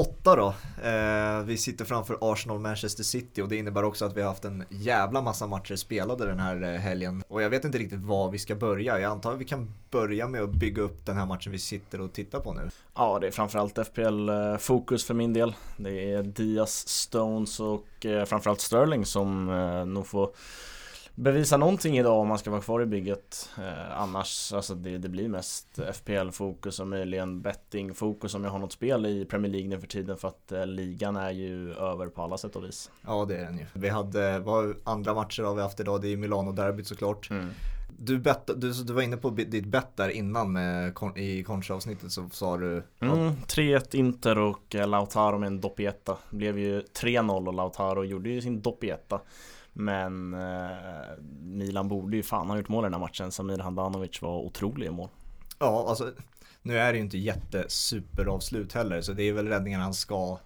åtta 0.00 0.20
8 0.20 0.36
då. 0.36 0.54
Eh, 0.88 1.42
vi 1.44 1.56
sitter 1.56 1.84
framför 1.84 2.18
Arsenal 2.20 2.58
Manchester 2.58 3.02
City 3.04 3.42
och 3.42 3.48
det 3.48 3.56
innebär 3.56 3.84
också 3.84 4.04
att 4.04 4.16
vi 4.16 4.20
har 4.20 4.28
haft 4.28 4.44
en 4.44 4.64
jävla 4.68 5.22
massa 5.22 5.46
matcher 5.46 5.76
spelade 5.76 6.26
den 6.26 6.38
här 6.38 6.62
eh, 6.62 6.80
helgen. 6.80 7.22
Och 7.28 7.42
jag 7.42 7.50
vet 7.50 7.64
inte 7.64 7.78
riktigt 7.78 8.00
var 8.00 8.30
vi 8.30 8.38
ska 8.38 8.54
börja. 8.54 9.00
Jag 9.00 9.12
antar 9.12 9.32
att 9.32 9.38
vi 9.38 9.44
kan 9.44 9.74
börja 9.90 10.28
med 10.28 10.42
att 10.42 10.50
bygga 10.50 10.82
upp 10.82 11.06
den 11.06 11.16
här 11.16 11.26
matchen 11.26 11.52
vi 11.52 11.58
sitter 11.58 12.00
och 12.00 12.12
tittar 12.12 12.40
på 12.40 12.52
nu. 12.52 12.70
Ja, 12.94 13.18
det 13.18 13.26
är 13.26 13.30
framförallt 13.30 13.78
FPL-fokus 13.78 15.04
eh, 15.04 15.06
för 15.06 15.14
min 15.14 15.32
del. 15.32 15.54
Det 15.76 16.12
är 16.12 16.22
Diaz, 16.22 16.88
Stones 16.88 17.60
och 17.60 18.06
eh, 18.06 18.24
framförallt 18.24 18.60
Sterling 18.60 19.04
som 19.04 19.48
eh, 19.48 19.86
nog 19.86 20.06
får 20.06 20.30
bevisa 21.14 21.56
någonting 21.56 21.98
idag 21.98 22.20
om 22.20 22.28
man 22.28 22.38
ska 22.38 22.50
vara 22.50 22.60
kvar 22.60 22.82
i 22.82 22.86
bygget 22.86 23.50
eh, 23.58 24.00
Annars, 24.00 24.52
alltså 24.52 24.74
det, 24.74 24.98
det 24.98 25.08
blir 25.08 25.28
mest 25.28 25.78
FPL-fokus 25.92 26.80
och 26.80 26.86
möjligen 26.86 27.42
betting-fokus 27.42 28.34
om 28.34 28.44
jag 28.44 28.50
har 28.50 28.58
något 28.58 28.72
spel 28.72 29.06
i 29.06 29.24
Premier 29.24 29.52
League 29.52 29.68
nu 29.68 29.80
för 29.80 29.86
tiden 29.86 30.16
för 30.16 30.28
att 30.28 30.52
eh, 30.52 30.66
ligan 30.66 31.16
är 31.16 31.30
ju 31.30 31.74
över 31.74 32.06
på 32.06 32.22
alla 32.22 32.38
sätt 32.38 32.56
och 32.56 32.64
vis 32.64 32.90
Ja 33.06 33.24
det 33.28 33.36
är 33.36 33.44
den 33.44 33.58
ju. 33.58 33.66
Vi 33.72 33.88
hade, 33.88 34.38
vad 34.38 34.74
andra 34.84 35.14
matcher 35.14 35.42
har 35.42 35.54
vi 35.54 35.62
haft 35.62 35.80
idag? 35.80 36.02
Det 36.02 36.08
är 36.08 36.16
Milano-derbyt 36.16 36.86
såklart. 36.86 37.30
Mm. 37.30 37.50
Du, 37.98 38.18
bet, 38.18 38.50
du, 38.56 38.72
du 38.72 38.92
var 38.92 39.02
inne 39.02 39.16
på 39.16 39.30
ditt 39.30 39.66
bett 39.66 39.96
där 39.96 40.08
innan 40.08 40.52
med, 40.52 40.94
i 41.16 41.44
Concha-avsnittet 41.44 42.12
så 42.12 42.28
sa 42.32 42.56
du 42.56 42.82
mm, 43.00 43.32
3-1 43.32 43.96
Inter 43.96 44.38
och 44.38 44.74
eh, 44.74 44.88
Lautaro 44.88 45.38
med 45.38 45.46
en 45.46 45.60
doppietta 45.60 46.16
Blev 46.30 46.58
ju 46.58 46.80
3-0 46.80 47.46
och 47.46 47.54
Lautaro 47.54 48.04
gjorde 48.04 48.30
ju 48.30 48.42
sin 48.42 48.62
doppietta 48.62 49.20
men 49.84 50.34
eh, 50.34 50.70
Milan 51.40 51.88
borde 51.88 52.16
ju 52.16 52.22
fan 52.22 52.50
ha 52.50 52.56
gjort 52.56 52.68
mål 52.68 52.84
i 52.84 52.86
den 52.86 52.92
här 52.92 53.00
matchen. 53.00 53.32
Samir 53.32 53.58
Handanovic 53.58 54.22
var 54.22 54.38
otrolig 54.38 54.86
i 54.86 54.90
mål. 54.90 55.08
Ja, 55.58 55.86
alltså 55.88 56.12
nu 56.62 56.78
är 56.78 56.92
det 56.92 56.98
ju 56.98 57.04
inte 57.04 57.18
jättesuperavslut 57.18 58.72
heller 58.72 59.00
så 59.00 59.12
det 59.12 59.22
är 59.22 59.32
väl 59.32 59.48
räddningen 59.48 59.80
han 59.80 59.94
ska 59.94 60.38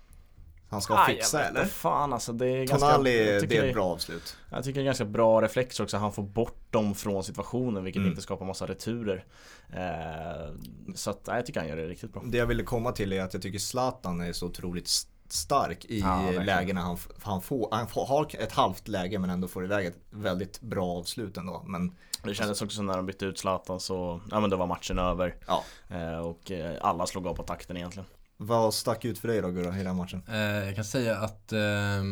han 0.69 0.83
ska 0.83 0.95
ah, 0.95 1.07
fixa 1.07 1.45
eller? 1.45 1.65
Fan 1.65 2.13
alltså 2.13 2.33
det 2.33 2.47
är 2.47 2.67
Tonali, 2.67 3.17
ganska, 3.17 3.47
det 3.47 3.57
är 3.57 3.65
ett 3.65 3.75
bra 3.75 3.85
avslut. 3.85 4.37
Jag 4.51 4.65
tycker 4.65 4.81
det 4.81 4.83
är 4.83 4.85
ganska 4.85 5.05
bra 5.05 5.43
reflex 5.43 5.81
också. 5.81 5.97
Han 5.97 6.13
får 6.13 6.23
bort 6.23 6.73
dem 6.73 6.95
från 6.95 7.25
situationen 7.25 7.85
vilket 7.85 8.01
mm. 8.01 8.11
inte 8.11 8.23
skapar 8.23 8.47
massa 8.47 8.67
returer. 8.67 9.25
Eh, 9.73 10.55
så 10.95 11.11
att, 11.11 11.27
nej, 11.27 11.37
jag 11.37 11.47
tycker 11.47 11.61
han 11.61 11.69
gör 11.69 11.77
det 11.77 11.87
riktigt 11.87 12.13
bra. 12.13 12.23
Det 12.27 12.39
jag 12.39 12.47
ville 12.47 12.63
komma 12.63 12.93
till 12.93 13.13
är 13.13 13.23
att 13.23 13.35
jag 13.35 13.43
tycker 13.43 13.59
Zlatan 13.59 14.21
är 14.21 14.33
så 14.33 14.47
otroligt 14.47 14.89
stark 15.29 15.85
i 15.85 16.01
ja, 16.01 16.31
lägena 16.31 16.81
han, 16.81 16.99
han, 17.23 17.43
får. 17.43 17.69
Han 17.71 17.89
får, 17.89 18.07
har 18.07 18.37
ett 18.39 18.53
halvt 18.53 18.89
läge 18.89 19.19
men 19.19 19.31
ändå 19.31 19.49
får 19.49 19.65
iväg 19.65 19.87
ett 19.87 19.99
väldigt 20.11 20.61
bra 20.61 20.87
avslut 20.87 21.37
ändå. 21.37 21.63
Men, 21.67 21.93
det 22.23 22.35
kändes 22.35 22.63
också 22.63 22.77
som 22.77 22.87
när 22.87 22.97
de 22.97 23.07
bytte 23.07 23.25
ut 23.25 23.39
Zlatan 23.39 23.81
så, 23.81 24.21
ja 24.31 24.41
men 24.41 24.51
då 24.51 24.57
var 24.57 24.67
matchen 24.67 24.99
över. 24.99 25.37
Ja. 25.47 25.65
Eh, 25.89 26.19
och 26.19 26.51
eh, 26.51 26.77
alla 26.81 27.07
slog 27.07 27.27
av 27.27 27.35
på 27.35 27.43
takten 27.43 27.77
egentligen. 27.77 28.07
Vad 28.37 28.75
stack 28.75 29.05
ut 29.05 29.19
för 29.19 29.29
dig 29.29 29.43
då 29.43 29.51
Gurra 29.51 29.81
i 29.81 29.83
den 29.83 29.97
matchen? 29.97 30.23
Eh, 30.29 30.37
jag 30.37 30.75
kan 30.75 30.85
säga 30.85 31.17
att 31.17 31.53
eh, 31.53 32.03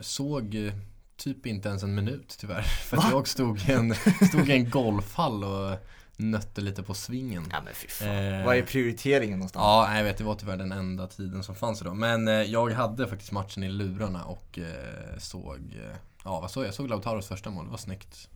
såg 0.00 0.72
typ 1.16 1.46
inte 1.46 1.68
ens 1.68 1.82
en 1.82 1.94
minut 1.94 2.36
tyvärr. 2.40 2.62
För 2.88 2.96
att 2.96 3.10
jag 3.10 3.28
stod 3.28 3.68
i 3.68 3.72
en, 3.72 3.94
stod 4.28 4.48
i 4.48 4.52
en 4.52 4.70
golfhall 4.70 5.44
och 5.44 5.78
nötte 6.20 6.60
lite 6.60 6.82
på 6.82 6.94
svingen. 6.94 7.48
Ja 7.52 7.60
men 7.64 7.74
fy 7.74 7.88
fan. 7.88 8.08
Eh, 8.08 8.44
Vad 8.46 8.56
är 8.56 8.62
prioriteringen 8.62 9.38
någonstans? 9.38 9.62
Ja, 9.62 9.96
jag 9.96 10.04
vet, 10.04 10.18
det 10.18 10.24
var 10.24 10.34
tyvärr 10.34 10.56
den 10.56 10.72
enda 10.72 11.06
tiden 11.06 11.42
som 11.42 11.54
fanns 11.54 11.80
idag. 11.80 11.96
Men 11.96 12.28
eh, 12.28 12.34
jag 12.34 12.70
hade 12.70 13.08
faktiskt 13.08 13.32
matchen 13.32 13.62
i 13.62 13.68
lurarna 13.68 14.24
och 14.24 14.58
eh, 14.58 15.18
såg, 15.18 15.56
eh, 15.56 15.96
ja 16.24 16.40
vad 16.40 16.50
såg 16.50 16.62
jag? 16.62 16.68
Jag 16.68 16.74
såg 16.74 16.88
Lautaros 16.88 17.28
första 17.28 17.50
mål, 17.50 17.64
det 17.64 17.70
var 17.70 17.78
snyggt. 17.78 18.28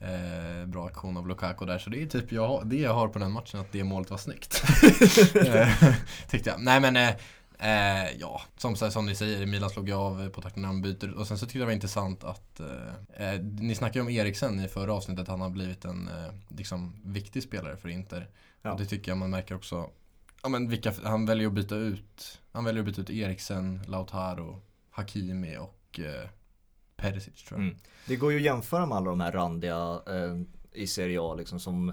Eh, 0.00 0.66
bra 0.66 0.86
aktion 0.86 1.16
av 1.16 1.28
Lukaku 1.28 1.66
där, 1.66 1.78
så 1.78 1.90
det 1.90 2.02
är 2.02 2.06
typ 2.06 2.32
jag, 2.32 2.66
det 2.66 2.76
jag 2.76 2.94
har 2.94 3.08
på 3.08 3.18
den 3.18 3.32
matchen, 3.32 3.60
att 3.60 3.72
det 3.72 3.84
målet 3.84 4.10
var 4.10 4.18
snyggt. 4.18 4.62
Eh, 5.46 5.94
tyckte 6.30 6.50
jag. 6.50 6.60
Nej 6.60 6.80
men 6.80 6.96
Eh, 6.96 7.10
ja, 8.18 8.42
som, 8.56 8.76
som 8.76 9.06
ni 9.06 9.14
säger, 9.14 9.46
Milan 9.46 9.70
slog 9.70 9.88
ju 9.88 9.94
av 9.94 10.28
på 10.28 10.42
takten 10.42 10.62
när 10.62 10.68
de 10.68 10.82
byter. 10.82 11.14
Och 11.14 11.26
sen 11.26 11.38
så 11.38 11.46
tyckte 11.46 11.58
jag 11.58 11.62
det 11.62 11.66
var 11.66 11.74
intressant 11.74 12.24
att 12.24 12.60
eh, 12.60 13.32
eh 13.34 13.40
Ni 13.42 13.74
snackade 13.74 13.98
ju 13.98 14.02
om 14.02 14.08
Eriksen 14.08 14.60
i 14.60 14.68
förra 14.68 14.94
avsnittet, 14.94 15.28
han 15.28 15.40
har 15.40 15.50
blivit 15.50 15.84
en 15.84 16.08
eh, 16.08 16.34
liksom, 16.48 17.00
viktig 17.04 17.42
spelare 17.42 17.76
för 17.76 17.88
Inter. 17.88 18.28
Ja. 18.62 18.72
Och 18.72 18.78
det 18.80 18.86
tycker 18.86 19.10
jag 19.10 19.18
man 19.18 19.30
märker 19.30 19.54
också. 19.54 19.90
Ja, 20.42 20.48
men 20.48 20.68
vilka, 20.68 20.92
han 21.04 21.26
väljer 21.26 21.46
att 21.46 21.52
byta 21.52 21.76
ut 21.76 22.40
Han 22.52 22.64
väljer 22.64 22.80
att 22.80 22.86
byta 22.86 23.00
ut 23.00 23.10
Eriksen, 23.10 23.80
Lautaro, 23.86 24.62
Hakimi 24.90 25.56
och 25.56 26.00
eh, 26.00 26.28
Perisic 26.96 27.44
tror 27.44 27.60
jag. 27.60 27.66
Mm. 27.66 27.78
Det 28.06 28.16
går 28.16 28.32
ju 28.32 28.38
att 28.38 28.44
jämföra 28.44 28.86
med 28.86 28.96
alla 28.96 29.10
de 29.10 29.20
här 29.20 29.32
randiga 29.32 30.00
eh, 30.06 30.40
i 30.72 30.86
Serie 30.86 31.20
A 31.20 31.34
liksom 31.34 31.60
som 31.60 31.92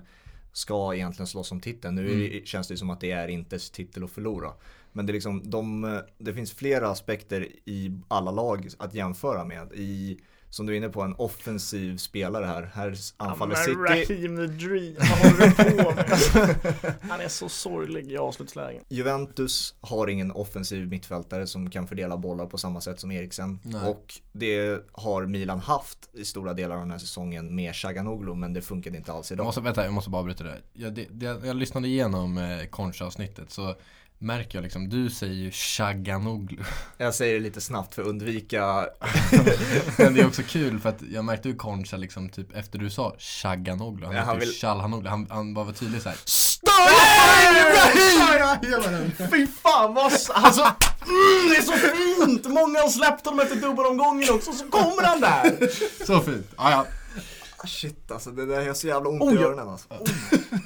ska 0.52 0.96
egentligen 0.96 1.28
slåss 1.28 1.52
om 1.52 1.62
titeln. 1.62 1.96
Nu 1.96 2.14
mm. 2.14 2.46
känns 2.46 2.68
det 2.68 2.78
som 2.78 2.90
att 2.90 3.00
det 3.00 3.12
är 3.12 3.28
Inters 3.28 3.70
titel 3.70 4.04
att 4.04 4.12
förlora. 4.12 4.54
Men 4.98 5.06
det, 5.06 5.12
är 5.12 5.14
liksom, 5.14 5.50
de, 5.50 6.02
det 6.18 6.34
finns 6.34 6.54
flera 6.54 6.90
aspekter 6.90 7.48
i 7.66 7.92
alla 8.08 8.32
lag 8.32 8.70
att 8.80 8.94
jämföra 8.94 9.46
med. 9.46 9.74
I, 9.74 10.18
som 10.50 10.66
du 10.66 10.74
är 10.74 10.78
inne 10.78 10.90
på, 10.90 11.02
en 11.02 11.16
offensiv 11.18 11.98
spelare 11.98 12.46
här. 12.46 12.72
Här 12.74 12.96
anfaller 13.18 13.56
ja, 13.56 13.62
City. 13.62 13.78
Raheem 13.78 14.38
the 14.38 14.66
Dream, 14.66 14.96
vad 15.00 15.08
håller 15.08 15.48
du 15.48 15.84
på 15.84 15.92
med? 15.92 16.96
Han 17.10 17.22
är 17.22 17.28
så 17.28 17.50
sorglig 17.50 18.12
i 18.12 18.18
avslutslägen. 18.18 18.84
Juventus 18.90 19.76
har 19.82 20.08
ingen 20.08 20.32
offensiv 20.32 20.88
mittfältare 20.88 21.48
som 21.48 21.70
kan 21.70 21.88
fördela 21.88 22.18
bollar 22.18 22.46
på 22.46 22.58
samma 22.58 22.82
sätt 22.82 23.00
som 23.00 23.12
Eriksen. 23.12 23.60
Nej. 23.64 23.90
Och 23.90 24.14
det 24.32 24.82
har 24.92 25.26
Milan 25.26 25.60
haft 25.60 26.10
i 26.14 26.26
stora 26.26 26.54
delar 26.54 26.76
av 26.76 26.82
den 26.82 26.92
här 26.92 26.98
säsongen 26.98 27.56
med 27.56 27.76
Shaganoglu, 27.76 28.36
men 28.36 28.54
det 28.54 28.62
funkade 28.62 28.98
inte 28.98 29.12
alls 29.12 29.32
idag. 29.32 29.44
Jag 29.44 29.48
måste, 29.48 29.62
vänta, 29.62 29.84
jag 29.84 29.94
måste 29.94 30.10
bara 30.10 30.24
bryta 30.24 30.44
det. 30.44 30.58
Jag, 30.74 30.94
det, 30.94 31.08
det 31.12 31.26
jag 31.26 31.56
lyssnade 31.56 31.88
igenom 31.88 32.38
eh, 32.38 32.66
Concha-avsnittet 32.70 33.52
så 33.52 33.76
märker 34.20 34.58
jag 34.58 34.64
liksom, 34.64 34.90
du 34.90 35.10
säger 35.10 35.34
ju 35.34 35.52
Shaganoglu 35.52 36.64
Jag 36.98 37.16
säger 37.16 37.34
det 37.34 37.40
lite 37.40 37.62
snabbt 37.62 37.96
för 37.96 38.02
att 38.02 38.08
undvika 38.08 38.66
Men 39.98 40.14
det 40.14 40.22
är 40.22 40.28
också 40.28 40.44
kul 40.48 40.80
för 40.80 40.90
att 40.90 41.02
jag 41.12 41.26
märkte 41.26 41.50
ju 41.50 41.56
Concha 41.56 41.98
liksom 41.98 42.30
typ 42.30 42.56
efter 42.56 42.80
du 42.80 42.90
sa 42.90 43.16
Shaganoglu 43.20 44.06
Han 44.06 44.16
ja, 44.16 44.22
han 44.22 44.40
vill... 44.40 45.08
Han, 45.08 45.28
han 45.30 45.54
var 45.54 45.64
väl 45.64 45.76
tydlig 45.76 46.02
såhär 46.02 46.18
Ibrahim! 48.64 49.12
Fy 49.32 49.48
fan 49.48 49.94
vad, 49.94 50.14
alltså 50.30 50.62
mm, 50.62 51.50
det 51.50 51.56
är 51.56 51.62
så 51.62 51.72
fint! 51.72 52.46
Många 52.46 52.80
har 52.80 52.90
släppt 52.90 53.26
honom 53.26 53.40
efter 53.40 53.56
dubbelomgången 53.56 54.34
också, 54.34 54.54
så 54.54 54.66
kommer 54.66 55.04
han 55.04 55.22
där! 55.22 55.70
Så 56.06 56.22
fint, 56.22 56.48
ah, 56.56 56.72
ja 56.72 56.86
Shit 57.68 58.12
alltså, 58.12 58.32
det 58.32 58.46
där 58.46 58.62
gör 58.62 58.74
så 58.74 58.88
jävla 58.88 59.10
ont 59.10 59.22
oh, 59.22 59.34
i 59.34 59.38
öronen 59.38 59.70
alltså. 59.70 59.88
Oh. 59.90 60.08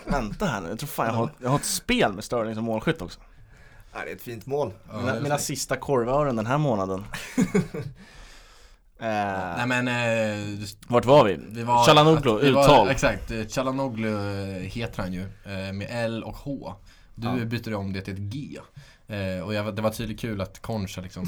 Vänta 0.05 0.45
här 0.45 0.61
nu, 0.61 0.69
jag 0.69 0.79
tror 0.79 0.87
fan 0.87 1.07
jag 1.07 1.13
har, 1.13 1.29
jag 1.37 1.49
har 1.49 1.57
ett 1.57 1.65
spel 1.65 2.13
med 2.13 2.23
Sterling 2.23 2.55
som 2.55 2.63
målskytt 2.63 3.01
också. 3.01 3.19
Det 3.93 4.11
är 4.11 4.15
ett 4.15 4.21
fint 4.21 4.45
mål. 4.45 4.73
Mina, 4.93 5.19
mina 5.19 5.37
sista 5.37 5.75
korvören 5.75 6.35
den 6.35 6.45
här 6.45 6.57
månaden. 6.57 7.05
Eh, 9.03 9.57
Nej 9.57 9.67
men 9.67 9.87
eh, 9.87 10.67
Vart 10.87 11.05
var 11.05 11.25
vi? 11.25 11.39
vi 11.49 11.63
var, 11.63 11.85
Chalanoglu, 11.85 12.39
uttal 12.39 12.89
Exakt, 12.89 13.31
Chalanoglu 13.51 14.09
eh, 14.55 14.61
heter 14.61 15.03
han 15.03 15.13
ju 15.13 15.21
eh, 15.21 15.73
Med 15.73 15.87
L 15.89 16.23
och 16.23 16.35
H 16.35 16.73
Du 17.15 17.27
ja. 17.27 17.45
byter 17.45 17.73
om 17.73 17.93
det 17.93 18.01
till 18.01 18.13
ett 18.13 18.19
G 18.19 18.59
Eh, 19.11 19.43
och 19.45 19.53
jag, 19.53 19.75
det 19.75 19.81
var 19.81 19.89
tydligt 19.89 20.19
kul 20.19 20.41
att 20.41 20.61
Concha 20.61 21.01
liksom, 21.01 21.27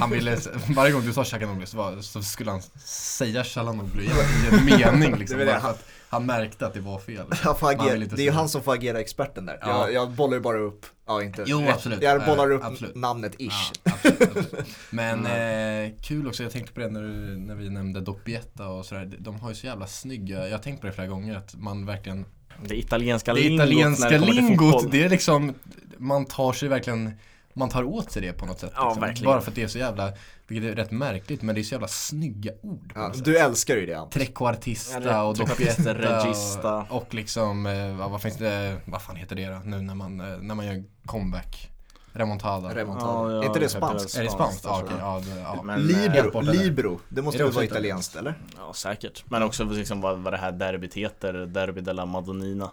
han 0.00 0.10
ville, 0.10 0.36
varje 0.76 0.92
gång 0.92 1.02
du 1.02 1.12
sa 1.12 1.24
Chalanoglu 1.24 1.66
så, 1.66 2.02
så 2.02 2.22
skulle 2.22 2.50
han 2.50 2.62
säga 2.84 3.44
Chalanoglu 3.44 4.02
i, 4.02 4.06
i 4.06 4.10
en 4.52 4.64
mening 4.64 5.16
liksom. 5.18 5.38
bara 5.38 5.60
för 5.60 5.70
att 5.70 5.84
han 6.08 6.26
märkte 6.26 6.66
att 6.66 6.74
det 6.74 6.80
var 6.80 6.98
fel. 6.98 7.26
Agera, 7.62 7.96
det 7.96 8.22
är 8.22 8.24
ju 8.24 8.30
han 8.30 8.48
som 8.48 8.62
får 8.62 8.74
agera 8.74 9.00
experten 9.00 9.46
där. 9.46 9.58
Ja. 9.60 9.68
Jag, 9.68 9.92
jag 9.92 10.10
bollar 10.10 10.34
ju 10.34 10.40
bara 10.40 10.58
upp, 10.58 10.86
ja 11.06 11.22
inte 11.22 11.44
Jo 11.46 11.68
absolut. 11.68 12.02
Jag 12.02 12.26
bollar 12.26 12.50
upp 12.50 12.64
absolut. 12.64 12.94
namnet 12.94 13.34
ish. 13.38 13.72
Ja, 13.84 13.92
absolut, 13.92 14.22
absolut. 14.22 14.66
Men 14.90 15.26
mm. 15.26 15.92
eh, 15.92 16.00
kul 16.02 16.28
också, 16.28 16.42
jag 16.42 16.52
tänkte 16.52 16.72
på 16.72 16.80
det 16.80 16.88
när, 16.88 17.36
när 17.36 17.54
vi 17.54 17.70
nämnde 17.70 18.00
Doppietta 18.00 18.68
och 18.68 18.86
sådär. 18.86 19.12
De 19.18 19.40
har 19.40 19.48
ju 19.48 19.54
så 19.54 19.66
jävla 19.66 19.86
snygga, 19.86 20.44
jag 20.48 20.56
har 20.56 20.62
tänkt 20.62 20.80
på 20.80 20.86
det 20.86 20.92
flera 20.92 21.08
gånger 21.08 21.36
att 21.36 21.54
man 21.54 21.86
verkligen 21.86 22.24
Det 22.62 22.78
italienska 22.78 23.32
lingot. 23.32 23.58
Det 23.58 23.64
italienska 23.64 24.10
när 24.10 24.18
det 24.18 24.32
lingot, 24.32 24.90
det 24.90 25.04
är 25.04 25.08
liksom 25.08 25.54
man 25.98 26.24
tar 26.24 26.52
sig 26.52 26.68
verkligen 26.68 27.12
man 27.58 27.68
tar 27.68 27.84
åt 27.84 28.12
sig 28.12 28.22
det 28.22 28.32
på 28.32 28.46
något 28.46 28.60
sätt. 28.60 28.72
Ja, 28.74 28.84
liksom. 28.84 29.00
verkligen. 29.00 29.32
Bara 29.32 29.40
för 29.40 29.50
att 29.50 29.54
det 29.54 29.62
är 29.62 29.68
så 29.68 29.78
jävla, 29.78 30.12
vilket 30.46 30.70
är 30.70 30.74
rätt 30.74 30.90
märkligt, 30.90 31.42
men 31.42 31.54
det 31.54 31.60
är 31.60 31.62
så 31.62 31.74
jävla 31.74 31.88
snygga 31.88 32.52
ord. 32.62 32.92
Ja, 32.94 33.12
du 33.14 33.38
älskar 33.38 33.76
ju 33.76 33.86
det. 33.86 34.06
Trequartista 34.12 35.02
ja, 35.02 35.22
och 35.22 35.36
doppietta 35.36 35.94
regista. 35.94 36.76
Och, 36.76 37.02
och 37.02 37.14
liksom, 37.14 37.66
eh, 37.66 38.08
vad 38.10 38.22
finns 38.22 38.36
det, 38.36 38.76
vad 38.84 39.02
fan 39.02 39.16
heter 39.16 39.36
det 39.36 39.46
då? 39.46 39.60
Nu 39.64 39.80
när 39.80 39.94
man, 39.94 40.20
eh, 40.20 40.38
när 40.38 40.54
man 40.54 40.66
gör 40.66 40.84
comeback. 41.06 41.70
Remontada. 42.12 42.74
Remontada. 42.74 43.32
Ja, 43.32 43.42
är 43.42 43.46
inte 43.46 43.60
det 43.60 43.68
spanskt? 43.68 44.16
Är 44.16 44.24
det 44.24 44.30
spanskt? 44.30 44.64
Ja, 44.64 44.82
okay. 44.82 44.96
ja, 44.98 45.22
det, 45.24 45.40
ja. 45.40 45.62
Men, 45.62 45.80
libro, 45.80 46.40
libro, 46.40 47.00
det 47.08 47.22
måste 47.22 47.42
väl 47.42 47.52
vara 47.52 47.64
italienskt 47.64 48.16
eller? 48.16 48.34
Ja 48.56 48.72
säkert. 48.72 49.24
Men 49.26 49.42
också 49.42 49.64
liksom 49.64 50.00
vad, 50.00 50.18
vad 50.18 50.32
det 50.32 50.36
här 50.36 50.52
derbyt 50.52 50.94
heter, 50.94 51.32
Derby 51.32 51.80
della 51.80 52.06
Madonnina. 52.06 52.70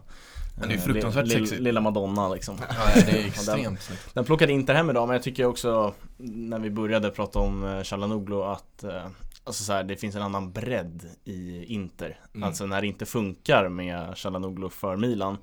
Men 0.59 0.69
det 0.69 0.75
är 0.75 0.79
fruktansvärt 0.79 1.31
sexigt. 1.31 1.61
Lilla 1.61 1.81
Madonna 1.81 2.29
liksom. 2.29 2.57
Ja, 2.69 3.01
det 3.05 3.11
är 3.11 3.25
extremt 3.27 3.81
snyggt. 3.81 4.13
Den 4.13 4.25
plockade 4.25 4.51
inte 4.51 4.73
hem 4.73 4.89
idag, 4.89 5.07
men 5.07 5.13
jag 5.13 5.23
tycker 5.23 5.45
också 5.45 5.93
när 6.17 6.59
vi 6.59 6.69
började 6.69 7.09
prata 7.09 7.39
om 7.39 7.81
Chalanoglu 7.83 8.41
eh, 8.41 8.49
att 8.49 8.83
eh, 8.83 9.07
Alltså 9.47 9.63
så 9.63 9.73
här, 9.73 9.83
det 9.83 9.95
finns 9.95 10.15
en 10.15 10.21
annan 10.21 10.51
bredd 10.51 11.05
i 11.23 11.65
Inter. 11.65 12.19
Mm. 12.33 12.43
Alltså 12.47 12.65
när 12.65 12.81
det 12.81 12.87
inte 12.87 13.05
funkar 13.05 13.69
med 13.69 14.17
Chalanoglu 14.17 14.69
för 14.69 14.95
Milan 14.95 15.37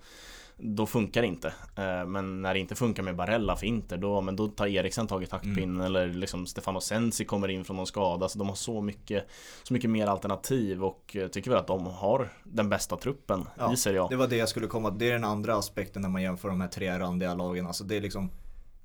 då 0.57 0.87
funkar 0.87 1.23
det 1.23 1.29
inte. 1.29 1.49
Eh, 1.77 2.07
men 2.07 2.43
när 2.43 2.55
det 2.55 2.61
inte 2.61 2.75
funkar 2.75 3.03
med 3.03 3.17
Barella 3.17 3.57
för 3.57 3.67
Inter, 3.67 3.97
då, 3.97 4.21
men 4.21 4.37
då 4.37 4.49
tar 4.49 4.67
Eriksen 4.67 5.07
tag 5.07 5.23
i 5.23 5.27
taktpinnen 5.27 5.63
Mm. 5.77 5.81
eller 5.87 6.07
liksom 6.09 6.47
Stefano 6.47 6.81
Sensi 6.81 7.25
kommer 7.25 7.49
in 7.49 7.65
från 7.65 7.77
någon 7.77 7.87
skada. 7.87 8.29
Så 8.29 8.39
de 8.39 8.49
har 8.49 8.55
så 8.55 8.81
mycket, 8.81 9.27
så 9.63 9.73
mycket 9.75 9.91
mer 9.91 10.07
alternativ 10.07 10.85
och 10.85 11.17
tycker 11.33 11.51
väl 11.51 11.59
att 11.61 11.67
de 11.67 11.87
har 11.87 12.29
den 12.45 12.69
bästa 12.69 12.97
truppen 12.97 13.45
Ja, 13.59 13.73
i 13.73 13.77
Serie 13.77 14.03
A. 14.03 14.07
Det 14.11 14.17
var 14.17 14.27
det 14.27 14.37
jag 14.37 14.49
skulle 14.49 14.67
komma 14.67 14.91
Det 14.91 15.09
är 15.09 15.13
den 15.13 15.25
andra 15.25 15.57
aspekten 15.57 16.03
när 16.03 16.09
man 16.09 16.23
jämför 16.23 16.49
de 16.49 16.61
här 16.61 16.69
tre 16.69 16.99
randiga 16.99 17.35
lagen. 17.35 17.67
Alltså 17.67 17.85
det 17.85 17.97
är 17.97 18.01
liksom 18.01 18.31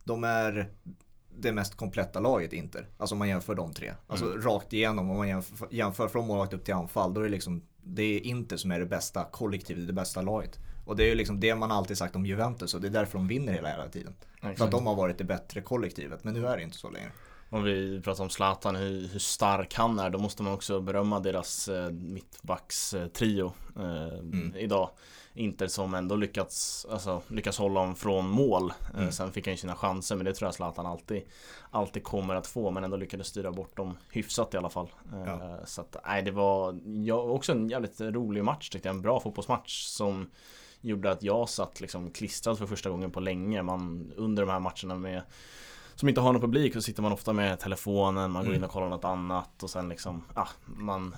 De 0.04 0.24
är 0.24 0.70
det 1.40 1.52
mest 1.52 1.76
kompletta 1.76 2.20
laget 2.20 2.54
Inter. 2.54 2.88
Alltså 2.98 3.16
om 3.16 3.20
man 3.20 3.30
jämför 3.30 3.56
de 3.56 3.74
tre. 3.74 3.94
Alltså 4.08 4.26
rakt 4.26 4.74
igenom 4.74 5.10
om 5.10 5.18
man 5.18 5.28
jämför, 5.28 5.68
jämför 5.72 6.08
från 6.08 6.28
målvakt 6.28 6.54
upp 6.54 6.66
till 6.66 6.74
anfall. 6.74 7.14
Då 7.14 7.22
är 7.22 7.26
det 7.26 7.32
liksom 7.32 7.62
Det 7.84 8.04
är 8.04 8.20
Inter 8.26 8.58
som 8.58 8.72
är 8.72 8.80
det 8.80 8.86
bästa 8.86 9.24
kollektivet, 9.24 9.88
det 9.88 9.94
bästa 9.94 10.22
laget. 10.22 10.60
Och 10.88 10.96
det 10.96 11.04
är 11.04 11.08
ju 11.08 11.16
liksom 11.16 11.40
det 11.40 11.56
man 11.56 11.72
alltid 11.72 11.98
sagt 11.98 12.16
om 12.16 12.26
Juventus 12.26 12.74
och 12.74 12.82
det 12.82 12.88
är 12.88 12.92
därför 12.92 13.18
de 13.18 13.28
vinner 13.28 13.54
hela, 13.54 13.70
hela 13.70 13.88
tiden. 13.90 14.16
För 14.42 14.66
att 14.66 14.72
de 14.72 14.88
har 14.88 14.96
varit 14.96 15.18
det 15.18 15.24
bättre 15.24 15.62
kollektivet. 15.62 16.24
Men 16.24 16.34
nu 16.34 16.48
är 16.48 16.58
det 16.58 16.64
inte 16.64 16.78
så 16.78 16.90
längre. 16.90 17.12
Om 17.50 17.64
vi 17.64 18.02
pratar 18.02 18.24
om 18.24 18.30
Zlatan, 18.30 18.76
hur, 18.76 19.08
hur 19.08 19.20
stark 19.20 19.74
han 19.74 20.00
är, 20.00 20.10
då 20.10 20.20
måste 20.20 20.44
man 20.44 20.54
också 20.54 20.80
berömma 20.82 21.20
deras 21.20 21.68
eh, 21.68 21.90
mittbackstrio 21.92 23.54
eh, 23.80 24.62
idag. 24.62 24.90
Inter 25.34 25.68
som 25.68 25.94
ändå 25.94 26.16
lyckats, 26.16 26.86
alltså, 26.92 27.22
lyckats 27.28 27.58
hålla 27.58 27.80
honom 27.80 27.96
från 27.96 28.30
mål. 28.30 28.74
Eh, 28.98 29.10
sen 29.10 29.32
fick 29.32 29.48
han 29.48 29.54
ju 29.54 29.58
sina 29.58 29.76
chanser, 29.76 30.16
men 30.16 30.26
det 30.26 30.34
tror 30.34 30.48
jag 30.48 30.56
Zlatan 30.56 30.86
alltid, 30.86 31.22
alltid 31.72 32.04
kommer 32.04 32.36
att 32.36 32.48
få. 32.48 32.72
Men 32.72 32.84
ändå 32.84 32.98
lyckades 32.98 33.28
styra 33.28 33.52
bort 33.52 33.78
dem 33.78 33.98
hyfsat 34.12 34.54
i 34.54 34.58
alla 34.58 34.70
fall. 34.70 34.90
Eh, 35.14 35.24
Ja. 35.26 35.60
Så 35.66 35.82
att, 35.82 35.96
nej, 36.06 36.22
det 36.24 36.32
var 36.32 36.80
ja, 37.06 37.16
också 37.16 37.52
en 37.52 37.70
jävligt 37.70 38.02
rolig 38.02 38.44
match 38.44 38.70
tyckte 38.70 38.88
jag. 38.90 38.96
En 38.96 39.02
bra 39.02 39.20
fotbollsmatch 39.20 39.84
som 39.84 40.30
gjorde 40.82 41.12
att 41.12 41.24
jag 41.24 41.50
satt 41.50 41.82
liksom 41.82 42.12
klistrad 42.12 42.58
för 42.58 42.66
första 42.66 42.90
gången 42.90 43.12
på 43.12 43.20
länge. 43.20 43.64
Man, 43.64 44.12
under 44.16 44.46
de 44.46 44.52
här 44.52 44.60
matcherna 44.60 44.96
med 44.96 45.22
som 45.96 46.10
inte 46.10 46.22
har 46.22 46.34
någon 46.34 46.42
publik 46.42 46.74
så 46.74 46.82
sitter 46.82 47.02
man 47.02 47.12
ofta 47.12 47.34
med 47.34 47.60
telefonen, 47.60 48.32
man 48.32 48.46
går 48.46 48.56
in 48.56 48.64
och 48.64 48.72
kollar 48.72 48.90
något 48.90 49.06
annat 49.06 49.64
och 49.64 49.70
sen 49.70 49.90
liksom, 49.90 50.24
ja, 50.36 50.48
man 50.66 51.16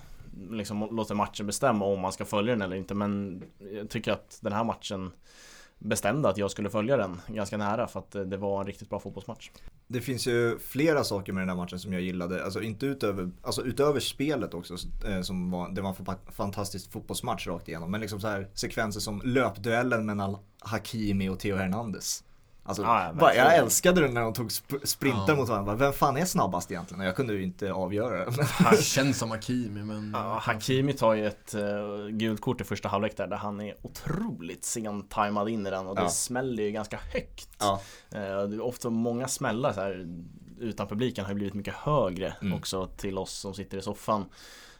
liksom 0.49 0.95
låter 0.95 1.15
matchen 1.15 1.47
bestämma 1.47 1.85
om 1.85 1.99
man 1.99 2.13
ska 2.13 2.25
följa 2.25 2.53
den 2.53 2.61
eller 2.61 2.75
inte. 2.75 2.95
Men 2.95 3.43
jag 3.73 3.89
tycker 3.89 4.11
att 4.11 4.39
den 4.41 4.53
här 4.53 4.63
matchen 4.63 5.11
bestämde 5.79 6.29
att 6.29 6.37
jag 6.37 6.51
skulle 6.51 6.69
följa 6.69 6.97
den 6.97 7.21
ganska 7.27 7.57
nära 7.57 7.87
för 7.87 7.99
att 7.99 8.15
eh, 8.15 8.21
det 8.21 8.37
var 8.37 8.61
en 8.61 8.67
riktigt 8.67 8.89
bra 8.89 8.99
fotbollsmatch. 8.99 9.49
Det 9.87 10.01
finns 10.01 10.27
ju 10.27 10.59
flera 10.59 11.03
saker 11.03 11.33
med 11.33 11.41
den 11.41 11.49
här 11.49 11.55
matchen 11.55 11.79
som 11.79 11.93
jag 11.93 12.01
gillade. 12.01 12.43
Alltså 12.43 12.61
inte 12.61 12.85
utöver, 12.85 13.31
alltså 13.41 13.61
utöver 13.61 13.99
spelet 13.99 14.53
också. 14.53 14.75
Eh, 15.07 15.21
som 15.21 15.51
var, 15.51 15.69
det 15.69 15.81
var 15.81 15.89
en 15.89 16.31
fantastisk 16.31 16.91
fotbollsmatch 16.91 17.47
rakt 17.47 17.67
igenom. 17.67 17.91
Men 17.91 18.01
liksom 18.01 18.19
så 18.19 18.27
här 18.27 18.47
sekvenser 18.53 18.99
som 18.99 19.21
löpduellen 19.25 20.05
mellan 20.05 20.37
Hakimi 20.59 21.29
och 21.29 21.39
Theo 21.39 21.55
Hernandez. 21.55 22.23
Alltså, 22.69 22.83
Ja, 22.83 23.03
ja, 23.05 23.13
bara, 23.13 23.35
jag 23.35 23.55
älskade 23.55 24.01
det 24.01 24.07
när 24.07 24.21
de 24.21 24.33
tog 24.33 24.47
sp- 24.49 24.85
sprintar 24.85 25.25
Ja. 25.27 25.35
mot 25.35 25.49
varandra. 25.49 25.75
Vem 25.75 25.93
fan 25.93 26.17
är 26.17 26.25
snabbast 26.25 26.71
egentligen? 26.71 27.01
Och 27.01 27.07
jag 27.07 27.15
kunde 27.15 27.33
ju 27.33 27.43
inte 27.43 27.71
avgöra 27.73 28.25
det. 28.25 28.31
Det 28.71 28.83
känns 28.83 29.17
som 29.19 29.31
Hakimi 29.31 29.83
men... 29.83 30.11
Ja, 30.13 30.39
Hakimi 30.43 30.93
tar 30.93 31.13
ju 31.13 31.27
ett 31.27 31.55
uh, 31.55 32.07
gult 32.07 32.41
kort 32.41 32.61
i 32.61 32.63
första 32.63 32.89
halvlek 32.89 33.17
där, 33.17 33.27
där 33.27 33.37
han 33.37 33.61
är 33.61 33.75
otroligt 33.81 34.65
sent 34.65 35.09
tajmad 35.11 35.49
in 35.49 35.67
i 35.67 35.69
den 35.69 35.87
och 35.87 35.95
det 35.95 36.09
smäller 36.09 36.63
ju 36.63 36.71
ganska 36.71 36.99
högt. 37.13 37.49
Ja. 37.59 37.81
Eh, 38.11 38.19
det 38.19 38.55
är 38.55 38.61
ofta 38.61 38.89
många 38.89 39.27
smällar 39.27 39.73
så 39.73 39.81
här 39.81 40.07
utan 40.59 40.87
publiken 40.87 41.25
har 41.25 41.31
ju 41.31 41.35
blivit 41.35 41.53
mycket 41.53 41.73
högre 41.73 42.33
Mm. 42.41 42.53
också 42.53 42.85
till 42.85 43.17
oss 43.17 43.31
som 43.33 43.53
sitter 43.53 43.77
i 43.77 43.81
soffan. 43.81 44.25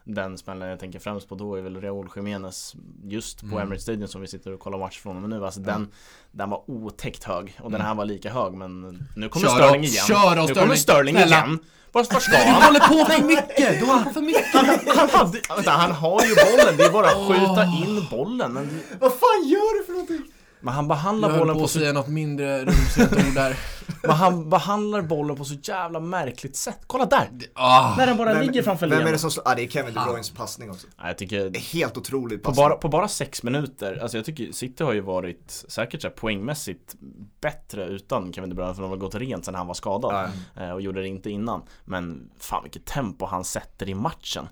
Den 0.03 0.37
smällen 0.37 0.69
jag 0.69 0.79
tänker 0.79 0.99
främst 0.99 1.29
på 1.29 1.35
då 1.35 1.55
är 1.55 1.61
väl 1.61 1.81
Raúl 1.81 2.09
Jiménez 2.15 2.75
just 3.03 3.39
på 3.39 3.45
Mm. 3.45 3.59
Emirates 3.59 3.83
Stadium 3.83 4.07
som 4.07 4.21
vi 4.21 4.27
sitter 4.27 4.53
och 4.53 4.59
kollar 4.59 4.77
match 4.77 4.99
från 4.99 5.15
och 5.15 5.21
med 5.21 5.29
nu. 5.39 5.45
Alltså 5.45 5.59
den, 5.59 5.91
den 6.31 6.49
var 6.49 6.63
otäckt 6.69 7.23
hög 7.23 7.59
och 7.63 7.71
den 7.71 7.81
här 7.81 7.95
var 7.95 8.05
lika 8.05 8.29
hög 8.33 8.53
men 8.53 8.81
nu 9.15 9.29
kommer 9.29 9.47
Sterling 9.47 9.83
igen. 9.83 10.05
kör 10.07 10.35
då, 10.35 10.43
nu 10.43 10.53
kommer 10.55 10.75
Sterling. 10.75 11.17
Igen. 11.17 11.59
Vart 11.91 12.13
var 12.13 12.19
ska 12.19 12.31
Du 12.37 12.37
han? 12.51 12.61
håller 12.61 12.79
på 12.79 13.11
för 13.13 13.23
mycket! 13.23 13.79
Du 13.79 13.85
håller 13.85 14.03
på 14.03 14.09
för 14.09 14.21
mycket! 14.21 14.53
Han, 14.53 15.09
hade, 15.09 15.39
vänta, 15.55 15.71
han 15.71 15.91
har 15.91 16.21
ju 16.25 16.35
bollen, 16.35 16.77
det 16.77 16.83
är 16.83 16.91
bara 16.91 17.07
att 17.07 17.27
skjuta 17.27 17.63
in 17.63 18.07
bollen. 18.11 18.53
Men, 18.53 18.79
Vad 18.99 19.11
fan 19.11 19.47
gör 19.47 19.79
du 19.79 19.85
för 19.85 19.91
någonting? 19.91 20.21
Men 20.61 20.73
han 20.73 20.87
behandlar 20.87 21.37
bollen 21.39 21.55
på 21.55 21.61
på 21.61 21.67
så 21.67 21.79
säga 21.79 21.93
något 21.93 22.07
mindre 22.07 22.65
rumsrent 22.65 23.11
ord 23.13 23.33
där. 23.35 23.57
Men 24.03 24.11
han 24.11 24.49
behandlar 24.49 25.01
bollen 25.01 25.35
på 25.35 25.45
så 25.45 25.53
jävla 25.53 25.99
märkligt 25.99 26.55
sätt. 26.55 26.79
Kolla 26.87 27.05
där! 27.05 27.27
Ah, 27.53 27.95
När 27.97 28.07
den 28.07 28.17
bara 28.17 28.33
Vem- 28.33 28.41
ligger 28.45 28.63
framför 28.63 28.87
Vem 28.87 29.07
är 29.07 29.11
det 29.11 29.17
som 29.19 29.31
slår? 29.31 29.43
Ah, 29.47 29.55
det 29.55 29.63
är 29.63 29.67
Kevin 29.67 29.93
De 29.93 30.03
Bruynes 30.05 30.29
passning 30.31 30.69
också. 30.71 30.87
Nej, 30.97 31.07
jag 31.07 31.17
tycker 31.17 31.49
Det 31.49 31.59
är 31.59 31.73
helt 31.73 31.97
otroligt 31.97 32.43
på 32.43 32.49
passning. 32.49 32.63
bara, 32.69 32.75
på 32.75 32.89
bara 32.89 33.07
sex 33.07 33.43
minuter, 33.43 33.99
alltså 34.01 34.17
jag 34.17 34.25
tycker 34.25 34.51
City 34.51 34.83
har 34.83 34.93
ju 34.93 35.01
varit 35.01 35.65
säkert 35.67 36.01
så 36.01 36.09
poängmässigt 36.09 36.95
bättre 37.41 37.85
utan 37.85 38.33
Kevin 38.33 38.49
De 38.49 38.55
Bruyne 38.55 38.73
för 38.73 38.81
de 38.81 38.91
har 38.91 38.97
gått 38.97 39.15
rent 39.15 39.45
sen 39.45 39.55
han 39.55 39.67
var 39.67 39.73
skadad 39.73 40.29
eh, 40.57 40.71
och 40.71 40.81
gjorde 40.81 41.01
det 41.01 41.07
inte 41.07 41.29
innan. 41.29 41.61
Men 41.85 42.29
fan 42.39 42.63
vilket 42.63 42.85
tempo 42.85 43.25
han 43.25 43.43
sätter 43.43 43.89
i 43.89 43.95
matchen 43.95 44.47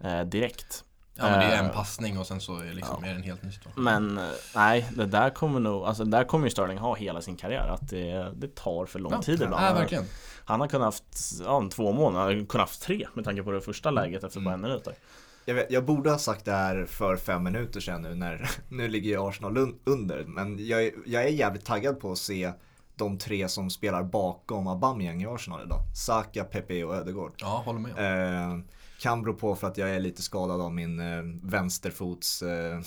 eh, 0.00 0.20
direkt. 0.20 0.84
Ja 1.18 1.24
men 1.30 1.38
det 1.38 1.44
är 1.54 1.58
en 1.58 1.64
Eh, 1.66 1.72
passning 1.72 2.18
och 2.18 2.26
sen 2.26 2.40
så 2.40 2.56
är, 2.58 2.72
liksom, 2.72 3.04
är 3.04 3.08
det 3.08 3.14
en 3.14 3.22
helt 3.22 3.42
ny 3.42 3.52
situation. 3.52 3.84
Men 3.84 4.18
eh, 4.18 4.24
nej, 4.54 4.88
det 4.96 5.06
där 5.06 5.30
kommer 5.30 5.60
nog, 5.60 5.82
alltså 5.84 6.04
där 6.04 6.24
kommer 6.24 6.46
ju 6.46 6.50
Sterling 6.50 6.78
ha 6.78 6.94
hela 6.96 7.20
sin 7.20 7.36
karriär 7.36 7.68
att 7.68 7.88
det, 7.88 8.32
det 8.36 8.54
tar 8.54 8.86
för 8.86 8.98
lång 8.98 9.20
tid 9.20 9.42
ibland. 9.42 9.64
Ja, 9.64 9.72
verkligen. 9.74 10.04
Han 10.44 10.60
har 10.60 10.66
kunnat 10.68 10.84
haft, 10.84 11.04
ja, 11.44 11.68
två 11.72 11.92
månader, 11.92 12.26
han 12.26 12.38
har 12.40 12.46
kunnat 12.46 12.68
haft 12.68 12.82
tre 12.82 13.06
med 13.14 13.24
tanke 13.24 13.42
på 13.42 13.50
det 13.50 13.60
första 13.60 13.90
läget 13.90 14.24
efter 14.24 14.40
bara 14.40 14.54
en 14.54 14.60
minut. 14.60 14.88
Jag, 15.44 15.54
vet, 15.54 15.70
jag 15.70 15.84
borde 15.84 16.10
ha 16.10 16.18
sagt 16.18 16.44
det 16.44 16.52
här 16.52 16.84
för 16.88 17.16
fem 17.16 17.44
minuter 17.44 17.80
sedan 17.80 18.02
nu 18.02 18.14
när, 18.14 18.50
nu 18.68 18.88
ligger 18.88 19.10
ju 19.10 19.28
Arsenal 19.28 19.56
un- 19.58 19.74
under. 19.84 20.24
Men 20.24 20.66
jag, 20.66 20.84
är- 20.86 20.92
jag 21.06 21.22
är 21.24 21.28
jävligt 21.28 21.64
taggad 21.64 22.00
på 22.00 22.12
att 22.12 22.18
se 22.18 22.52
de 22.96 23.18
tre 23.18 23.48
som 23.48 23.70
spelar 23.70 24.02
bakom 24.02 24.66
Aubameyang 24.66 25.22
i 25.22 25.26
Arsenal 25.26 25.60
idag. 25.66 25.78
Saka, 25.96 26.44
Pepe 26.44 26.84
och 26.84 26.94
Ödegaard. 26.94 27.32
Ja, 27.36 27.62
håller 27.64 27.80
med. 27.80 27.90
Eh, 28.52 28.58
kan 28.98 29.22
bero 29.22 29.34
på 29.34 29.56
för 29.56 29.66
att 29.66 29.78
jag 29.78 29.90
är 29.90 30.00
lite 30.00 30.22
skadad 30.22 30.60
av 30.60 30.72
min 30.72 31.00
eh, 31.00 31.22
vänsterfots... 31.42 32.42
Eh, 32.42 32.80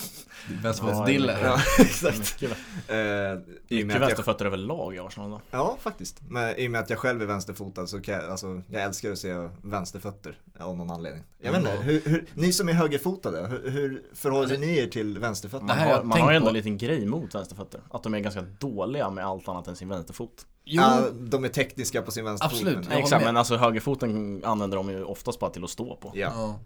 Vänsterfotsdille. 0.64 1.38
ja, 1.44 1.60
exakt. 1.80 2.18
Mycket, 2.42 2.58
Eh, 2.88 3.38
mycket 3.70 3.94
jag, 3.94 4.00
vänsterfötter 4.00 4.46
överlag 4.46 4.96
i 4.96 5.00
Arsenal 5.00 5.30
då. 5.30 5.42
ja, 5.52 5.78
faktiskt. 5.82 6.22
Men 6.30 6.60
i 6.60 6.68
och 6.68 6.72
med 6.72 6.82
att 6.82 6.90
jag 6.90 7.00
själv 7.00 7.22
är 7.22 7.26
vänsterfotad 7.26 7.88
så 7.88 8.02
kan 8.02 8.16
jag, 8.16 8.24
alltså, 8.24 8.62
jag 8.68 8.84
älskar 8.84 9.12
att 9.12 9.18
se 9.18 9.50
vänsterfötter 9.62 10.40
av 10.60 10.78
någon 10.78 10.92
anledning. 10.92 11.24
Jag 11.42 11.52
vet 11.52 11.60
inte, 11.60 11.72
hur, 11.72 12.02
hur, 12.06 12.26
ni 12.34 12.54
som 12.54 12.70
är 12.70 12.74
högerfotade, 12.74 13.48
hur, 13.48 13.70
hur 13.70 14.04
förhåller 14.14 14.58
ni 14.58 14.78
er 14.78 14.88
till 14.88 15.20
vänsterfötter? 15.20 15.66
Man 15.66 15.78
har, 15.78 16.04
man 16.04 16.22
har 16.22 16.32
ändå 16.32 16.46
på. 16.46 16.50
en 16.50 16.56
liten 16.56 16.78
grej 16.78 17.06
mot 17.06 17.36
vänsterfötter. 17.36 17.82
Att 17.90 18.04
de 18.04 18.14
är 18.14 18.20
ganska 18.20 18.42
dåliga 18.42 19.10
med 19.10 19.26
allt 19.26 19.48
annat 19.48 19.68
än 19.68 19.76
sin 19.76 19.90
vänsterfot. 19.90 20.46
Jo, 20.66 20.82
Ja, 20.82 21.10
de 21.12 21.44
är 21.44 21.50
tekniska 21.50 22.02
på 22.02 22.12
sin 22.12 22.26
vänsterfot. 22.26 22.54
Absolut. 22.54 22.90
men- 22.90 22.98
Exakt, 22.98 23.26
men 23.26 23.38
alltså 23.38 23.58
högerfoten 23.58 24.42
använder 24.46 24.78
de 24.78 24.90
ju 24.90 25.04
oftast 25.04 25.40
bara 25.40 25.52
till 25.52 25.64
att 25.64 25.70
stå 25.70 25.96
på. 25.96 26.12
Ja. 26.16 26.32
Ja. 26.36 26.60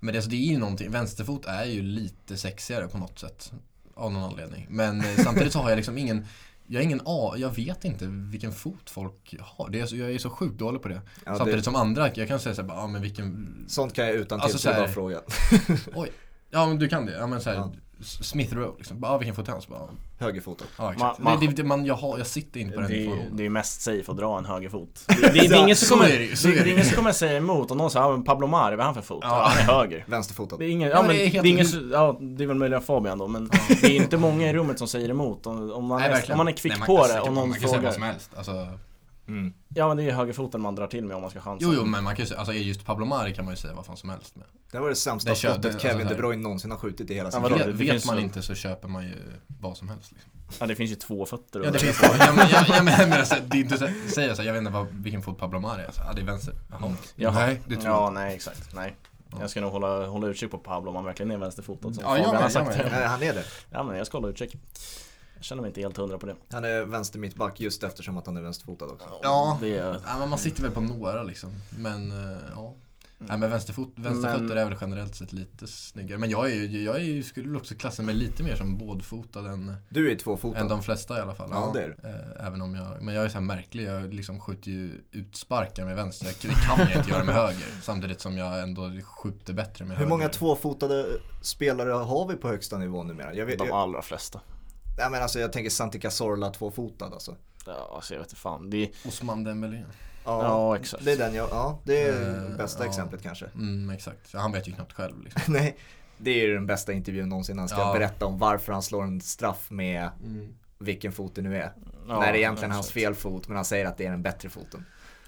Men 0.00 0.12
det, 0.12 0.18
alltså, 0.18 0.30
det 0.30 0.36
är 0.36 0.52
ju 0.52 0.58
någonting, 0.58 0.90
vänsterfot 0.90 1.46
är 1.46 1.64
ju 1.64 1.82
lite 1.82 2.36
sexigare 2.36 2.88
på 2.88 2.98
något 2.98 3.18
sätt. 3.18 3.52
Av 3.94 4.12
någon 4.12 4.22
anledning. 4.24 4.66
Men 4.70 5.00
eh, 5.00 5.16
samtidigt 5.24 5.52
så 5.52 5.58
har 5.58 5.68
jag 5.70 5.76
liksom 5.76 5.98
ingen 5.98 6.26
jag 6.70 6.78
har 6.80 6.84
ingen 6.84 7.00
A, 7.04 7.34
jag 7.36 7.50
vet 7.56 7.84
inte 7.84 8.06
vilken 8.06 8.52
fot 8.52 8.90
folk 8.90 9.34
har. 9.40 9.68
Det 9.70 9.80
är 9.80 9.86
så, 9.86 9.96
jag 9.96 10.10
är 10.10 10.18
så 10.18 10.30
sjukt 10.30 10.58
dålig 10.58 10.82
på 10.82 10.88
det. 10.88 11.00
Ja, 11.24 11.36
Samtidigt 11.36 11.60
det, 11.60 11.64
som 11.64 11.76
andra, 11.76 12.10
jag 12.14 12.28
kan 12.28 12.40
säga 12.40 12.54
såhär, 12.54 12.68
ja 12.68 12.86
men 12.86 13.02
vilken, 13.02 13.64
sånt 13.68 13.94
kan 13.94 14.06
jag 14.06 14.14
utan 14.14 14.40
Alltså, 14.40 14.58
till 14.58 14.62
så 14.62 14.70
här- 14.70 14.80
bara 14.80 14.88
fråga. 14.88 15.20
oj. 15.94 16.10
Ja 16.50 16.66
men 16.66 16.78
du 16.78 16.88
kan 16.88 17.06
det, 17.06 17.12
ja 17.12 17.26
men 17.26 17.40
såhär, 17.40 17.56
Ja. 17.56 17.72
Smith 18.00 18.54
Rowe 18.54 18.74
liksom. 18.78 19.00
Bara, 19.00 19.12
Ja 19.12 19.18
vilken 19.18 19.34
fot 19.34 19.48
är 19.48 19.52
han? 19.52 19.62
Så 19.62 19.70
bara, 19.70 19.80
Högerfotad. 20.20 20.64
ja 20.78 20.92
exakt. 20.92 21.18
Man- 21.18 21.32
man- 21.32 21.40
det, 21.40 21.46
det, 21.46 21.52
det, 21.52 21.64
man, 21.64 21.84
jag, 21.86 21.94
har, 21.94 22.18
jag 22.18 22.26
sitter 22.26 22.60
inte 22.60 22.74
på 22.74 22.80
den 22.80 22.90
Det 22.90 22.96
är, 22.96 23.00
informationen. 23.00 23.36
det 23.36 23.44
är 23.46 23.50
mest 23.50 23.80
safe 23.80 24.04
att 24.10 24.16
dra 24.16 24.38
en 24.38 24.44
högerfot. 24.44 25.04
Det, 25.08 25.14
det, 25.20 25.28
det, 25.48 25.54
är 25.56 25.62
ingen 25.62 25.76
som 25.76 25.98
kommer, 25.98 26.08
det 26.10 26.16
det, 26.18 26.24
är 26.24 26.52
det 26.58 26.64
det 26.64 26.70
ingen 26.70 26.84
som 26.84 26.96
kommer 26.96 27.12
säga 27.12 27.36
emot 27.36 27.70
om 27.70 27.78
någon 27.78 27.90
säger 27.90 28.06
ja, 28.06 28.12
men 28.12 28.24
Pablo 28.24 28.46
Mari, 28.46 28.76
vad 28.76 28.80
är 28.80 28.84
han 28.84 28.94
för 28.94 29.02
fot? 29.02 29.18
Ja. 29.22 29.48
Han 29.48 29.58
är 29.58 29.72
höger. 29.80 30.04
Vänsterfotad. 30.08 30.56
Det 30.56 30.64
är 30.64 30.68
ingen, 30.70 30.88
Ja, 30.90 31.02
men 31.02 31.08
det 31.10 31.16
det 31.16 31.24
är 31.26 31.30
helt- 31.30 31.46
ingen, 31.46 31.66
ja, 31.92 32.18
det 32.20 32.42
är 32.44 32.46
väl 32.48 32.56
möjligen 32.56 32.82
Fabian 32.82 33.18
då 33.18 33.28
men 33.28 33.50
det 33.80 33.84
är 33.86 33.90
inte 33.96 34.16
många 34.16 34.50
i 34.50 34.52
rummet 34.52 34.78
som 34.78 34.88
säger 34.88 35.08
emot 35.08 35.46
om, 35.46 35.72
om, 35.72 35.84
man, 35.84 36.00
Nej, 36.00 36.10
är, 36.26 36.30
om 36.32 36.36
man 36.38 36.48
är 36.48 36.52
kvick 36.52 36.72
Nej, 36.72 36.78
man 36.78 36.86
på 36.86 37.06
det 37.06 37.20
och 37.20 37.32
någon 37.32 37.48
Man 37.48 37.58
kan 37.60 37.68
säga 37.68 37.80
vad 37.82 37.92
som 37.94 38.00
frågar 38.02 38.12
helst. 38.12 38.30
Alltså, 38.36 38.52
Mm. 39.28 39.52
Ja 39.68 39.88
men 39.88 39.96
det 39.96 40.02
är 40.02 40.12
högerfoten 40.12 40.60
man 40.60 40.74
drar 40.74 40.86
till 40.86 41.04
med 41.04 41.16
om 41.16 41.22
man 41.22 41.30
ska 41.30 41.40
chansa 41.40 41.64
jo, 41.66 41.72
jo, 41.76 41.84
men 41.84 42.04
man 42.04 42.16
kan 42.16 42.22
ju 42.22 42.28
säga, 42.28 42.38
alltså 42.40 42.52
just 42.54 42.84
Pablo 42.86 43.06
Mari 43.06 43.34
kan 43.34 43.44
man 43.44 43.52
ju 43.52 43.56
säga 43.58 43.74
vad 43.74 43.86
fan 43.86 43.96
som 43.96 44.10
helst 44.10 44.36
med. 44.36 44.46
Det 44.70 44.78
var 44.78 44.88
det 44.88 44.94
sämsta 44.94 45.30
Det 45.30 45.36
skottet 45.36 45.62
det- 45.62 45.68
alltså 45.68 45.88
Kevin 45.88 46.08
så 46.08 46.14
De 46.14 46.20
Bruyne 46.20 46.42
någonsin 46.42 46.70
har 46.70 46.78
skjutit 46.78 47.10
i 47.10 47.14
hela 47.14 47.30
sin 47.30 47.42
Ja, 47.42 47.48
vet 47.48 47.58
karriär. 47.58 47.72
det 47.72 47.78
vet 47.78 47.90
finns 47.90 48.06
man 48.06 48.16
så- 48.16 48.20
inte 48.22 48.42
så 48.42 48.54
köper 48.54 48.88
man 48.88 49.04
ju 49.04 49.14
vad 49.46 49.76
som 49.76 49.88
helst. 49.88 50.12
Liksom. 50.12 50.30
Ja 50.60 50.66
det 50.66 50.74
finns 50.74 50.90
ju 50.90 50.94
två 50.94 51.26
fötter 51.26 51.62
Ja, 51.64 51.70
det 51.70 51.78
finns 51.78 52.00
det. 52.00 52.16
Ja, 52.18 52.32
men, 52.36 52.48
jag, 52.50 52.68
jag 52.68 52.84
menar, 52.84 53.24
så, 53.24 53.34
det 53.46 53.56
är 53.56 53.60
inte 53.60 53.78
så, 53.78 53.88
säger 54.14 54.28
jag 54.28 54.36
så, 54.36 54.42
jag 54.42 54.52
vet 54.52 54.60
inte 54.60 54.72
vad, 54.72 54.86
vilken 54.92 55.22
fot 55.22 55.38
Pablo 55.38 55.60
Mari 55.60 55.82
är. 55.82 55.86
Alltså, 55.86 56.02
ja, 56.06 56.12
det 56.12 56.20
är 56.20 56.24
vänster. 56.24 56.54
Jaha. 56.70 56.94
Jaha. 57.16 57.32
Nej, 57.46 57.60
det 57.66 57.74
tror 57.76 57.86
Ja 57.94 58.04
jag 58.04 58.12
nej 58.14 58.34
exakt, 58.34 58.74
nej 58.74 58.96
Ja. 59.30 59.36
Jag 59.40 59.50
ska 59.50 59.60
nog 59.60 59.72
hålla, 59.72 60.06
hålla 60.06 60.26
utkik 60.26 60.50
på 60.50 60.58
Pablo 60.58 60.90
om 60.90 60.96
han 60.96 61.04
verkligen 61.04 61.30
är 61.30 61.36
vänsterfotad 61.36 61.92
som 61.92 62.04
Ja, 62.04 62.18
jag 62.18 62.32
med, 62.32 62.90
jag 63.02 63.08
han 63.08 63.22
är 63.22 63.34
det. 63.34 63.44
Ja 63.70 63.82
men 63.82 63.96
jag 63.98 64.06
ska 64.06 64.16
hålla 64.18 64.28
utkik 64.28 64.56
Jag 65.38 65.44
känner 65.44 65.62
mig 65.62 65.68
inte 65.68 65.80
helt 65.80 65.96
hundra 65.96 66.18
på 66.18 66.26
det 66.26 66.36
Han 66.52 66.64
är 66.64 66.84
vänster 66.84 67.18
mittback 67.18 67.60
just 67.60 67.82
eftersom 67.84 68.18
att 68.18 68.26
han 68.26 68.36
är 68.36 68.42
vänsterfotad 68.42 68.84
också. 68.86 69.08
Ja. 69.22 69.58
Det 69.60 69.78
är, 69.78 69.96
Ja, 70.06 70.18
men 70.18 70.28
man 70.28 70.38
sitter 70.38 70.62
väl 70.62 70.70
på 70.72 70.80
några 70.80 71.22
liksom. 71.22 71.50
Men, 71.78 72.10
eh, 72.32 72.38
ja. 72.54 72.74
Nej 73.20 73.38
men 73.38 73.50
vänsterfot, 73.50 73.92
vänsterfötter 73.96 74.42
Men- 74.44 74.58
är 74.58 74.64
väl 74.64 74.78
generellt 74.80 75.14
sett 75.14 75.32
lite 75.32 75.66
snyggare. 75.66 76.18
Men 76.18 76.30
jag 76.30 76.46
är 76.50 76.54
ju, 76.54 76.82
jag 76.84 76.96
är 76.96 77.00
ju, 77.00 77.22
skulle 77.22 77.56
också 77.58 77.74
klassa 77.74 78.02
mig 78.02 78.14
lite 78.14 78.42
mer 78.42 78.56
som 78.56 78.78
bådfotad 78.78 79.40
än, 79.48 79.74
Du 79.88 80.10
är 80.12 80.16
tvåfotad. 80.16 80.58
än 80.60 80.68
de 80.68 80.82
flesta 80.82 81.18
i 81.18 81.20
alla 81.20 81.34
fall. 81.34 81.48
Ja, 81.52 81.70
det 81.74 81.82
är 81.82 81.88
Eh, 82.38 82.46
Även 82.46 82.62
om 82.62 82.74
jag, 82.74 83.02
men 83.02 83.14
jag 83.14 83.24
är 83.24 83.28
så 83.28 83.34
här 83.34 83.40
märklig, 83.40 83.84
jag 83.84 84.14
liksom 84.14 84.40
skjuter 84.40 84.70
ju 84.70 84.92
utsparkar 85.12 85.84
med 85.84 85.96
vänster. 85.96 86.26
Det 86.42 86.48
kan 86.54 86.78
jag 86.88 86.96
inte 86.98 87.10
göra 87.10 87.24
med 87.24 87.34
höger. 87.34 87.66
Samtidigt 87.82 88.20
som 88.20 88.38
jag 88.38 88.62
ändå 88.62 88.90
skjuter 89.04 89.52
bättre 89.52 89.84
med 89.84 89.96
Hur 89.96 90.04
höger. 90.04 90.10
många 90.10 90.28
tvåfotade 90.28 91.06
spelare 91.42 91.90
har 91.92 92.28
vi 92.28 92.34
på 92.36 92.48
högsta 92.48 92.78
nivå 92.78 93.02
numera? 93.02 93.34
Jag, 93.34 93.46
vet, 93.46 93.58
De 93.58 93.72
allra 93.72 94.02
flesta. 94.02 94.40
Nej, 94.98 95.10
men 95.10 95.22
alltså, 95.22 95.40
jag 95.40 95.52
tänker 95.52 95.70
Santi 95.70 96.00
Cazorla 96.00 96.50
tvåfotad 96.50 97.04
alltså. 97.06 97.36
Ja, 97.66 97.90
alltså 97.94 98.14
jag 98.14 98.18
vet 98.20 98.28
inte 98.28 98.40
fan. 98.40 98.70
Det 98.70 98.76
är, 98.82 98.90
Osman 99.08 99.44
Dembélé. 99.44 99.82
Ja, 100.24 100.76
exakt. 100.76 101.04
Det 101.04 101.12
är 101.12 101.16
den 101.18 101.34
jag, 101.34 101.48
ja 101.50 101.78
det 101.84 102.02
är 102.02 102.44
Eh, 102.50 102.56
bästa 102.56 102.82
ja. 102.84 102.88
exemplet 102.88 103.22
kanske. 103.22 103.46
Mm, 103.54 103.90
exakt. 103.90 104.34
Han 104.34 104.52
vet 104.52 104.68
ju 104.68 104.72
knappt 104.72 104.92
själv 104.92 105.22
liksom. 105.22 105.42
Nej, 105.54 105.76
det 106.18 106.30
är 106.30 106.46
ju 106.46 106.54
den 106.54 106.66
bästa 106.66 106.92
intervjun 106.92 107.28
någonsin. 107.28 107.58
Han 107.58 107.68
ska 107.68 107.78
Ja. 107.78 107.92
berätta 107.92 108.26
om 108.26 108.38
varför 108.38 108.72
han 108.72 108.82
slår 108.82 109.02
en 109.02 109.20
straff 109.20 109.70
med 109.70 110.10
Mm. 110.24 110.54
vilken 110.78 111.12
fot 111.12 111.34
det 111.34 111.42
nu 111.42 111.56
är. 111.56 111.72
ja, 112.08 112.20
När 112.20 112.20
det 112.32 112.38
är 112.38 112.40
egentligen 112.40 112.70
hans 112.70 112.86
exakt. 112.86 112.94
fel 113.04 113.14
fot, 113.14 113.48
men 113.48 113.56
han 113.56 113.64
säger 113.64 113.86
att 113.86 113.96
det 113.98 114.06
är 114.06 114.10
den 114.10 114.22
bättre 114.22 114.48
foten. 114.48 114.84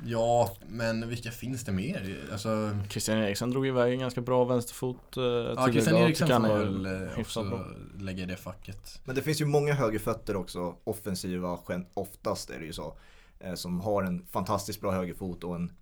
Ja, 0.07 0.57
men 0.69 1.09
vilka 1.09 1.31
finns 1.31 1.65
det 1.65 1.73
mer? 1.73 2.17
Alltså, 2.33 2.71
Christian 2.89 3.19
Eriksen 3.19 3.51
drog 3.51 3.67
iväg 3.67 3.93
en 3.93 3.99
ganska 4.01 4.21
bra 4.21 4.45
vänsterfot 4.45 5.17
eh, 5.17 5.23
ja, 5.23 5.69
Christian. 5.73 5.97
Eriksen 5.97 6.29
Tycker 6.29 6.41
får 6.41 6.49
är 6.57 6.59
väl 6.59 6.87
eh, 6.87 7.21
också 7.21 7.45
bra. 7.45 7.67
lägga 7.99 8.23
i 8.23 8.27
det 8.27 8.37
facket. 8.37 9.01
Men 9.05 9.15
det 9.15 9.23
finns 9.23 9.41
ju 9.41 9.45
många 9.45 9.75
högerfötter 9.75 10.37
också, 10.37 10.75
offensiva, 10.85 11.59
oftast 11.95 12.51
är 12.51 12.59
det 12.59 12.65
ju 12.65 12.73
så. 12.73 12.97
eh, 13.41 13.55
Som 13.55 13.81
har 13.81 14.03
en 14.03 14.27
fantastiskt 14.27 14.81
bra 14.81 14.93
högerfot 14.93 15.45
och 15.45 15.55
en 15.57 15.73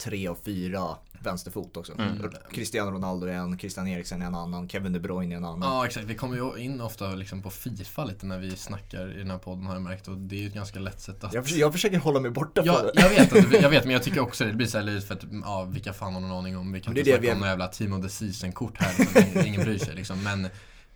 tre 0.00 0.28
och 0.28 0.38
fyra 0.44 0.96
vänsterfot 1.22 1.76
också. 1.76 1.92
Mm. 1.92 2.32
Cristiano 2.52 2.90
Ronaldo 2.90 3.26
är 3.26 3.32
en, 3.32 3.58
Christian 3.58 3.88
Eriksen 3.88 4.22
är 4.22 4.26
en 4.26 4.34
annan, 4.34 4.68
Kevin 4.68 4.92
De 4.92 4.98
Bruyne 4.98 5.34
är 5.34 5.36
en 5.36 5.44
annan. 5.44 5.74
Ja 5.74 5.86
exakt, 5.86 6.06
vi 6.06 6.14
kommer 6.14 6.36
ju 6.36 6.64
in 6.64 6.80
ofta 6.80 7.14
liksom 7.14 7.42
på 7.42 7.50
Fifa 7.50 8.04
lite 8.04 8.26
när 8.26 8.38
vi 8.38 8.56
snackar 8.56 9.14
i 9.14 9.18
den 9.18 9.30
här 9.30 9.38
podden 9.38 9.66
har 9.66 9.74
jag 9.74 9.82
märkt 9.82 10.08
och 10.08 10.16
det 10.16 10.36
är 10.36 10.40
ju 10.40 10.46
ett 10.46 10.54
ganska 10.54 10.78
lätt 10.78 11.00
sätt 11.00 11.24
att 11.24 11.34
Jag, 11.34 11.44
försöker, 11.44 11.60
jag 11.60 11.72
försöker 11.72 11.98
hålla 11.98 12.20
mig 12.20 12.30
borta 12.30 12.64
från 12.64 12.74
det. 12.74 12.92
jag 12.94 13.08
vet, 13.08 13.32
att, 13.32 13.52
jag 13.62 13.70
vet 13.70 13.84
men 13.84 13.92
jag 13.92 14.02
tycker 14.02 14.20
också 14.20 14.44
det, 14.44 14.50
det 14.50 14.56
blir 14.56 14.66
såhär 14.66 14.84
lite 14.84 15.06
för 15.06 15.14
att, 15.14 15.24
ja 15.44 15.64
vilka 15.64 15.92
fan 15.92 16.14
har 16.14 16.20
någon 16.20 16.32
aning 16.32 16.56
om, 16.56 16.72
vi 16.72 16.80
kan 16.80 16.96
inte 16.96 17.10
snacka 17.10 17.20
vi 17.20 17.32
om 17.32 17.38
några 17.38 17.50
jävla 17.50 17.68
Team 17.68 17.92
of 17.92 18.02
the 18.02 18.08
Season-kort 18.08 18.82
här 18.82 19.04
som 19.04 19.22
ingen, 19.22 19.46
ingen 19.46 19.62
bryr 19.62 19.78
sig 19.78 19.94
liksom 19.94 20.22
men 20.22 20.48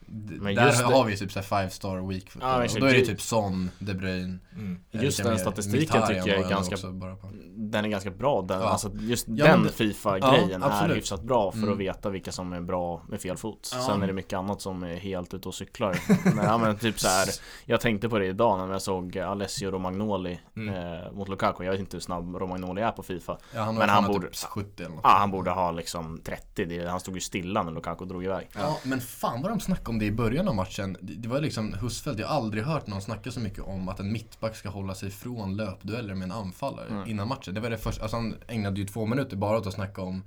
Men 0.06 0.54
där 0.54 0.64
det- 0.66 0.84
har 0.84 1.04
vi 1.04 1.10
ju 1.10 1.16
typ 1.16 1.32
såhär 1.32 1.44
five 1.60 1.70
star 1.70 2.08
week 2.08 2.30
Ja, 2.40 2.62
och 2.64 2.80
då 2.80 2.86
är 2.86 2.94
det 2.94 3.04
typ 3.06 3.20
Son, 3.20 3.70
De 3.78 3.94
Bruyne 3.94 4.38
Mm. 4.56 4.80
Just 4.90 5.22
den 5.24 5.38
statistiken 5.38 6.02
tycker 6.06 6.28
jag 6.28 6.40
är 6.44 6.48
ganska 6.50 6.74
också 6.74 6.92
bara 6.92 7.16
på. 7.16 7.30
Den 7.56 7.84
är 7.84 7.88
ganska 7.88 8.10
bra, 8.10 8.42
den, 8.42 8.60
Ja. 8.60 8.66
alltså 8.68 8.90
just 9.00 9.26
Ja, 9.28 9.44
den 9.46 9.68
Fifa-grejen 9.68 10.60
Ja, 10.64 10.70
är 10.84 10.94
hyfsat 10.94 11.22
bra 11.22 11.50
för 11.52 11.58
Mm. 11.58 11.72
att 11.72 11.78
veta 11.78 12.10
vilka 12.10 12.32
som 12.32 12.52
är 12.52 12.60
bra 12.60 13.02
med 13.08 13.20
fel 13.20 13.36
fot. 13.36 13.70
Ja. 13.74 13.80
Sen 13.80 14.02
är 14.02 14.06
det 14.06 14.12
mycket 14.12 14.32
annat 14.38 14.60
som 14.60 14.82
är 14.82 14.94
helt 14.96 15.34
ute 15.34 15.48
och 15.48 15.54
cyklar. 15.54 15.96
men, 16.36 16.44
ja, 16.44 16.58
men 16.58 16.76
typ 16.78 17.00
så 17.00 17.08
här, 17.08 17.28
jag 17.64 17.80
tänkte 17.80 18.08
på 18.08 18.18
det 18.18 18.26
idag 18.26 18.58
när 18.58 18.72
jag 18.72 18.82
såg 18.82 19.18
Alessio 19.18 19.70
Romagnoli 19.70 20.38
Mm. 20.56 20.74
eh, 20.74 21.12
mot 21.12 21.28
Lukaku. 21.28 21.64
Jag 21.64 21.70
vet 21.72 21.80
inte 21.80 21.96
hur 21.96 22.00
snabb 22.00 22.34
Romagnoli 22.36 22.82
är 22.82 22.90
på 22.90 23.02
Fifa. 23.02 23.38
Ja, 23.54 23.62
han, 23.62 23.74
Men 23.74 23.88
han 23.88 24.04
han 24.04 24.12
borde- 24.12 24.26
typ 24.26 24.36
70 24.36 24.82
eller 24.82 24.94
något. 24.94 25.00
Ja, 25.04 25.10
han 25.10 25.30
borde 25.30 25.50
ha 25.50 25.70
liksom 25.72 26.20
30. 26.24 26.64
Det, 26.64 26.88
han 26.90 27.00
stod 27.00 27.14
ju 27.14 27.20
stilla 27.20 27.62
när 27.62 27.72
Lukaku 27.72 28.04
drog 28.04 28.24
iväg. 28.24 28.48
Ja, 28.56 28.78
men 28.82 29.00
fan 29.00 29.42
vad 29.42 29.50
de 29.50 29.60
snackade 29.60 29.88
om 29.90 29.93
det 29.98 30.04
i 30.06 30.12
början 30.12 30.48
av 30.48 30.54
matchen. 30.54 30.96
Det, 31.00 31.28
var 31.28 31.40
liksom 31.40 31.74
Husfeldt, 31.80 32.20
jag 32.20 32.28
har 32.28 32.36
aldrig 32.36 32.64
hört 32.64 32.86
någon 32.86 33.02
snacka 33.02 33.30
så 33.30 33.40
mycket 33.40 33.60
om 33.64 33.88
att 33.88 34.00
en 34.00 34.12
mittback 34.12 34.56
ska 34.56 34.68
hålla 34.68 34.94
sig 34.94 35.10
från 35.10 35.56
löpdueller 35.56 36.14
med 36.14 36.24
en 36.24 36.32
anfallare 36.32 36.88
Mm. 36.90 37.10
innan 37.10 37.28
matchen. 37.28 37.54
Det 37.54 37.60
var 37.60 37.70
det 37.70 37.78
första, 37.78 38.02
alltså 38.02 38.16
han 38.16 38.34
ägnade 38.48 38.80
ju 38.80 38.86
två 38.86 39.06
minuter 39.06 39.36
bara 39.36 39.58
åt 39.58 39.66
att 39.66 39.74
snacka 39.74 40.02
om 40.02 40.22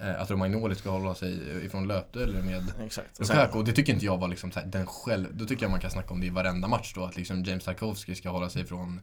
eh, 0.00 0.20
att 0.22 0.30
Romagnoli 0.30 0.74
ska 0.74 0.90
hålla 0.90 1.14
sig 1.14 1.64
ifrån 1.66 1.88
löpdueller 1.88 2.42
med 2.42 2.72
Exakt. 2.84 3.20
Lukaku. 3.20 3.58
Och 3.58 3.64
det 3.64 3.72
tycker 3.72 3.92
inte 3.92 4.04
jag 4.04 4.18
var 4.18 4.28
liksom 4.28 4.52
den 4.66 4.86
själv, 4.86 5.26
då 5.32 5.44
tycker 5.44 5.62
jag 5.64 5.70
man 5.70 5.80
kan 5.80 5.90
snacka 5.90 6.14
om 6.14 6.20
det 6.20 6.26
i 6.26 6.30
varenda 6.30 6.68
match 6.68 6.92
då, 6.94 7.04
att 7.04 7.16
liksom 7.16 7.42
James 7.44 7.64
Tarkovsky 7.64 8.14
ska 8.14 8.30
hålla 8.30 8.48
sig 8.50 8.62
ifrån 8.62 9.00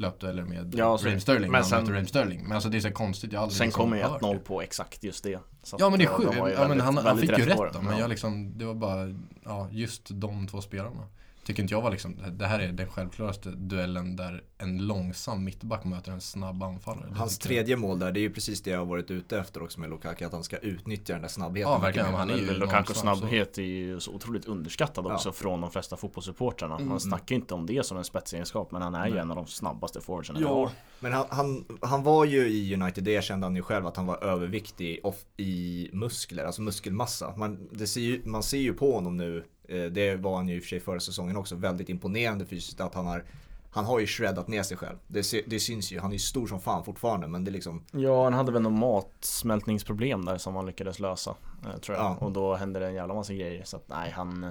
löpdueller 0.00 0.42
med 0.42 0.74
Ja, 0.78 0.98
så- 0.98 1.04
Raheem 1.04 1.20
Sterling, 1.20 1.50
men 1.50 1.64
sen- 1.64 1.86
Raheem 1.86 2.06
Sterling. 2.06 2.42
Men 2.42 2.52
alltså 2.52 2.68
det 2.68 2.76
är 2.76 2.80
så 2.80 2.90
konstigt, 2.90 3.32
jag 3.32 3.52
Sen 3.52 3.66
liksom 3.66 3.82
kommer 3.84 3.96
ju 3.96 4.02
hört 4.02 4.20
1-0 4.22 4.34
det. 4.34 4.40
på 4.40 4.62
exakt 4.62 5.04
just 5.04 5.24
det. 5.24 5.38
Ja 5.78 5.90
men 5.90 5.98
det 5.98 6.04
är 6.04 6.08
sjukt, 6.08 6.34
ja, 6.36 6.66
han, 6.82 6.96
han 6.96 7.18
fick 7.18 7.38
ju 7.38 7.44
rätt 7.44 7.58
då, 7.72 7.80
men 7.82 7.92
Ja. 7.92 8.00
jag 8.00 8.10
liksom, 8.10 8.58
det 8.58 8.64
var 8.64 8.74
bara, 8.74 9.14
ja 9.44 9.68
just 9.70 10.02
de 10.10 10.46
två 10.46 10.60
spelarna. 10.60 11.06
Tycker 11.50 11.62
inte 11.62 11.74
jag 11.74 11.82
var 11.82 11.90
liksom, 11.90 12.16
det 12.32 12.46
här 12.46 12.60
är 12.60 12.72
den 12.72 12.88
självklaraste 12.88 13.50
duellen 13.50 14.16
där 14.16 14.42
en 14.58 14.86
långsam 14.86 15.44
mittback 15.44 15.84
möter 15.84 16.12
en 16.12 16.20
snabb 16.20 16.62
anfallare. 16.62 17.12
Hans 17.16 17.38
tredje 17.38 17.76
mål 17.76 17.98
där, 17.98 18.12
det 18.12 18.20
är 18.20 18.22
ju 18.22 18.30
precis 18.30 18.62
det 18.62 18.70
jag 18.70 18.78
har 18.78 18.86
varit 18.86 19.10
ute 19.10 19.38
efter 19.38 19.62
också 19.62 19.80
med 19.80 19.90
Lukaku, 19.90 20.24
att 20.24 20.32
han 20.32 20.44
ska 20.44 20.56
utnyttja 20.56 21.12
den 21.12 21.22
där 21.22 21.28
snabbheten. 21.28 21.72
Ja, 21.72 21.78
verkligen. 21.78 22.14
Han 22.14 22.30
är 22.30 22.36
ju 22.36 22.50
Lukakos 22.52 22.98
snabbhet 22.98 23.58
är 23.58 23.62
ju 23.62 24.00
så 24.00 24.12
otroligt 24.12 24.44
underskattad 24.44 25.06
också 25.06 25.28
Ja. 25.28 25.32
från 25.32 25.60
de 25.60 25.70
flesta 25.70 25.96
fotbollssupportrarna. 25.96 26.74
Mm. 26.74 26.88
Man 26.88 27.00
snackar 27.00 27.34
ju 27.34 27.40
inte 27.40 27.54
om 27.54 27.66
det 27.66 27.86
som 27.86 27.98
en 27.98 28.04
spetsegenskap 28.04 28.72
men 28.72 28.82
han 28.82 28.94
är 28.94 29.06
ju 29.06 29.12
Nej. 29.12 29.22
en 29.22 29.30
av 29.30 29.36
de 29.36 29.46
snabbaste 29.46 30.00
forwardsen 30.00 30.44
har. 30.44 30.70
Men 31.00 31.12
han, 31.12 31.26
han, 31.28 31.64
han 31.80 32.02
var 32.02 32.24
ju 32.24 32.48
i 32.48 32.74
United, 32.74 33.04
det 33.04 33.24
kände 33.24 33.46
han 33.46 33.56
ju 33.56 33.62
själv 33.62 33.86
att 33.86 33.96
han 33.96 34.06
var 34.06 34.24
överviktig 34.24 35.00
off, 35.02 35.24
i 35.36 35.90
muskler, 35.92 36.44
alltså 36.44 36.62
muskelmassa. 36.62 37.34
Man, 37.36 37.68
det 37.72 37.86
ser 37.86 38.00
ju, 38.00 38.22
man 38.24 38.42
ser 38.42 38.58
ju 38.58 38.74
på 38.74 38.92
honom 38.92 39.16
nu, 39.16 39.44
det 39.74 40.16
var 40.16 40.36
han 40.36 40.48
ju 40.48 40.56
i 40.56 40.58
och 40.58 40.62
för 40.62 40.68
sig 40.68 40.80
förra 40.80 41.00
säsongen 41.00 41.36
också, 41.36 41.54
väldigt 41.56 41.88
imponerande 41.88 42.46
fysiskt 42.46 42.80
att 42.80 42.94
han 42.94 43.06
har 43.06 43.24
han 43.72 43.84
har 43.84 44.00
ju 44.00 44.06
shreddat 44.06 44.48
ner 44.48 44.62
sig 44.62 44.76
själv. 44.76 44.96
Det, 45.06 45.32
det 45.46 45.60
syns 45.60 45.92
ju. 45.92 46.00
Han 46.00 46.10
är 46.10 46.12
ju 46.14 46.18
stor 46.18 46.46
som 46.46 46.60
fan 46.60 46.84
fortfarande 46.84 47.28
men 47.28 47.44
det 47.44 47.50
är 47.50 47.52
liksom 47.52 47.84
Ja, 47.92 48.24
han 48.24 48.32
hade 48.32 48.52
väl 48.52 48.62
något 48.62 48.72
matsmältningsproblem 48.72 50.24
där 50.24 50.38
som 50.38 50.56
han 50.56 50.66
lyckades 50.66 51.00
lösa. 51.00 51.34
eh, 51.64 51.80
Tror 51.80 51.96
jag. 51.98 52.04
Ja. 52.06 52.16
Och 52.20 52.32
då 52.32 52.54
hände 52.54 52.80
det 52.80 52.86
en 52.86 52.94
jävla 52.94 53.14
massa 53.14 53.34
grejer. 53.34 53.64
Så 53.64 53.76
att 53.76 53.88
nej, 53.88 54.10
han 54.10 54.46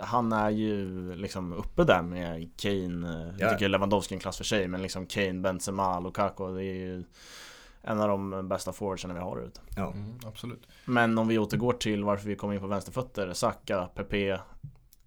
han 0.00 0.32
är 0.32 0.50
ju 0.50 1.14
liksom 1.14 1.52
uppe 1.52 1.84
där 1.84 2.02
med 2.02 2.50
Kane, 2.56 3.08
eh, 3.08 3.26
Ja. 3.26 3.32
jag 3.38 3.50
tycker 3.52 3.68
Lewandowski 3.68 4.14
är 4.14 4.16
en 4.16 4.20
klass 4.20 4.36
för 4.36 4.44
sig, 4.44 4.68
men 4.68 4.82
liksom 4.82 5.06
Kane, 5.06 5.34
Benzema, 5.40 6.00
Lukaku, 6.00 6.54
det 6.54 6.64
är 6.64 6.74
ju 6.74 7.04
en 7.82 8.00
av 8.00 8.08
de 8.08 8.48
bästa 8.48 8.72
forwardsen 8.72 9.14
vi 9.14 9.20
har 9.20 9.40
ute. 9.40 9.60
ja. 9.76 9.92
Mm, 9.92 10.14
absolut. 10.26 10.62
Men 10.90 11.18
om 11.18 11.28
vi 11.28 11.38
återgår 11.38 11.72
till 11.72 12.04
varför 12.04 12.28
vi 12.28 12.36
kom 12.36 12.52
in 12.52 12.60
på 12.60 12.66
vänsterfötter, 12.66 13.32
Saka, 13.32 13.88
Pepe, 13.94 14.40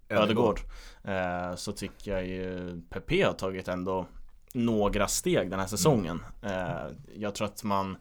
Ödegård. 0.08 0.60
Eh, 1.04 1.54
Så 1.54 1.72
tycker 1.72 2.10
jag 2.12 2.26
ju 2.26 2.80
Pepe 2.90 3.26
har 3.26 3.32
tagit 3.32 3.68
ändå 3.68 4.06
några 4.54 5.08
steg 5.08 5.50
den 5.50 5.60
här 5.60 5.66
säsongen. 5.66 6.22
Eh, 6.42 6.86
Jag 7.14 7.34
tror 7.34 7.46
att 7.46 7.64
man 7.64 7.96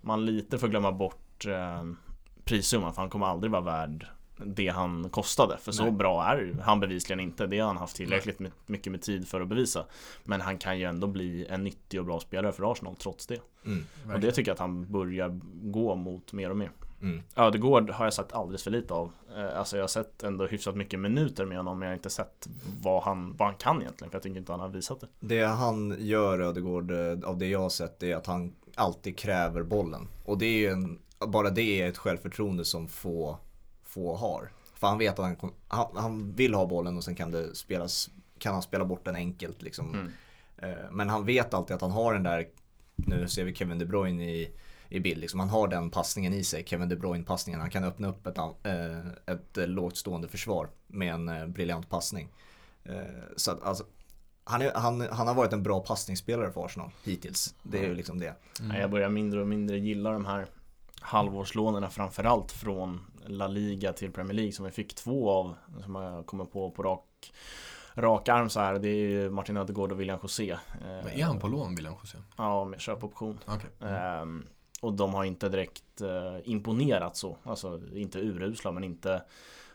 Man 0.00 0.24
lite 0.26 0.58
får 0.58 0.68
glömma 0.68 0.92
bort 0.92 1.46
eh, 1.46 1.84
prissumman 2.44 2.94
för 2.94 3.02
han 3.02 3.10
kommer 3.10 3.26
aldrig 3.26 3.50
vara 3.52 3.62
värd 3.62 4.06
det 4.36 4.68
han 4.68 5.08
kostade. 5.10 5.58
För 5.58 5.72
så 5.72 5.82
Nej. 5.82 5.92
bra 5.92 6.24
är 6.24 6.56
han 6.62 6.80
bevisligen 6.80 7.20
inte. 7.20 7.46
Det 7.46 7.58
har 7.58 7.66
han 7.66 7.76
haft 7.76 7.96
tillräckligt 7.96 8.38
med, 8.38 8.50
mycket 8.66 8.92
med 8.92 9.02
tid 9.02 9.28
för 9.28 9.40
att 9.40 9.48
bevisa. 9.48 9.84
Men 10.24 10.40
han 10.40 10.58
kan 10.58 10.78
ju 10.78 10.84
ändå 10.84 11.06
bli 11.06 11.46
en 11.46 11.64
nyttig 11.64 12.00
och 12.00 12.06
bra 12.06 12.20
spelare 12.20 12.52
för 12.52 12.72
Arsenal 12.72 12.96
trots 12.96 13.26
det. 13.26 13.40
Mm. 13.66 13.84
Och 14.14 14.20
det 14.20 14.32
tycker 14.32 14.50
jag 14.50 14.54
att 14.54 14.60
han 14.60 14.92
börjar 14.92 15.40
gå 15.62 15.94
mot 15.94 16.32
mer 16.32 16.50
och 16.50 16.56
mer 16.56 16.70
Mm. 17.02 17.22
Ödegård 17.36 17.90
har 17.90 18.04
jag 18.06 18.14
sett 18.14 18.32
alldeles 18.32 18.62
för 18.62 18.70
lite 18.70 18.94
av. 18.94 19.12
Eh, 19.36 19.58
Alltså 19.58 19.76
jag 19.76 19.82
har 19.82 19.88
sett 19.88 20.22
ändå 20.22 20.46
hyfsat 20.46 20.76
mycket 20.76 21.00
minuter 21.00 21.44
med 21.44 21.56
honom 21.56 21.78
men 21.78 21.86
jag 21.86 21.90
har 21.90 21.96
inte 21.96 22.10
sett 22.10 22.48
vad 22.82 23.02
han, 23.02 23.36
vad 23.36 23.48
han 23.48 23.56
kan 23.56 23.80
egentligen 23.82 24.10
för 24.10 24.16
jag 24.16 24.22
tycker 24.22 24.38
inte 24.38 24.52
han 24.52 24.60
har 24.60 24.68
visat 24.68 25.00
det. 25.00 25.06
Det 25.20 25.42
han 25.44 25.96
gör 25.98 26.40
Ödegård 26.40 26.90
eh, 26.90 27.28
av 27.28 27.38
det 27.38 27.46
jag 27.46 27.60
har 27.60 27.68
sett 27.68 28.02
är 28.02 28.16
att 28.16 28.26
han 28.26 28.54
alltid 28.74 29.18
kräver 29.18 29.62
bollen. 29.62 30.08
Och 30.24 30.38
det 30.38 30.46
är 30.46 30.58
ju 30.58 30.68
en, 30.68 30.98
bara 31.26 31.50
det 31.50 31.62
är 31.82 31.88
ett 31.88 31.98
självförtroende 31.98 32.64
som 32.64 32.88
få, 32.88 33.38
få 33.82 34.16
har. 34.16 34.50
För 34.74 34.86
han 34.86 34.98
vet 34.98 35.18
att 35.18 35.38
han, 35.40 35.52
han, 35.68 35.86
han 35.96 36.32
vill 36.32 36.54
ha 36.54 36.66
bollen 36.66 36.96
och 36.96 37.04
sen 37.04 37.14
kan 37.14 37.30
det 37.30 37.54
spelas, 37.54 38.10
kan 38.38 38.52
han 38.52 38.62
spela 38.62 38.84
bort 38.84 39.04
den 39.04 39.16
enkelt 39.16 39.62
liksom. 39.62 39.94
Mm. 39.94 40.10
Eh, 40.56 40.90
Men 40.90 41.08
han 41.08 41.24
vet 41.24 41.54
alltid 41.54 41.74
att 41.74 41.82
han 41.82 41.90
har 41.90 42.14
den 42.14 42.22
där, 42.22 42.46
nu 42.96 43.28
ser 43.28 43.44
vi 43.44 43.54
Kevin 43.54 43.78
De 43.78 43.84
Bruyne 43.86 44.30
i, 44.30 44.50
i 44.94 45.00
bild, 45.00 45.20
liksom. 45.20 45.40
han 45.40 45.48
har 45.48 45.68
den 45.68 45.90
passningen 45.90 46.32
i 46.34 46.44
sig, 46.44 46.64
Kevin 46.66 46.88
De 46.88 46.96
Bruyne 46.96 47.24
passningen. 47.24 47.60
Han 47.60 47.70
kan 47.70 47.84
öppna 47.84 48.08
upp 48.08 48.26
ett, 48.26 48.38
eh, 48.38 49.34
ett 49.34 49.58
eh, 49.58 49.66
lågt 49.66 49.96
stående 49.96 50.28
försvar 50.28 50.68
med 50.86 51.14
en 51.14 51.28
eh, 51.28 51.46
briljant 51.46 51.88
passning. 51.90 52.28
Eh, 52.84 52.94
Så 53.36 53.50
att, 53.50 53.62
alltså, 53.62 53.84
han, 54.44 54.62
är, 54.62 54.72
han, 54.74 55.00
han 55.00 55.26
har 55.26 55.34
varit 55.34 55.52
en 55.52 55.62
bra 55.62 55.80
passningsspelare 55.80 56.52
för 56.52 56.64
Arsenal 56.64 56.90
hittills. 57.04 57.54
Det 57.62 57.78
är 57.78 57.82
ju 57.88 57.94
liksom 57.94 58.18
det. 58.18 58.34
Nej, 58.60 58.80
Jag 58.80 58.90
börjar 58.90 59.08
mindre 59.08 59.40
och 59.40 59.46
mindre 59.48 59.78
gilla 59.78 60.10
de 60.10 60.26
här 60.26 60.46
halvårslånerna 61.00 61.90
framförallt 61.90 62.52
från 62.52 63.00
La 63.26 63.46
Liga 63.46 63.92
till 63.92 64.12
Premier 64.12 64.34
League 64.34 64.52
som 64.52 64.64
vi 64.64 64.70
fick 64.70 64.94
två 64.94 65.30
av 65.30 65.54
som 65.84 65.94
jag 65.94 66.26
kommer 66.26 66.44
på 66.44 66.70
på 66.70 66.82
rak 66.82 67.32
rak 67.94 68.28
arm 68.28 68.50
så 68.50 68.60
här. 68.60 68.78
Det 68.78 68.88
är 68.88 69.08
ju 69.08 69.30
Martin 69.30 69.56
Ödegård 69.56 69.92
och 69.92 70.00
William 70.00 70.18
José. 70.22 70.56
Men 70.80 71.08
är 71.08 71.24
han 71.24 71.38
på 71.38 71.48
lån 71.48 71.74
William 71.74 71.94
José? 72.02 72.18
Ja, 72.36 72.64
med 72.64 72.80
köpoption. 72.80 73.38
Okej. 73.46 73.88
Ehm, 73.90 74.46
och 74.84 74.92
de 74.92 75.14
har 75.14 75.24
inte 75.24 75.48
direkt 75.48 76.00
eh, 76.00 76.36
imponerat 76.44 77.16
så. 77.16 77.36
Alltså 77.42 77.80
inte 77.94 78.18
urusla 78.18 78.72
men 78.72 78.84
inte 78.84 79.22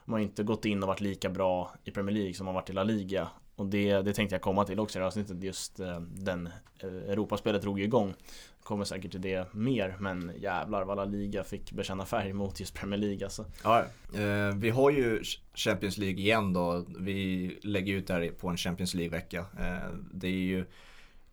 De 0.06 0.12
har 0.12 0.20
inte 0.20 0.44
gått 0.44 0.66
in 0.66 0.84
och 0.84 0.88
varit 0.88 1.01
lika 1.01 1.30
bra 1.30 1.72
i 1.84 1.92
Premier 1.92 2.16
League 2.16 2.34
som 2.34 2.46
de 2.46 2.48
har 2.48 2.62
varit 2.62 2.70
i 2.70 2.74
La 2.74 2.84
Liga. 2.84 3.28
Och 3.56 3.66
det, 3.66 4.01
det 4.01 4.13
tänkte 4.13 4.36
jag 4.36 4.42
komma 4.42 4.66
till 4.66 4.80
också 4.80 5.00
i 5.00 5.01
avsnittet, 5.01 5.44
just 5.44 5.80
eh, 5.80 6.00
den 6.00 6.48
eh, 6.80 6.88
Europaspelet 6.89 7.62
drog 7.62 7.80
ju 7.80 7.86
igång. 7.86 8.13
Kommer 8.63 8.86
säkert 8.86 9.12
till 9.12 9.22
det 9.22 9.54
mer, 9.54 9.96
men 10.00 10.32
jävlar 10.38 10.86
vad 10.86 10.98
La 10.98 11.06
Liga 11.06 11.44
fick 11.44 11.72
bekänna 11.72 12.06
färg 12.06 12.34
mot 12.34 12.60
just 12.60 12.74
Premier 12.74 13.00
League 13.00 13.25
alltså. 13.25 13.46
Ja, 13.63 13.86
eh, 14.13 14.56
vi 14.56 14.70
har 14.70 14.89
ju 14.92 15.24
Champions 15.54 15.98
League 15.98 16.20
igen 16.20 16.54
då. 16.54 16.86
Vi 17.00 17.60
lägger 17.63 17.94
ut 17.94 18.08
det 18.08 18.13
här 18.13 18.32
på 18.32 18.48
en 18.48 18.58
Champions 18.58 18.94
League-vecka. 18.94 19.39
Eh, 19.39 19.94
det 20.13 20.28
är 20.28 20.32
ju 20.32 20.66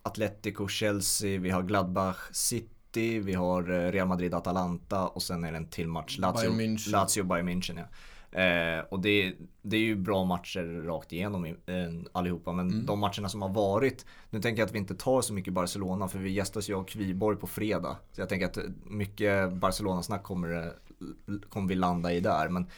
Atletico, 0.02 0.68
Chelsea, 0.68 1.40
vi 1.40 1.50
har 1.50 1.62
Gladbach, 1.62 2.16
City, 2.32 2.75
vi 3.00 3.34
har 3.34 3.70
eh, 3.70 3.92
Real 3.92 4.08
Madrid, 4.08 4.34
Atalanta 4.34 5.06
och 5.08 5.22
sen 5.22 5.44
är 5.44 5.50
det 5.52 5.58
en 5.58 5.68
till 5.68 5.88
match. 5.88 6.18
Lazio, 6.18 6.50
Bayern 6.50 6.60
München. 6.76 6.90
Lazio, 6.90 7.24
Bayern 7.24 7.48
München 7.48 7.78
ja. 7.78 7.84
Eh, 8.40 8.84
och 8.90 9.00
det, 9.00 9.34
det 9.62 9.76
är 9.76 9.80
ju 9.80 9.96
bra 9.96 10.24
matcher 10.24 10.82
rakt 10.86 11.12
igenom 11.12 11.44
eh, 11.44 11.52
allihopa. 12.12 12.52
Men 12.52 12.70
Mm. 12.70 12.86
de 12.86 12.98
matcherna 12.98 13.28
som 13.28 13.42
har 13.42 13.48
varit. 13.48 14.06
Nu 14.30 14.40
tänker 14.40 14.62
jag 14.62 14.66
att 14.66 14.74
vi 14.74 14.78
inte 14.78 14.94
tar 14.94 15.20
så 15.20 15.32
mycket 15.34 15.52
Barcelona 15.52 16.08
för 16.08 16.18
vi 16.18 16.30
gästas 16.30 16.70
ju 16.70 16.74
av 16.74 16.84
Kviborg 16.84 17.36
på 17.36 17.46
fredag. 17.46 17.96
Så 18.12 18.20
jag 18.20 18.28
tänker 18.28 18.46
att 18.46 18.58
mycket 18.84 19.52
Barcelona-snack 19.52 20.22
kommer, 20.22 20.48
det- 20.48 20.72
kommer 21.48 21.68
vi 21.68 21.74
landa 21.74 22.12
i 22.12 22.20
där. 22.20 22.48
Men 22.48 22.62
eh, 22.62 22.68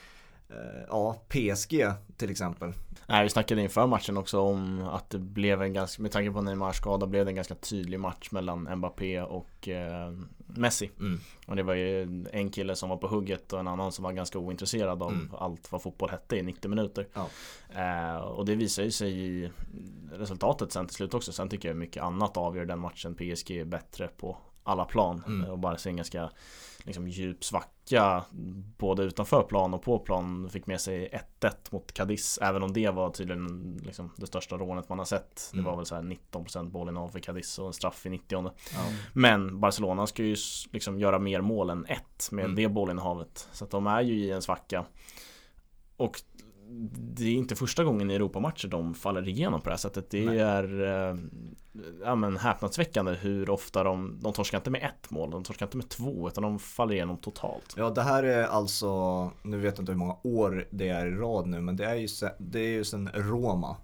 ja, 0.88 1.22
PSG 1.28 1.86
till 2.16 2.30
exempel. 2.30 2.72
Nej, 3.06 3.22
vi 3.22 3.28
snackade 3.30 3.62
inför 3.62 3.86
matchen 3.86 4.16
också 4.16 4.40
om 4.40 4.80
att 4.88 5.10
det 5.10 5.18
blev 5.18 5.62
en 5.62 5.72
ganska, 5.72 6.02
med 6.02 6.12
tanke 6.12 6.30
på 6.32 6.40
Neymars 6.42 6.76
skada, 6.76 7.06
blev 7.06 7.24
det 7.24 7.30
en 7.30 7.34
ganska 7.34 7.54
tydlig 7.54 8.00
match 8.00 8.28
mellan 8.30 8.76
Mbappé 8.78 9.20
och 9.20 9.68
eh, 9.68 10.12
Messi. 10.46 10.90
Mm. 11.00 11.20
Och 11.46 11.56
det 11.56 11.62
var 11.62 11.74
ju 11.74 12.24
en 12.32 12.50
kille 12.50 12.76
som 12.76 12.88
var 12.88 12.96
på 12.96 13.08
hugget 13.08 13.52
och 13.52 13.60
en 13.60 13.68
annan 13.68 13.92
som 13.92 14.02
var 14.04 14.12
ganska 14.12 14.38
ointresserad 14.38 15.02
av 15.02 15.12
Mm. 15.12 15.30
allt 15.38 15.72
vad 15.72 15.82
fotboll 15.82 16.10
hette 16.10 16.36
i 16.36 16.42
90 16.42 16.68
minuter. 16.68 17.06
Ja. 17.14 17.28
Eh, 17.82 18.16
och 18.16 18.46
det 18.46 18.54
visar 18.54 18.82
ju 18.82 18.90
sig 18.90 19.12
i 19.12 19.50
resultatet 20.12 20.72
sen 20.72 20.86
till 20.86 20.96
slut 20.96 21.14
också. 21.14 21.32
Sen 21.32 21.48
tycker 21.48 21.68
jag 21.68 21.76
mycket 21.76 22.02
annat 22.02 22.36
avgör 22.36 22.64
den 22.64 22.78
matchen. 22.78 23.14
PSG 23.14 23.50
är 23.50 23.64
bättre 23.64 24.08
på 24.08 24.36
alla 24.68 24.84
plan 24.84 25.22
Mm. 25.26 25.50
Och 25.50 25.58
bara 25.58 25.76
en 25.86 25.96
ganska 25.96 26.30
liksom, 26.84 27.08
djup 27.08 27.44
svacka 27.44 28.24
både 28.78 29.02
utanför 29.02 29.42
plan 29.42 29.74
och 29.74 29.82
på 29.82 29.98
plan. 29.98 30.48
Fick 30.50 30.66
med 30.66 30.80
sig 30.80 31.08
1-1 31.40 31.50
mot 31.70 31.92
Cadiz 31.92 32.38
även 32.42 32.62
om 32.62 32.72
det 32.72 32.90
var 32.90 33.10
tydligen 33.10 33.76
liksom, 33.84 34.10
det 34.16 34.26
största 34.26 34.56
rånet 34.56 34.88
man 34.88 34.98
har 34.98 35.04
sett. 35.06 35.48
Det 35.52 35.58
Mm. 35.58 35.64
var 35.70 35.76
väl 35.76 35.86
så 35.86 35.94
här 35.94 36.02
19% 36.02 36.70
bollinnehav 36.70 37.08
för 37.08 37.18
Cadiz 37.18 37.58
och 37.58 37.66
en 37.66 37.72
straff 37.72 38.06
i 38.06 38.10
90 38.10 38.52
Ja. 38.74 38.80
men 39.12 39.60
Barcelona 39.60 40.06
ska 40.06 40.22
ju 40.22 40.36
liksom 40.72 40.98
göra 41.00 41.18
mer 41.18 41.40
mål 41.40 41.70
än 41.70 41.86
ett 41.86 42.28
med 42.32 42.44
Mm. 42.44 42.56
det 42.56 42.68
bollinnehavet. 42.68 43.48
Så 43.52 43.64
att 43.64 43.70
de 43.70 43.86
är 43.86 44.00
ju 44.00 44.14
i 44.14 44.30
en 44.30 44.42
svacka. 44.42 44.84
Och 45.96 46.20
det 46.90 47.24
är 47.24 47.32
inte 47.32 47.56
första 47.56 47.84
gången 47.84 48.10
i 48.10 48.14
Europamatcher 48.14 48.68
de 48.68 48.94
faller 48.94 49.28
igenom 49.28 49.60
på 49.60 49.64
det 49.68 49.72
här 49.72 49.78
sättet. 49.78 50.10
Det 50.10 50.24
Nej. 50.24 50.38
är 50.40 50.82
eh, 51.10 51.16
ja, 52.04 52.14
men 52.14 52.36
häpnadsväckande 52.36 53.12
hur 53.14 53.50
ofta 53.50 53.84
de, 53.84 54.18
de 54.22 54.32
torskar 54.32 54.58
inte 54.58 54.70
med 54.70 54.82
ett 54.82 55.10
mål, 55.10 55.30
de 55.30 55.44
torskar 55.44 55.66
inte 55.66 55.76
med 55.76 55.88
två, 55.88 56.28
utan 56.28 56.42
de 56.42 56.58
faller 56.58 56.94
igenom 56.94 57.16
totalt. 57.16 57.74
Ja 57.76 57.90
det 57.90 58.02
här 58.02 58.22
är 58.22 58.44
alltså, 58.44 59.30
nu 59.42 59.56
vet 59.58 59.74
jag 59.76 59.82
inte 59.82 59.92
hur 59.92 59.98
många 59.98 60.16
år 60.22 60.66
det 60.70 60.88
är 60.88 61.06
i 61.06 61.10
rad 61.10 61.46
nu 61.46 61.60
men 61.60 61.76
det 61.76 61.84
är 61.84 61.94
ju 61.94 62.08
det 62.38 62.60
är 62.60 62.68
ju 62.72 62.84
sen 62.84 63.10
Roma. 63.14 63.76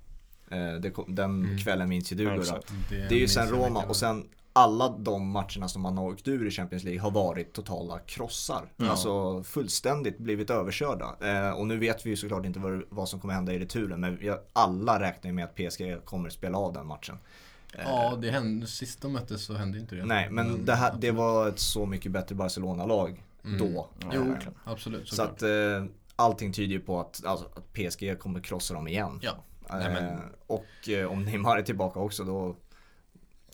Eh, 0.51 0.75
det 0.81 0.93
den 1.09 1.45
Mm. 1.45 1.59
kvällen 1.59 1.89
minns 1.89 2.13
ju 2.13 2.17
du 2.17 2.25
Gurra. 2.25 2.61
Det 2.89 3.15
är 3.15 3.19
ju 3.19 3.29
sen 3.29 3.49
Roma 3.49 3.83
och 3.89 3.97
sen 3.97 4.29
alla 4.57 4.89
de 4.89 5.31
matcherna 5.31 5.69
som 5.69 5.83
man 5.83 5.99
har 5.99 6.05
åkt 6.05 6.29
ur 6.29 6.47
i 6.47 6.51
Champions 6.51 6.85
League 6.85 7.01
har 7.01 7.11
varit 7.11 7.53
totala 7.53 7.99
krossar. 7.99 8.73
Ja. 8.77 8.91
Alltså 8.91 9.43
fullständigt 9.43 10.19
blivit 10.19 10.51
överkörda. 10.51 11.17
Eh, 11.21 11.51
och 11.51 11.67
nu 11.67 11.77
vet 11.79 12.07
vi 12.07 12.11
ju 12.11 12.17
såklart 12.17 12.45
inte 12.47 12.59
vad, 12.59 12.83
vad 12.89 13.09
som 13.09 13.21
kommer 13.21 13.35
hända 13.35 13.53
i 13.53 13.59
returen 13.59 14.01
men 14.01 14.17
vi, 14.17 14.35
alla 14.53 15.01
räknar 15.01 15.29
ju 15.31 15.35
med 15.35 15.45
att 15.45 15.55
PSG 15.57 16.05
kommer 16.05 16.29
spela 16.31 16.59
av 16.59 16.73
den 16.73 16.87
matchen. 16.87 17.19
Eh, 17.75 17.81
Ja, 17.87 18.19
det 18.23 18.31
hände, 18.31 18.67
sist 18.67 19.03
de 19.03 19.13
möttes 19.13 19.45
så 19.45 19.55
hände 19.55 19.79
inte 19.79 19.95
det. 19.95 20.05
Nej 20.05 20.31
men 20.31 20.65
det, 20.65 20.75
här, 20.75 20.95
det 20.99 21.11
var 21.11 21.49
ett 21.49 21.59
så 21.59 21.87
mycket 21.87 22.13
bättre 22.13 22.35
Barcelona-lag 22.35 23.23
Mm. 23.45 23.59
då. 23.59 23.87
Ja, 24.01 24.07
Jo, 24.15 24.23
verkligen. 24.25 24.55
absolut. 24.65 25.09
Så 25.09 25.15
såklart. 25.17 25.33
att 25.37 25.43
eh, 25.43 25.85
allting 26.17 26.53
tyder 26.53 26.73
ju 26.73 26.81
på 26.81 27.01
att, 27.01 27.25
alltså, 27.27 27.47
att 27.57 27.73
PSG 27.73 28.19
kommer 28.19 28.41
krossa 28.41 28.75
dem 28.75 28.89
igen. 28.89 29.19
Ja. 29.23 29.31
Eh, 29.71 29.77
Nej, 29.77 29.93
men- 29.93 30.19
Och 30.47 30.89
eh, 30.89 31.07
om 31.13 31.25
Neymar 31.25 31.59
är 31.59 31.63
tillbaka 31.63 32.01
också 32.01 32.25
då, 32.25 32.57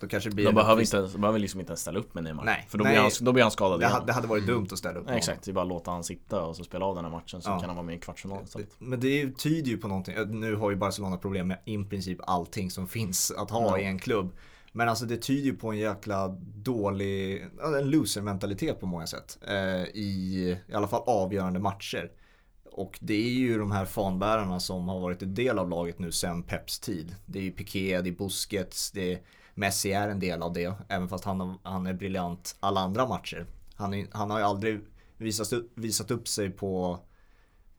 då 0.00 0.08
kanske 0.08 0.30
det 0.30 0.34
blir 0.34 0.44
De 0.46 0.54
behöver, 0.54 0.82
inte, 0.82 1.00
de 1.02 1.20
behöver 1.20 1.38
liksom 1.38 1.60
inte 1.60 1.70
ens 1.70 1.80
ställa 1.80 1.98
upp 1.98 2.14
med 2.14 2.24
Neymar. 2.24 2.44
Nej, 2.44 2.66
För 2.68 2.78
då, 2.78 2.84
nej. 2.84 2.92
blir 2.92 3.00
han, 3.02 3.10
då 3.20 3.32
blir 3.32 3.42
han 3.42 3.50
skadad 3.50 3.80
det, 3.80 3.84
igen. 3.84 3.92
hade, 3.92 4.06
det 4.06 4.12
hade 4.12 4.26
varit 4.26 4.46
dumt 4.46 4.68
att 4.72 4.78
ställa 4.78 4.98
upp 4.98 5.04
Ja, 5.08 5.14
Exakt, 5.14 5.42
det 5.44 5.50
är 5.50 5.52
bara 5.52 5.62
att 5.62 5.68
låta 5.68 5.90
han 5.90 6.04
sitta 6.04 6.42
och 6.42 6.56
så 6.56 6.64
spela 6.64 6.84
av 6.84 6.94
den 6.94 7.04
här 7.04 7.12
matchen 7.12 7.42
så 7.42 7.50
Ja. 7.50 7.58
kan 7.60 7.68
han 7.68 7.76
vara 7.76 7.86
med 7.86 7.94
i 7.94 7.98
kvartsfinal. 7.98 8.44
Men 8.78 9.00
det 9.00 9.36
tyder 9.38 9.70
ju 9.70 9.78
på 9.78 9.88
någonting. 9.88 10.14
Nu 10.40 10.54
har 10.54 10.70
ju 10.70 10.76
Barcelona 10.76 11.16
problem 11.16 11.48
med 11.48 11.58
i 11.64 11.78
princip 11.84 12.18
allting 12.22 12.70
som 12.70 12.88
finns 12.88 13.30
att 13.38 13.50
ha 13.50 13.78
Ja. 13.78 13.78
i 13.78 13.84
en 13.84 13.98
klubb. 13.98 14.32
Men 14.72 14.88
alltså 14.88 15.04
det 15.04 15.16
tyder 15.16 15.44
ju 15.46 15.56
på 15.56 15.70
en 15.70 15.78
jäkla 15.78 16.28
dålig, 16.54 17.46
en 17.78 17.90
loser-mentalitet 17.90 18.80
på 18.80 18.86
många 18.86 19.06
sätt. 19.06 19.38
Eh, 19.48 19.54
I 19.84 20.58
i 20.68 20.74
alla 20.74 20.88
fall 20.88 21.02
avgörande 21.06 21.60
matcher. 21.60 22.10
Och 22.72 22.98
det 23.02 23.14
är 23.14 23.30
ju 23.30 23.58
de 23.58 23.70
här 23.70 23.84
fanbärarna 23.84 24.60
som 24.60 24.88
har 24.88 25.00
varit 25.00 25.22
en 25.22 25.34
del 25.34 25.58
av 25.58 25.68
laget 25.68 25.98
nu 25.98 26.12
sen 26.12 26.42
Peps 26.42 26.78
tid. 26.78 27.14
Det 27.26 27.38
är 27.38 27.42
ju 27.42 27.50
Piqué, 27.50 28.00
det 28.00 28.10
är 28.10 28.12
Busquets, 28.12 28.90
det 28.90 29.12
är, 29.12 29.20
Messi 29.54 29.92
är 29.92 30.08
en 30.08 30.20
del 30.20 30.42
av 30.42 30.52
det. 30.52 30.74
Även 30.88 31.08
fast 31.08 31.24
han, 31.24 31.58
han 31.62 31.86
är 31.86 31.94
briljant 31.94 32.56
alla 32.60 32.80
andra 32.80 33.06
matcher. 33.06 33.46
Han, 33.74 33.94
är, 33.94 34.06
han 34.12 34.30
har 34.30 34.38
ju 34.38 34.44
aldrig 34.44 34.80
visat, 35.16 35.52
visat 35.74 36.10
upp 36.10 36.28
sig 36.28 36.50
på 36.50 36.98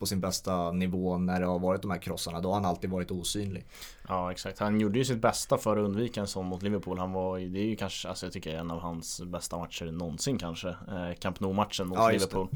på 0.01 0.05
sin 0.05 0.19
bästa 0.19 0.71
nivå 0.71 1.17
när 1.17 1.39
det 1.39 1.45
har 1.45 1.59
varit 1.59 1.81
de 1.81 1.91
här 1.91 1.97
krossarna. 1.97 2.41
Då 2.41 2.49
har 2.49 2.53
han 2.55 2.65
alltid 2.65 2.89
varit 2.89 3.11
osynlig. 3.11 3.65
Ja 4.07 4.31
exakt, 4.31 4.59
han 4.59 4.79
gjorde 4.79 4.99
ju 4.99 5.05
sitt 5.05 5.21
bästa 5.21 5.57
för 5.57 5.77
att 5.77 5.85
undvika 5.85 6.21
en 6.21 6.27
sån 6.27 6.45
mot 6.45 6.63
Liverpool. 6.63 6.99
Han 6.99 7.11
var 7.11 7.39
det 7.39 7.59
är 7.59 7.65
ju 7.65 7.75
kanske, 7.75 8.09
alltså 8.09 8.25
jag 8.25 8.33
tycker 8.33 8.55
en 8.55 8.71
av 8.71 8.79
hans 8.79 9.21
bästa 9.21 9.57
matcher 9.57 9.85
någonsin 9.85 10.37
kanske. 10.37 10.69
Eh, 10.69 11.13
Camp 11.19 11.39
Nou-matchen 11.39 11.87
mot 11.87 11.97
Ja. 11.97 12.09
Liverpool. 12.09 12.47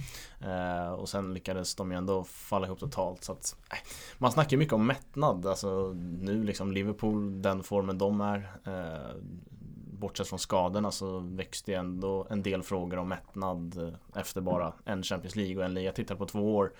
Eh, 0.41 0.93
och 0.93 1.09
sen 1.09 1.33
lyckades 1.33 1.75
de 1.75 1.91
ju 1.91 1.97
ändå 1.97 2.23
falla 2.23 2.67
ihop 2.67 2.79
totalt. 2.79 3.23
Så 3.23 3.31
att, 3.31 3.55
eh, 3.71 3.77
man 4.17 4.31
snackar 4.31 4.51
ju 4.51 4.57
mycket 4.57 4.73
om 4.73 4.87
mättnad. 4.87 5.45
Alltså 5.45 5.93
nu 6.21 6.43
liksom 6.43 6.71
Liverpool, 6.71 7.41
den 7.41 7.63
formen 7.63 7.97
de 7.97 8.21
är. 8.21 8.51
Eh, 8.65 9.15
bortsett 10.05 10.27
från 10.27 10.39
skadorna 10.39 10.91
så 10.91 11.19
växte 11.19 11.71
ju 11.71 11.77
ändå 11.77 12.27
en 12.29 12.43
del 12.43 12.63
frågor 12.63 12.97
om 12.97 13.07
mättnad 13.09 13.77
eh, 13.77 14.19
efter 14.19 14.41
bara 14.41 14.73
en 14.85 15.03
Champions 15.03 15.35
League 15.35 15.57
och 15.57 15.63
en 15.63 15.73
liga. 15.73 15.85
Jag 15.85 15.95
tittar 15.95 16.15
på 16.15 16.25
två 16.25 16.55
år. 16.55 16.73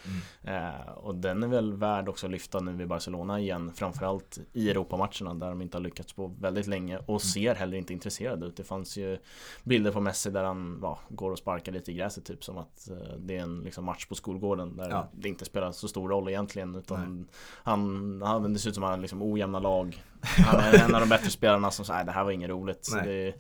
Eh, 0.44 0.90
och 0.96 1.16
den 1.16 1.44
är 1.44 1.48
väl 1.48 1.74
värd 1.74 2.10
också 2.10 2.26
att 2.28 2.32
lyfta 2.32 2.60
nu 2.60 2.84
i 2.84 2.86
Barcelona 2.86 3.40
igen. 3.40 3.72
Framförallt 3.76 4.40
i 4.54 4.70
Europamatcherna 4.70 5.34
där 5.34 5.50
de 5.50 5.62
inte 5.62 5.78
har 5.78 5.84
lyckats 5.84 6.14
på 6.14 6.28
väldigt 6.40 6.68
länge 6.68 7.00
och 7.06 7.22
ser 7.22 7.56
heller 7.56 7.78
inte 7.78 7.94
intresserade 7.94 8.46
ut. 8.46 8.58
Det 8.58 8.64
fanns 8.64 8.98
ju 8.98 9.18
bilder 9.64 9.92
på 9.92 10.02
Messi 10.02 10.30
där 10.32 10.44
han 10.44 10.80
ja, 10.82 11.00
går 11.10 11.32
och 11.32 11.38
sparkar 11.38 11.72
lite 11.72 11.92
i 11.92 11.96
gräset 11.96 12.26
typ 12.26 12.44
som 12.44 12.58
att 12.58 12.90
eh, 12.90 13.18
det 13.18 13.38
är 13.38 13.42
en 13.42 13.60
liksom, 13.60 13.86
match 13.86 14.06
på 14.06 14.16
skolgården 14.16 14.78
där 14.78 14.90
Ja. 14.90 15.08
det 15.12 15.30
inte 15.30 15.46
spelar 15.46 15.72
så 15.72 15.88
stor 15.88 16.10
roll 16.10 16.30
egentligen. 16.30 16.76
Utan 16.76 17.28
han, 17.64 18.22
han, 18.22 18.54
det 18.54 18.60
ser 18.60 18.70
ut 18.70 18.76
som 18.76 18.84
att 18.84 18.90
han 18.90 19.02
liksom 19.02 19.22
ojämna 19.22 19.60
lag. 19.60 20.04
Han 20.26 20.60
är 20.60 20.74
en 20.86 20.96
av 20.96 21.02
de 21.02 21.10
bättre 21.10 21.30
spelarna 21.30 21.72
som 21.72 21.86
säger 21.86 22.04
det 22.04 22.12
här 22.12 22.24
var 22.24 22.32
inget 22.32 22.50
roligt. 22.50 22.90
Det 23.04 23.28
är 23.28 23.36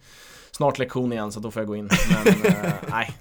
snart 0.52 0.78
lektion 0.80 1.14
igen 1.14 1.32
så 1.32 1.40
då 1.40 1.52
får 1.52 1.60
jag 1.62 1.68
gå 1.68 1.76
in. 1.76 1.90
Men 2.10 2.28
eh, 2.46 2.74
nej, 2.90 3.18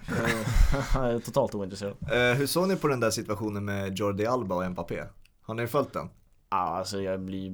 jag 0.94 1.10
är 1.10 1.18
totalt 1.18 1.54
ointresserad. 1.54 1.96
Eh, 2.02 2.36
hur 2.36 2.46
såg 2.46 2.68
ni 2.68 2.76
på 2.76 2.88
den 2.88 3.00
där 3.00 3.10
situationen 3.10 3.64
med 3.64 3.98
Jordi 3.98 4.26
Alba 4.26 4.54
och 4.54 4.70
Mbappé? 4.70 5.02
Har 5.42 5.54
ni 5.54 5.66
följt 5.66 5.92
den? 5.92 6.08
Ja, 6.50 6.56
alltså 6.56 7.00
jag 7.00 7.20
blir, 7.20 7.44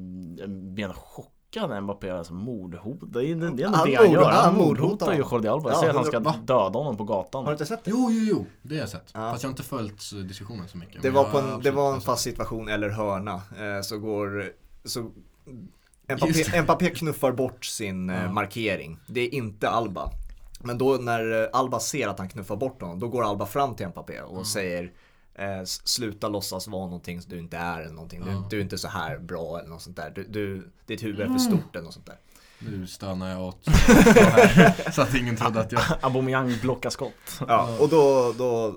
jag 0.40 0.50
blir 0.50 0.84
ändå 0.84 0.96
chockad 0.96 1.70
när 1.70 1.80
Mbappé 1.80 2.10
alltså 2.10 2.34
mordhot. 2.34 2.98
Det 3.12 3.18
är, 3.26 3.34
det 3.34 3.62
är 3.62 3.66
ändå 3.66 3.78
Han 3.78 3.88
det 3.90 3.94
han 3.96 4.06
mord- 4.06 4.14
gör. 4.14 4.24
han 4.30 4.44
Han 4.44 4.54
mordhotar 4.56 5.12
ju. 5.12 5.18
Jordi 5.18 5.48
Alba. 5.48 5.68
Jag 5.70 5.76
Ja, 5.76 5.80
säger 5.80 5.90
att 5.90 5.96
han 5.96 6.04
ska 6.04 6.18
döda 6.54 6.78
honom 6.78 6.96
på 6.96 7.04
gatan. 7.04 7.44
Har 7.44 7.50
du 7.50 7.54
inte 7.54 7.66
sett 7.66 7.84
det? 7.84 7.90
Jo, 7.90 8.08
jo, 8.10 8.24
jo, 8.30 8.46
det 8.62 8.74
har 8.74 8.80
jag 8.80 8.88
sett. 8.88 9.10
Ja. 9.14 9.30
Fast 9.30 9.42
jag 9.42 9.48
har 9.48 9.52
inte 9.52 9.62
följt 9.62 10.10
diskussionen 10.28 10.68
så 10.68 10.78
mycket. 10.78 11.02
Det 11.02 11.10
var, 11.10 11.38
en, 11.38 11.60
det 11.62 11.70
var 11.70 11.94
en 11.94 12.00
fast 12.00 12.22
situation 12.22 12.68
eller 12.68 12.88
hörna. 12.88 13.34
Eh, 13.34 13.82
så 13.82 13.98
går, 13.98 14.52
så 14.84 15.10
Mbappé. 16.16 16.62
Mbappé 16.62 16.90
knuffar 16.90 17.32
bort 17.32 17.64
sin 17.64 18.10
eh, 18.10 18.22
Ja. 18.22 18.32
markering. 18.32 18.98
Det 19.06 19.20
är 19.20 19.34
inte 19.34 19.68
Alba. 19.70 20.10
Men 20.60 20.78
då 20.78 20.92
när 20.96 21.42
eh, 21.42 21.48
Alba 21.52 21.80
ser 21.80 22.08
att 22.08 22.18
han 22.18 22.28
knuffar 22.28 22.56
bort 22.56 22.80
honom, 22.82 22.98
då 22.98 23.08
går 23.08 23.24
Alba 23.24 23.46
fram 23.46 23.74
till 23.74 23.88
Mbappé 23.88 24.20
och 24.20 24.46
säger 24.46 24.92
eh, 25.34 25.64
Sluta 25.64 26.28
låtsas 26.28 26.68
vara 26.68 26.84
någonting 26.84 27.22
som 27.22 27.30
du 27.32 27.38
inte 27.38 27.56
är 27.56 27.80
eller 27.82 27.94
någonting. 27.94 28.24
Du, 28.24 28.30
Ja. 28.30 28.46
du 28.50 28.56
är 28.58 28.62
inte 28.62 28.78
så 28.78 28.88
här 28.88 29.18
bra 29.18 29.58
eller 29.58 29.68
något 29.68 29.82
sånt 29.82 29.96
där. 29.96 30.12
Du, 30.14 30.24
du, 30.24 30.70
ditt 30.86 31.02
huvud 31.02 31.20
är 31.20 31.26
för 31.26 31.38
stort 31.38 31.76
eller 31.76 31.84
något 31.84 31.94
sånt 31.94 32.06
där. 32.06 32.16
Nu 32.62 32.86
stönar 32.86 33.30
jag 33.30 33.42
åt 33.42 33.58
så 33.64 33.70
här, 33.70 34.90
så 34.92 35.02
att 35.02 35.14
ingen 35.14 35.36
trodde 35.36 35.60
att 35.60 35.72
jag... 35.72 35.82
Aubameyang 36.00 36.54
blockar 36.62 36.90
skott. 36.90 37.40
Ja, 37.48 37.76
och 37.80 37.88
då, 37.88 38.34
då 38.38 38.74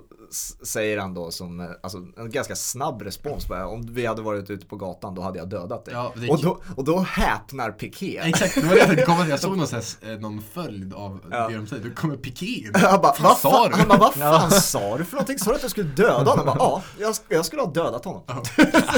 säger 0.63 0.97
han 0.97 1.13
då 1.13 1.31
som, 1.31 1.59
eh, 1.59 1.65
alltså 1.83 1.97
en 2.17 2.31
ganska 2.31 2.55
snabb 2.55 3.01
respons 3.01 3.47
bara, 3.47 3.67
om 3.67 3.93
vi 3.93 4.05
hade 4.05 4.21
varit 4.21 4.49
ute 4.49 4.65
på 4.65 4.75
gatan 4.75 5.15
då 5.15 5.21
hade 5.21 5.39
jag 5.39 5.49
dödat 5.49 5.85
dig. 5.85 5.93
Ja, 5.93 6.13
det- 6.15 6.29
och, 6.29 6.41
då, 6.41 6.59
och 6.77 6.83
då 6.83 6.99
häpnar 6.99 7.71
Piqué. 7.71 8.17
Exakt, 8.23 8.55
det 8.55 8.61
var 8.61 8.69
det 8.69 8.77
jag 8.77 8.87
tänkte 8.87 9.05
komma 9.05 9.21
till. 9.21 9.29
Jag 9.29 9.39
såg 9.39 9.57
någon, 9.57 9.67
här, 9.71 10.11
eh, 10.13 10.19
någon 10.19 10.43
följd 10.53 10.93
av 10.93 11.19
Ja. 11.31 11.47
det 11.47 11.55
de 11.55 11.67
säger. 11.67 11.83
Då 11.83 11.95
kommer 11.95 12.15
Piqué 12.15 12.45
in. 12.45 12.71
Han 12.75 13.01
bara, 13.01 13.15
Vad 13.19 13.37
sa 13.37 13.67
du? 13.69 13.75
han 13.75 13.87
bara, 13.87 13.97
vad 13.99 14.13
fan 14.13 14.51
sa 14.51 14.97
du 14.97 15.05
för 15.05 15.13
någonting? 15.15 15.39
Sa 15.39 15.49
du 15.49 15.55
att 15.55 15.61
jag 15.61 15.71
skulle 15.71 15.89
döda 15.89 16.13
honom? 16.31 16.47
Han 16.47 16.57
bara, 16.57 16.57
ja, 16.57 16.81
jag, 16.99 17.15
jag 17.29 17.45
skulle 17.45 17.61
ha 17.61 17.71
dödat 17.71 18.05
honom. 18.05 18.23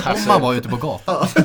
Om 0.05 0.23
man 0.27 0.41
var 0.41 0.53
ute 0.53 0.69
på 0.69 0.75
gatan. 0.77 1.27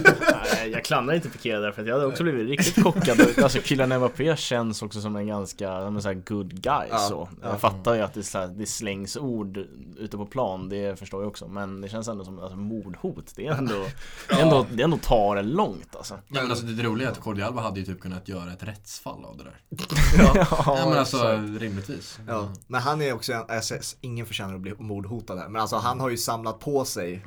Jag 0.66 0.85
klandrar 0.85 1.14
inte 1.14 1.29
Piqué 1.29 1.57
där 1.59 1.73
för 1.73 1.83
att 1.83 1.88
jag 1.88 1.94
hade 1.94 2.07
också 2.07 2.23
blivit 2.23 2.49
riktigt 2.49 2.85
chockad. 2.85 3.20
Alltså 3.42 3.61
Kylian 3.62 3.96
Mbappé 3.96 4.37
känns 4.37 4.83
också 4.83 5.01
som 5.01 5.16
en 5.16 5.27
ganska, 5.27 5.81
som 5.81 5.96
en 5.96 6.03
sån 6.03 6.14
här 6.14 6.23
good 6.27 6.62
guy 6.62 6.88
Ja, 6.90 6.99
så. 6.99 7.29
ja. 7.42 7.49
Jag 7.49 7.61
fattar 7.61 7.94
ju 7.94 8.01
att 8.01 8.14
det, 8.14 8.20
är 8.20 8.25
så 8.25 8.38
här, 8.38 8.46
det 8.46 8.66
slängs 8.66 9.16
ord 9.16 9.59
ute 9.99 10.16
på 10.16 10.27
plan, 10.27 10.68
det 10.68 10.99
förstår 10.99 11.23
jag 11.23 11.29
också. 11.29 11.49
Men 11.49 11.81
det 11.81 11.88
känns 11.88 12.09
ändå 12.09 12.25
som 12.25 12.38
alltså, 12.38 12.57
mordhot. 12.57 13.33
Det 13.37 13.46
är 13.46 13.53
ändå, 13.53 13.85
det 14.29 14.35
är 14.35 14.42
ändå, 14.42 14.66
det 14.73 14.83
är 14.83 14.85
ändå 14.85 14.96
tar 14.96 15.37
det 15.37 15.42
långt 15.42 15.96
alltså. 15.96 16.14
Ja, 16.14 16.42
men 16.42 16.51
alltså 16.51 16.66
det 16.66 16.83
roliga 16.83 17.09
är 17.09 17.12
att 17.12 17.27
Jordi 17.27 17.42
Alba 17.42 17.62
hade 17.62 17.81
ju 17.81 17.87
typ 17.87 18.01
kunnat 18.01 18.29
göra 18.29 18.53
ett 18.53 18.62
rättsfall 18.62 19.25
av 19.25 19.37
det 19.37 19.44
där. 19.44 19.57
Ja. 20.18 20.46
Ja, 20.66 20.87
men 20.88 20.99
alltså 20.99 21.16
exakt. 21.16 21.62
rimligtvis. 21.62 22.18
Ja, 22.29 22.49
men 22.66 22.81
han 22.81 23.03
är 23.03 23.12
också, 23.12 23.33
en, 23.33 23.62
säger, 23.62 23.83
ingen 24.01 24.27
förtjänar 24.27 24.55
att 24.55 24.61
bli 24.61 24.75
mordhotad 24.79 25.38
här, 25.38 25.49
men 25.49 25.62
alltså 25.62 25.77
han 25.77 26.01
har 26.01 26.11
ju 26.11 26.16
samlat 26.16 26.59
på 26.61 26.85
sig 26.85 27.25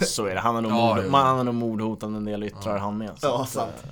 Så 0.00 0.26
är 0.26 0.34
det, 0.34 0.40
han 0.40 0.56
är 0.56 0.60
nog, 0.60 0.72
Ja, 0.72 0.94
mord, 0.94 1.14
han 1.14 1.38
är 1.38 1.44
nog 1.44 1.54
mordhotad 1.54 2.06
en 2.06 2.24
del 2.24 2.42
yttrar 2.42 2.67
Ja. 2.74 2.78
han 2.78 2.98
med. 2.98 3.18
Så 3.18 3.26
Ja, 3.26 3.42
att, 3.42 3.48
sant. 3.48 3.72
eh, 3.84 3.90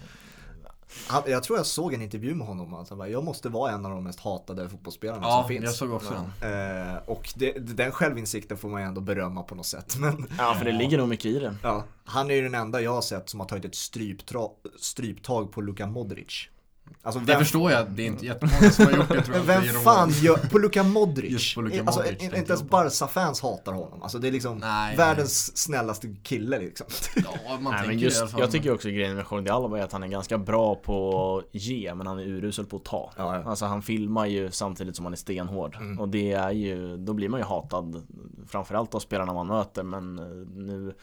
han, 1.08 1.22
Jag 1.26 1.42
tror 1.42 1.58
jag 1.58 1.66
såg 1.66 1.94
en 1.94 2.02
intervju 2.02 2.34
med 2.34 2.46
honom, 2.46 2.74
att 2.74 2.88
han 2.88 2.98
bara, 2.98 3.08
jag 3.08 3.24
måste 3.24 3.48
vara 3.48 3.72
en 3.72 3.84
av 3.86 3.90
de 3.92 4.04
mest 4.04 4.20
hatade 4.20 4.68
fotbollsspelarna 4.68 5.22
Ja, 5.22 5.40
som 5.40 5.48
finns 5.48 5.64
jag 5.64 5.74
såg 5.74 5.92
också 5.92 6.14
Ja. 6.40 6.48
den. 6.48 6.90
Eh, 6.92 6.96
och 7.06 7.32
det, 7.36 7.52
den 7.52 7.92
självinsikten 7.92 8.58
får 8.58 8.68
man 8.68 8.80
ju 8.80 8.86
ändå 8.86 9.00
berömma 9.00 9.42
på 9.42 9.54
något 9.54 9.66
sätt. 9.66 9.96
Men 10.00 10.26
Ja, 10.38 10.54
för 10.58 10.64
det 10.64 10.72
ligger 10.72 10.98
nog 10.98 11.08
mycket 11.08 11.26
i 11.26 11.38
det. 11.38 11.56
ja, 11.62 11.84
han 12.04 12.30
är 12.30 12.34
ju 12.34 12.42
den 12.42 12.54
enda 12.54 12.80
jag 12.80 12.92
har 12.94 13.02
sett 13.02 13.28
som 13.28 13.40
har 13.40 13.46
tagit 13.46 13.64
ett 13.64 13.74
stryptag 14.80 15.52
på 15.52 15.60
Luka 15.60 15.86
Modric. 15.86 16.48
Alltså 17.02 17.20
Det 17.20 17.26
vem, 17.26 17.38
förstår 17.38 17.72
jag, 17.72 17.90
det 17.90 18.02
är 18.02 18.06
inte 18.06 18.26
jättemånga 18.26 18.70
som 18.70 18.84
har 18.84 18.92
gjort 18.92 19.08
det 19.08 19.22
tror 19.22 19.36
jag. 19.36 19.46
men 19.46 19.62
vem 19.62 19.74
Det 19.74 19.80
fan 19.80 20.10
gör, 20.10 20.36
på 20.36 20.58
Luka 20.58 20.82
Modric? 20.82 21.32
Just 21.32 21.54
på 21.54 21.62
Luka 21.62 21.80
alltså, 21.80 22.00
Modric 22.00 22.22
inte 22.22 22.36
ens. 22.36 22.62
Barca-fans 22.62 23.42
hatar 23.42 23.72
honom. 23.72 24.02
Alltså 24.02 24.18
det 24.18 24.28
är 24.28 24.32
liksom 24.32 24.58
Nej, 24.58 24.96
världens 24.96 25.56
snällaste 25.56 26.14
kille 26.22 26.58
liksom. 26.58 26.86
Ja, 27.16 27.58
man 27.60 27.72
Nej, 27.72 27.86
men 27.86 27.96
det 27.96 28.02
just, 28.02 28.24
jag 28.38 28.50
tycker 28.50 28.74
också 28.74 28.88
grejen 28.88 29.16
med 29.16 29.24
Jordi 29.30 29.50
Alba 29.50 29.78
är 29.78 29.82
att 29.82 29.92
han 29.92 30.02
är 30.02 30.08
ganska 30.08 30.38
bra 30.38 30.74
på 30.74 31.38
att 31.38 31.44
ge 31.52 31.94
men 31.94 32.06
han 32.06 32.18
är 32.18 32.22
urusel 32.22 32.66
på 32.66 32.76
att 32.76 32.84
ta. 32.84 33.12
Ja, 33.16 33.36
ja. 33.36 33.50
Alltså 33.50 33.64
han 33.64 33.82
filmar 33.82 34.26
ju 34.26 34.50
samtidigt 34.50 34.96
som 34.96 35.04
han 35.04 35.12
är 35.12 35.16
stenhård. 35.16 35.76
Mm. 35.76 36.00
Och 36.00 36.08
det 36.08 36.32
är 36.32 36.50
ju, 36.50 36.96
då 36.96 37.12
blir 37.12 37.28
man 37.28 37.40
ju 37.40 37.46
hatad 37.46 38.06
Framförallt 38.48 38.94
av 38.94 39.00
spelarna 39.00 39.32
man 39.32 39.46
möter 39.46 39.82
men 39.82 40.18
eh, 40.18 40.24
nu 40.54 40.94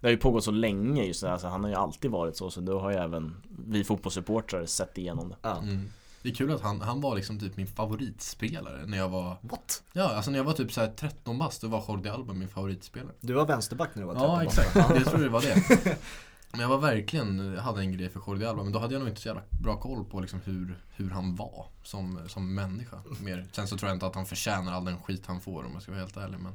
Det 0.00 0.06
har 0.06 0.10
ju 0.10 0.16
pågått 0.16 0.44
så 0.44 0.50
länge 0.50 1.04
just 1.04 1.20
det, 1.20 1.32
alltså, 1.32 1.48
han 1.48 1.62
har 1.62 1.70
ju 1.70 1.76
alltid 1.76 2.10
varit 2.10 2.36
så 2.36 2.50
så 2.50 2.60
då 2.60 2.80
har 2.80 2.90
ju 2.90 2.96
även 2.96 3.36
vi 3.68 3.84
fotbollssupportrar 3.84 4.66
sett 4.66 4.98
igenom 4.98 5.28
det. 5.28 5.36
Ja. 5.42 5.58
Mm. 5.58 5.88
Det 6.22 6.28
är 6.28 6.34
kul 6.34 6.52
att 6.52 6.60
han, 6.60 6.80
han 6.80 7.00
var 7.00 7.16
liksom 7.16 7.38
typ 7.38 7.56
min 7.56 7.66
favoritspelare 7.66 8.86
när 8.86 8.98
jag 8.98 9.08
var 9.08 9.36
What? 9.40 9.82
Ja, 9.92 10.08
alltså 10.08 10.30
när 10.30 10.38
jag 10.38 10.44
var 10.44 10.52
typ 10.52 10.72
så 10.72 10.80
här 10.80 10.88
13 10.88 11.38
bast, 11.38 11.62
då 11.62 11.68
var 11.68 11.84
Jordi 11.88 12.08
Alba 12.08 12.32
min 12.32 12.48
favoritspelare 12.48 13.12
Du 13.20 13.32
var 13.32 13.46
vänsterback 13.46 13.90
när 13.94 14.02
du 14.02 14.06
var 14.06 14.14
13 14.14 14.30
Ja, 14.30 14.42
exakt. 14.42 14.76
Jag 14.76 15.04
tror 15.04 15.22
det 15.22 15.28
var 15.28 15.40
det. 15.40 15.96
Men 16.52 16.60
jag 16.60 16.68
var 16.68 16.78
verkligen, 16.78 17.58
hade 17.58 17.80
en 17.80 17.92
grej 17.92 18.08
för 18.08 18.22
Jordi 18.26 18.44
Alba, 18.44 18.62
men 18.62 18.72
då 18.72 18.78
hade 18.78 18.94
jag 18.94 19.00
nog 19.00 19.08
inte 19.08 19.20
så 19.20 19.28
jävla 19.28 19.42
bra 19.62 19.76
koll 19.76 20.04
på 20.04 20.20
liksom 20.20 20.40
hur, 20.44 20.78
hur 20.96 21.10
han 21.10 21.36
var 21.36 21.66
som, 21.82 22.20
som 22.28 22.54
människa. 22.54 23.02
Mer. 23.20 23.46
Sen 23.52 23.68
så 23.68 23.76
tror 23.76 23.88
jag 23.88 23.96
inte 23.96 24.06
att 24.06 24.14
han 24.14 24.26
förtjänar 24.26 24.72
all 24.72 24.84
den 24.84 25.02
skit 25.02 25.26
han 25.26 25.40
får 25.40 25.64
om 25.64 25.70
jag 25.72 25.82
ska 25.82 25.92
vara 25.92 26.00
helt 26.00 26.16
ärlig, 26.16 26.38
men 26.38 26.52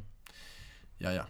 ja, 0.97 1.11
ja. 1.11 1.23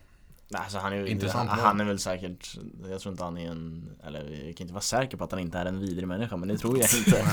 Nej, 0.47 0.61
alltså 0.61 0.77
han 0.77 0.93
är 0.93 0.97
ju 0.97 1.07
Intressant 1.07 1.49
han, 1.49 1.59
han 1.59 1.79
är 1.81 1.85
väl 1.85 1.99
säkert 1.99 2.55
Jag 2.89 2.99
tror 2.99 3.11
inte 3.11 3.23
han 3.23 3.37
är 3.37 3.51
en 3.51 3.89
Eller 4.07 4.19
jag 4.45 4.57
kan 4.57 4.63
inte 4.63 4.73
vara 4.73 4.81
säker 4.81 5.17
på 5.17 5.23
att 5.23 5.31
han 5.31 5.39
inte 5.39 5.57
är 5.57 5.65
en 5.65 5.79
vidrig 5.79 6.07
människa 6.07 6.37
men 6.37 6.47
det 6.49 6.57
tror 6.57 6.77
jag 6.79 6.89
inte. 6.97 7.23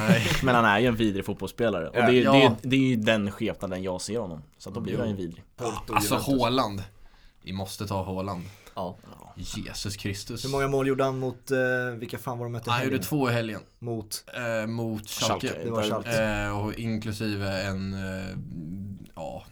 Men 0.45 0.55
han 0.55 0.65
är 0.65 0.79
ju 0.79 0.87
en 0.87 0.97
vidrig 0.97 1.25
fotbollsspelare 1.27 1.89
och 1.89 1.95
det, 1.95 2.01
är, 2.03 2.13
Ja. 2.23 2.33
det, 2.33 2.43
är, 2.43 2.57
det 2.63 2.77
är 2.77 2.81
ju 2.81 2.97
den 2.97 3.31
skepnaden 3.31 3.83
jag 3.83 4.01
ser 4.01 4.19
honom 4.19 4.43
Så 4.59 4.69
att 4.69 4.75
då 4.75 4.81
blir 4.81 4.93
Jo. 4.93 4.99
han 5.01 5.09
ju 5.09 5.17
vidrig 5.17 5.45
Porto, 5.57 5.95
Alltså. 5.95 6.17
Haaland. 6.17 6.83
Vi 7.43 7.53
måste 7.53 7.87
ta 7.87 8.03
Haaland. 8.05 8.43
Ja. 8.75 8.97
Jesus 9.37 9.97
Kristus. 9.97 10.45
Hur 10.45 10.51
många 10.51 10.69
mål 10.69 10.87
gjorde 10.87 11.05
han 11.05 11.19
mot, 11.19 11.51
eh, 11.51 11.59
vilka 11.99 12.19
fan 12.19 12.39
var 12.39 12.45
de 12.47 12.53
mötte 12.53 12.69
i 12.69 12.71
Han 12.71 12.81
helgen? 12.81 12.93
gjorde 12.95 13.05
två 13.05 13.31
i 13.31 13.33
helgen. 13.33 13.61
Mot, 13.79 14.25
Eh, 14.63 14.67
mot 14.67 15.09
Schalke. 15.11 15.47
Schalke. 15.49 15.65
det 15.65 15.71
var 15.71 15.83
Schalke. 15.83 16.23
Eh, 16.45 16.59
och 16.61 16.75
inklusive 16.75 17.63
en, 17.63 17.95
eh, 17.95 18.37
ja, 19.15 19.45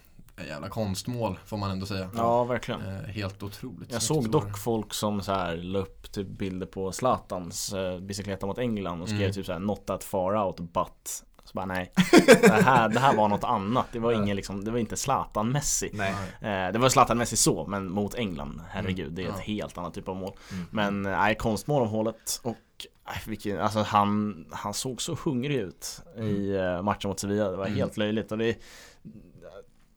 jävla 0.46 0.68
konstmål 0.68 1.38
får 1.46 1.56
man 1.56 1.70
ändå 1.70 1.86
säga. 1.86 2.10
Ja 2.16 2.44
verkligen 2.44 2.80
Eh, 2.80 3.02
helt 3.02 3.42
otroligt. 3.42 3.92
Jag 3.92 4.02
såg 4.02 4.30
dock 4.30 4.58
folk 4.58 4.94
som 4.94 5.22
så 5.22 5.32
här 5.32 5.56
la 5.56 5.78
upp 5.78 6.12
typ 6.12 6.26
bilder 6.28 6.66
på 6.66 6.92
Zlatans 6.92 7.72
eh, 7.72 7.98
bicykleta 8.00 8.46
mot 8.46 8.58
England 8.58 9.02
och 9.02 9.08
skrev 9.08 9.20
Mm. 9.20 9.32
typ 9.32 9.46
så 9.46 9.52
här 9.52 9.58
Not 9.58 9.86
that 9.86 10.04
far 10.04 10.36
out 10.46 10.56
but 10.60 11.24
Så 11.44 11.50
bara 11.54 11.66
nej 11.66 11.92
Det 12.42 12.48
här, 12.62 12.88
det 12.88 13.00
här 13.00 13.16
var 13.16 13.28
något 13.28 13.44
annat 13.44 13.86
Det 13.92 13.98
var 13.98 14.12
ingen 14.12 14.36
liksom 14.36 14.64
Det 14.64 14.70
var 14.70 14.78
inte 14.78 14.96
Zlatan 14.96 15.48
Messi 15.52 15.90
nej. 15.92 16.14
eh, 16.40 16.72
Det 16.72 16.78
var 16.78 16.88
Zlatan 16.88 17.18
Messi 17.18 17.36
så 17.36 17.66
men 17.66 17.90
mot 17.90 18.14
England 18.14 18.60
Herregud 18.70 19.12
det 19.12 19.22
är 19.22 19.28
ett 19.28 19.34
Ja. 19.38 19.42
helt 19.42 19.78
annat 19.78 19.94
typ 19.94 20.08
av 20.08 20.16
mål 20.16 20.32
Mm. 20.52 20.66
Men 20.70 21.06
eh, 21.14 21.18
nej 21.20 21.34
konstmål 21.34 21.82
om 21.82 21.88
hålet 21.88 22.40
och 22.42 22.56
vilken, 23.26 23.60
alltså 23.60 23.78
han, 23.82 24.44
han 24.50 24.74
såg 24.74 25.02
så 25.02 25.16
hungrig 25.24 25.56
ut 25.56 26.00
i 26.18 26.54
eh, 26.56 26.82
matchen 26.82 27.08
mot 27.08 27.20
Sevilla 27.20 27.50
Det 27.50 27.56
var 27.56 27.66
Mm. 27.66 27.78
helt 27.78 27.96
löjligt 27.96 28.32
och 28.32 28.38
det 28.38 28.56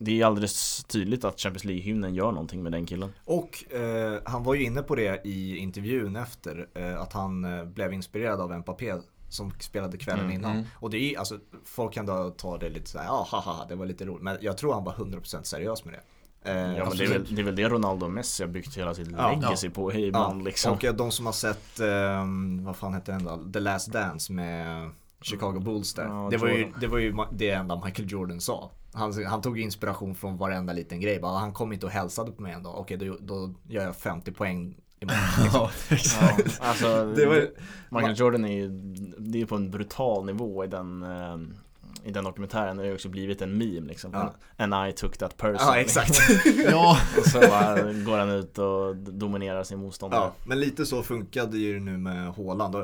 det 0.05 0.21
är 0.21 0.25
alldeles 0.25 0.83
tydligt 0.83 1.23
att 1.23 1.39
Champions 1.39 1.63
League-hymnen 1.65 2.13
gör 2.15 2.31
någonting 2.31 2.63
med 2.63 2.71
den 2.71 2.85
killen 2.85 3.09
Och 3.25 3.73
eh, 3.73 4.19
han 4.25 4.43
var 4.43 4.53
ju 4.53 4.63
inne 4.63 4.81
på 4.81 4.95
det 4.95 5.21
i 5.27 5.57
intervjun 5.57 6.15
efter, 6.15 6.67
eh, 6.73 7.01
att 7.01 7.13
han 7.13 7.45
eh, 7.45 7.65
blev 7.65 7.93
inspirerad 7.93 8.41
av 8.41 8.57
Mbappé 8.59 8.93
som 9.29 9.51
spelade 9.59 9.97
kvällen 9.97 10.25
Mm, 10.25 10.35
innan. 10.35 10.51
mm. 10.51 10.65
Och 10.75 10.89
det 10.89 10.97
är 11.13 11.19
alltså, 11.19 11.39
folk 11.65 11.93
kan 11.93 12.05
då 12.05 12.29
ta 12.37 12.57
det 12.57 12.69
lite 12.69 12.89
såhär, 12.89 13.05
ja 13.05 13.27
haha, 13.31 13.65
det 13.69 13.75
var 13.75 13.85
lite 13.85 14.05
roligt. 14.05 14.23
Men 14.23 14.37
jag 14.41 14.57
tror 14.57 14.73
han 14.73 14.83
var 14.83 14.93
100% 14.93 15.43
seriös 15.43 15.85
med 15.85 15.93
det. 15.93 15.99
Eh, 16.51 16.57
Ja 16.77 16.85
men 16.89 16.97
det 16.97 17.03
är, 17.03 17.09
väl, 17.09 17.35
det 17.35 17.41
är 17.41 17.45
väl 17.45 17.55
det 17.55 17.69
Ronaldo 17.69 18.05
och 18.05 18.11
Messi 18.11 18.43
har 18.43 18.49
byggt 18.49 18.77
hela 18.77 18.93
sitt 18.93 19.07
Ja. 19.17 19.29
legacy 19.31 19.69
på 19.69 19.93
ibland 19.93 20.43
liksom 20.43 20.73
Och 20.73 20.85
eh, 20.85 20.93
de 20.95 21.11
som 21.11 21.25
har 21.25 21.33
sett, 21.33 21.79
ehm, 21.79 22.63
vad 22.65 22.75
fan 22.75 22.93
hette 22.93 23.11
den 23.11 23.23
då? 23.23 23.39
The 23.53 23.59
Last 23.59 23.91
Dance 23.91 24.33
med 24.33 24.89
Chicago 25.21 25.59
Bulls 25.59 25.93
där. 25.93 26.03
Ja, 26.05 26.27
det, 26.31 26.37
var 26.37 26.47
ju, 26.47 26.71
det 26.79 26.87
var 26.87 26.97
ju 26.97 27.15
det 27.31 27.49
enda 27.49 27.81
Michael 27.85 28.11
Jordan 28.11 28.41
sa. 28.41 28.71
Han, 28.93 29.25
han 29.25 29.41
tog 29.41 29.59
inspiration 29.59 30.15
från 30.15 30.37
varenda 30.37 30.73
liten 30.73 31.01
grej. 31.01 31.19
Bara, 31.19 31.39
han 31.39 31.53
kom 31.53 31.73
inte 31.73 31.85
och 31.85 31.91
hälsade 31.91 32.31
på 32.31 32.41
mig 32.41 32.53
en 32.53 32.63
dag. 32.63 32.75
Okej, 32.77 32.97
då, 32.97 33.17
då 33.19 33.53
gör 33.67 33.83
jag 33.83 33.95
50 33.95 34.31
poäng 34.31 34.77
imorgon. 34.99 35.49
Ja, 35.53 35.71
Ja, 36.21 36.37
alltså, 36.61 37.13
Det 37.15 37.25
var- 37.25 37.47
Michael 37.89 38.19
Jordan 38.19 38.45
är 38.45 38.53
ju, 38.53 38.69
det 39.17 39.41
är 39.41 39.45
på 39.45 39.55
en 39.55 39.71
brutal 39.71 40.25
nivå 40.25 40.63
i 40.63 40.67
den 40.67 41.03
eh, 41.03 41.37
i 42.05 42.11
den 42.11 42.23
dokumentären 42.23 42.77
har 42.77 42.83
det 42.83 42.89
ju 42.89 42.95
också 42.95 43.09
blivit 43.09 43.41
en 43.41 43.57
meme 43.57 43.87
liksom. 43.87 44.11
Ja. 44.13 44.33
And 44.57 44.89
I 44.89 44.93
took 44.93 45.17
that 45.17 45.37
person. 45.37 45.57
Ja, 45.59 45.77
exakt. 45.77 46.19
ja. 46.71 46.97
och 47.17 47.25
så 47.25 47.39
bara 47.39 47.75
går 47.93 48.17
han 48.17 48.29
ut 48.29 48.57
och 48.57 48.95
dominerar 48.95 49.63
sin 49.63 49.79
motståndare. 49.79 50.21
Ja, 50.21 50.33
men 50.45 50.59
lite 50.59 50.85
så 50.85 51.03
funkade 51.03 51.57
ju 51.57 51.79
nu 51.79 51.97
med 51.97 52.33
Haaland. 52.33 52.75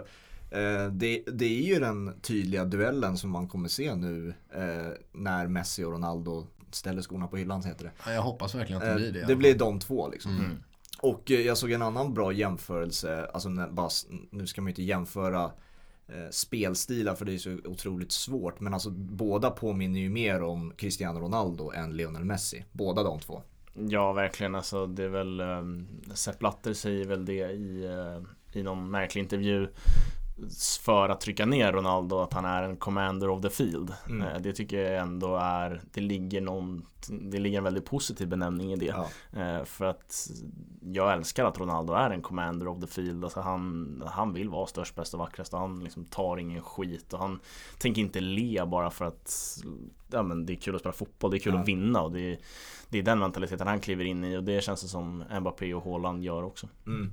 Eh, 0.52 0.88
det, 0.92 1.24
det 1.28 1.46
är 1.46 1.64
ju 1.74 1.80
den 1.80 2.20
tydliga 2.22 2.66
duellen 2.66 3.18
som 3.18 3.30
man 3.30 3.48
kommer 3.48 3.70
se 3.70 3.96
nu 3.96 4.34
eh, 4.54 4.92
när 5.12 5.48
Messi 5.48 5.84
och 5.84 5.92
Ronaldo 5.92 6.48
ställer 6.72 7.02
skorna 7.02 7.28
på 7.28 7.38
hyllan 7.38 7.64
heter 7.64 7.84
det. 7.84 7.92
Ja, 8.06 8.12
jag 8.14 8.22
hoppas 8.22 8.56
verkligen 8.56 8.82
att 8.82 8.88
det 8.88 8.92
Eh, 8.92 8.96
blir 8.96 9.12
det. 9.12 9.26
det 9.28 9.36
blir 9.36 9.56
de 9.58 9.80
två 9.80 10.10
liksom. 10.10 10.38
Mm. 10.38 10.58
Och 11.02 11.30
jag 11.30 11.58
såg 11.58 11.72
en 11.72 11.82
annan 11.82 12.14
bra 12.14 12.32
jämförelse, 12.32 13.26
alltså 13.34 13.50
när, 13.50 13.68
bara, 13.70 13.90
nu 14.32 14.48
ska 14.48 14.62
man 14.62 14.68
ju 14.68 14.72
inte 14.72 14.84
jämföra 14.84 15.44
eh, 16.08 16.30
spelstilar 16.32 17.16
för 17.16 17.26
det 17.26 17.34
är 17.34 17.38
så 17.38 17.58
otroligt 17.66 18.12
svårt. 18.12 18.60
Men 18.60 18.74
alltså 18.74 18.90
båda 18.92 19.50
påminner 19.50 20.00
ju 20.00 20.10
mer 20.10 20.42
om 20.44 20.74
Cristiano 20.78 21.20
Ronaldo 21.20 21.72
än 21.72 21.98
Lionel 21.98 22.26
Messi. 22.26 22.66
Båda 22.72 23.04
de 23.04 23.20
två. 23.20 23.42
Ja 23.74 24.14
verkligen 24.14 24.56
alltså 24.56 24.86
det 24.88 25.04
är 25.04 25.10
väl 25.10 25.42
um, 25.42 25.88
Sepp 26.14 26.40
Blatter 26.40 26.74
säger 26.74 27.06
väl 27.06 27.26
det 27.26 27.52
i, 27.52 27.86
eh, 27.86 28.60
i 28.60 28.64
någon 28.64 28.92
märklig 28.92 29.22
intervju 29.22 29.68
för 30.82 31.10
att 31.10 31.22
trycka 31.22 31.46
ner 31.46 31.72
Ronaldo 31.72 32.20
att 32.20 32.34
han 32.34 32.46
är 32.46 32.64
en 32.64 32.78
commander 32.78 33.30
of 33.30 33.42
the 33.42 33.50
field. 33.50 33.94
Mm. 34.10 34.28
Eh, 34.28 34.42
Det 34.42 34.54
tycker 34.54 34.78
jag 34.92 35.02
ändå 35.02 35.36
är, 35.36 35.82
det 35.94 36.02
ligger 36.02 36.42
någon, 36.42 36.86
det 37.10 37.40
ligger 37.40 37.58
en 37.58 37.64
väldigt 37.64 37.86
positiv 37.86 38.28
benämning 38.28 38.72
i 38.74 38.76
det. 38.76 38.86
Ja. 38.86 39.08
Eh, 39.42 39.64
För 39.66 39.86
att 39.86 40.30
jag 40.82 41.14
älskar 41.14 41.46
att 41.46 41.60
Ronaldo 41.60 41.94
är 41.94 42.10
en 42.10 42.22
commander 42.22 42.68
of 42.68 42.80
the 42.82 42.88
field. 42.88 43.24
Alltså 43.24 43.42
han, 43.42 44.04
han 44.08 44.34
vill 44.34 44.50
vara 44.50 44.68
störst, 44.68 44.96
bäst 44.96 45.14
och 45.14 45.20
vackrast 45.20 45.54
och 45.54 45.60
han 45.60 45.80
liksom 45.84 46.06
tar 46.06 46.38
ingen 46.38 46.62
skit 46.62 47.14
och 47.14 47.20
han 47.20 47.40
tänker 47.80 48.02
inte 48.02 48.20
le 48.20 48.66
bara 48.66 48.90
för 48.92 49.06
att 49.06 49.58
ja, 50.12 50.24
men 50.24 50.46
det 50.46 50.54
är 50.54 50.56
kul 50.56 50.76
att 50.76 50.82
spela 50.82 50.94
fotboll, 50.94 51.32
det 51.32 51.38
är 51.38 51.40
kul 51.40 51.54
Ja. 51.54 51.60
att 51.62 51.68
vinna 51.68 52.02
och 52.02 52.12
det 52.12 52.32
är, 52.34 52.40
det 52.90 53.00
är 53.00 53.04
den 53.04 53.20
mentaliteten 53.20 53.68
han 53.68 53.80
kliver 53.80 54.06
in 54.06 54.24
i 54.24 54.38
och 54.38 54.44
det 54.44 54.64
känns 54.64 54.82
det 54.82 54.88
som 54.88 55.24
Mbappé 55.40 55.74
och 55.74 55.84
Haaland 55.84 56.24
gör 56.24 56.44
också. 56.44 56.68
Mm. 56.88 57.12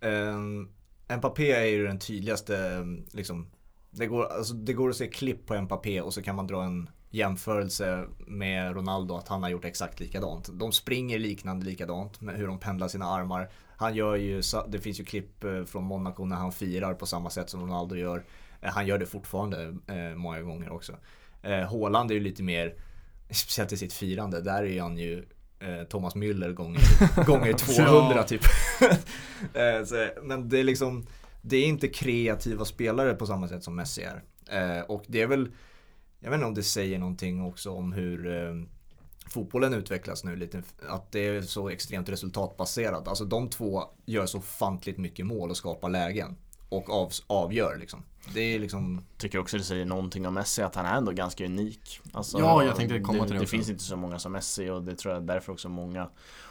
Um, 0.00 0.68
Mbappé 1.08 1.52
är 1.52 1.64
ju 1.64 1.86
den 1.86 1.98
tydligaste, 1.98 2.58
mm, 2.58 3.04
liksom, 3.12 3.46
det 3.90 4.06
går, 4.06 4.24
alltså, 4.24 4.54
det 4.54 4.72
går 4.72 4.90
att 4.90 4.96
se 4.96 5.06
klipp 5.06 5.46
på 5.46 5.62
Mbappé 5.62 6.00
och 6.00 6.14
så 6.14 6.22
kan 6.22 6.36
man 6.36 6.46
dra 6.46 6.64
en 6.64 6.90
jämförelse 7.10 8.06
med 8.26 8.74
Ronaldo 8.74 9.16
att 9.16 9.28
han 9.28 9.42
har 9.42 9.50
gjort 9.50 9.64
exakt 9.64 10.00
likadant. 10.00 10.48
De 10.52 10.72
springer 10.72 11.18
liknande 11.18 11.66
likadant 11.66 12.20
med 12.20 12.36
hur 12.36 12.46
de 12.46 12.58
pendlar 12.58 12.88
sina 12.88 13.06
armar. 13.06 13.50
Han 13.76 13.94
gör 13.94 14.16
ju, 14.16 14.42
det 14.68 14.78
finns 14.78 15.00
ju 15.00 15.04
klipp 15.04 15.44
eh, 15.44 15.64
från 15.64 15.84
Monaco 15.84 16.24
när 16.24 16.36
han 16.36 16.52
firar 16.52 16.94
på 16.94 17.06
samma 17.06 17.30
sätt 17.30 17.50
som 17.50 17.60
Ronaldo 17.60 17.96
gör. 17.96 18.24
Eh, 18.60 18.70
han 18.70 18.86
gör 18.86 18.98
det 18.98 19.06
fortfarande 19.06 19.76
eh, 19.86 20.16
många 20.16 20.42
gånger 20.42 20.72
också. 20.72 20.92
Eh, 21.42 21.70
Haaland 21.70 22.10
är 22.10 22.14
ju 22.14 22.20
lite 22.20 22.42
mer, 22.42 22.74
speciellt 23.30 23.72
i 23.72 23.76
sitt 23.76 23.92
firande, 23.92 24.40
där 24.40 24.64
är 24.64 24.80
han 24.80 24.98
ju 24.98 25.24
Thomas 25.88 26.14
Müller 26.14 26.52
gånger, 26.52 27.24
gånger 27.26 27.52
200 27.52 28.16
Ja. 28.16 28.22
typ. 28.22 28.42
Eh, 29.54 29.84
så, 29.84 30.08
men 30.22 30.48
det 30.48 30.58
är 30.60 30.64
liksom 30.64 31.06
det 31.42 31.56
är 31.56 31.66
inte 31.66 31.88
kreativa 31.88 32.64
spelare 32.64 33.14
på 33.14 33.26
samma 33.26 33.48
sätt 33.48 33.64
som 33.64 33.76
Messi 33.76 34.02
är. 34.02 34.22
Eh, 34.50 34.84
och 34.84 35.04
det 35.06 35.22
är 35.22 35.26
väl, 35.26 35.52
jag 36.20 36.30
vet 36.30 36.36
inte 36.36 36.46
om 36.46 36.54
det 36.54 36.62
säger 36.62 36.98
någonting 36.98 37.42
också 37.42 37.70
om 37.70 37.92
hur 37.92 38.26
eh, 38.26 38.54
fotbollen 39.30 39.74
utvecklas 39.74 40.24
nu 40.24 40.36
lite. 40.36 40.62
Att 40.88 41.12
det 41.12 41.20
är 41.28 41.42
så 41.42 41.68
extremt 41.68 42.08
resultatbaserat. 42.08 43.08
Alltså 43.08 43.24
de 43.24 43.50
två 43.50 43.82
gör 44.06 44.26
så 44.26 44.40
fantligt 44.40 44.98
mycket 44.98 45.26
mål 45.26 45.50
och 45.50 45.56
skapar 45.56 45.88
lägen. 45.88 46.36
Och 46.68 46.90
av, 46.90 47.10
avgör 47.26 47.76
liksom. 47.76 48.02
Det 48.34 48.40
är 48.40 48.58
liksom 48.58 49.00
Tycker 49.18 49.38
också 49.38 49.56
det 49.58 49.64
säger 49.64 49.84
någonting 49.84 50.26
om 50.26 50.34
Messi 50.34 50.62
att 50.62 50.74
han 50.74 50.86
är 50.86 50.96
ändå 50.96 51.12
ganska 51.12 51.44
unik. 51.44 52.00
Alltså, 52.12 52.38
Ja, 52.38 52.64
jag 52.64 52.76
tänkte 52.76 53.00
komma 53.00 53.18
till 53.18 53.28
det 53.32 53.34
det 53.38 53.40
också. 53.42 53.50
finns 53.50 53.68
inte 53.70 53.82
så 53.84 53.96
många 53.96 54.18
som 54.18 54.32
Messi 54.32 54.70
och 54.70 54.82
det 54.82 54.94
tror 54.94 55.14
jag 55.14 55.22
därför 55.22 55.52
också 55.52 55.68
många 55.68 56.08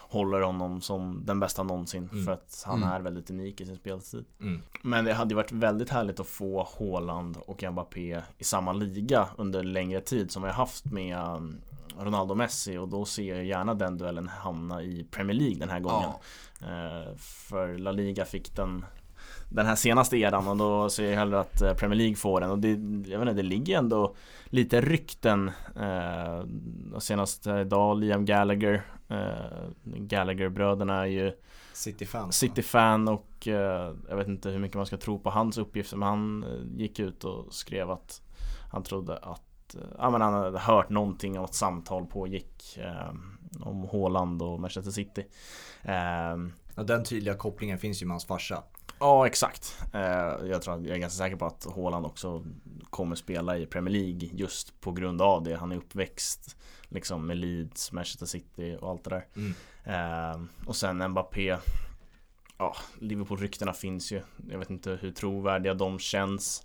håller 0.09 0.41
honom 0.41 0.81
som 0.81 1.21
den 1.25 1.39
bästa 1.39 1.63
någonsin. 1.63 2.09
Mm. 2.11 2.25
För 2.25 2.31
att 2.31 2.63
han 2.65 2.77
Mm. 2.83 2.89
är 2.89 2.99
väldigt 2.99 3.29
unik 3.29 3.61
i 3.61 3.65
sin 3.65 3.75
spelstil. 3.75 4.25
mm. 4.41 4.61
Men 4.81 5.05
det 5.05 5.13
hade 5.13 5.29
ju 5.29 5.35
varit 5.35 5.51
väldigt 5.51 5.89
härligt 5.89 6.19
att 6.19 6.27
få 6.27 6.67
Haaland 6.79 7.37
och 7.47 7.63
Mbappé 7.71 8.21
i 8.37 8.43
samma 8.43 8.73
liga 8.73 9.27
under 9.37 9.63
längre 9.63 10.01
tid 10.01 10.31
som 10.31 10.41
vi 10.43 10.47
har 10.49 10.55
haft 10.55 10.85
med 10.85 11.17
um, 11.19 11.61
Ronaldo 11.99 12.31
och 12.31 12.37
Messi 12.37 12.77
och 12.77 12.87
då 12.87 13.05
ser 13.05 13.35
jag 13.35 13.45
gärna 13.45 13.73
den 13.73 13.97
duellen 13.97 14.27
hamna 14.27 14.83
i 14.83 15.07
Premier 15.11 15.35
League 15.37 15.59
den 15.59 15.69
här 15.69 15.79
gången. 15.79 16.09
Ja, 16.09 16.19
Eh, 16.61 17.15
För 17.17 17.77
La 17.77 17.91
Liga 17.91 18.25
fick 18.25 18.55
den 18.55 18.85
den 19.49 19.65
här 19.65 19.75
senaste 19.75 20.17
eran 20.17 20.47
och 20.47 20.57
då 20.57 20.89
ser 20.89 21.09
jag 21.09 21.17
hellre 21.17 21.39
att 21.39 21.61
eh, 21.61 21.73
Premier 21.73 21.97
League 21.97 22.15
får 22.15 22.41
den 22.41 22.51
och 22.51 22.59
det, 22.59 22.69
jag 23.11 23.19
vet 23.19 23.29
inte, 23.29 23.33
det 23.33 23.49
ligger 23.49 23.77
ändå 23.77 24.15
lite 24.45 24.81
rykten 24.81 25.51
eh, 25.75 26.45
och 26.93 27.03
Senast 27.03 27.47
idag 27.47 27.99
Liam 27.99 28.25
Gallagher 28.25 28.85
eh, 29.09 29.69
Gallagher-bröderna 29.83 31.01
är 31.01 31.05
ju 31.05 31.33
City-fans. 31.73 32.37
City-fan 32.37 33.07
och 33.07 33.47
eh, 33.47 33.93
jag 34.09 34.15
vet 34.15 34.27
inte 34.27 34.49
hur 34.49 34.59
mycket 34.59 34.77
man 34.77 34.85
ska 34.85 34.97
tro 34.97 35.19
på 35.19 35.29
hans 35.29 35.57
uppgifter 35.57 35.97
men 35.97 36.07
han 36.09 36.43
eh, 36.43 36.81
gick 36.81 36.99
ut 36.99 37.23
och 37.23 37.53
skrev 37.53 37.91
att 37.91 38.21
han 38.71 38.83
trodde 38.83 39.17
att 39.17 39.75
eh, 39.75 39.81
ja, 39.97 40.09
men 40.09 40.21
han 40.21 40.33
hade 40.33 40.59
hört 40.59 40.89
någonting 40.89 41.37
om 41.39 41.45
att 41.45 41.53
samtal 41.53 42.05
pågick 42.05 42.77
eh, 42.77 43.15
om 43.59 43.89
Haaland 43.91 44.41
och 44.41 44.59
Manchester 44.59 44.91
City. 44.91 45.25
Eh, 45.83 46.35
Ja, 46.77 46.83
den 46.83 47.03
tydliga 47.03 47.35
kopplingen 47.35 47.77
finns 47.77 48.01
ju 48.01 48.05
med 48.05 48.13
hans 48.13 48.25
farsa. 48.25 48.63
Ja 48.99 49.27
exakt. 49.27 49.77
Eh, 49.93 50.01
Jag 50.49 50.61
tror 50.61 50.87
jag 50.87 50.95
är 50.95 50.99
ganska 50.99 51.17
säker 51.23 51.35
på 51.35 51.45
att 51.45 51.67
Haaland 51.75 52.05
också 52.05 52.43
kommer 52.89 53.15
spela 53.15 53.57
i 53.57 53.65
Premier 53.65 53.93
League 53.93 54.29
just 54.33 54.81
på 54.81 54.91
grund 54.91 55.21
av 55.21 55.43
det. 55.43 55.55
Han 55.55 55.71
är 55.71 55.75
uppväxt 55.77 56.57
liksom 56.89 57.27
med 57.27 57.37
Leeds, 57.37 57.91
Manchester 57.91 58.25
City 58.25 58.77
och 58.81 58.89
allt 58.89 59.03
det 59.03 59.09
där. 59.09 59.25
Mm. 59.35 59.53
Eh, 59.83 60.41
Och 60.67 60.75
sen 60.75 61.09
Mbappé. 61.11 61.57
Ja, 62.57 62.75
Liverpool-ryktena 62.99 63.73
finns 63.73 64.11
ju. 64.11 64.21
Jag 64.49 64.59
vet 64.59 64.69
inte 64.69 64.97
hur 65.01 65.11
trovärdiga 65.11 65.73
de 65.73 65.99
känns. 65.99 66.61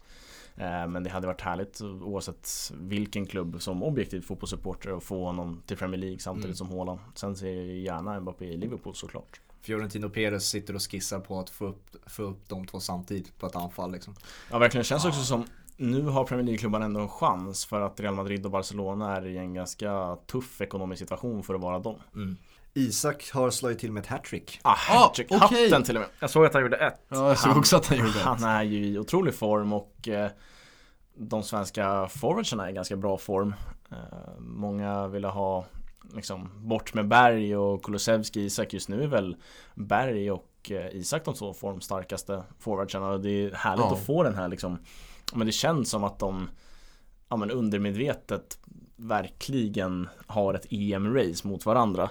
Eh, 0.56 0.86
Men 0.86 1.02
det 1.04 1.10
hade 1.10 1.26
varit 1.26 1.40
härligt 1.40 1.80
oavsett 1.80 2.48
vilken 2.74 3.26
klubb 3.26 3.62
som 3.62 3.82
objektiv 3.82 4.20
fotbollssupporter 4.20 4.96
att 4.96 5.02
få 5.04 5.24
honom 5.24 5.62
till 5.66 5.76
Premier 5.76 5.98
League 6.00 6.18
samtidigt 6.18 6.44
Mm. 6.44 6.56
som 6.56 6.70
Haaland. 6.78 7.00
Sen 7.14 7.36
ser 7.36 7.46
jag 7.54 7.66
gärna 7.76 8.20
Mbappé 8.20 8.44
i 8.44 8.56
Liverpool 8.56 8.94
såklart. 8.94 9.40
Fiorentino 9.62 10.08
Perez 10.08 10.44
sitter 10.48 10.74
och 10.74 10.90
skissar 10.90 11.20
på 11.20 11.40
att 11.40 11.50
få 11.50 11.66
upp, 11.66 11.96
få 12.06 12.22
upp 12.22 12.48
de 12.48 12.66
två 12.66 12.80
samtidigt 12.80 13.38
på 13.38 13.46
ett 13.46 13.56
anfall 13.56 13.92
liksom. 13.92 14.14
Ja 14.50 14.58
verkligen, 14.58 14.84
känns 14.84 15.04
också 15.04 15.20
som 15.22 15.44
nu 15.76 16.02
har 16.02 16.24
Premier 16.24 16.44
League-klubbarna 16.46 16.84
ändå 16.84 17.00
en 17.00 17.08
chans 17.08 17.64
för 17.64 17.80
att 17.80 18.00
Real 18.00 18.14
Madrid 18.14 18.44
och 18.44 18.50
Barcelona 18.50 19.16
är 19.16 19.26
i 19.26 19.38
en 19.38 19.54
ganska 19.54 20.16
tuff 20.26 20.60
ekonomisk 20.60 20.98
situation 20.98 21.42
för 21.42 21.54
att 21.54 21.60
vara 21.60 21.78
dem. 21.78 21.96
Mm. 22.14 22.36
Isak 22.74 23.30
har 23.32 23.50
slagit 23.50 23.78
till 23.78 23.92
med 23.92 24.00
ett 24.00 24.06
hattrick. 24.06 24.60
Ah, 24.62 24.74
hattrick, 24.78 25.26
okej. 25.30 25.70
hatten 25.70 25.82
till 25.84 25.96
och 25.96 26.00
med. 26.00 26.10
Jag 26.20 26.30
såg 26.30 26.44
att 26.46 26.52
han 26.54 26.62
gjorde 26.62 26.76
ett. 26.76 27.00
ja 27.08 27.28
jag 27.28 27.38
såg 27.38 27.48
Han- 27.50 27.58
också 27.58 27.76
att 27.76 27.86
han 27.86 27.98
gjorde 27.98 28.12
det. 28.12 28.18
Han 28.20 28.44
är 28.44 28.62
ju 28.62 28.86
i 28.86 28.98
otrolig 28.98 29.34
form 29.34 29.72
och 29.72 30.08
eh, 30.08 30.30
de 31.16 31.42
svenska 31.42 32.08
forwardsen 32.08 32.60
är 32.60 32.68
i 32.68 32.72
ganska 32.72 32.96
bra 32.96 33.18
form. 33.18 33.54
Eh, 33.90 33.96
många 34.38 35.06
ville 35.08 35.28
ha 35.28 35.66
liksom 36.14 36.50
bort 36.68 36.94
med 36.94 37.08
Berg 37.08 37.56
och 37.56 37.82
Kulusevski 37.82 38.40
Isak. 38.40 38.72
Just 38.72 38.88
nu 38.88 39.02
är 39.02 39.06
väl 39.06 39.36
Berg 39.74 40.30
och 40.30 40.70
eh, 40.70 40.86
Isak 40.96 41.24
de 41.24 41.34
två 41.34 41.54
formstarkaste 41.54 42.42
forwardsen 42.58 43.02
och 43.02 43.20
det 43.20 43.30
är 43.30 43.52
härligt 43.54 43.84
Ja. 43.84 43.92
att 43.92 44.06
få 44.06 44.22
den 44.22 44.34
här 44.34 44.48
liksom 44.48 44.78
Men 45.34 45.46
det 45.46 45.52
känns 45.52 45.90
som 45.90 46.04
att 46.04 46.18
de 46.18 46.48
ja, 47.28 47.36
men 47.36 47.50
undermedvetet 47.50 48.58
verkligen 48.96 50.08
har 50.26 50.54
ett 50.54 50.66
EM-race 50.70 51.48
mot 51.48 51.66
varandra 51.66 52.10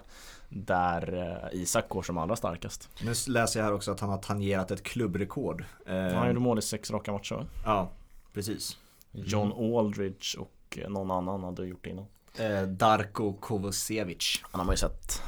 där 0.50 1.14
eh, 1.54 1.60
Isak 1.62 1.90
går 1.90 2.02
som 2.02 2.18
allra 2.18 2.36
starkast. 2.36 2.90
Nu 3.04 3.14
läser 3.28 3.60
jag 3.60 3.66
här 3.66 3.74
också 3.74 3.92
att 3.92 4.00
han 4.00 4.10
har 4.10 4.18
tangerat 4.18 4.72
ett 4.72 4.84
klubbrekord. 4.84 5.66
Eh, 5.86 5.96
Han 5.96 6.28
gjorde 6.28 6.40
mål 6.40 6.60
i 6.60 6.62
sex 6.62 6.92
raka 6.92 7.12
matcher 7.12 7.36
va? 7.36 7.46
Ja, 7.66 7.92
precis. 8.34 8.78
John 9.12 9.76
Aldridge 9.78 10.38
och 10.40 10.78
eh, 10.82 10.90
någon 10.90 11.12
annan 11.12 11.44
hade 11.44 11.66
gjort 11.66 11.84
det 11.84 11.90
innan. 11.90 12.06
Eh, 12.40 12.62
Darko 12.68 13.34
Kovacevic. 13.34 14.42
Han 14.52 14.60
har 14.60 14.66
man 14.66 14.74
ju 14.74 14.78
sett. 14.78 15.22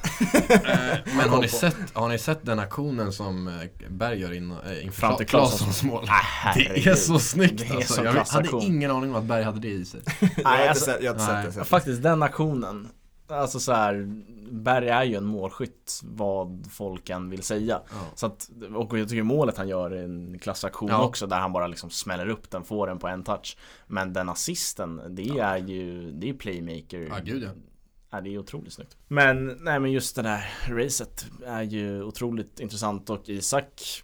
Eh, 0.50 0.97
Men 1.17 1.30
har 1.30 1.41
ni, 1.41 1.47
sett, 1.47 1.76
har 1.93 2.10
ni 2.10 2.17
sett 2.17 2.45
den 2.45 2.60
aktionen 2.60 3.13
som 3.13 3.47
eh, 3.47 3.54
Berg 3.89 4.19
gör 4.19 4.34
in, 4.34 4.56
inför 4.84 5.00
Fram 5.00 5.17
till 5.17 5.28
Claessons 5.28 5.84
mål? 5.84 6.06
Det 6.56 6.88
är 6.88 6.95
så 6.95 7.19
snyggt 7.19 7.58
Det 7.58 7.69
är 7.69 7.76
alltså. 7.76 7.93
så 7.93 8.04
Jag 8.04 8.13
hade 8.26 8.65
ingen 8.65 8.91
aning 8.91 9.10
om 9.10 9.15
att 9.15 9.24
Berg 9.24 9.43
hade 9.43 9.60
det 9.60 9.67
i 9.67 9.86
sig. 9.86 10.00
jag 10.19 10.43
har 10.50 10.58
inte 10.58 10.69
alltså- 10.69 10.86
sett, 10.86 11.04
jag 11.04 11.13
har 11.13 11.19
inte 11.21 11.34
nej. 11.34 11.45
sett 11.45 11.56
det. 11.56 11.63
Faktiskt 11.65 12.04
den 12.04 12.24
aktionen 12.24 12.88
Alltså 13.31 13.59
så 13.59 13.71
här, 13.73 14.09
Berg 14.51 14.87
är 14.89 15.03
ju 15.03 15.15
en 15.15 15.25
målskytt 15.25 16.01
vad 16.03 16.67
folk 16.71 17.09
än 17.09 17.29
vill 17.29 17.43
säga 17.43 17.81
Ja. 17.91 17.95
så 18.15 18.25
att, 18.25 18.49
Och 18.75 18.99
jag 18.99 19.09
tycker 19.09 19.23
målet 19.23 19.57
han 19.57 19.67
gör 19.67 19.91
är 19.91 20.03
en 20.03 20.39
klassaktion 20.39 20.89
Ja. 20.89 21.03
också 21.03 21.27
där 21.27 21.39
han 21.39 21.53
bara 21.53 21.67
liksom 21.67 21.89
smäller 21.89 22.29
upp 22.29 22.49
den, 22.51 22.63
får 22.63 22.87
den 22.87 22.99
på 22.99 23.07
en 23.07 23.23
touch 23.23 23.57
Men 23.87 24.13
den 24.13 24.29
assisten, 24.29 25.01
det 25.09 25.29
är 25.39 25.57
ju, 25.57 26.11
det 26.11 26.29
är 26.29 26.33
playmaker 26.33 26.99
Ja, 27.09 27.15
gud 27.23 27.43
ja. 27.43 27.49
Ja, 28.13 28.21
det 28.21 28.33
är 28.33 28.37
otroligt 28.37 28.73
snyggt. 28.73 28.97
Men, 29.07 29.45
nej 29.61 29.79
men 29.79 29.91
just 29.91 30.15
det 30.15 30.21
där 30.21 30.49
racet 30.69 31.25
är 31.45 31.61
ju 31.61 32.03
otroligt 32.03 32.59
intressant 32.59 33.09
och 33.09 33.29
Isak 33.29 34.03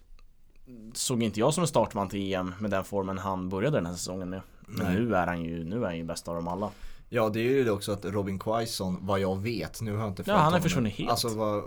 såg 0.93 1.23
inte 1.23 1.39
jag 1.39 1.53
som 1.53 1.61
en 1.63 1.67
startman 1.67 2.09
till 2.09 2.33
EM 2.33 2.53
med 2.59 2.71
den 2.71 2.83
formen 2.83 3.17
han 3.17 3.49
började 3.49 3.77
den 3.77 3.85
här 3.85 3.93
säsongen 3.93 4.29
med. 4.29 4.41
Men 4.67 4.85
Nej. 4.85 4.95
nu 4.95 5.15
är 5.15 5.27
han 5.27 5.43
ju, 5.43 5.63
nu 5.63 5.75
är 5.81 5.85
han 5.85 5.97
ju 5.97 6.03
bäst 6.03 6.27
av 6.27 6.35
dem 6.35 6.47
alla. 6.47 6.69
Ja, 7.10 7.30
det 7.30 7.39
är 7.39 7.43
ju 7.43 7.63
det 7.63 7.72
också 7.72 7.91
att 7.91 8.06
Robin 8.06 8.39
Quaison, 8.39 8.98
vad 9.02 9.20
jag 9.20 9.41
vet, 9.41 9.82
nu 9.82 9.91
har 9.96 10.00
jag 10.00 10.08
inte 10.10 10.22
Ja, 10.22 10.26
följt 10.26 10.36
han 10.36 10.43
har 10.43 10.52
honom. 10.52 10.62
försvunnit 10.62 10.93
helt. 10.96 11.10
Alltså, 11.10 11.28
vad, 11.30 11.63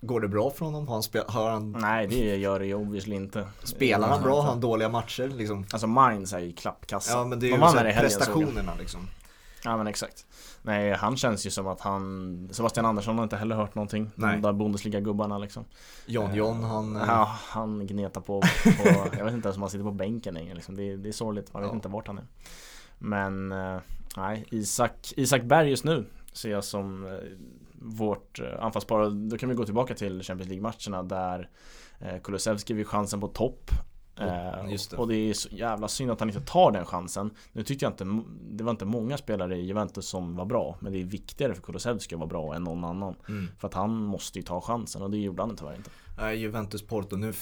går 0.00 0.20
det 0.20 0.28
bra 0.28 0.50
för 0.50 0.64
honom? 0.64 0.86
Har 0.88 0.94
han, 0.94 1.02
spel, 1.02 1.22
har 1.28 1.50
han, 1.50 1.72
Nej, 1.72 2.06
det 2.06 2.36
gör 2.36 2.58
det 2.58 2.66
ju 2.66 2.74
obviously 2.74 3.16
inte. 3.16 3.48
spelar 3.62 4.08
han 4.08 4.18
Eh, 4.18 4.24
bra? 4.24 4.40
Har 4.40 4.48
han 4.48 4.60
dåliga 4.60 4.88
matcher? 4.88 5.28
Liksom? 5.28 5.66
Alltså 5.72 5.86
Mainz 5.86 6.32
är 6.32 6.38
ju 6.38 6.52
klappkassa. 6.52 7.12
Ja, 7.18 7.24
men 7.24 7.40
det 7.40 7.46
är 7.46 7.50
De 7.58 7.60
ju 7.66 7.70
så 7.70 7.76
här 7.78 8.00
prestationerna 8.00 8.72
liksom. 8.78 9.00
Ja 9.64 9.76
men 9.76 9.86
exakt. 9.86 10.26
Nej, 10.62 10.92
han 10.92 11.16
känns 11.16 11.46
ju 11.46 11.50
som 11.50 11.66
att 11.66 11.80
han 11.80 12.48
Sebastian 12.52 12.86
Andersson 12.86 13.16
har 13.16 13.22
inte 13.24 13.36
heller 13.36 13.56
hört 13.56 13.74
någonting. 13.74 14.10
Nej. 14.14 14.34
De 14.36 14.42
där 14.42 14.52
Bundesliga-gubbarna 14.52 15.38
liksom. 15.38 15.64
John 16.06 16.34
John, 16.34 16.64
han... 16.64 16.96
eh, 16.96 17.02
Ja, 17.06 17.36
han 17.48 17.86
gnetar 17.86 18.20
på, 18.20 18.40
på 18.64 18.88
Jag 19.18 19.24
vet 19.24 19.34
inte 19.34 19.48
ens 19.48 19.56
om 19.56 19.62
han 19.62 19.70
sitter 19.70 19.84
på 19.84 19.90
bänken 19.90 20.34
längre 20.34 20.54
liksom. 20.54 20.76
det, 20.76 20.96
det 20.96 21.08
är 21.08 21.12
sorgligt, 21.12 21.52
man 21.52 21.62
vet 21.62 21.70
Ja. 21.70 21.74
inte 21.76 21.88
vart 21.88 22.06
han 22.06 22.18
är 22.18 22.24
Men 22.98 23.52
eh, 23.52 23.78
Nej, 24.16 24.46
Isak, 24.50 25.12
Isak 25.16 25.42
Berg 25.42 25.70
just 25.70 25.84
nu 25.84 26.04
Ser 26.32 26.50
jag 26.50 26.64
som 26.64 27.06
eh, 27.06 27.12
Vårt 27.72 28.40
eh, 28.40 28.64
anfallspar 28.64 29.30
Då 29.30 29.38
kan 29.38 29.48
vi 29.48 29.54
gå 29.54 29.64
tillbaka 29.64 29.94
till 29.94 30.22
Champions 30.22 30.48
League-matcherna 30.48 31.02
där 31.02 31.50
eh, 32.00 32.20
Kulusevski 32.22 32.74
fick 32.74 32.86
chansen 32.86 33.20
på 33.20 33.28
topp 33.28 33.70
just 34.70 34.90
det. 34.90 34.96
Och 34.96 35.08
det 35.08 35.14
är 35.30 35.34
så 35.34 35.48
jävla 35.48 35.88
synd 35.88 36.10
att 36.10 36.20
han 36.20 36.28
inte 36.28 36.40
tar 36.40 36.72
den 36.72 36.86
chansen 36.86 37.30
Nu 37.52 37.62
tyckte 37.62 37.84
jag 37.84 37.92
inte 37.92 38.22
Det 38.50 38.64
var 38.64 38.70
inte 38.70 38.84
många 38.84 39.16
spelare 39.16 39.56
i 39.56 39.66
Juventus 39.66 40.08
som 40.08 40.36
var 40.36 40.44
bra 40.44 40.76
Men 40.80 40.92
det 40.92 41.00
är 41.00 41.04
viktigare 41.04 41.54
för 41.54 41.62
Kulusevski 41.62 42.14
att 42.14 42.18
vara 42.18 42.28
bra 42.28 42.54
än 42.54 42.64
någon 42.64 42.84
annan 42.84 43.14
Mm. 43.28 43.48
För 43.58 43.68
att 43.68 43.74
han 43.74 43.90
måste 43.96 44.38
ju 44.38 44.42
ta 44.42 44.60
chansen 44.60 45.02
och 45.02 45.10
det 45.10 45.18
gjorde 45.18 45.42
han 45.42 45.56
tyvärr 45.56 45.74
inte 45.74 45.90
Nej, 46.18 46.38
Juventus 46.38 46.82
Porto. 46.82 47.16
Nu 47.16 47.32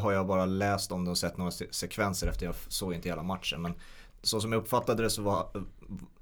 har 0.00 0.12
jag 0.12 0.26
bara 0.26 0.46
läst 0.46 0.92
om 0.92 1.04
det 1.04 1.10
och 1.10 1.18
sett 1.18 1.36
några 1.36 1.50
se- 1.50 1.72
sekvenser 1.72 2.26
efter 2.26 2.46
jag 2.46 2.54
såg 2.68 2.94
inte 2.94 3.08
hela 3.08 3.22
matchen. 3.22 3.62
Men 3.62 3.74
så 4.22 4.40
som 4.40 4.52
jag 4.52 4.60
uppfattade 4.62 5.02
det 5.02 5.10
så 5.10 5.22
var 5.22 5.48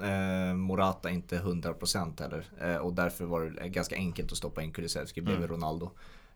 eh, 0.03 0.55
Morata 0.55 1.11
inte 1.11 1.39
100% 1.39 2.23
heller. 2.23 2.45
Eh, 2.61 2.77
och 2.77 2.93
därför 2.93 3.25
var 3.25 3.41
det 3.45 3.69
ganska 3.69 3.97
enkelt 3.97 4.33
att 4.33 4.39
stoppa 4.39 4.63
in 4.63 4.73
Kulusevski 4.73 5.21
bredvid 5.21 5.45
Mm. 5.45 5.57
Ronaldo. 5.57 5.91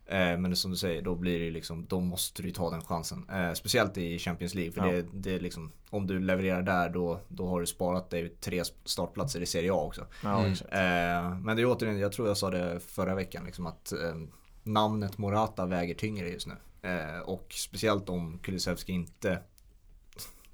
Eh, 0.05 0.37
men 0.37 0.55
som 0.55 0.71
du 0.71 0.77
säger, 0.77 1.01
då 1.01 1.15
blir 1.15 1.39
det 1.39 1.51
liksom, 1.51 1.85
då 1.85 1.99
måste 1.99 2.43
du 2.43 2.51
ta 2.51 2.69
den 2.69 2.81
chansen. 2.81 3.29
Eh, 3.29 3.53
speciellt 3.53 3.97
i 3.97 4.19
Champions 4.19 4.53
League. 4.55 4.71
För 4.71 4.85
Ja. 4.85 4.91
det, 4.91 5.05
det 5.13 5.35
är 5.35 5.39
liksom, 5.39 5.71
om 5.89 6.07
du 6.07 6.19
levererar 6.19 6.61
där 6.61 6.89
då, 6.89 7.19
då 7.27 7.47
har 7.47 7.59
du 7.59 7.65
sparat 7.67 8.09
dig 8.09 8.29
tre 8.29 8.63
startplatser 8.85 9.41
i 9.41 9.45
Serie 9.45 9.71
A 9.73 9.75
också. 9.83 10.05
Ja, 10.23 10.39
Mm. 10.39 10.51
Eh, 10.51 11.39
men 11.39 11.55
det 11.55 11.61
är 11.61 11.65
återigen, 11.65 11.99
jag 11.99 12.11
tror 12.11 12.27
jag 12.27 12.37
sa 12.37 12.49
det 12.49 12.79
förra 12.79 13.15
veckan, 13.15 13.45
liksom 13.45 13.65
att 13.65 13.91
eh, 13.91 14.15
namnet 14.63 15.17
Morata 15.17 15.65
väger 15.65 15.95
tyngre 15.95 16.29
just 16.29 16.47
nu. 16.47 16.55
Eh, 16.89 17.19
och 17.19 17.53
speciellt 17.53 18.09
om 18.09 18.39
Kulusevski 18.39 18.91
inte 18.91 19.39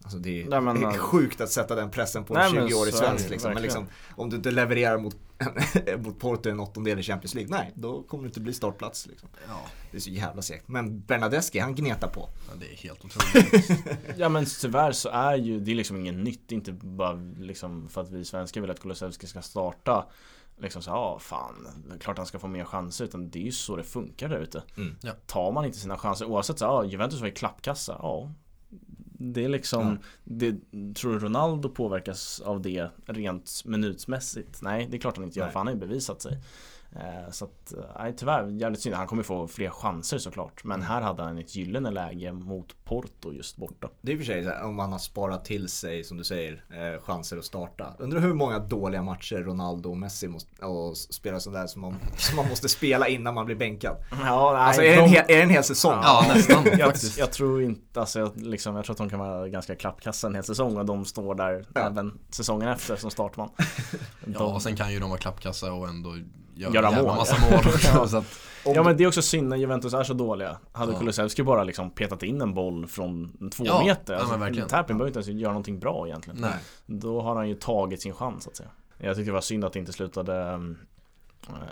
Alltså 0.07 0.19
det 0.19 0.41
är 0.41 0.49
Nej, 0.49 0.61
men, 0.61 0.79
det 0.81 0.85
är 0.87 0.91
eh, 0.91 0.97
sjukt 0.97 1.41
att 1.41 1.49
sätta 1.49 1.75
den 1.75 1.91
pressen 1.91 2.23
på 2.23 2.37
en 2.37 2.53
men 2.53 2.67
20-årig 2.67 2.71
så 2.71 2.83
är 2.83 2.85
det 2.85 2.91
svensk 3.07 3.25
ju, 3.25 3.29
liksom. 3.29 3.53
Men 3.53 3.63
liksom, 3.63 3.87
om 4.15 4.29
du 4.29 4.35
inte 4.35 4.51
levererar 4.51 4.97
mot, 4.97 5.15
mot 5.97 6.19
Porto 6.19 6.49
i 6.49 6.51
en 6.51 6.59
åttondel 6.59 6.99
i 6.99 7.03
Champions 7.03 7.33
League, 7.33 7.57
nej, 7.57 7.71
då 7.75 8.03
kommer 8.03 8.23
det 8.23 8.27
inte 8.27 8.39
bli 8.39 8.53
startplats 8.53 9.07
liksom. 9.07 9.29
Ja, 9.47 9.61
Det 9.91 9.97
är 9.97 10.01
så 10.01 10.09
jävla 10.09 10.41
segt. 10.41 10.67
Men 10.67 10.99
Bernadeschi, 10.99 11.59
han 11.59 11.75
gnetar 11.75 12.07
på. 12.07 12.29
ja, 12.49 12.53
det 12.59 12.73
är 12.73 12.77
helt 12.77 13.05
otroligt. 13.05 13.69
Ja 14.17 14.29
men 14.29 14.45
tyvärr 14.61 14.91
så 14.91 15.09
är 15.09 15.35
ju 15.35 15.59
det 15.59 15.71
är 15.71 15.75
liksom 15.75 15.97
inget 15.97 16.15
nytt, 16.15 16.51
inte 16.51 16.71
bara 16.71 17.13
liksom 17.39 17.89
för 17.89 18.01
att 18.01 18.09
vi 18.09 18.25
svenskar 18.25 18.61
vill 18.61 18.71
att 18.71 18.79
Kulusevski 18.79 19.27
ska 19.27 19.41
starta 19.41 20.05
Liksom 20.59 20.81
så 20.81 20.89
ja 20.89 21.19
fan, 21.19 21.67
det 21.87 21.95
är 21.95 21.99
klart 21.99 22.17
han 22.17 22.25
ska 22.25 22.39
få 22.39 22.47
mer 22.47 22.65
chanser 22.65 23.05
utan 23.05 23.29
det 23.29 23.39
är 23.39 23.43
ju 23.43 23.51
så 23.51 23.75
det 23.75 23.83
funkar 23.83 24.29
där 24.29 24.39
ute 24.39 24.63
Mm. 24.77 24.95
Ja. 25.01 25.11
Tar 25.25 25.51
man 25.51 25.65
inte 25.65 25.77
sina 25.77 25.97
chanser, 25.97 26.25
oavsett 26.25 26.59
så 26.59 26.65
ja 26.65 26.85
Juventus 26.85 27.21
var 27.21 27.27
i 27.27 27.31
klappkassa, 27.31 27.95
ja 28.01 28.31
Det 29.17 29.43
är 29.45 29.49
liksom, 29.49 29.87
Ja. 29.87 29.97
det, 30.23 30.55
tror 30.95 31.13
du 31.13 31.19
Ronaldo 31.19 31.69
påverkas 31.69 32.41
av 32.41 32.61
det 32.61 32.89
rent 33.05 33.61
minutsmässigt? 33.65 34.61
Nej 34.61 34.87
det 34.91 34.97
är 34.97 34.99
klart 34.99 35.17
han 35.17 35.25
inte 35.25 35.39
gör 35.39 35.45
Nej. 35.45 35.53
för 35.53 35.59
han 35.59 35.67
har 35.67 35.73
ju 35.73 35.79
bevisat 35.79 36.21
sig 36.21 36.37
Så 37.31 37.45
att, 37.45 37.73
eh, 37.73 37.79
nej 37.99 38.13
tyvärr, 38.17 38.47
jävligt 38.47 38.81
synd. 38.81 38.95
Han 38.95 39.07
kommer 39.07 39.23
få 39.23 39.47
fler 39.47 39.69
chanser 39.69 40.17
såklart. 40.17 40.63
Men 40.63 40.81
här 40.81 41.01
hade 41.01 41.23
han 41.23 41.37
ett 41.37 41.55
gyllene 41.55 41.91
läge 41.91 42.31
mot 42.31 42.85
Porto 42.85 43.31
just 43.33 43.57
borta. 43.57 43.89
Det 44.01 44.11
är 44.11 44.15
i 44.15 44.17
och 44.17 44.25
för 44.25 44.33
sig 44.33 44.43
så 44.43 44.49
här, 44.49 44.63
om 44.63 44.75
man 44.75 44.91
har 44.91 44.99
sparat 44.99 45.45
till 45.45 45.67
sig, 45.69 46.03
som 46.03 46.17
du 46.17 46.23
säger, 46.23 46.63
eh, 46.69 47.01
chanser 47.01 47.37
att 47.37 47.45
starta. 47.45 47.93
Undrar 47.99 48.19
hur 48.19 48.33
många 48.33 48.59
dåliga 48.59 49.01
matcher 49.03 49.35
Ronaldo 49.35 49.89
och 49.89 49.97
Messi 49.97 50.27
måste, 50.27 50.65
och 50.65 50.97
spela 50.97 51.39
sådär 51.39 51.67
som 51.67 51.81
man, 51.81 51.95
som 52.17 52.35
man 52.35 52.49
måste 52.49 52.69
spela 52.69 53.07
innan 53.07 53.33
man 53.33 53.45
blir 53.45 53.55
bänkad. 53.55 53.95
Ja, 54.11 54.51
nej, 54.53 54.61
Alltså 54.61 54.81
är 54.81 54.95
det 54.95 55.01
en, 55.03 55.09
hel, 55.09 55.23
är 55.27 55.35
det 55.37 55.41
en 55.41 55.49
hel 55.49 55.63
säsong? 55.63 55.99
Ja, 56.03 56.25
nästan 56.35 56.65
jag, 56.77 56.93
jag 57.17 57.31
tror 57.31 57.63
inte, 57.63 57.99
alltså 57.99 58.19
jag, 58.19 58.31
liksom, 58.37 58.75
jag 58.75 58.85
tror 58.85 58.93
att 58.93 58.97
de 58.97 59.09
kan 59.09 59.19
vara 59.19 59.47
ganska 59.49 59.75
klappkassa 59.75 60.27
en 60.27 60.35
hel 60.35 60.43
säsong 60.43 60.77
och 60.77 60.85
de 60.85 61.05
står 61.05 61.35
där 61.35 61.65
Ja. 61.75 61.81
även 61.81 62.19
säsongen 62.29 62.67
efter 62.69 62.95
som 62.95 63.11
startman. 63.11 63.49
Ja, 64.33 64.43
och 64.53 64.61
sen 64.61 64.75
kan 64.75 64.93
ju 64.93 64.99
de 64.99 65.09
vara 65.09 65.19
klappkassa 65.19 65.73
och 65.73 65.87
ändå 65.89 66.09
göra, 66.57 66.91
mål. 66.91 67.05
massa 67.05 67.35
mål. 67.51 67.59
Ja. 67.93 68.07
så 68.07 68.17
att, 68.17 68.39
Ja 68.65 68.83
men 68.83 68.97
det 68.97 69.03
är 69.03 69.07
också 69.07 69.21
synd 69.21 69.49
när 69.49 69.57
Juventus 69.57 69.93
är 69.93 70.03
så 70.03 70.13
dåliga. 70.13 70.57
Hade 70.71 70.91
Ja. 70.93 70.99
Kulusevski 70.99 71.43
bara 71.43 71.63
liksom 71.63 71.89
petat 71.91 72.23
in 72.23 72.41
en 72.41 72.53
boll 72.53 72.87
från 72.87 73.49
två 73.51 73.63
Ja, 73.67 73.83
meter. 73.85 74.13
ja, 74.13 74.19
Alltså, 74.19 74.37
verkligen. 74.37 74.67
Tappin 74.67 74.97
behöver 74.97 75.17
inte 75.19 75.29
ens 75.29 75.41
göra 75.41 75.51
någonting 75.53 75.79
bra 75.79 76.07
egentligen. 76.07 76.41
nej. 76.41 76.53
Då 76.85 77.21
har 77.21 77.35
han 77.35 77.49
ju 77.49 77.55
tagit 77.55 78.01
sin 78.01 78.13
chans 78.13 78.43
så 78.43 78.49
att 78.49 78.55
säga. 78.55 78.69
Jag 78.97 79.15
tyckte 79.15 79.29
det 79.29 79.33
var 79.33 79.41
synd 79.41 79.65
att 79.65 79.73
det 79.73 79.79
inte 79.79 79.93
slutade 79.93 80.41
mm, 80.43 80.77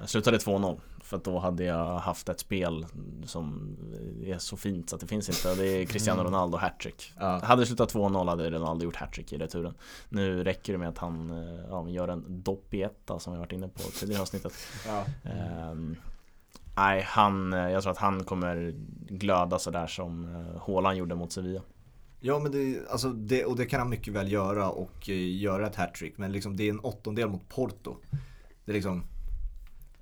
Slutade 0.05 0.37
2-0 0.37 0.79
För 1.03 1.17
att 1.17 1.23
då 1.23 1.39
hade 1.39 1.63
jag 1.63 1.99
haft 1.99 2.29
ett 2.29 2.39
spel 2.39 2.85
som 3.25 3.77
är 4.23 4.37
så 4.37 4.57
fint 4.57 4.89
så 4.89 4.95
att 4.95 5.01
det 5.01 5.07
finns 5.07 5.29
inte 5.29 5.55
Det 5.63 5.67
är 5.67 5.85
Cristiano 5.85 6.21
Mm. 6.21 6.33
Ronaldo 6.33 6.57
hattrick 6.57 7.13
Ja. 7.19 7.39
Hade 7.43 7.61
det 7.61 7.65
slutat 7.65 7.93
2-0 7.93 8.29
hade 8.29 8.49
Ronaldo 8.51 8.85
gjort 8.85 8.95
hattrick 8.95 9.33
i 9.33 9.37
returen 9.37 9.73
Nu 10.09 10.43
räcker 10.43 10.73
det 10.73 10.79
med 10.79 10.89
att 10.89 10.97
han 10.97 11.29
eh, 11.29 11.65
ja, 11.69 11.89
gör 11.89 12.07
en 12.07 12.43
dopp 12.43 12.73
i 12.73 12.81
etta 12.81 13.19
som 13.19 13.33
vi 13.33 13.39
varit 13.39 13.51
inne 13.51 13.67
på 13.67 13.79
tidigare 13.79 14.21
avsnittet 14.21 14.53
Ja. 14.87 15.05
Ehm, 15.23 15.95
Nej, 16.77 17.01
han, 17.07 17.53
eh, 17.53 17.59
jag 17.69 17.83
tror 17.83 17.91
att 17.91 17.97
han 17.97 18.23
kommer 18.23 18.73
glöda 19.09 19.59
sådär 19.59 19.87
som 19.87 20.35
eh, 20.35 20.61
Haaland 20.67 20.97
gjorde 20.97 21.15
mot 21.15 21.31
Sevilla 21.31 21.61
Ja 22.19 22.39
men 22.39 22.51
det, 22.51 22.79
alltså 22.89 23.09
det, 23.09 23.45
och 23.45 23.55
det 23.55 23.65
kan 23.65 23.79
han 23.79 23.89
mycket 23.89 24.13
väl 24.13 24.31
göra 24.31 24.69
och 24.69 25.09
eh, 25.09 25.35
göra 25.37 25.67
ett 25.67 25.75
hattrick. 25.75 26.17
Men 26.17 26.31
liksom 26.31 26.57
det 26.57 26.63
är 26.63 26.69
en 26.69 26.79
åttondel 26.79 27.29
mot 27.29 27.49
Porto. 27.49 27.95
Det 28.65 28.71
är 28.71 28.73
liksom 28.73 29.03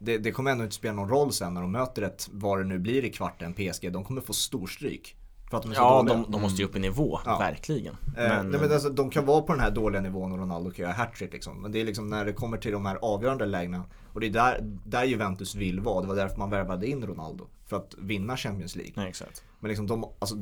det, 0.03 0.17
det 0.17 0.31
kommer 0.31 0.51
ändå 0.51 0.63
inte 0.63 0.75
spela 0.75 0.93
någon 0.93 1.09
roll 1.09 1.31
sen 1.31 1.53
när 1.53 1.61
de 1.61 1.71
möter 1.71 2.01
ett, 2.01 2.29
vad 2.31 2.59
det 2.59 2.63
nu 2.65 2.79
blir 2.79 3.05
i 3.05 3.09
kvarten, 3.11 3.53
PSG. 3.53 3.91
De 3.93 4.03
kommer 4.03 4.21
få 4.21 4.33
storstryk. 4.33 5.15
För 5.49 5.57
att 5.57 5.63
de 5.63 5.71
är 5.71 5.75
så 5.75 5.81
Ja, 5.81 5.97
dåliga. 5.97 6.13
de, 6.15 6.31
de 6.31 6.41
måste 6.41 6.61
ju 6.61 6.67
upp 6.67 6.75
i 6.75 6.79
nivå, 6.79 7.19
Ja. 7.25 7.37
verkligen 7.39 7.93
Eh, 7.93 7.97
Men, 8.15 8.49
nej, 8.49 8.59
men 8.61 8.71
alltså, 8.71 8.89
de 8.89 9.09
kan 9.09 9.25
vara 9.25 9.41
på 9.41 9.53
den 9.53 9.61
här 9.61 9.71
dåliga 9.71 10.01
nivån 10.01 10.31
och 10.31 10.37
Ronaldo 10.37 10.71
kan 10.71 10.83
göra 10.83 10.93
hattrick 10.93 11.33
liksom. 11.33 11.61
Men 11.61 11.71
det 11.71 11.81
är 11.81 11.85
liksom 11.85 12.09
när 12.09 12.25
det 12.25 12.33
kommer 12.33 12.57
till 12.57 12.71
de 12.71 12.85
här 12.85 12.95
avgörande 13.01 13.45
lägena. 13.45 13.83
Och 14.13 14.19
det 14.19 14.27
är 14.27 14.31
där, 14.31 14.59
där 14.85 15.03
Juventus 15.03 15.55
vill 15.55 15.79
vara. 15.79 16.01
Det 16.01 16.07
var 16.07 16.15
därför 16.15 16.37
man 16.37 16.49
värvade 16.49 16.87
in 16.87 17.07
Ronaldo. 17.07 17.47
För 17.65 17.77
att 17.77 17.95
vinna 17.97 18.37
Champions 18.37 18.75
League. 18.75 18.93
nej, 18.95 19.09
exakt 19.09 19.43
Men 19.59 19.69
liksom 19.69 19.87
de, 19.87 20.05
alltså 20.19 20.35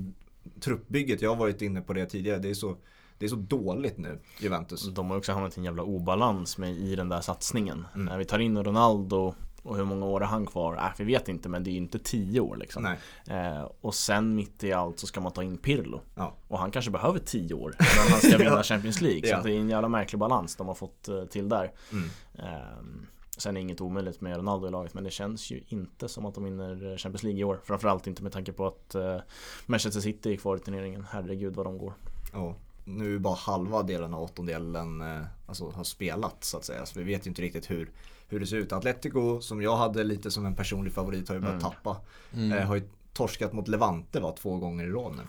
truppbygget, 0.60 1.22
jag 1.22 1.30
har 1.30 1.36
varit 1.36 1.62
inne 1.62 1.82
på 1.82 1.94
det 1.94 2.06
tidigare. 2.06 2.40
Det 2.40 2.50
är 2.50 2.54
så, 2.54 2.78
det 3.18 3.26
är 3.26 3.30
så 3.30 3.36
dåligt 3.36 3.98
nu, 3.98 4.20
Juventus. 4.40 4.90
De 4.94 5.10
har 5.10 5.18
också 5.18 5.32
hamnat 5.32 5.58
i 5.58 5.60
en 5.60 5.64
jävla 5.64 5.84
obalans 5.84 6.58
med 6.58 6.72
i 6.72 6.96
den 6.96 7.10
där 7.10 7.22
satsningen 7.22 7.86
Mm. 7.96 8.06
När 8.06 8.18
vi 8.18 8.26
tar 8.26 8.40
in 8.40 8.64
Ronaldo 8.64 9.34
och 9.64 9.78
hur 9.78 9.84
många 9.86 10.06
år 10.06 10.22
är 10.22 10.26
han 10.26 10.46
kvar? 10.46 10.76
Äh, 10.76 10.90
vi 10.98 11.04
vet 11.04 11.30
inte 11.30 11.50
men 11.50 11.64
det 11.64 11.70
är 11.70 11.72
ju 11.72 11.78
inte 11.78 12.00
tio 12.00 12.40
år 12.40 12.56
liksom 12.56 12.86
eh, 13.28 13.62
Och 13.82 13.96
sen 13.96 14.36
mitt 14.36 14.64
i 14.64 14.74
allt 14.74 15.00
så 15.00 15.08
ska 15.08 15.22
man 15.22 15.32
ta 15.32 15.44
in 15.44 15.58
Pirlo 15.58 16.02
Ja. 16.16 16.34
Och 16.48 16.60
han 16.60 16.72
kanske 16.72 16.92
behöver 16.92 17.20
tio 17.20 17.54
år 17.54 17.76
innan 17.80 18.12
han 18.12 18.20
ska 18.20 18.38
vinna. 18.44 18.64
Champions 18.64 19.02
League 19.02 19.22
Så 19.22 19.28
Ja. 19.28 19.38
att 19.38 19.44
det 19.44 19.52
är 19.54 19.60
en 19.60 19.70
jävla 19.70 19.88
märklig 19.88 20.20
balans 20.20 20.56
de 20.56 20.68
har 20.68 20.76
fått 20.76 21.08
eh, 21.08 21.24
till 21.26 21.50
där 21.50 21.72
Mm. 21.92 22.10
Ehm, 22.40 23.06
Sen 23.38 23.58
är 23.58 23.62
inget 23.62 23.82
omöjligt 23.82 24.22
med 24.22 24.38
Ronaldo 24.38 24.68
i 24.68 24.72
laget 24.72 24.94
men 24.94 25.04
det 25.04 25.10
känns 25.12 25.52
ju 25.52 25.64
inte 25.68 26.10
som 26.10 26.26
att 26.26 26.36
de 26.36 26.44
vinner 26.44 26.92
eh, 26.92 26.98
Champions 26.98 27.24
League 27.24 27.40
i 27.42 27.44
år 27.44 27.60
Framförallt 27.64 28.08
inte 28.08 28.24
med 28.24 28.32
tanke 28.32 28.52
på 28.52 28.68
att 28.68 28.96
uh, 28.96 29.18
Manchester 29.66 30.02
City 30.02 30.34
är 30.34 30.38
kvar 30.38 30.56
i 30.58 30.60
turneringen 30.60 31.06
Herregud 31.10 31.56
vad 31.56 31.66
de 31.66 31.78
går 31.78 31.94
Ja. 32.34 32.56
Nu 32.86 33.16
är 33.16 33.20
bara 33.20 33.36
halva 33.36 33.84
delen 33.84 34.14
av 34.14 34.24
åttondelen 34.24 35.02
eh, 35.02 35.22
alltså, 35.48 35.70
har 35.70 35.84
spelat 35.84 36.44
så 36.44 36.58
att 36.58 36.66
säga. 36.66 36.86
Så 36.86 37.00
vi 37.00 37.06
vet 37.06 37.26
ju 37.26 37.30
inte 37.30 37.42
riktigt 37.42 37.72
hur, 37.72 37.92
hur 38.32 38.40
det 38.40 38.48
ser 38.48 38.58
ut. 38.58 38.72
Atletico 38.74 39.42
som 39.42 39.62
jag 39.62 39.76
hade 39.78 40.04
lite 40.04 40.32
som 40.32 40.46
en 40.46 40.56
personlig 40.56 40.94
favorit 40.94 41.28
har 41.28 41.36
ju 41.36 41.42
börjat 41.42 41.62
Mm. 41.64 41.72
tappa. 41.72 41.98
Mm. 42.34 42.52
Eh, 42.58 42.66
har 42.66 42.76
ju 42.76 42.84
torskat 43.14 43.54
mot 43.54 43.68
Levante 43.68 44.20
va, 44.20 44.32
två 44.40 44.58
gånger 44.58 44.84
i 44.86 44.90
rad 44.92 45.16
nu. 45.16 45.24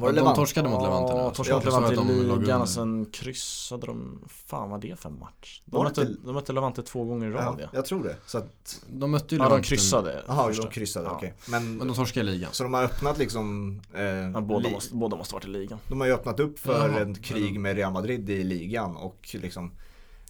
Var 0.00 0.12
de 0.12 0.34
torskade 0.34 0.68
mot 0.68 0.82
Levante 0.82 1.14
nu? 1.14 1.20
Ja, 1.20 1.30
torskade 1.30 1.56
mot 1.56 1.64
Levante 1.90 2.12
i 2.12 2.38
ligan 2.38 2.60
och 2.60 2.68
sen 2.68 3.06
kryssade 3.12 3.86
de 3.86 4.18
Fan 4.46 4.70
vad 4.70 4.80
det 4.80 4.90
är 4.90 4.96
för 4.96 5.10
match? 5.10 5.62
De 5.64 5.76
det 5.76 5.82
mötte, 5.84 6.14
de 6.24 6.34
mötte 6.34 6.52
Levante 6.52 6.82
två 6.82 7.04
gånger 7.04 7.26
i 7.28 7.30
Ja, 7.30 7.36
rad 7.36 7.56
ja. 7.60 7.68
jag 7.72 7.84
tror 7.86 8.04
det. 8.04 8.16
Så 8.26 8.38
att, 8.38 8.82
De 8.88 9.10
mötte 9.10 9.34
ju 9.34 9.38
Ja 9.38 9.44
de 9.44 9.48
Levante. 9.50 9.68
kryssade 9.68 10.22
jaha, 10.28 10.52
de 10.52 10.68
kryssade, 10.68 11.06
Ja. 11.06 11.12
okej. 11.16 11.34
Men, 11.48 11.76
Men 11.76 11.86
de 11.88 11.96
torskade 11.96 12.30
i 12.30 12.32
ligan. 12.32 12.52
så 12.52 12.62
de 12.62 12.74
har 12.74 12.82
öppnat 12.84 13.18
liksom 13.18 13.80
eh, 13.94 14.02
Ja, 14.04 14.40
båda, 14.40 14.68
li- 14.68 14.74
måste, 14.74 14.94
båda 14.94 15.16
måste 15.16 15.34
varit 15.34 15.44
i 15.44 15.48
ligan 15.48 15.78
De 15.88 16.00
har 16.00 16.06
ju 16.06 16.12
öppnat 16.14 16.40
upp 16.40 16.58
för 16.58 16.88
Jaha, 16.88 17.00
ett 17.00 17.22
krig 17.22 17.60
med 17.60 17.76
Real 17.76 17.92
Madrid 17.92 18.30
i 18.30 18.44
ligan 18.44 18.96
och 18.96 19.28
liksom 19.32 19.72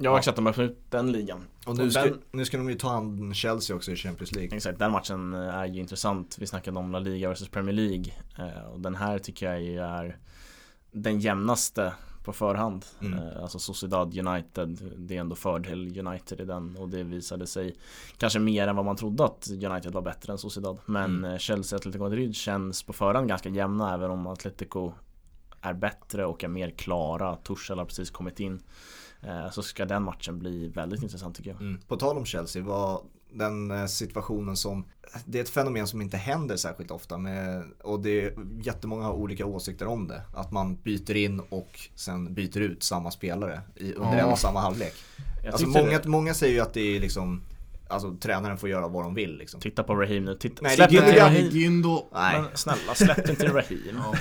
Ja, 0.00 0.18
exakt, 0.18 0.36
de 0.36 0.46
öppnade 0.46 0.70
ut 0.70 0.78
den 0.90 1.12
ligan. 1.12 1.44
Och 1.66 1.76
nu 1.76 1.90
ska, 1.90 2.04
den, 2.04 2.22
nu 2.30 2.44
ska 2.44 2.56
de 2.56 2.68
ju 2.70 2.74
ta 2.74 2.88
hand 2.88 3.36
Chelsea 3.36 3.76
också 3.76 3.92
i 3.92 3.96
Champions 3.96 4.32
League. 4.32 4.56
Exakt, 4.56 4.78
den 4.78 4.92
matchen 4.92 5.34
eh, 5.34 5.40
är 5.54 5.66
ju 5.66 5.80
intressant. 5.80 6.36
Vi 6.38 6.46
snackade 6.46 6.78
om 6.78 6.92
La 6.92 6.98
Liga 6.98 7.32
vs 7.32 7.48
Premier 7.48 7.74
League 7.74 8.12
eh, 8.38 8.64
Och 8.72 8.80
den 8.80 8.94
här 8.94 9.18
tycker 9.18 9.46
jag 9.52 9.62
ju 9.62 9.78
är 9.78 10.18
Den 10.92 11.20
jämnaste 11.20 11.92
på 12.24 12.32
förhand. 12.32 12.84
Mm. 13.00 13.18
eh, 13.18 13.42
Alltså 13.42 13.58
Sociedad 13.58 14.18
United 14.18 14.78
Det 14.96 15.16
är 15.16 15.20
ändå 15.20 15.36
fördel 15.36 15.98
United 15.98 16.40
i 16.40 16.44
den 16.44 16.76
och 16.76 16.88
det 16.88 17.02
visade 17.02 17.46
sig 17.46 17.76
Kanske 18.16 18.38
mer 18.38 18.68
än 18.68 18.76
vad 18.76 18.84
man 18.84 18.96
trodde 18.96 19.24
att 19.24 19.48
United 19.50 19.92
var 19.92 20.02
bättre 20.02 20.32
än 20.32 20.38
Sociedad. 20.38 20.78
Men 20.86 21.24
Mm. 21.24 21.38
Chelsea 21.38 21.76
Atletico 21.76 22.04
Madrid 22.04 22.34
känns 22.36 22.82
på 22.82 22.92
förhand 22.92 23.28
ganska 23.28 23.48
jämna 23.48 23.94
även 23.94 24.10
om 24.10 24.26
Atletico 24.26 24.92
är 25.60 25.74
bättre 25.74 26.26
och 26.26 26.44
är 26.44 26.48
mer 26.48 26.70
klara. 26.70 27.36
Tuchel 27.36 27.78
har 27.78 27.84
precis 27.84 28.10
kommit 28.10 28.40
in 28.40 28.62
Så 29.50 29.62
ska 29.62 29.84
den 29.84 30.02
matchen 30.02 30.38
bli 30.38 30.68
väldigt 30.68 31.02
intressant 31.02 31.36
tycker 31.36 31.50
jag 31.50 31.60
Mm. 31.60 31.80
På 31.88 31.96
tal 31.96 32.16
om 32.18 32.24
Chelsea, 32.24 32.62
var 32.62 33.00
den 33.32 33.70
eh, 33.70 33.86
situationen 33.86 34.56
som 34.56 34.84
Det 35.24 35.38
är 35.38 35.42
ett 35.42 35.48
fenomen 35.48 35.86
som 35.86 36.00
inte 36.02 36.16
händer 36.16 36.56
särskilt 36.56 36.90
ofta 36.90 37.18
med, 37.18 37.64
och 37.82 38.00
det 38.00 38.24
är 38.24 38.34
jättemånga 38.62 39.04
har 39.04 39.12
olika 39.12 39.46
åsikter 39.46 39.86
om 39.86 40.08
det. 40.08 40.22
Att 40.34 40.50
man 40.50 40.76
byter 40.76 41.16
in 41.16 41.40
och 41.40 41.80
sen 41.94 42.34
byter 42.34 42.58
ut 42.58 42.82
samma 42.82 43.10
spelare 43.10 43.60
i, 43.76 43.92
under 43.94 44.18
Ja. 44.18 44.24
en 44.24 44.32
och 44.32 44.38
samma 44.38 44.60
halvlek. 44.60 44.94
Alltså 45.52 45.66
många, 45.66 45.98
det. 45.98 46.08
många 46.08 46.34
säger 46.34 46.54
ju 46.54 46.60
att 46.60 46.74
det 46.74 46.96
är 46.96 47.00
liksom 47.00 47.42
Alltså 47.90 48.16
tränaren 48.20 48.58
får 48.58 48.68
göra 48.68 48.88
vad 48.88 49.04
de 49.04 49.14
vill 49.14 49.38
liksom. 49.38 49.60
Titta 49.60 49.82
på 49.82 49.94
Raheem 49.94 50.24
nu, 50.24 50.34
titta, 50.34 50.62
Nej, 50.62 50.76
släpp 50.76 50.92
inte. 50.92 51.20
Raheem 51.20 51.48
Gyndo. 51.48 52.08
Nej. 52.12 52.40
Men 52.40 52.56
snälla, 52.56 52.94
släpp 52.94 53.28
inte 53.28 53.46
Raheem 53.54 54.00
Ja. 54.02 54.14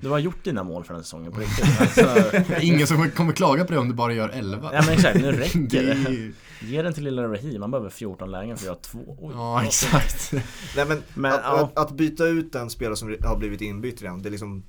Du 0.00 0.08
har 0.08 0.18
gjort 0.18 0.44
dina 0.44 0.64
mål 0.64 0.84
för 0.84 0.94
den 0.94 1.02
säsongen 1.02 1.32
på 1.32 1.40
riktigt 1.40 1.80
alltså, 1.80 2.32
Ingen 2.60 2.86
som 2.86 3.10
kommer 3.10 3.32
klaga 3.32 3.64
på 3.64 3.72
det 3.72 3.78
om 3.78 3.88
du 3.88 3.94
bara 3.94 4.12
gör 4.12 4.28
11. 4.28 4.70
Ja 4.72 4.82
men 4.86 4.94
exakt, 4.94 5.20
nu 5.20 5.32
räcker 5.32 5.94
Det 5.94 6.32
Ge 6.66 6.82
den 6.82 6.92
till 6.92 7.04
lilla 7.04 7.22
Raheem, 7.22 7.62
han 7.62 7.70
behöver 7.70 7.90
14 7.90 8.30
lägen 8.30 8.56
för 8.56 8.62
att 8.62 8.66
göra 8.66 8.76
två 8.76 9.16
Oj. 9.20 9.32
Ja, 9.34 9.64
exakt. 9.64 10.32
Nej 10.76 10.86
men, 10.88 11.02
Men, 11.14 11.32
att, 11.32 11.40
ja. 11.44 11.70
att, 11.74 11.78
att 11.78 11.96
byta 11.96 12.26
ut 12.26 12.54
en 12.54 12.70
spelare 12.70 12.96
som 12.96 13.16
har 13.24 13.36
blivit 13.36 13.60
inbytt 13.60 14.02
redan, 14.02 14.22
det 14.22 14.28
är 14.28 14.30
liksom 14.30 14.64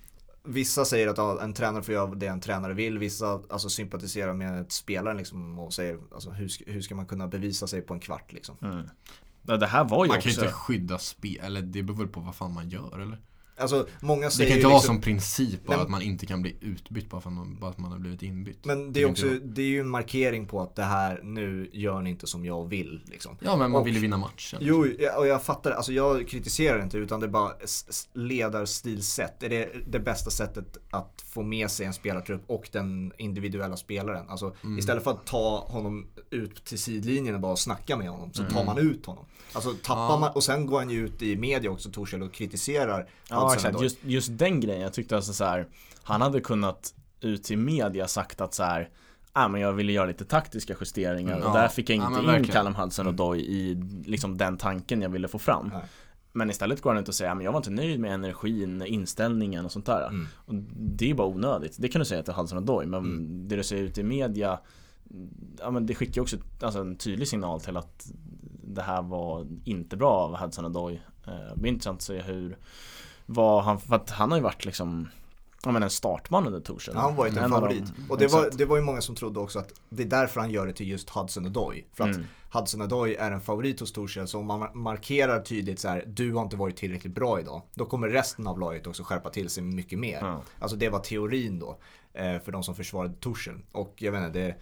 Vissa 0.47 0.85
säger 0.85 1.07
att 1.07 1.17
ja, 1.17 1.41
en 1.41 1.53
tränare 1.53 1.83
får 1.83 1.93
göra 1.93 2.15
det 2.15 2.27
en 2.27 2.41
tränare 2.41 2.73
vill, 2.73 2.97
vissa 2.97 3.41
alltså, 3.49 3.69
sympatiserar 3.69 4.33
med 4.33 4.61
ett 4.61 4.71
spelaren 4.71 5.17
liksom 5.17 5.59
och 5.59 5.73
säger 5.73 5.99
alltså, 6.13 6.29
hur, 6.29 6.47
ska, 6.47 6.63
hur 6.67 6.81
ska 6.81 6.95
man 6.95 7.05
kunna 7.05 7.27
bevisa 7.27 7.67
sig 7.67 7.81
på 7.81 7.93
en 7.93 7.99
kvart 7.99 8.33
liksom. 8.33 8.55
Mm. 8.61 8.89
Det 9.59 9.67
här 9.67 9.83
var 9.83 10.05
ju 10.05 10.09
Man 10.09 10.21
kan 10.21 10.31
ju 10.31 10.35
också 10.35 10.45
inte 10.45 10.53
skydda 10.53 10.97
spel, 10.97 11.39
eller 11.43 11.61
det 11.61 11.83
beror 11.83 11.97
väl 11.97 12.07
på 12.07 12.19
vad 12.19 12.35
fan 12.35 12.53
man 12.53 12.69
gör 12.69 12.99
eller? 12.99 13.21
Alltså 13.59 13.87
många 14.01 14.25
Det 14.25 14.31
säger 14.31 14.49
kan 14.49 14.55
ju 14.55 14.59
inte 14.59 14.67
vara 14.67 14.77
liksom, 14.77 14.95
som 14.95 15.01
princip 15.01 15.65
bara 15.65 15.77
Nej, 15.77 15.83
att 15.83 15.89
man 15.89 16.01
inte 16.01 16.25
kan 16.25 16.41
bli 16.41 16.55
utbytt 16.61 17.09
bara 17.09 17.21
för 17.21 17.29
att 17.29 17.35
man, 17.35 17.57
bara 17.59 17.69
att 17.71 17.77
man 17.77 17.91
har 17.91 17.99
blivit 17.99 18.21
inbytt. 18.23 18.65
Men 18.65 18.93
det 18.93 18.99
är, 18.99 19.03
kan 19.03 19.11
också, 19.11 19.25
det 19.43 19.61
är 19.61 19.65
ju 19.65 19.79
en 19.79 19.89
markering 19.89 20.45
på 20.47 20.61
att 20.61 20.75
det 20.75 20.83
här, 20.83 21.19
nu 21.23 21.69
gör 21.73 22.01
ni 22.01 22.09
inte 22.09 22.27
som 22.27 22.45
jag 22.45 22.67
vill 22.69 23.01
liksom. 23.05 23.37
Ja 23.41 23.55
men 23.57 23.71
man 23.71 23.81
och- 23.81 23.87
vill 23.87 23.93
ju 23.95 23.99
vinna 23.99 24.17
matchen. 24.17 24.59
Jo, 24.61 24.85
ja, 24.99 25.17
och 25.17 25.27
jag 25.27 25.43
fattar 25.43 25.71
Alltså 25.71 25.91
jag 25.93 26.27
kritiserar 26.27 26.83
inte 26.83 26.97
utan 26.97 27.19
det 27.19 27.25
är 27.25 27.29
bara 27.29 27.51
ledarstilsätt. 28.13 29.43
Är 29.43 29.49
det 29.49 29.69
det 29.87 29.99
bästa 29.99 30.29
sättet 30.29 30.77
att 30.91 31.23
få 31.33 31.43
med 31.43 31.71
sig 31.71 31.85
en 31.85 31.93
spelartrupp 31.93 32.43
och 32.47 32.69
den 32.71 33.11
individuella 33.17 33.77
spelaren? 33.77 34.29
Alltså 34.29 34.55
Mm. 34.63 34.79
istället 34.79 35.03
för 35.03 35.11
att 35.11 35.25
ta 35.25 35.65
honom 35.67 36.07
ut 36.29 36.65
till 36.65 36.79
sidlinjen 36.79 37.35
och 37.35 37.41
bara 37.41 37.55
snacka 37.55 37.97
med 37.97 38.09
honom 38.09 38.33
så 38.33 38.43
tar 38.43 38.51
Mm. 38.51 38.65
man 38.65 38.77
ut 38.77 39.05
honom. 39.05 39.25
Alltså 39.53 39.73
tappar 39.83 40.01
Ja. 40.13 40.19
man, 40.19 40.31
och 40.35 40.43
sen 40.43 40.65
går 40.65 40.79
han 40.79 40.89
ju 40.89 41.05
ut 41.05 41.21
i 41.21 41.35
media 41.35 41.71
också 41.71 41.91
Torshäll 41.91 42.21
och 42.23 42.33
kritiserar 42.33 43.09
Ja 43.29 43.46
Exakt, 43.55 43.81
just, 43.81 43.97
just 44.03 44.37
den 44.37 44.59
grejen, 44.59 44.81
jag 44.81 44.93
tyckte 44.93 45.15
alltså 45.15 45.33
så 45.33 45.43
här, 45.45 45.67
Han 46.03 46.21
hade 46.21 46.41
kunnat 46.41 46.93
ut 47.21 47.43
till 47.43 47.57
media 47.57 48.07
sagt 48.07 48.41
att 48.41 48.53
så 48.53 48.63
här 48.63 48.89
ah, 49.33 49.47
men 49.47 49.61
jag 49.61 49.73
ville 49.73 49.91
göra 49.91 50.05
lite 50.05 50.25
taktiska 50.25 50.75
justeringar 50.81 51.33
Mm, 51.35 51.47
och 51.47 51.55
ja. 51.55 51.61
där 51.61 51.67
fick 51.67 51.89
jag 51.89 51.97
Ja, 51.97 52.07
inte 52.07 52.21
men 52.21 52.35
in. 52.45 52.51
Callum 52.51 52.75
Hudson 52.75 53.07
och 53.07 53.13
Doy 53.13 53.39
i 53.39 53.75
liksom 54.05 54.37
den 54.37 54.57
tanken 54.57 55.01
jag 55.01 55.09
ville 55.09 55.27
få 55.27 55.39
fram 55.39 55.69
Nej. 55.73 55.83
Men 56.33 56.49
istället 56.49 56.81
går 56.81 56.89
han 56.93 57.03
ut 57.03 57.07
och 57.07 57.15
säger 57.15 57.31
att 57.31 57.43
jag 57.43 57.51
var 57.51 57.57
inte 57.59 57.69
nöjd 57.69 57.99
med 57.99 58.13
energin, 58.13 58.81
inställningen 58.85 59.65
och 59.65 59.71
sånt 59.71 59.85
där 59.85 60.07
Mm. 60.07 60.27
och 60.45 60.53
Det 60.75 61.09
är 61.09 61.13
bara 61.13 61.27
onödigt, 61.27 61.75
det 61.79 61.87
kan 61.87 61.99
du 61.99 62.05
säga 62.05 62.23
till 62.23 62.33
Hudson 62.33 62.57
och 62.57 62.63
Doy 62.63 62.85
men 62.85 62.99
Mm. 62.99 63.47
det 63.47 63.55
du 63.55 63.63
säger 63.63 63.83
ut 63.83 63.97
i 63.97 64.03
media 64.03 64.59
Ja 65.59 65.71
men 65.71 65.85
det 65.85 65.95
skickar 65.95 66.21
också 66.21 66.37
alltså, 66.61 66.79
en 66.81 66.95
tydlig 66.95 67.27
signal 67.27 67.61
till 67.61 67.77
att 67.77 68.11
det 68.63 68.81
här 68.81 69.01
var 69.01 69.47
inte 69.63 69.97
bra 69.97 70.11
av 70.13 70.35
Hudson 70.37 70.65
och 70.65 70.71
Doy 70.71 70.93
eh, 71.27 71.33
Det 71.53 71.59
blir 71.61 71.71
intressant 71.71 71.97
att 71.97 72.01
se 72.03 72.21
hur 72.21 72.57
vad 73.30 73.63
han, 73.63 73.80
för 73.80 73.95
att 73.95 74.09
han 74.09 74.32
har 74.32 74.38
ju 74.38 74.43
varit 74.43 74.65
liksom 74.65 75.07
Ja 75.63 75.71
men 75.71 75.84
en 75.84 75.89
startman 75.89 76.47
under 76.47 76.59
Torshäll 76.59 76.95
Han 76.95 77.03
har 77.03 77.11
varit 77.11 77.38
en 77.38 77.43
av 77.43 77.49
favorit. 77.49 77.80
dem- 77.86 78.05
och 78.09 78.17
det 78.17 78.28
var, 78.28 78.49
det 78.57 78.65
var 78.65 78.75
ju 78.78 78.82
många 78.84 79.01
som 79.01 79.15
trodde 79.15 79.39
också 79.39 79.59
att 79.59 79.73
det 79.89 80.03
är 80.03 80.07
därför 80.07 80.39
han 80.41 80.51
gör 80.51 80.67
det 80.67 80.73
till 80.73 80.88
just 80.88 81.09
Hudson 81.09 81.45
Odoi. 81.45 81.86
För 81.93 82.03
att 82.09 82.15
Mm. 82.15 82.28
Hudson 82.51 82.82
Odoi 82.82 83.15
är 83.15 83.32
en 83.32 83.41
favorit 83.41 83.80
hos 83.80 83.91
Torshäll 83.93 84.28
så 84.28 84.39
om 84.39 84.45
man 84.45 84.67
markerar 84.73 85.39
tydligt 85.41 85.80
så 85.80 85.88
här, 85.88 86.03
du 86.07 86.34
har 86.34 86.41
inte 86.43 86.55
varit 86.55 86.78
tillräckligt 86.78 87.13
bra 87.15 87.39
idag. 87.39 87.61
Då 87.73 87.86
kommer 87.86 88.07
resten 88.09 88.47
av 88.47 88.59
laget 88.59 88.88
också 88.88 89.03
skärpa 89.03 89.30
till 89.30 89.49
sig 89.49 89.63
mycket 89.63 89.99
mer. 89.99 90.17
Ja. 90.21 90.41
Alltså 90.59 90.78
det 90.78 90.89
var 90.89 90.99
teorin 90.99 91.59
då. 91.59 91.78
Eh, 92.13 92.39
för 92.39 92.51
de 92.51 92.63
som 92.63 92.75
försvarade 92.75 93.13
Torshäll. 93.19 93.59
Och 93.71 93.93
jag 93.97 94.11
vet 94.11 94.25
inte, 94.28 94.39
det, 94.39 94.55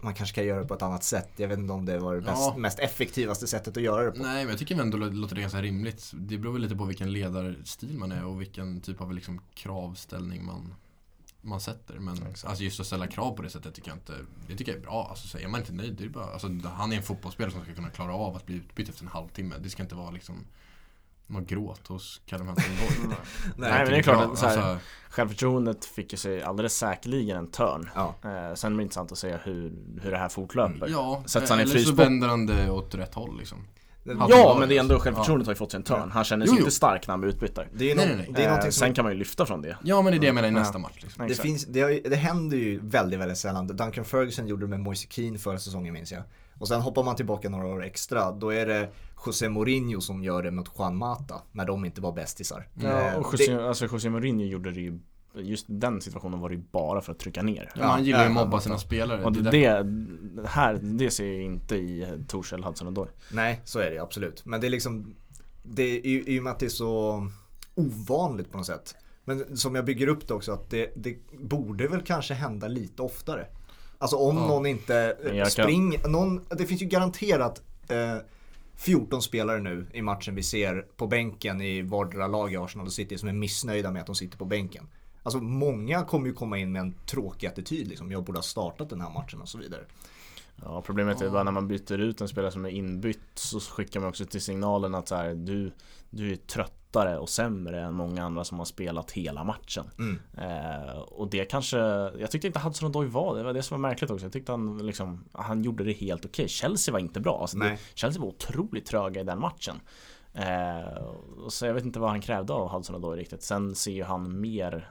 man 0.00 0.14
kanske 0.14 0.34
kan 0.34 0.46
göra 0.46 0.60
det 0.60 0.66
på 0.66 0.74
ett 0.74 0.82
annat 0.82 1.04
sätt. 1.04 1.28
Jag 1.36 1.48
vet 1.48 1.58
inte 1.58 1.72
om 1.72 1.84
det 1.86 1.98
var 1.98 2.14
det 2.14 2.20
bäst, 2.20 2.36
Ja. 2.36 2.54
mest 2.56 2.78
effektivaste 2.78 3.46
sättet 3.46 3.76
att 3.76 3.82
göra 3.82 4.04
det 4.04 4.10
på. 4.10 4.22
Nej 4.22 4.44
men 4.44 4.48
jag 4.48 4.58
tycker 4.58 4.80
ändå 4.80 4.98
det 4.98 5.06
låter 5.10 5.36
ganska 5.36 5.62
rimligt. 5.62 6.12
Det 6.14 6.38
beror 6.38 6.52
väl 6.52 6.62
lite 6.62 6.76
på 6.76 6.84
vilken 6.84 7.12
ledarstil 7.12 7.98
man 7.98 8.12
är 8.12 8.24
och 8.24 8.40
vilken 8.40 8.80
typ 8.80 9.00
av 9.00 9.12
liksom 9.14 9.40
kravställning 9.54 10.44
man, 10.44 10.74
man 11.40 11.60
sätter. 11.60 11.98
Men 11.98 12.18
alltså 12.44 12.64
just 12.64 12.80
att 12.80 12.86
ställa 12.86 13.06
krav 13.06 13.36
på 13.36 13.42
det 13.42 13.50
sättet 13.50 13.74
tycker 13.74 13.88
jag 13.88 13.96
inte, 13.96 14.12
det 14.48 14.56
tycker 14.56 14.72
jag 14.72 14.78
är 14.78 14.84
bra. 14.84 15.06
Alltså 15.10 15.28
så 15.28 15.38
är 15.38 15.48
man 15.48 15.60
inte 15.60 15.72
nöjd, 15.72 15.94
det 15.94 16.04
är 16.04 16.08
bara, 16.08 16.26
alltså, 16.32 16.48
han 16.64 16.92
är 16.92 16.96
en 16.96 17.02
fotbollsspelare 17.02 17.52
som 17.52 17.62
ska 17.64 17.74
kunna 17.74 17.90
klara 17.90 18.14
av 18.14 18.36
att 18.36 18.46
bli 18.46 18.56
utbytt 18.56 18.88
efter 18.88 19.02
en 19.02 19.08
halvtimme. 19.08 19.54
Det 19.62 19.70
ska 19.70 19.82
inte 19.82 19.94
vara 19.94 20.10
liksom 20.10 20.44
något 21.26 21.46
gråt 21.48 21.86
hos 21.88 22.20
Callum 22.26 22.48
Hudson-Odoi. 22.48 23.14
Nej, 23.56 23.72
men 23.82 23.90
det 23.90 23.96
är 23.98 24.02
klart 24.02 24.24
att 24.32 24.38
så 24.38 24.46
här, 24.46 24.56
Alltså, 24.70 24.78
Självförtroendet 25.10 25.84
fick 25.84 26.12
ju 26.12 26.18
sig 26.18 26.42
alldeles 26.42 26.76
säkerligen 26.76 27.36
en 27.36 27.50
törn 27.50 27.90
Ja. 27.94 28.14
eh, 28.24 28.54
Sen 28.54 28.72
blir 28.72 28.78
det 28.78 28.82
intressant 28.82 29.12
att 29.12 29.18
se 29.18 29.36
hur, 29.44 29.72
hur 30.02 30.10
det 30.10 30.18
här 30.18 30.28
fortlöper 30.28 30.88
ja, 30.88 31.22
Sätts 31.26 31.50
han 31.50 31.58
i 31.58 31.62
eller 31.62 31.78
så 31.78 31.94
vänder 31.94 32.28
han 32.28 32.46
det 32.46 32.70
åt 32.70 32.94
rätt 32.94 33.14
håll 33.14 33.38
liksom. 33.38 33.58
Ja 34.28 34.56
men 34.60 34.68
det 34.68 34.76
är 34.76 34.80
ändå 34.80 34.98
självförtroendet 34.98 35.46
har 35.46 35.52
ju 35.54 35.56
fått 35.58 35.70
sig 35.70 35.78
en 35.78 35.82
törn 35.84 36.10
Han 36.10 36.24
känner 36.24 36.46
sig 36.46 36.52
Jo, 36.54 36.58
jo. 36.58 36.64
inte 36.64 36.74
stark 36.76 37.06
när 37.06 37.12
han 37.12 37.20
blir 37.20 37.30
utbytt 37.30 37.54
där 37.54 37.68
det 37.74 37.90
är, 37.90 37.96
Nej, 37.96 38.06
nå- 38.08 38.14
nej, 38.16 38.24
nej. 38.26 38.32
det 38.36 38.40
är 38.42 38.44
eh, 38.46 38.50
någonting 38.50 38.72
som 38.72 38.80
Sen 38.80 38.94
kan 38.94 39.04
man 39.04 39.12
ju 39.12 39.18
lyfta 39.18 39.46
från 39.46 39.62
det 39.62 39.76
Ja 39.84 40.02
men 40.02 40.12
det 40.12 40.16
är 40.16 40.20
det 40.20 40.26
jag 40.26 40.34
menar 40.34 40.48
i 40.48 40.52
Ja. 40.52 40.58
nästa 40.58 40.78
match 40.78 40.92
liksom. 41.02 41.26
Det, 41.26 41.30
Exakt. 41.30 41.42
finns, 41.48 41.66
det, 41.66 41.80
har 41.80 41.90
ju- 41.90 42.00
det 42.00 42.16
händer 42.16 42.56
ju 42.56 42.80
väldigt, 42.82 43.20
väldigt 43.20 43.38
sällan. 43.38 43.66
Duncan 43.66 44.04
Ferguson 44.04 44.46
gjorde 44.48 44.62
det 44.66 44.70
med 44.70 44.80
Moise 44.80 45.06
Keane 45.10 45.38
förra 45.38 45.58
säsongen 45.58 45.94
minns 45.94 46.12
jag. 46.12 46.22
Och 46.58 46.68
sen 46.68 46.80
hoppar 46.80 47.02
man 47.04 47.16
tillbaka 47.16 47.48
några 47.48 47.66
år 47.66 47.84
extra. 47.84 48.30
Då 48.32 48.50
är 48.52 48.66
det 48.66 48.88
José 49.26 49.48
Mourinho 49.48 50.00
som 50.00 50.24
gör 50.24 50.42
det 50.42 50.50
mot 50.50 50.70
Juan 50.78 50.96
Mata. 50.96 51.42
När 51.52 51.64
de 51.64 51.84
inte 51.84 52.00
var 52.00 52.12
bästisar. 52.12 52.68
Ja 52.74 53.08
Eh, 53.10 53.14
och 53.16 53.32
José, 53.32 53.54
alltså 53.54 53.86
José 53.86 54.10
Mourinho 54.10 54.44
gjorde 54.44 54.70
det 54.70 54.80
ju 54.80 54.98
Just 55.38 55.66
den 55.68 56.00
situationen 56.00 56.40
var 56.40 56.48
det 56.48 56.54
ju 56.54 56.62
bara 56.72 57.00
för 57.00 57.12
att 57.12 57.18
trycka 57.18 57.42
ner 57.42 57.72
Ja, 57.76 57.84
han 57.84 58.04
gillar 58.04 58.20
ju 58.22 58.26
att 58.26 58.32
mobba 58.32 58.56
ja. 58.56 58.60
sina 58.60 58.78
spelare. 58.78 59.24
Och 59.24 59.32
Det 59.32 59.50
det, 59.50 59.82
det 60.42 60.48
här, 60.48 60.74
det 60.82 61.10
ser 61.10 61.32
jag 61.32 61.42
inte 61.42 61.76
i 61.76 62.06
Torshäll, 62.28 62.64
Hudson 62.64 62.86
och 62.86 62.92
Doy 62.92 63.06
Nej, 63.32 63.60
så 63.64 63.78
är 63.78 63.90
det 63.90 63.98
absolut. 63.98 64.44
Men 64.46 64.60
det 64.60 64.66
är 64.66 64.70
liksom, 64.70 65.14
det 65.62 65.82
är 65.82 66.06
ju 66.06 66.24
i 66.26 66.38
och 66.38 66.42
med 66.44 66.52
att 66.52 66.58
det 66.58 66.66
är 66.66 66.70
så 66.70 67.26
ovanligt 67.74 68.50
på 68.50 68.58
något 68.58 68.66
sätt. 68.66 68.94
Men 69.24 69.56
som 69.56 69.74
jag 69.74 69.84
bygger 69.84 70.08
upp 70.08 70.28
det 70.28 70.34
också, 70.34 70.52
att 70.52 70.70
det, 70.70 70.92
det 70.96 71.16
borde 71.38 71.88
väl 71.88 72.02
kanske 72.02 72.34
hända 72.34 72.68
lite 72.68 73.02
oftare. 73.02 73.46
Alltså 73.98 74.16
om 74.16 74.36
Ja. 74.36 74.46
någon 74.46 74.66
inte 74.66 75.16
eh, 75.32 75.44
springer, 75.44 76.08
någon, 76.08 76.40
det 76.50 76.66
finns 76.66 76.82
ju 76.82 76.86
garanterat 76.86 77.62
eh, 77.88 78.16
14 78.76 79.22
spelare 79.22 79.60
nu 79.60 79.86
i 79.92 80.02
matchen 80.02 80.34
vi 80.34 80.42
ser 80.42 80.86
på 80.96 81.06
bänken 81.06 81.60
i 81.60 81.82
vardera 81.82 82.26
lag 82.26 82.52
i 82.52 82.56
Arsenal 82.56 82.86
och 82.86 82.92
City 82.92 83.18
som 83.18 83.28
är 83.28 83.32
missnöjda 83.32 83.90
med 83.90 84.00
att 84.00 84.06
de 84.06 84.14
sitter 84.14 84.38
på 84.38 84.44
bänken. 84.44 84.88
Alltså 85.22 85.40
många 85.40 86.04
kommer 86.04 86.26
ju 86.26 86.32
komma 86.32 86.58
in 86.58 86.72
med 86.72 86.80
en 86.80 86.94
tråkig 87.06 87.46
attityd 87.46 87.88
liksom. 87.88 88.12
Jag 88.12 88.24
borde 88.24 88.38
ha 88.38 88.42
startat 88.42 88.90
den 88.90 89.00
här 89.00 89.10
matchen 89.10 89.40
och 89.40 89.48
så 89.48 89.58
vidare. 89.58 89.84
Ja 90.62 90.82
problemet 90.82 91.20
är 91.20 91.30
bara 91.30 91.42
när 91.42 91.52
man 91.52 91.68
byter 91.68 91.98
ut 91.98 92.20
en 92.20 92.28
spelare 92.28 92.50
som 92.52 92.64
är 92.64 92.70
inbytt 92.70 93.30
så 93.34 93.60
skickar 93.60 94.00
man 94.00 94.08
också 94.08 94.24
till 94.24 94.40
signalen 94.40 94.94
att 94.94 95.08
så 95.08 95.14
här, 95.14 95.34
du, 95.34 95.72
du 96.10 96.32
är 96.32 96.36
tröttare 96.36 97.18
och 97.18 97.28
sämre 97.28 97.80
än 97.82 97.94
många 97.94 98.24
andra 98.24 98.44
som 98.44 98.58
har 98.58 98.64
spelat 98.64 99.10
hela 99.10 99.44
matchen. 99.44 99.84
Mm. 99.98 100.18
Eh, 100.38 100.98
och 100.98 101.30
det 101.30 101.44
kanske, 101.44 101.78
jag 102.18 102.30
tyckte 102.30 102.46
inte 102.46 102.58
Hudson 102.60 102.88
Odoi 102.88 103.06
var 103.06 103.36
det, 103.36 103.42
var 103.42 103.52
det 103.52 103.62
som 103.62 103.82
var 103.82 103.88
märkligt 103.88 104.10
också. 104.10 104.24
Jag 104.26 104.32
tyckte 104.32 104.52
han 104.52 104.86
liksom, 104.86 105.24
han 105.32 105.62
gjorde 105.62 105.84
det 105.84 105.92
helt 105.92 106.24
okej. 106.24 106.48
Chelsea 106.48 106.92
var 106.92 106.98
inte 107.00 107.20
bra. 107.20 107.40
Alltså 107.40 107.58
det. 107.70 107.78
Chelsea 107.94 108.22
var 108.22 108.28
otroligt 108.28 108.86
tröga 108.86 109.20
i 109.20 109.24
den 109.24 109.40
matchen. 109.40 109.76
Eh, 110.32 111.02
så 111.48 111.66
jag 111.66 111.74
vet 111.74 111.84
inte 111.84 111.98
vad 112.00 112.10
han 112.10 112.20
krävde 112.20 112.52
av 112.52 112.68
Hudson 112.68 112.96
Odoi 112.96 113.18
riktigt. 113.18 113.42
Sen 113.42 113.74
ser 113.74 113.92
ju 113.92 114.02
han 114.04 114.40
mer 114.40 114.88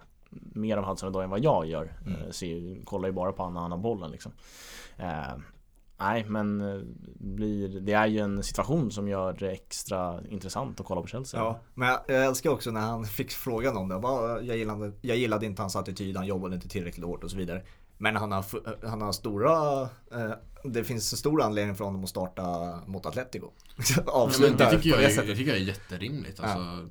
Mer 0.54 0.78
av 0.78 0.84
Hudson 0.86 1.10
Odoi 1.10 1.24
än 1.24 1.30
vad 1.30 1.40
jag 1.44 1.66
gör. 1.66 1.94
Mm. 2.06 2.22
Eh, 2.22 2.44
ju- 2.44 2.82
kollar 2.86 3.08
ju 3.08 3.14
bara 3.14 3.32
på 3.32 3.44
han 3.44 3.54
när 3.54 3.62
han 3.62 3.72
har 3.72 3.78
bollen 3.78 4.12
liksom. 4.12 4.32
Nej 5.98 6.26
men 6.28 6.62
eh, 6.62 6.82
blir, 7.20 7.80
det 7.80 7.94
är 7.94 8.08
ju 8.08 8.20
en 8.20 8.44
situation 8.44 8.92
som 8.92 9.08
gör 9.08 9.34
det 9.34 9.52
extra 9.52 10.20
intressant 10.30 10.80
att 10.80 10.86
kolla 10.86 11.02
på 11.02 11.08
Chelsea. 11.08 11.40
Ja, 11.40 11.60
men 11.74 11.98
jag, 12.08 12.26
älskar 12.26 12.50
också 12.50 12.72
när 12.72 12.82
han 12.82 13.06
fick 13.06 13.32
frågan 13.32 13.78
om 13.78 13.88
det. 13.88 13.96
Jag, 13.96 14.02
bara, 14.02 14.42
jag, 14.42 14.58
gillade, 14.58 14.92
jag 15.02 15.18
gillade 15.18 15.46
inte 15.46 15.62
hans 15.62 15.76
attityd, 15.76 16.18
han 16.18 16.26
jobbade 16.26 16.56
inte 16.56 16.68
tillräckligt 16.68 17.06
hårt 17.06 17.24
och 17.24 17.32
så 17.32 17.38
vidare. 17.38 17.64
Men 17.98 18.16
han 18.16 18.32
har, 18.32 18.46
han 18.88 19.02
har 19.02 19.12
stora, 19.12 19.82
eh, 20.12 20.32
det 20.64 20.84
finns 20.84 21.14
en 21.14 21.18
stor 21.18 21.42
anledning 21.42 21.76
för 21.76 21.86
honom 21.86 22.04
att 22.04 22.10
starta 22.10 22.80
mot 22.86 23.06
Atletico. 23.06 23.48
Ja, 23.78 24.04
men 24.06 24.08
Avsluta 24.08 24.70
det 24.70 24.78
tycker 24.78 24.90
jag, 24.90 25.00
det 25.00 25.28
jag 25.28 25.38
tycker 25.38 25.52
jag 25.52 25.62
är 25.62 25.66
jätterimligt. 25.66 26.40
Alltså, 26.40 26.88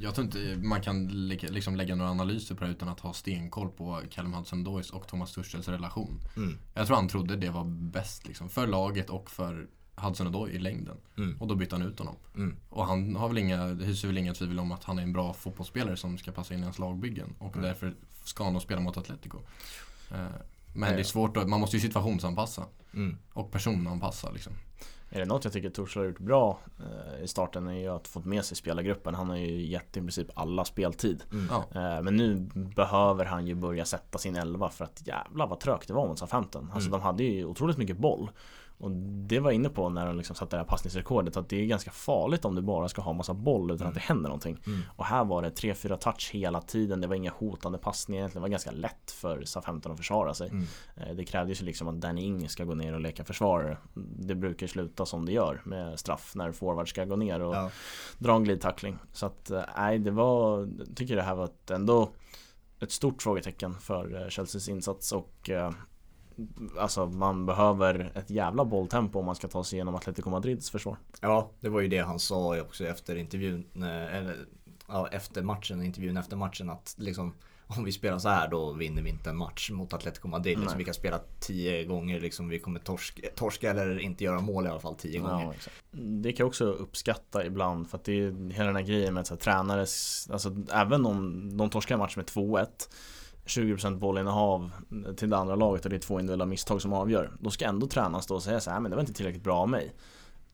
Jag 0.00 0.14
tror 0.14 0.24
inte 0.24 0.56
man 0.68 0.80
kan 0.80 1.08
lägga, 1.28 1.48
liksom 1.48 1.76
lägga 1.76 1.94
några 1.94 2.10
analyser 2.10 2.54
på 2.54 2.64
det 2.64 2.70
utan 2.70 2.88
att 2.88 3.00
ha 3.00 3.12
stenkoll 3.12 3.68
på 3.68 4.02
Callum 4.10 4.34
Hudson-Doys 4.34 4.90
och 4.92 5.08
Thomas 5.08 5.32
Tuchels 5.32 5.68
relation. 5.68 6.20
Mm. 6.36 6.58
Jag 6.74 6.86
tror 6.86 6.96
han 6.96 7.08
trodde 7.08 7.36
det 7.36 7.50
var 7.50 7.64
bäst 7.64 8.26
liksom, 8.26 8.48
för 8.48 8.66
laget 8.66 9.10
och 9.10 9.30
för 9.30 9.66
Hudson-Odoi 9.96 10.50
i 10.50 10.58
längden. 10.58 10.96
Mm. 11.18 11.36
Och 11.40 11.46
då 11.46 11.54
bytte 11.54 11.74
han 11.74 11.82
ut 11.86 11.98
honom. 11.98 12.16
Mm. 12.34 12.56
Och 12.68 12.86
han 12.86 13.16
har 13.16 13.28
väl 13.28 13.38
inga, 13.38 13.66
hyser 13.66 14.08
väl 14.08 14.18
inga 14.18 14.34
tvivel 14.34 14.58
om 14.58 14.72
att 14.72 14.84
han 14.84 14.98
är 14.98 15.02
en 15.02 15.12
bra 15.12 15.32
fotbollsspelare 15.34 15.96
som 15.96 16.18
ska 16.18 16.32
passa 16.32 16.54
in 16.54 16.60
i 16.60 16.62
hans 16.62 16.78
lagbyggen. 16.78 17.34
Och 17.38 17.56
Mm. 17.56 17.62
därför 17.68 17.94
ska 18.24 18.44
han 18.44 18.54
då 18.54 18.60
spela 18.60 18.80
mot 18.80 18.96
Atletico. 18.96 19.38
Eh, 20.10 20.16
Men 20.74 20.88
Ja. 20.90 20.94
det 20.94 21.00
är 21.00 21.04
svårt 21.04 21.36
att, 21.36 21.48
man 21.48 21.60
måste 21.60 21.76
ju 21.76 21.80
situationsanpassa. 21.80 22.66
Mm. 22.94 23.16
Och 23.32 23.52
personanpassa 23.52 24.30
liksom. 24.30 24.52
Är 25.10 25.18
det 25.18 25.24
något 25.24 25.44
jag 25.44 25.52
tycker 25.52 25.70
Torshäll 25.70 26.02
har 26.02 26.06
gjort 26.08 26.18
bra 26.18 26.58
eh, 26.80 27.24
i 27.24 27.28
starten 27.28 27.66
är 27.66 27.72
ju 27.72 27.88
att 27.88 28.08
fått 28.08 28.24
med 28.24 28.44
sig 28.44 28.56
spelargruppen. 28.56 29.14
Han 29.14 29.30
har 29.30 29.36
ju 29.36 29.66
gett 29.66 29.96
i 29.96 30.00
princip 30.00 30.28
alla 30.34 30.64
speltid. 30.64 31.22
Mm. 31.32 31.48
Eh, 31.54 32.02
men 32.02 32.16
nu 32.16 32.36
behöver 32.54 33.24
han 33.24 33.46
ju 33.46 33.54
börja 33.54 33.84
sätta 33.84 34.18
sin 34.18 34.36
elva 34.36 34.68
för 34.70 34.84
att 34.84 35.06
jävla 35.06 35.46
vad 35.46 35.60
trögt 35.60 35.88
det 35.88 35.94
var 35.94 36.08
mot 36.08 36.18
Southampton. 36.18 36.70
Alltså 36.74 36.88
Mm. 36.88 37.00
de 37.00 37.04
hade 37.04 37.24
ju 37.24 37.44
otroligt 37.44 37.76
mycket 37.78 37.98
boll. 37.98 38.30
Och 38.78 38.90
det 39.28 39.40
var 39.40 39.50
jag 39.50 39.54
inne 39.54 39.68
på 39.68 39.88
när 39.88 40.06
de 40.06 40.16
liksom 40.16 40.36
satte 40.36 40.56
det 40.56 40.60
här 40.60 40.68
passningsrekordet 40.68 41.36
att 41.36 41.48
det 41.48 41.60
är 41.62 41.66
ganska 41.66 41.90
farligt 41.90 42.44
om 42.44 42.54
du 42.54 42.62
bara 42.62 42.88
ska 42.88 43.02
ha 43.02 43.12
massa 43.12 43.34
boll 43.34 43.70
utan 43.70 43.86
att 43.86 43.94
det 43.94 44.00
händer 44.00 44.28
någonting. 44.28 44.58
Mm. 44.66 44.80
Och 44.96 45.04
här 45.04 45.24
var 45.24 45.42
det 45.42 45.50
3-4 45.50 45.96
touch 45.96 46.30
hela 46.32 46.60
tiden, 46.60 47.00
det 47.00 47.06
var 47.06 47.14
inga 47.14 47.30
hotande 47.30 47.78
passningar 47.78 48.20
egentligen. 48.20 48.40
Det 48.42 48.44
var 48.44 48.50
ganska 48.50 48.70
lätt 48.70 49.10
för 49.10 49.44
Southampton 49.44 49.92
att 49.92 49.98
försvara 49.98 50.34
sig. 50.34 50.48
Mm. 50.48 50.64
Eh, 50.96 51.14
Det 51.14 51.24
krävdes 51.24 51.60
ju 51.62 51.64
liksom 51.64 51.88
att 51.88 52.00
Danny 52.00 52.22
Ings 52.22 52.52
ska 52.52 52.64
gå 52.64 52.74
ner 52.74 52.92
och 52.92 53.00
leka 53.00 53.24
försvarare. 53.24 53.78
Det 54.18 54.34
brukar 54.34 54.66
sluta 54.66 55.06
som 55.06 55.26
det 55.26 55.32
gör 55.32 55.62
med 55.64 55.98
straff 55.98 56.32
när 56.34 56.52
forward 56.52 56.88
ska 56.88 57.04
gå 57.04 57.16
ner 57.16 57.40
och 57.42 57.54
Ja. 57.54 57.70
dra 58.18 58.34
en 58.36 58.44
glidtackling. 58.44 58.98
Så 59.12 59.26
att 59.26 59.50
eh, 59.50 59.62
nej, 59.76 59.98
det 59.98 60.10
var, 60.10 60.58
jag 60.78 60.96
tycker 60.96 61.16
det 61.16 61.22
här 61.22 61.34
var 61.34 61.44
ett, 61.44 61.70
ändå 61.70 62.08
ett 62.80 62.92
stort 62.92 63.22
frågetecken 63.22 63.74
för 63.80 64.22
eh, 64.22 64.28
Chelseas 64.28 64.68
insats 64.68 65.12
och 65.12 65.50
Alltså 66.78 67.06
man 67.06 67.46
behöver 67.46 68.12
ett 68.14 68.30
jävla 68.30 68.64
bolltempo 68.64 69.18
om 69.18 69.24
man 69.26 69.34
ska 69.34 69.48
ta 69.48 69.64
sig 69.64 69.76
igenom 69.76 69.94
Atletico 69.94 70.30
Madrids 70.30 70.70
försvar. 70.70 70.96
ja, 71.20 71.50
det 71.60 71.68
var 71.68 71.80
ju 71.80 71.88
det 71.88 71.98
han 71.98 72.18
sa 72.18 72.60
också 72.60 72.84
efter 72.86 73.16
intervjun. 73.16 73.64
eh, 73.76 74.16
Eller 74.16 74.36
ja, 74.88 75.08
efter 75.08 75.42
matchen, 75.42 75.82
intervjun 75.82 76.16
efter 76.16 76.36
matchen 76.36 76.70
att 76.70 76.94
liksom 76.98 77.34
om 77.68 77.84
vi 77.84 77.92
spelar 77.92 78.18
så 78.18 78.28
här 78.28 78.48
då 78.48 78.72
vinner 78.72 79.02
vi 79.02 79.10
inte 79.10 79.30
en 79.30 79.36
match 79.36 79.70
mot 79.70 79.92
Atletico 79.92 80.28
Madrid. 80.28 80.58
Liksom, 80.58 80.78
vi 80.78 80.84
kan 80.84 80.94
spela 80.94 81.20
tio 81.40 81.84
gånger, 81.84 82.20
liksom, 82.20 82.48
vi 82.48 82.58
kommer 82.58 82.80
torska, 82.80 83.28
torska 83.34 83.70
eller 83.70 83.98
inte 83.98 84.24
göra 84.24 84.40
mål 84.40 84.66
i 84.66 84.68
alla 84.68 84.80
fall 84.80 84.94
tio 84.94 85.18
gånger. 85.20 85.52
Exakt. 85.52 85.76
det 85.90 86.32
kan 86.32 86.44
jag 86.44 86.48
också 86.48 86.64
uppskatta 86.64 87.46
ibland 87.46 87.90
för 87.90 87.98
att 87.98 88.04
det 88.04 88.12
är 88.12 88.50
hela 88.52 88.66
den 88.66 88.76
här 88.76 88.82
grejen 88.82 89.14
med 89.14 89.20
att 89.20 89.26
så 89.26 89.34
här, 89.34 89.40
tränare, 89.40 89.80
alltså 90.32 90.56
även 90.72 91.06
om 91.06 91.50
de 91.56 91.70
torskar 91.70 91.94
en 91.94 91.98
match 91.98 92.16
med 92.16 92.24
2-1 92.26 92.66
20% 93.46 93.98
bollinnehav 93.98 94.70
till 95.16 95.30
det 95.30 95.36
andra 95.36 95.54
laget 95.54 95.84
och 95.84 95.90
det 95.90 95.96
är 95.96 96.00
två 96.00 96.20
individuella 96.20 96.46
misstag 96.46 96.82
som 96.82 96.92
avgör. 96.92 97.32
Då 97.40 97.50
ska 97.50 97.64
ändå 97.64 97.86
tränaren 97.86 98.22
stå 98.22 98.34
och 98.34 98.42
säga 98.42 98.60
så 98.60 98.70
här, 98.70 98.80
men 98.80 98.90
det 98.90 98.96
var 98.96 99.02
inte 99.02 99.12
tillräckligt 99.12 99.44
bra 99.44 99.56
av 99.58 99.68
mig. 99.68 99.94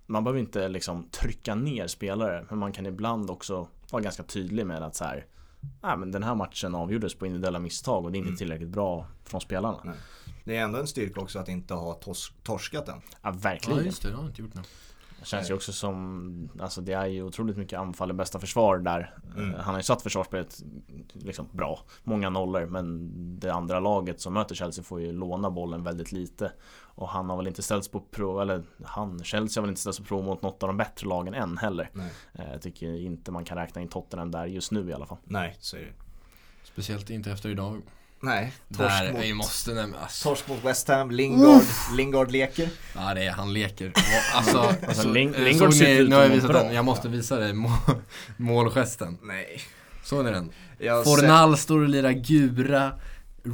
Man 0.06 0.24
behöver 0.24 0.40
inte 0.40 0.68
liksom 0.68 1.08
trycka 1.10 1.54
ner 1.54 1.86
spelare, 1.86 2.46
men 2.50 2.58
man 2.58 2.72
kan 2.72 2.86
ibland 2.86 3.30
också 3.30 3.68
vara 3.90 4.02
ganska 4.02 4.22
tydlig 4.22 4.66
med 4.66 4.82
att 4.82 4.94
så 4.96 5.04
här, 5.04 5.26
nej 5.82 5.96
men 5.96 6.10
den 6.12 6.22
här 6.22 6.34
matchen 6.34 6.74
avgjordes 6.74 7.14
på 7.14 7.26
individuella 7.26 7.58
misstag 7.58 8.04
och 8.04 8.12
det 8.12 8.16
är 8.16 8.18
inte 8.18 8.28
Mm. 8.28 8.38
tillräckligt 8.38 8.68
bra 8.68 9.06
från 9.24 9.40
spelarna. 9.40 9.78
Nej. 9.84 9.94
Det 10.44 10.56
är 10.56 10.62
ändå 10.62 10.78
en 10.78 10.86
styrka 10.86 11.20
också 11.20 11.38
att 11.38 11.48
inte 11.48 11.74
ha 11.74 11.94
tors 11.94 12.32
torskat 12.42 12.86
den. 12.86 13.00
Ja, 13.10 13.18
Ja 13.22 13.30
verkligen. 13.30 13.84
just 13.84 14.02
det, 14.02 14.10
det 14.10 14.16
har 14.16 14.24
inte 14.26 14.42
gjort 14.42 14.54
nu. 14.54 14.60
Det 15.22 15.26
känns 15.28 15.50
ju 15.50 15.54
också 15.54 15.72
som, 15.72 16.48
alltså 16.60 16.80
det 16.80 16.92
är 16.92 17.06
ju 17.06 17.22
otroligt 17.22 17.56
mycket 17.56 17.78
anfall 17.78 18.10
i 18.10 18.14
bästa 18.14 18.38
försvar 18.38 18.78
där. 18.78 19.14
Mm. 19.36 19.50
Eh, 19.54 19.60
Han 19.60 19.74
har 19.74 19.80
ju 19.80 19.82
satt 19.82 20.02
försvarsspelet 20.02 20.62
liksom 21.12 21.48
bra, 21.52 21.80
många 22.04 22.30
nollor 22.30 22.66
men 22.66 23.10
det 23.40 23.50
andra 23.54 23.80
laget 23.80 24.20
som 24.20 24.34
möter 24.34 24.54
Chelsea 24.54 24.84
får 24.84 25.00
ju 25.00 25.12
låna 25.12 25.50
bollen 25.50 25.82
väldigt 25.84 26.12
lite. 26.12 26.52
Och 26.94 27.08
han 27.08 27.30
har 27.30 27.36
väl 27.36 27.46
inte 27.46 27.62
ställts 27.62 27.88
på 27.88 28.00
prov, 28.00 28.40
eller 28.40 28.62
han, 28.84 29.24
Chelsea 29.24 29.60
har 29.60 29.62
väl 29.66 29.70
inte 29.70 29.80
ställts 29.80 29.98
på 29.98 30.04
prov 30.04 30.24
mot 30.24 30.42
något 30.42 30.62
av 30.62 30.66
de 30.68 30.76
bättre 30.76 31.08
lagen 31.08 31.34
än 31.34 31.58
heller. 31.58 31.90
Nej, 31.92 32.10
Eh, 32.32 32.52
Jag 32.52 32.62
tycker 32.62 32.94
inte 33.00 33.30
man 33.30 33.44
kan 33.44 33.58
räkna 33.58 33.80
in 33.82 33.88
Tottenham 33.88 34.30
där 34.30 34.46
just 34.46 34.72
nu 34.72 34.90
i 34.90 34.92
alla 34.92 35.06
fall. 35.06 35.18
Nej 35.24 35.56
så 35.60 35.76
är 35.76 35.80
det. 35.80 35.92
Speciellt 36.64 37.10
inte 37.10 37.30
efter 37.32 37.48
idag. 37.48 37.82
Nej, 38.24 38.52
torsk 38.76 38.88
Där, 39.00 39.12
mot, 39.12 39.22
vi 39.22 39.34
måste 39.34 39.70
nämna, 39.74 39.98
alltså, 39.98 40.28
torsk 40.28 40.48
mot 40.48 40.64
West 40.64 40.88
Ham, 40.88 41.10
Lingard, 41.10 41.62
Lingard 41.96 42.30
leker. 42.30 42.68
Ja 42.96 43.14
det 43.14 43.24
är, 43.26 43.30
han 43.30 43.52
leker. 43.52 43.92
Och, 43.96 44.36
alltså, 44.36 44.58
Alltså, 44.88 45.02
så, 45.02 45.08
Ling- 45.08 45.34
eh, 45.36 45.42
Lingard 45.42 45.74
ser 45.74 46.00
ut 46.00 46.08
nu 46.10 46.16
har 46.16 46.22
jag 46.22 46.30
visat 46.30 46.52
den, 46.52 46.74
jag 46.74 46.84
måste 46.84 47.08
visa 47.08 47.36
dig 47.36 47.52
må, 47.52 47.70
målgesten. 48.36 49.18
Nej. 49.22 49.60
Såg 50.04 50.24
ni 50.24 50.30
den? 50.30 50.52
Jag 50.78 51.04
Fornal 51.04 51.56
står 51.58 51.82
och 51.82 51.88
lirar 51.88 52.10
gura 52.12 52.92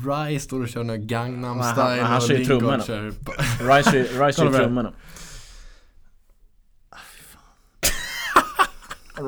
Rai 0.07 0.41
står 0.41 0.63
och 0.63 0.69
kör 0.69 0.85
någon 0.85 1.07
Gangnam 1.07 1.57
Men 1.57 1.67
han- 1.67 1.75
style 1.75 1.97
men 1.97 2.05
han 2.07 2.17
och 2.17 2.23
kör 2.29 2.35
ju 2.35 2.45
trummorna. 2.45 2.85
kör 2.85 3.05
Rice 3.77 3.91
Rice 4.03 4.13
Kolla 4.17 4.31
i 4.31 4.35
på 4.35 4.45
det. 4.51 4.59
trummorna. 4.59 4.93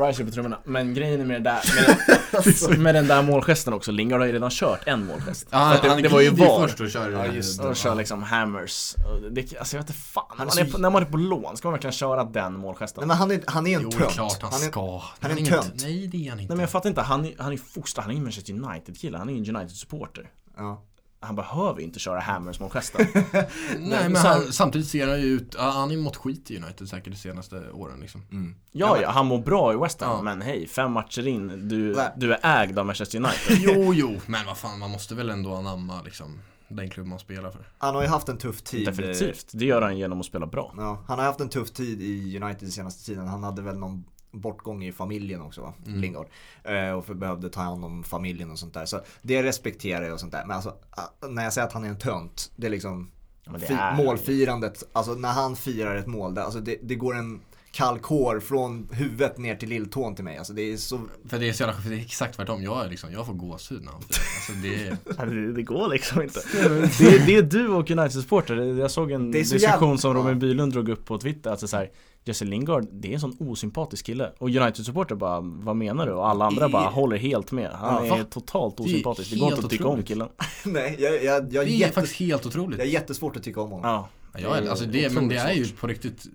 Rice 0.07 0.25
på 0.25 0.31
trummorna. 0.31 0.59
Men 0.65 0.95
grejen 0.95 1.21
är 1.21 1.25
med 1.25 1.43
det 1.43 1.51
där, 1.51 1.61
med, 1.75 2.20
med 2.79 2.95
den 2.95 3.07
där 3.07 3.23
målgesten 3.23 3.73
också. 3.73 3.93
Lingard 3.93 4.21
har 4.21 4.27
ju 4.27 4.33
redan 4.33 4.51
kört 4.51 4.81
en 4.87 5.07
målgest. 5.07 5.47
Att 5.51 5.83
det, 5.83 5.89
han 5.89 6.03
det 6.03 6.09
var 6.09 6.21
ju 6.21 6.31
VAR. 6.31 6.67
först 6.69 6.81
och 6.81 6.91
kör 6.91 7.11
Ja, 7.11 7.27
just 7.27 7.63
det. 7.63 7.69
Och 7.69 7.77
kör 7.77 7.95
liksom 7.95 8.23
hammers. 8.23 8.95
Det, 9.31 9.57
alltså 9.59 9.77
jag 9.77 9.83
vet 9.83 9.91
inte 9.91 10.01
fan. 10.01 10.25
Han 10.29 10.47
Man 10.47 10.59
är 10.59 10.63
är 10.63 10.67
så- 10.67 10.73
på, 10.73 10.79
när 10.79 10.91
man 10.91 11.03
är 11.03 11.07
på 11.07 11.17
lån, 11.17 11.57
ska 11.57 11.69
man 11.69 11.73
verkligen 11.73 11.93
köra 11.93 12.25
den 12.25 12.53
målgesten? 12.59 13.01
Nej 13.01 13.09
men 13.09 13.17
han 13.17 13.31
är, 13.31 13.41
han 13.47 13.67
är 13.67 13.77
en 13.77 13.83
Jo, 13.83 13.91
tönt. 13.91 14.11
klart 14.13 14.43
han, 14.43 14.53
han 14.53 14.63
är, 14.63 14.67
ska. 14.67 15.03
han 15.21 15.31
är 15.31 15.37
en 15.37 15.47
tönt. 15.47 15.73
Nej, 15.83 16.07
det 16.07 16.27
är 16.27 16.31
han 16.31 16.41
inte. 16.41 16.49
Nej 16.51 16.57
men 16.57 16.61
jag 16.61 16.71
fattar 16.71 16.89
inte, 16.89 17.01
han, 17.01 17.25
är- 17.25 17.35
han 17.39 17.53
är 17.53 17.57
fostrad, 17.57 18.05
han 18.05 18.11
är 18.13 18.17
ju 18.19 18.23
Manchester 18.23 18.53
United-kille, 18.53 19.19
han 19.19 19.29
är 19.29 19.33
ju 19.33 19.39
en 19.39 19.57
United-supporter. 19.57 20.31
Ja. 20.57 20.83
Han 21.23 21.37
behöver 21.37 21.81
inte 21.81 21.99
köra 21.99 22.21
hammers 22.21 22.61
målgesten. 22.61 23.07
Nej, 23.79 24.09
men 24.09 24.17
han, 24.17 24.53
samtidigt 24.53 24.89
ser 24.89 25.09
han 25.09 25.21
ju 25.21 25.27
ut, 25.27 25.55
han 25.59 25.73
har 25.73 25.91
ju 25.91 25.97
mått 25.97 26.17
skit 26.17 26.51
i 26.51 26.57
United 26.63 26.89
säkert 26.89 27.13
de 27.13 27.19
senaste 27.19 27.71
åren 27.71 28.01
liksom. 28.01 28.23
Mm. 28.33 28.55
Ja, 28.73 28.99
ja, 29.03 29.11
han 29.11 29.27
mår 29.27 29.39
bra 29.39 29.73
i 29.73 29.77
West 29.77 30.01
Ham, 30.01 30.11
Ja. 30.17 30.23
men 30.23 30.43
hej, 30.43 30.67
fem 30.67 30.93
matcher 30.93 31.27
in, 31.27 31.69
du, 31.69 31.97
du 32.17 32.33
är 32.35 32.63
ägd 32.63 32.79
av 32.79 32.87
Manchester 32.87 33.19
United. 33.19 33.57
Jo, 33.61 33.95
jo, 33.95 34.21
men 34.27 34.47
vad 34.47 34.59
fan, 34.59 34.79
man 34.79 34.91
måste 34.91 35.15
väl 35.15 35.31
ändå 35.31 35.55
anamma 35.55 36.03
liksom 36.03 36.39
den 36.69 36.91
klubb 36.91 37.07
man 37.07 37.19
spelar 37.19 37.51
för. 37.51 37.69
Han 37.79 37.95
har 37.95 38.03
ju 38.03 38.09
haft 38.09 38.29
en 38.29 38.39
tuff 38.39 38.63
tid. 38.63 38.89
eh, 38.89 38.95
Definitivt, 38.95 39.47
det 39.53 39.65
gör 39.65 39.83
han 39.83 39.99
genom 39.99 40.21
att 40.21 40.27
spela 40.27 40.47
bra. 40.47 40.75
Ja, 40.77 41.05
han 41.09 41.19
har 41.19 41.27
haft 41.27 41.41
en 41.41 41.49
tuff 41.49 41.71
tid 41.71 42.03
i 42.03 42.39
United 42.43 42.61
den 42.61 42.71
senaste 42.71 43.05
tiden. 43.07 43.27
Han 43.29 43.43
hade 43.45 43.63
väl 43.63 43.79
någon 43.79 44.05
bortgång 44.33 44.85
i 44.85 44.93
familjen 44.93 45.43
också 45.43 45.61
va? 45.61 45.73
Mm. 45.87 46.01
Lingard. 46.01 46.27
Eh, 46.65 46.91
och 46.91 47.07
för 47.07 47.15
behövde 47.15 47.51
ta 47.51 47.61
hand 47.61 47.85
om 47.85 48.05
familjen 48.05 48.51
och 48.51 48.59
sånt 48.59 48.75
där. 48.75 48.87
Så 48.87 49.01
det 49.23 49.43
respekterar 49.43 50.05
jag 50.05 50.13
och 50.15 50.21
sånt 50.21 50.33
där. 50.33 50.45
Men 50.47 50.57
alltså 50.57 50.75
ah, 50.91 51.27
när 51.29 51.45
jag 51.45 51.53
säger 51.53 51.67
att 51.67 51.73
han 51.73 51.85
är 51.85 51.89
en 51.89 51.99
tönt. 51.99 52.53
Det 52.57 52.67
är 52.67 52.71
liksom 52.71 53.11
det 53.53 53.59
fi- 53.67 53.75
är- 53.75 53.97
målfirandet. 53.97 54.83
Alltså 54.93 55.15
när 55.15 55.33
han 55.33 55.57
firar 55.57 55.97
ett 55.97 56.07
mål. 56.07 56.35
Det, 56.35 56.43
alltså, 56.45 56.61
det, 56.61 56.77
det 56.83 56.95
går 56.95 57.17
en 57.17 57.41
kall 57.73 57.99
kår 57.99 58.41
från 58.41 58.89
huvudet 58.93 59.39
ner 59.39 59.57
till 59.57 59.69
lilltån 59.69 60.15
till 60.15 60.25
mig. 60.25 60.39
Alltså 60.39 60.53
det 60.53 60.63
är 60.63 60.77
så 60.77 61.01
För 61.29 61.39
det 61.39 61.49
är 61.49 61.53
så 61.53 61.63
jävla 61.63 61.81
för 61.81 61.91
det 61.91 61.97
är 61.97 62.01
exakt 62.01 62.37
tvärtom, 62.37 62.63
jag, 62.63 62.85
är 62.85 62.89
liksom, 62.89 63.13
jag 63.13 63.27
får 63.27 63.35
gåshud 63.35 63.83
när. 63.85 63.93
Alltså 63.93 64.53
det 64.63 64.87
är... 64.87 64.97
Det, 65.47 65.53
det 65.53 65.63
går 65.63 65.89
liksom 65.89 66.23
inte. 66.23 66.41
Det, 66.99 67.27
det 67.27 67.37
är 67.37 67.43
du 67.43 67.69
och 67.69 67.91
United-supporter. 67.91 68.57
Jag 68.81 68.91
såg 68.91 69.11
en 69.11 69.29
är 69.29 69.33
diskussion 69.33 69.71
jävla- 69.71 69.99
som. 69.99 70.15
Robin 70.15 70.39
Bylund 70.39 70.73
drog 70.73 70.89
upp 70.89 71.05
på 71.05 71.19
Twitter. 71.19 71.51
Alltså 71.51 71.69
så 71.69 71.77
här, 71.77 71.91
Jesse 72.25 72.45
Lingard, 72.45 72.87
det 72.93 73.09
är 73.09 73.15
en 73.15 73.21
sån 73.21 73.37
osympatisk 73.41 74.07
kille. 74.07 74.33
Och 74.39 74.49
United-supporter 74.49 75.15
bara, 75.15 75.41
vad 75.41 75.77
menar 75.77 76.07
du? 76.07 76.13
Och 76.13 76.29
alla 76.29 76.45
andra 76.45 76.67
Det- 76.67 76.73
bara 76.73 76.89
håller 76.89 77.17
helt 77.17 77.53
med. 77.53 77.71
Han 77.73 78.07
Ja, 78.07 78.15
är 78.15 78.19
va? 78.19 78.25
totalt 78.31 78.77
Det 78.77 78.83
osympatisk. 78.83 79.31
Det 79.31 79.39
går 79.39 79.49
inte 79.53 79.65
att 79.65 79.71
tycka 79.71 79.87
om 79.89 80.03
killen. 80.03 80.29
Nej, 80.65 80.97
jag, 80.99 81.25
jag, 81.25 81.25
jag, 81.25 81.49
Det 81.51 81.59
är 81.59 81.63
är 81.63 81.67
jätte, 81.67 81.93
faktiskt 81.93 82.17
helt 82.21 82.47
otroligt. 82.47 82.79
jag 82.79 82.89
är 82.89 82.93
jättesvårt 82.93 83.37
att 83.37 83.43
tycka 83.43 83.61
om 83.61 83.71
honom. 83.71 83.91
Ja. 83.91 84.09
Ja, 84.43 84.57
jag, 84.59 84.69
alltså 84.69 84.85
det, 84.85 85.15
men 85.15 85.29
det 85.29 85.37
är 85.37 85.53
ju 85.53 85.69
på 85.69 85.87
riktigt, 85.87 86.27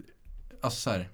alltså 0.62 0.80
så 0.82 0.90
här, 0.90 1.10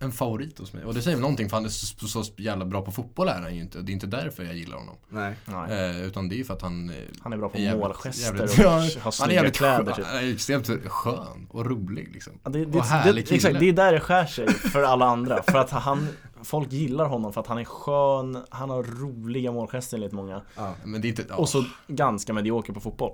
en 0.00 0.12
favorit 0.12 0.58
hos 0.58 0.72
mig. 0.72 0.84
Och 0.84 0.94
det 0.94 1.02
säger 1.02 1.16
väl 1.16 1.22
någonting 1.22 1.48
för 1.48 1.56
han 1.56 1.64
är 1.64 1.68
så, 1.68 2.08
så, 2.24 2.32
jävla 2.36 2.64
bra 2.64 2.82
på 2.82 2.92
fotboll 2.92 3.28
är 3.28 3.40
han 3.42 3.54
ju 3.54 3.60
inte. 3.60 3.78
Det 3.80 3.90
är 3.92 3.94
inte 3.94 4.06
därför 4.06 4.44
jag 4.44 4.54
gillar 4.56 4.76
honom. 4.76 4.96
Nej. 5.08 5.34
Eh, 5.70 6.02
utan 6.06 6.28
det 6.28 6.34
är 6.34 6.36
ju 6.36 6.44
för 6.44 6.54
att 6.54 6.62
han 6.62 6.90
eh, 6.90 6.96
Han 7.22 7.32
är 7.32 7.36
bra 7.36 7.48
på 7.48 7.58
jävligt- 7.58 7.80
målgester 7.82 8.22
jävligt- 8.24 8.58
och 8.58 8.64
har 8.64 8.72
Han 8.72 8.82
är 9.06 9.10
snygga 9.10 9.32
jävligt 9.34 9.56
kläder 9.56 9.92
typ. 9.92 10.04
han 10.06 10.16
är 10.24 10.32
extremt 10.32 10.66
skön 10.86 11.46
och 11.50 11.66
rolig 11.66 12.08
liksom. 12.12 12.32
Ja, 12.44 12.50
det, 12.50 12.64
och 12.64 12.70
det, 12.70 12.82
härlig 12.82 13.14
det, 13.24 13.28
kille. 13.28 13.36
exakt, 13.36 13.60
det 13.60 13.68
är 13.68 13.72
där 13.72 13.92
det 13.92 14.00
skär 14.00 14.26
sig 14.26 14.48
för 14.48 14.82
alla 14.82 15.06
andra. 15.06 15.42
För 15.48 15.58
att 15.58 15.70
han, 15.70 16.08
folk 16.42 16.72
gillar 16.72 17.04
honom 17.06 17.32
för 17.32 17.40
att 17.40 17.46
han 17.46 17.58
är 17.58 17.64
skön, 17.64 18.44
han 18.50 18.70
har 18.70 18.82
roliga 18.82 19.52
målgester 19.52 19.96
enligt 19.96 20.12
många. 20.12 20.42
Ja. 20.56 20.74
Men 20.84 21.00
det 21.00 21.06
är 21.06 21.10
inte, 21.10 21.24
ja, 21.28 21.34
Och 21.36 21.48
så 21.48 21.64
ganska 21.86 22.32
medioker 22.32 22.72
på 22.72 22.80
fotboll. 22.80 23.12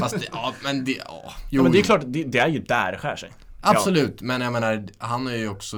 fast 0.00 0.20
det, 0.20 0.26
ja 0.32 0.52
men 0.64 0.84
det, 0.84 0.92
ja. 0.92 1.22
Jo, 1.24 1.32
Ja, 1.50 1.62
men 1.62 1.72
det 1.72 1.78
är 1.78 1.82
klart, 1.82 2.02
det, 2.06 2.24
det 2.24 2.38
är 2.38 2.48
ju 2.48 2.58
där 2.58 2.92
det 2.92 2.98
skär 2.98 3.16
sig. 3.16 3.32
Absolut, 3.60 4.22
men 4.22 4.40
jag 4.40 4.52
menar, 4.52 4.86
han 4.98 5.26
har 5.26 5.32
ju 5.32 5.48
också 5.48 5.76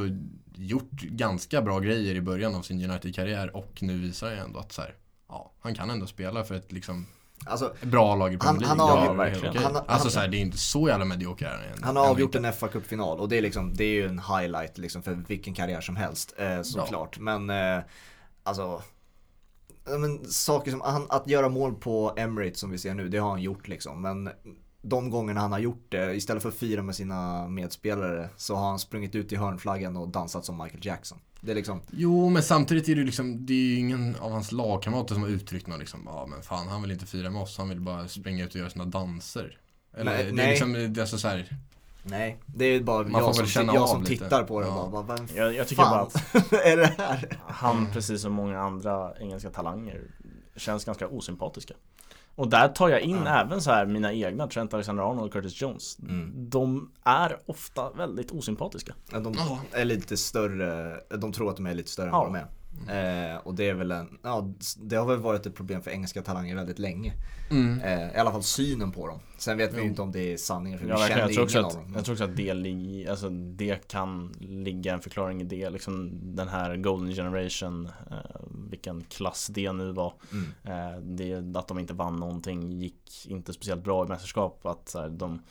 gjort 0.55 0.91
ganska 0.93 1.63
bra 1.63 1.79
grejer 1.81 2.15
i 2.15 2.21
början 2.21 2.55
av 2.55 2.63
sin 2.63 2.91
United-karriär 2.91 3.57
och 3.57 3.79
nu 3.83 3.99
visar 3.99 4.31
jag 4.31 4.39
ändå 4.39 4.59
att 4.59 4.73
så 4.73 4.83
här, 4.83 4.95
ja, 5.29 5.53
han 5.61 5.75
kan 5.75 5.91
ändå 5.91 6.07
spela 6.07 6.45
för 6.45 6.55
ett 6.55 6.73
liksom 6.73 7.07
Alltså, 7.47 7.75
bra 7.83 8.15
lag 8.17 8.35
i 8.35 8.37
Premier 8.39 8.47
Han- 8.47 8.59
League. 8.59 8.69
han 8.69 8.81
har 8.81 8.89
Ja, 8.89 9.11
avgjort- 9.11 9.17
det 9.17 9.23
är 9.23 9.27
helt 9.31 9.35
verkligen. 9.45 9.51
okej. 9.57 9.63
Han- 9.65 9.77
Alltså 9.77 10.07
han- 10.07 10.11
så 10.11 10.21
här, 10.21 10.29
det 10.29 10.37
är 10.37 10.41
inte 10.41 10.59
så 10.59 10.89
jävla 10.89 11.05
medioker 11.05 11.47
han 11.47 11.83
Han 11.83 11.97
har 11.97 12.07
avgjort 12.09 12.35
en 12.35 12.53
fa 12.53 12.69
Cup-final 12.69 13.19
och 13.21 13.29
det 13.29 13.39
är, 13.39 13.43
liksom, 13.43 13.75
det 13.75 13.85
är 13.85 13.93
ju 13.95 14.07
en 14.07 14.19
highlight 14.19 14.79
liksom 14.79 15.03
för 15.03 15.15
vilken 15.15 15.55
karriär 15.55 15.81
som 15.81 15.97
helst 15.97 16.35
eh, 16.39 16.63
såklart. 16.63 17.19
Men 17.19 17.51
eh, 17.51 17.79
alltså 18.43 18.83
ja, 19.85 19.99
men, 19.99 20.25
saker 20.25 20.71
som, 20.71 20.81
han, 20.81 21.07
att 21.11 21.29
göra 21.29 21.49
mål 21.49 21.75
på 21.75 22.15
Emirates 22.17 22.61
som 22.61 22.71
vi 22.71 22.79
ser 22.79 22.95
nu, 22.95 23.09
det 23.09 23.19
har 23.19 23.31
han 23.31 23.43
gjort 23.43 23.69
liksom. 23.69 24.03
Men 24.03 24.31
de 24.89 25.11
gångerna 25.11 25.41
han 25.41 25.53
har 25.53 25.59
gjort 25.59 25.87
det, 25.89 26.15
istället 26.15 26.43
för 26.43 26.49
att 26.49 26.55
fira 26.57 26.83
med 26.83 26.95
sina 26.95 27.49
medspelare 27.49 28.29
så 28.37 28.55
har 28.57 28.69
han 28.69 28.79
sprungit 28.79 29.15
ut 29.15 29.33
i 29.33 29.37
hörnflaggan 29.37 29.97
och 29.97 30.09
dansat 30.09 30.45
som 30.45 30.63
Michael 30.63 30.87
Jackson. 30.87 31.19
Det 31.41 31.51
är 31.51 31.55
liksom, 31.55 31.81
Jo, 31.91 32.29
men 32.29 32.43
samtidigt 32.43 32.89
är 32.89 32.95
det 32.95 32.99
ju 33.01 33.07
liksom, 33.07 33.47
det 33.47 33.53
är 33.53 33.57
ju 33.57 33.75
ingen 33.79 34.17
av 34.21 34.31
hans 34.33 34.53
lagkamrater 34.53 35.15
som 35.15 35.23
har 35.23 35.31
uttryckt 35.31 35.67
någon 35.67 35.79
liksom, 35.79 36.01
ja 36.07 36.27
men 36.27 36.43
fan 36.43 36.69
han 36.69 36.83
vill 36.83 36.91
inte 36.91 37.07
fira 37.07 37.31
med 37.31 37.43
oss, 37.43 37.59
han 37.59 37.69
vill 37.69 37.81
bara 37.81 38.09
springa 38.09 38.45
ut 38.45 38.51
och 38.55 38.61
göra 38.61 38.71
sina 38.71 38.85
danser. 38.85 39.59
Eller 39.97 40.13
Nej, 40.13 40.25
det 40.25 40.31
är 40.31 40.35
nej. 40.35 40.51
liksom, 40.51 40.73
det 40.73 40.81
är 40.81 41.01
alltså 41.01 41.19
så 41.19 41.29
här, 41.29 41.57
nej, 42.03 42.39
det 42.47 42.65
är 42.65 42.81
bara 42.81 43.03
Man 43.09 43.11
får 43.13 43.21
jag 43.23 43.35
som, 43.35 43.43
väl 43.45 43.51
känna 43.51 43.75
jag 43.75 43.89
som 43.89 44.03
lite. 44.03 44.25
tittar 44.25 44.45
på 44.45 44.61
det 44.61 44.67
Ja. 44.67 44.89
bara, 44.93 45.03
vem 45.17 45.27
Jag, 45.35 45.55
jag 45.55 45.69
tycker 45.69 45.83
fan 45.83 45.91
bara 45.91 46.01
att 46.03 46.53
är 46.65 46.77
det 46.77 46.95
här? 46.99 47.39
han, 47.47 47.87
precis 47.93 48.23
som 48.23 48.33
många 48.33 48.61
andra 48.61 49.13
engelska 49.21 49.51
talanger, 49.51 50.03
känns 50.57 50.85
ganska 50.85 51.09
osympatiska. 51.09 51.75
Och 52.39 52.49
där 52.49 52.69
tar 52.69 52.89
jag 52.89 53.01
in 53.01 53.23
Ja. 53.25 53.41
även 53.41 53.61
så 53.61 53.71
här 53.71 53.87
mina 53.87 54.13
egna, 54.13 54.47
Trent 54.47 54.75
Alexander-Arnold 54.75 55.21
och 55.27 55.33
Curtis 55.33 55.63
Jones. 55.63 55.99
Mm. 56.03 56.33
De 56.51 56.91
är 57.05 57.39
ofta 57.47 57.91
väldigt 57.91 58.31
osympatiska. 58.31 58.95
Ja, 59.13 59.21
De 59.21 59.35
är 59.73 59.85
lite 59.85 60.17
större, 60.17 60.97
de 61.19 61.33
tror 61.33 61.51
att 61.51 61.57
de 61.57 61.67
är 61.67 61.75
lite 61.75 61.91
större 61.91 62.07
Ja. 62.09 62.27
än 62.27 62.33
vad 62.33 62.41
de 62.43 62.45
är. 62.45 62.47
Eh, 62.89 63.37
och 63.37 63.55
det 63.55 63.69
är 63.69 63.75
väl 63.75 63.91
en, 63.91 64.19
ja 64.23 64.49
det 64.83 64.97
har 64.97 65.07
väl 65.07 65.19
varit 65.19 65.47
ett 65.47 65.55
problem 65.55 65.83
för 65.83 65.91
engelska 65.91 66.23
talanger 66.23 66.55
väldigt 66.55 66.79
länge. 66.79 67.13
mm. 67.51 67.81
Eh, 67.81 68.17
I 68.17 68.19
alla 68.19 68.33
fall 68.33 68.43
synen 68.43 68.93
på 68.93 69.07
dem. 69.07 69.19
Sen 69.39 69.57
vet 69.59 69.75
vi 69.75 69.81
ju 69.81 69.87
inte 69.87 70.03
om 70.03 70.13
det 70.13 70.33
är 70.33 70.37
sanningen 70.37 70.79
för 70.79 70.87
Ja, 70.89 70.95
vi 70.95 71.01
verkligen. 71.01 71.19
känner 71.29 71.41
Jag 71.41 71.49
tror, 71.49 71.61
ingen 71.63 71.65
också 71.67 71.79
av 71.79 71.83
att, 71.83 71.87
dem. 71.87 71.95
jag 71.97 72.05
tror 72.05 72.15
också 72.15 72.25
att 72.25 72.37
det, 72.37 72.55
lig, 72.55 73.09
alltså 73.09 73.29
det 73.31 73.89
kan 73.89 74.35
ligga 74.41 74.95
en 74.95 75.01
förklaring 75.01 75.41
i 75.41 75.45
det. 75.45 75.71
Liksom 75.71 76.11
den 76.37 76.49
här 76.49 76.77
Golden 76.77 77.15
Generation, 77.15 77.87
eh, 78.11 78.17
vilken 78.71 79.05
klass 79.05 79.47
det 79.47 79.73
nu 79.73 79.93
var. 79.93 80.13
Mm. 80.33 80.95
Eh, 80.95 81.01
det, 81.01 81.59
att 81.59 81.69
de 81.69 81.79
inte 81.79 81.95
vann 81.95 82.17
någonting, 82.17 82.73
gick 82.73 83.27
inte 83.29 83.53
speciellt 83.53 83.85
bra 83.85 84.05
i 84.05 84.09
mästerskap. 84.09 84.67
Att 84.67 84.89
så 84.89 85.01
här, 85.01 85.09
de, 85.09 85.43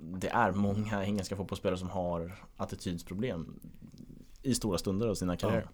det 0.00 0.28
är 0.28 0.52
många 0.52 1.04
engelska 1.04 1.36
fotbollsspelare 1.36 1.78
som 1.78 1.90
har 1.90 2.32
attitydsproblem 2.56 3.60
i 4.42 4.54
stora 4.54 4.78
stunder 4.78 5.08
av 5.08 5.14
sina 5.14 5.36
karriärer. 5.36 5.68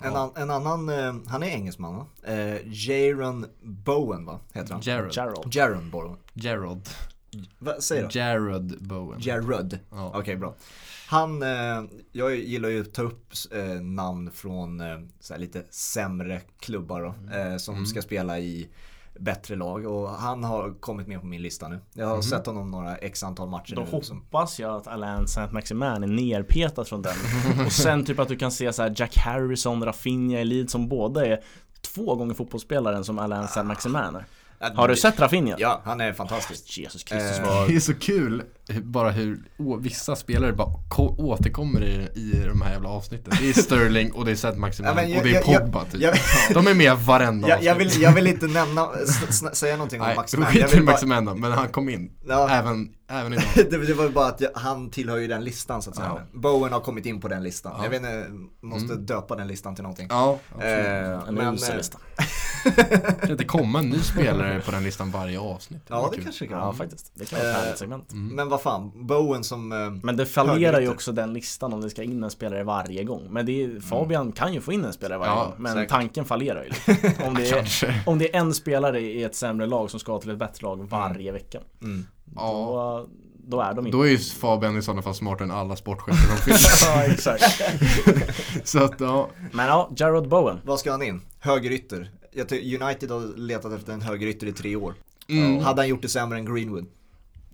En, 0.00 0.16
an, 0.16 0.30
en 0.36 0.50
annan, 0.50 0.88
eh, 0.88 1.14
han 1.26 1.42
är 1.42 1.46
engelsman 1.46 1.96
va? 1.96 2.06
Eh, 2.32 2.56
Jaron 2.64 3.46
Bowen 3.62 4.24
va? 4.26 4.40
Heter 4.52 4.72
han? 4.72 4.80
Gerard. 4.82 5.12
Gerald. 5.12 5.54
Jaron 5.54 5.90
Bowen. 5.90 6.16
Gerard. 6.32 6.80
Va, 7.58 7.74
säg 7.80 8.02
då. 8.02 8.08
Gerard 8.10 8.82
Bowen. 8.82 9.20
Jarrod. 9.20 9.78
Ja. 9.90 10.12
Okej 10.14 10.36
bra. 10.36 10.54
Han, 11.08 11.42
eh, 11.42 11.82
jag 12.12 12.36
gillar 12.36 12.68
ju 12.68 12.80
att 12.80 12.94
ta 12.94 13.02
upp 13.02 13.32
eh, 13.52 13.64
namn 13.80 14.30
från 14.30 14.80
eh, 14.80 14.98
lite 15.36 15.64
sämre 15.70 16.40
klubbar 16.60 17.02
då, 17.02 17.36
eh, 17.36 17.56
som 17.56 17.74
Mm. 17.74 17.86
ska 17.86 18.02
spela 18.02 18.38
i 18.38 18.68
bättre 19.20 19.56
lag 19.56 19.86
och 19.86 20.08
han 20.08 20.44
har 20.44 20.80
kommit 20.80 21.06
med 21.06 21.20
på 21.20 21.26
min 21.26 21.42
lista 21.42 21.68
nu. 21.68 21.80
Jag 21.92 22.06
har 22.06 22.14
Mhm. 22.14 22.22
sett 22.22 22.46
honom 22.46 22.70
några 22.70 22.96
x 22.96 23.22
antal 23.22 23.48
matcher 23.48 23.74
Då 23.76 23.86
nu. 23.92 24.02
Som, 24.02 24.16
hoppas 24.18 24.60
jag 24.60 24.76
att 24.76 24.86
Alain 24.86 25.26
Saint-Maximin 25.28 26.02
är 26.02 26.06
nerpetad 26.06 26.84
från 26.84 27.02
den 27.02 27.14
Och 27.66 27.72
sen 27.72 28.04
typ 28.04 28.18
att 28.18 28.28
du 28.28 28.36
kan 28.36 28.50
se 28.50 28.72
så 28.72 28.82
här 28.82 28.94
Jack 28.96 29.16
Harrison, 29.16 29.84
Rafinha 29.84 30.40
i 30.40 30.44
Leeds 30.44 30.72
som 30.72 30.88
båda 30.88 31.26
är 31.26 31.40
två 31.94 32.14
gånger 32.14 32.34
fotbollsspelaren 32.34 33.04
som 33.04 33.18
Alain 33.18 33.48
Saint-Maximin 33.48 34.14
är 34.16 34.24
Har 34.74 34.88
du 34.88 34.96
sett 34.96 35.20
Rafinha? 35.20 35.56
Ja, 35.58 35.82
han 35.84 36.00
är 36.00 36.12
fantastisk. 36.12 36.78
Jesus 36.78 37.04
Kristus 37.04 37.38
Eh, 37.38 37.44
vad 37.46 37.68
Det 37.68 37.76
är 37.76 37.80
så 37.80 37.94
kul 37.94 38.42
hur- 38.68 38.80
bara 38.82 39.10
hur 39.10 39.38
vissa 39.80 40.16
spelare 40.16 40.52
bara 40.52 40.68
ko- 40.88 41.16
återkommer 41.18 41.84
i, 41.84 41.94
i 42.14 42.42
de 42.48 42.60
här 42.62 42.72
jävla 42.72 42.88
avsnitten. 42.88 43.32
Det 43.40 43.48
är 43.48 43.52
Sterling 43.52 44.12
och 44.12 44.24
det 44.24 44.30
är 44.30 44.34
Seth 44.36 44.58
Maximin 44.58 44.92
Ja, 44.96 45.18
och 45.18 45.24
det 45.24 45.34
är 45.36 45.42
Pogba 45.42 45.84
typ. 45.84 46.00
jag- 46.00 46.14
De 46.54 46.66
är 46.66 46.74
med 46.74 46.96
varenda 46.98 47.48
Jag, 47.48 47.62
jag, 47.62 47.72
avsnitt. 47.76 47.94
vill, 47.96 48.02
jag 48.02 48.12
vill 48.12 48.26
inte 48.26 48.46
nämna, 48.46 48.88
säga 49.52 49.76
någonting 49.76 50.00
om 50.00 50.06
Nej, 50.06 50.16
Maximin. 50.16 50.44
Jag 50.44 50.52
skit 50.52 50.72
i 50.72 50.76
vill 50.76 50.86
bara, 50.86 51.34
men 51.34 51.52
han 51.52 51.68
kom 51.68 51.88
in. 51.88 52.10
Ja. 52.28 52.48
Även, 52.50 52.88
även 53.08 53.32
idag. 53.32 53.44
det, 53.54 53.86
det 53.86 53.94
var 53.94 54.08
bara 54.08 54.26
att 54.26 54.40
jag, 54.40 54.50
han 54.54 54.90
tillhör 54.90 55.16
ju 55.16 55.26
den 55.26 55.44
listan 55.44 55.82
så 55.82 55.90
att 55.90 55.96
säga. 55.96 56.08
Ja. 56.32 56.38
Bowen 56.40 56.72
har 56.72 56.80
kommit 56.80 57.06
in 57.06 57.20
på 57.20 57.28
den 57.28 57.42
listan. 57.42 57.72
Ja. 57.76 57.82
Jag 57.84 57.90
vet 57.90 58.00
inte, 58.00 58.26
måste 58.60 58.92
Mm. 58.92 59.06
döpa 59.06 59.36
den 59.36 59.46
listan 59.46 59.74
till 59.74 59.82
någonting. 59.82 60.06
Ja, 60.10 60.38
Eh, 60.60 61.28
En 61.28 61.34
men, 61.34 61.54
usel 61.54 61.70
eh, 61.70 61.76
lista 61.76 61.98
Kan 63.20 63.30
inte 63.30 63.44
komma 63.44 63.78
en 63.78 63.88
ny 63.90 63.98
spelare 64.02 64.60
på 64.60 64.70
den 64.70 64.82
listan 64.84 65.10
varje 65.10 65.40
avsnitt? 65.40 65.82
ja 65.88 66.08
det 66.10 66.16
kul. 66.16 66.24
kanske 66.24 66.44
det 66.44 66.48
kan. 66.48 66.58
Ja 66.58 66.72
faktiskt, 66.72 67.12
det 67.14 67.24
kan 67.24 67.38
vara 67.38 67.48
ett 67.50 67.56
Eh, 67.56 67.60
härligt 67.62 67.78
segment 67.78 68.12
Mm. 68.12 68.36
Men 68.36 68.48
vad 68.48 68.62
fan, 68.62 69.06
Bowen 69.06 69.44
som... 69.44 69.72
eh, 69.72 69.78
Men 70.02 70.16
det 70.16 70.26
fallerar 70.26 70.80
ju 70.80 70.88
också 70.90 71.12
den 71.12 71.32
listan 71.32 71.72
om 71.72 71.80
det 71.80 71.90
ska 71.90 72.02
in 72.02 72.22
en 72.24 72.30
spelare 72.30 72.64
varje 72.64 73.04
gång 73.04 73.26
Men 73.30 73.46
det 73.46 73.64
är, 73.64 73.80
Fabian 73.80 74.32
kan 74.32 74.54
ju 74.54 74.60
få 74.60 74.72
in 74.72 74.84
en 74.84 74.92
spelare 74.92 75.18
varje 75.18 75.32
Ja, 75.32 75.44
gång 75.44 75.54
Men 75.58 75.72
säkert. 75.74 75.90
tanken 75.90 76.24
fallerar 76.24 76.64
ju 76.64 76.70
om 77.26 77.34
det, 77.34 77.50
är, 77.50 78.02
om 78.06 78.18
det 78.18 78.34
är 78.34 78.40
en 78.40 78.54
spelare 78.54 79.00
i 79.00 79.22
ett 79.24 79.34
sämre 79.36 79.66
lag 79.66 79.90
som 79.90 80.00
ska 80.00 80.18
till 80.18 80.30
ett 80.30 80.38
bättre 80.38 80.62
lag 80.66 80.88
varje 80.90 81.32
vecka 81.32 81.58
Mm. 81.82 82.06
Ja. 82.34 83.06
Då, 83.06 83.08
då 83.48 83.60
är 83.60 83.74
de 83.74 83.86
inte 83.86 83.98
Då 83.98 84.02
är 84.02 84.10
ju 84.10 84.18
Fabian 84.18 84.78
i 84.78 84.82
sådana 84.82 85.02
fall 85.02 85.14
smartare 85.14 85.44
än 85.44 85.50
alla 85.50 85.76
sportchefer 85.76 86.26
som 86.26 86.36
finns. 86.36 86.84
Ja 86.86 87.04
exakt 87.04 87.62
Så 88.68 88.84
att 88.84 89.00
ja, 89.00 89.28
Men 89.52 89.66
ja, 89.66 89.90
Jarrod 89.96 90.28
Bowen 90.28 90.60
Vad 90.64 90.80
ska 90.80 90.90
han 90.90 91.02
in? 91.02 91.20
Högerytter. 91.40 92.10
United 92.82 93.10
har 93.10 93.36
letat 93.36 93.72
efter 93.72 93.92
en 93.92 94.02
högerytter 94.02 94.46
i 94.46 94.52
tre 94.52 94.76
år. 94.76 94.94
Mm. 95.28 95.64
Hade 95.64 95.80
han 95.82 95.88
gjort 95.88 96.02
det 96.02 96.08
sämre 96.08 96.38
än 96.38 96.54
Greenwood? 96.54 96.86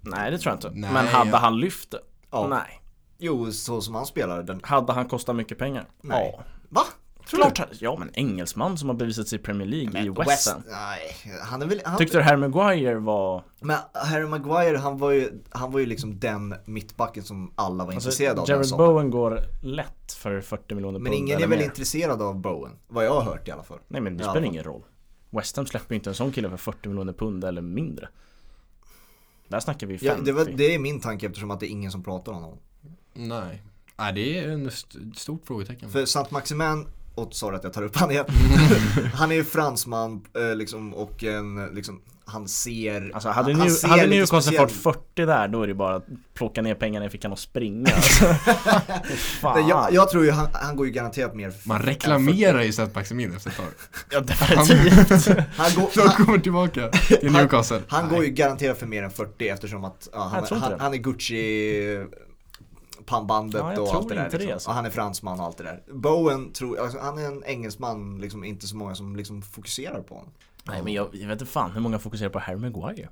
Nej 0.01 0.31
det 0.31 0.39
tror 0.39 0.51
jag 0.51 0.57
inte 0.57 0.81
Nej, 0.81 0.93
Men 0.93 1.07
hade 1.07 1.31
ja. 1.31 1.37
han 1.37 1.61
lyft 1.61 1.91
det? 1.91 2.01
Ja. 2.31 2.47
Nej 2.49 2.83
Jo, 3.19 3.53
så 3.53 3.81
som 3.81 3.95
han 3.95 4.07
spelar. 4.07 4.43
Den... 4.43 4.61
Hade 4.63 4.93
han 4.93 5.09
kostat 5.09 5.37
mycket 5.37 5.59
pengar? 5.59 5.87
Nej. 6.01 6.35
Ja 6.37 6.45
Va? 6.69 6.83
Klart, 7.27 7.59
han- 7.59 7.69
ja 7.79 7.97
men 7.99 8.11
engelsman 8.15 8.79
som 8.79 8.89
har 8.89 8.97
bevisat 8.97 9.29
sig 9.29 9.39
i 9.39 9.43
Premier 9.43 9.69
League 9.69 10.03
i 10.03 10.05
Men 10.11 10.15
West 10.15 10.53
Ham 10.53 10.63
Nej, 10.71 11.17
han 11.43 11.63
är 11.63 11.67
väl... 11.67 11.81
Han... 11.85 11.99
Tyckte 11.99 12.17
du 12.19 12.23
Harry 12.23 12.37
Maguire 12.37 12.95
var... 12.99 13.45
Men 13.61 13.79
Harry 13.95 14.27
Maguire, 14.27 14.77
han 14.77 14.99
var 14.99 15.11
ju, 15.11 15.43
han 15.51 15.73
var 15.73 15.81
ju 15.81 15.87
liksom 15.87 16.19
den 16.21 16.55
mittbacken 16.65 17.23
som 17.23 17.53
alla 17.55 17.85
var 17.85 17.93
intresserade 17.93 18.41
av 18.41 18.51
Jared. 18.51 18.71
Bowen 18.77 19.11
går 19.11 19.41
lätt 19.63 20.13
för 20.13 20.41
40 20.41 20.75
miljoner 20.75 20.99
Men 20.99 21.13
pund 21.13 21.19
ingen 21.25 21.37
eller 21.37 21.47
är 21.47 21.51
väl 21.51 21.59
mer. 21.59 21.65
intresserad 21.65 22.23
av 22.23 22.41
Bowen? 22.41 22.73
Vad 22.89 23.05
jag 23.07 23.15
har 23.15 23.23
hört 23.23 23.49
i 23.49 23.51
alla 23.51 23.63
fall. 23.63 23.79
Nej 23.89 24.01
men 24.01 24.17
det 24.17 24.25
spelar 24.25 24.45
ingen 24.47 24.65
roll 24.65 24.83
West 25.31 25.57
Ham 25.57 25.67
släpper 25.67 25.95
inte 25.95 26.11
en 26.11 26.15
sån 26.15 26.33
kille 26.33 26.51
för 26.51 26.57
40 26.57 26.89
miljoner 26.89 27.13
pund 27.13 27.45
eller 27.45 27.63
mindre 27.63 28.09
Där 29.49 29.61
snackar 29.61 29.87
vi 29.87 29.99
50 29.99 30.07
Ja, 30.07 30.25
det, 30.25 30.33
var, 30.33 30.45
det 30.45 30.75
är 30.75 30.79
min 30.79 31.01
tanke 31.01 31.27
eftersom 31.27 31.51
att 31.51 31.61
det 31.61 31.67
är 31.67 31.71
ingen 31.71 31.91
som 31.91 32.03
pratar 32.03 32.33
om 32.33 32.43
honom. 32.43 32.59
nej. 33.15 33.63
Nej, 33.97 34.13
det 34.13 34.39
är 34.39 34.49
en 34.49 34.67
st- 34.67 34.99
stort 35.17 35.47
frågetecken. 35.47 35.91
För 35.91 36.05
Saint 36.05 36.31
Maximin, 36.31 36.87
och 37.15 37.35
sorry 37.35 37.57
att 37.57 37.65
jag 37.65 37.73
tar 37.73 37.83
upp 37.83 37.97
han 37.97 38.11
igen. 38.11 38.25
han 39.15 39.31
är 39.33 39.37
ju 39.37 39.45
fransman 39.45 40.23
eh, 40.51 40.57
liksom 40.57 40.95
och 40.95 41.25
en, 41.25 41.67
liksom, 41.75 42.01
han 42.25 42.49
ser 42.49 43.11
Alltså 43.15 43.29
hade, 43.29 43.53
han 43.55 43.67
nu, 43.67 43.71
ser 43.73 43.89
hade 43.89 44.07
Newcastle 44.07 44.39
speciell- 44.59 44.67
fått 44.69 44.97
40 45.15 45.27
där 45.27 45.49
då 45.49 45.63
är 45.63 45.67
det 45.67 45.75
bara 45.75 45.95
att 45.97 46.07
plocka 46.35 46.63
ner 46.63 46.75
pengarna 46.75 47.07
i 47.07 47.11
fickan 47.11 47.33
och 47.33 47.39
springa 47.39 47.91
alltså. 47.97 48.25
Nej, 49.55 49.65
jag, 49.69 49.93
jag 49.93 50.11
tror 50.11 50.25
ju 50.25 50.31
han, 50.31 50.49
han 50.53 50.77
går 50.77 50.87
ju 50.87 50.93
garanterat 50.93 51.35
mer 51.35 51.53
Man 51.65 51.83
reklamerar 51.83 52.63
ju 52.63 52.73
Seth 52.73 52.95
Maximin 52.95 53.37
efter 53.37 53.51
ett 53.51 53.57
tag. 53.57 53.67
Ja 54.11 54.21
definitivt 54.21 55.25
40. 55.25 55.45
Han 55.57 55.71
går, 55.75 55.91
Så 55.95 56.09
han 56.09 56.27
kommer 56.27 56.39
tillbaka 56.39 56.89
till 56.89 57.33
Newcastle. 57.33 57.81
han 57.89 58.09
går 58.09 58.25
ju 58.25 58.31
garanterat 58.31 58.79
för 58.79 58.87
mer 58.87 59.03
än 59.03 59.11
40 59.11 59.49
eftersom 59.49 59.85
att 59.85 60.09
ja, 60.13 60.45
han 60.79 60.95
är 60.95 60.99
Gucci 60.99 62.05
pannbandet 63.07 63.61
Ja, 63.77 63.81
och 63.81 63.95
allt 63.95 64.09
det 64.09 64.15
där 64.15 64.25
inte 64.25 64.37
det, 64.37 64.39
liksom. 64.39 64.55
alltså. 64.55 64.69
Och 64.71 64.75
han 64.75 64.87
är 64.87 64.91
fransman 64.91 65.41
och 65.41 65.47
allt 65.47 65.57
det 65.59 65.65
där. 65.65 65.83
Bowen 65.93 66.53
tror, 66.53 66.79
alltså, 66.79 66.99
han 66.99 67.19
är 67.19 67.27
en 67.27 67.45
engelsman, 67.45 68.19
liksom 68.21 68.45
inte 68.45 68.67
så 68.67 68.77
många 68.77 68.95
som 68.95 69.17
liksom 69.17 69.43
fokuserar 69.43 70.01
på 70.03 70.15
honom. 70.15 70.33
Nej 70.65 70.83
men 70.83 70.93
jag, 70.93 71.09
jag 71.13 71.29
vet 71.29 71.41
inte 71.41 71.53
fan 71.53 71.71
hur 71.71 71.81
många 71.81 71.99
fokuserar 71.99 72.31
på 72.31 72.39
Harry 72.39 72.59
Maguire 72.59 73.09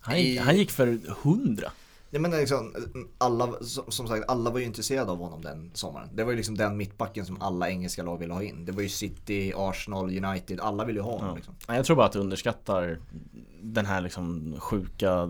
han, 0.00 0.18
gick- 0.18 0.40
han 0.40 0.56
gick 0.56 0.70
för 0.70 0.98
100 1.22 1.68
Jag 2.10 2.22
menar 2.22 2.38
liksom, 2.38 2.74
alla, 3.18 3.52
som 3.88 4.08
sagt, 4.08 4.24
alla 4.28 4.50
var 4.50 4.58
ju 4.58 4.64
intresserade 4.64 5.10
av 5.10 5.18
honom 5.18 5.42
den 5.42 5.70
sommaren. 5.74 6.08
Det 6.14 6.24
var 6.24 6.30
ju 6.30 6.36
liksom 6.36 6.56
den 6.56 6.76
mittbacken 6.76 7.26
som 7.26 7.42
alla 7.42 7.70
engelska 7.70 8.02
lag 8.02 8.18
ville 8.18 8.34
ha 8.34 8.42
in. 8.42 8.64
Det 8.64 8.72
var 8.72 8.82
ju 8.82 8.88
City, 8.88 9.52
Arsenal, 9.56 10.24
United, 10.24 10.60
alla 10.60 10.84
ville 10.84 10.98
ju 10.98 11.04
ha 11.04 11.12
honom 11.12 11.28
Ja. 11.28 11.34
liksom. 11.34 11.54
Jag 11.66 11.84
tror 11.84 11.96
bara 11.96 12.06
att 12.06 12.12
du 12.12 12.18
underskattar 12.18 12.98
den 13.62 13.86
här 13.86 14.00
liksom 14.00 14.56
sjuka 14.58 15.28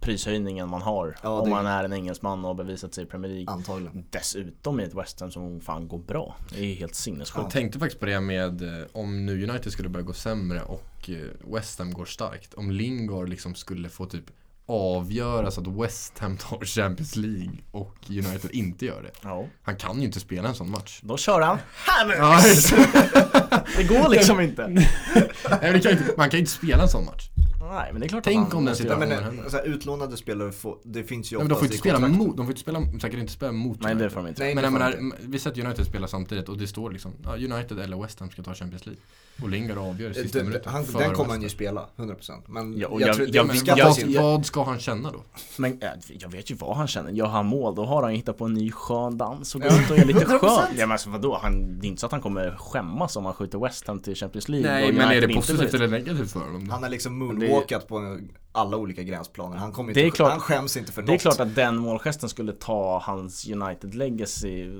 prishöjningen 0.00 0.68
man 0.68 0.82
har 0.82 1.16
Ja, 1.22 1.28
om 1.40 1.44
det- 1.44 1.50
man 1.50 1.66
är 1.66 1.84
en 1.84 1.92
engelsman 1.92 2.40
och 2.44 2.46
har 2.46 2.54
bevisat 2.54 2.94
sig 2.94 3.04
i 3.04 3.06
Premier 3.06 3.32
League. 3.32 3.54
Antagligen. 3.54 4.04
Dessutom 4.10 4.80
i 4.80 4.84
ett 4.84 4.94
West 4.94 5.20
Ham 5.20 5.30
som 5.30 5.60
fan 5.60 5.88
går 5.88 5.98
bra. 5.98 6.36
Det 6.50 6.64
är 6.64 6.74
helt 6.74 6.94
sinnessjukt. 6.94 7.36
Jag 7.42 7.50
tänkte 7.50 7.78
faktiskt 7.78 8.00
på 8.00 8.06
det 8.06 8.20
med 8.20 8.62
eh, 8.62 8.86
om 8.92 9.26
nu 9.26 9.48
United 9.50 9.72
skulle 9.72 9.88
börja 9.88 10.06
gå 10.06 10.12
sämre 10.12 10.62
och 10.62 11.10
eh, 11.10 11.52
West 11.54 11.78
Ham 11.78 11.92
går 11.92 12.04
starkt. 12.04 12.54
Om 12.54 12.70
Lingard 12.70 13.28
liksom 13.28 13.54
skulle 13.54 13.88
få 13.88 14.06
typ 14.06 14.24
avgöra 14.68 15.50
så 15.50 15.60
att 15.60 15.66
West 15.66 16.18
Ham 16.18 16.36
tar 16.36 16.64
Champions 16.64 17.16
League 17.16 17.58
och 17.70 17.96
United 18.10 18.50
inte 18.50 18.86
gör 18.86 19.02
det. 19.02 19.10
Ja. 19.22 19.46
Han 19.62 19.76
kan 19.76 19.98
ju 19.98 20.04
inte 20.06 20.20
spela 20.20 20.48
en 20.48 20.54
sån 20.54 20.70
match. 20.70 21.00
Då 21.02 21.16
kör 21.16 21.40
han 21.40 21.58
Hammers! 21.74 22.70
Det 23.76 23.84
går 23.84 24.08
liksom 24.08 24.40
inte. 24.40 24.68
Nej, 24.68 25.82
kan 25.82 25.92
ju 25.92 25.98
inte, 25.98 26.14
man 26.16 26.30
kan 26.30 26.38
ju 26.38 26.38
inte 26.38 26.50
spela 26.52 26.82
en 26.82 26.88
sån 26.88 27.04
match. 27.04 27.28
Nej 27.72 27.88
men 27.92 28.00
det 28.00 28.06
är 28.06 28.08
klart 28.08 28.24
Tänk 28.24 28.46
att 28.46 28.52
han 28.52 28.58
om 28.58 28.64
den 28.64 28.76
sitter- 28.76 28.90
göra 28.90 28.98
Men 28.98 29.38
eh, 29.38 29.48
så 29.48 29.56
här, 29.56 29.64
utlånade 29.64 30.16
spelare, 30.16 30.52
får, 30.52 30.78
det 30.82 31.04
finns 31.04 31.32
ju 31.32 31.38
men 31.38 31.48
de 31.48 31.54
får 31.54 31.56
oftast 31.56 31.72
inte 31.72 31.78
spela 31.78 31.94
kontrakt. 31.98 32.18
mot, 32.18 32.36
de 32.36 32.46
får 32.46 32.50
inte 32.52 32.60
spela, 32.60 32.80
säkert 33.00 33.20
inte 33.20 33.32
spela 33.32 33.52
mot 33.52 33.80
Nej 33.82 33.94
det 33.94 34.10
får 34.10 34.20
de 34.22 34.28
inte. 34.28 34.42
Nej, 34.42 34.54
Men 34.54 34.64
jag 34.64 34.72
menar, 34.72 35.12
vi 35.20 35.38
sätter 35.38 35.64
United 35.66 35.86
spela 35.86 36.06
samtidigt 36.08 36.48
och 36.48 36.58
det 36.58 36.66
står 36.66 36.90
liksom 36.90 37.12
ja, 37.24 37.30
United 37.36 37.78
eller 37.78 38.02
West 38.02 38.20
Ham 38.20 38.30
ska 38.30 38.42
ta 38.42 38.54
Champions 38.54 38.86
League. 38.86 39.02
Och 39.42 39.48
Lingard 39.48 39.78
avgör 39.78 40.10
i 40.10 40.14
sista 40.14 40.38
Det- 40.38 40.44
minuten. 40.44 40.72
den 40.98 41.14
kommer 41.14 41.30
han 41.30 41.42
ju 41.42 41.48
spela, 41.48 41.86
100% 41.96 42.42
Men 42.46 42.72
Ja, 42.78 42.88
jag, 42.90 43.00
jag- 43.00 43.14
tror, 43.16 43.26
jag- 43.26 43.32
det 43.32 43.36
jag- 43.36 43.46
uppskattas 43.46 43.98
vad, 44.02 44.10
ju. 44.10 44.18
vad 44.18 44.46
ska 44.46 44.64
han 44.64 44.78
känna 44.78 45.10
då? 45.10 45.22
Men 45.56 45.72
äh, 45.82 45.88
jag 46.20 46.28
vet 46.28 46.50
ju 46.50 46.54
vad 46.54 46.76
han 46.76 46.86
känner. 46.88 47.10
Gör 47.10 47.26
han 47.26 47.46
mål 47.46 47.74
då 47.74 47.84
har 47.84 48.02
han 48.02 48.10
ju 48.12 48.16
hittat 48.16 48.38
på 48.38 48.44
en 48.44 48.54
ny 48.54 48.70
skön 48.72 49.18
dans 49.18 49.54
och 49.54 49.60
gå 49.60 49.66
Ja. 49.68 49.80
ut 49.82 49.90
och 49.90 49.98
är 49.98 50.04
lite 50.04 50.18
100%. 50.24 50.38
skön. 50.38 50.66
Ja 50.76 50.86
men 50.86 50.92
alltså 50.92 51.10
vadå? 51.10 51.38
Han, 51.42 51.78
det 51.80 51.86
är 51.86 51.88
inte 51.88 52.00
så 52.00 52.06
att 52.06 52.12
han 52.12 52.20
kommer 52.20 52.56
skämmas 52.58 53.16
om 53.16 53.24
han 53.24 53.34
skjuter 53.34 53.58
West 53.58 53.86
Ham 53.86 54.00
till 54.00 54.14
Champions 54.16 54.48
League 54.48 54.70
Nej 54.72 54.92
men 54.92 55.08
är 55.10 55.20
det 55.20 55.34
positivt 55.34 55.74
eller 55.74 55.88
negativt 55.88 56.32
för 56.32 56.40
honom? 56.40 56.68
Han 56.70 56.82
har 56.82 56.90
liksom 56.90 57.38
det- 57.38 57.48
moonwalkat 57.56 57.88
på 57.88 58.18
alla 58.52 58.76
olika 58.76 59.02
gränsplaner. 59.02 59.56
Han 59.56 59.72
kommer 59.72 59.94
Det 59.94 60.00
är 60.00 60.04
inte, 60.04 60.16
klart- 60.16 60.30
han 60.30 60.40
skäms 60.40 60.76
inte 60.76 60.92
för 60.92 61.02
Det 61.02 61.10
är 61.10 61.12
något. 61.12 61.20
klart 61.22 61.40
att 61.40 61.54
den 61.54 61.76
målgesten 61.76 62.28
skulle 62.28 62.52
ta 62.52 62.98
hans 63.04 63.48
United 63.48 63.94
legacy 63.94 64.70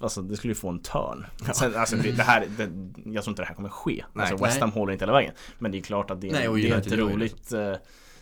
Alltså 0.00 0.22
det 0.22 0.36
skulle 0.36 0.50
ju 0.50 0.54
få 0.54 0.68
en 0.68 0.78
törn. 0.82 1.26
Sen, 1.54 1.74
alltså, 1.76 1.96
det, 1.96 2.12
det 2.12 2.22
här, 2.22 2.46
det, 2.56 2.62
Jag 3.12 3.24
tror 3.24 3.32
inte 3.32 3.42
det 3.42 3.46
här 3.46 3.54
kommer 3.54 3.68
ske. 3.68 4.04
Nej. 4.12 4.26
alltså, 4.30 4.44
West 4.44 4.60
Ham 4.60 4.72
håller 4.72 4.92
inte 4.92 5.04
hela 5.04 5.12
vägen. 5.12 5.32
Men 5.58 5.72
det 5.72 5.78
är 5.78 5.82
klart 5.82 6.10
att 6.10 6.20
det 6.20 6.28
är, 6.28 6.32
Nej, 6.32 6.62
det 6.62 6.70
är 6.70 6.76
ett 6.78 6.92
roligt 6.92 7.52
eh, 7.52 7.58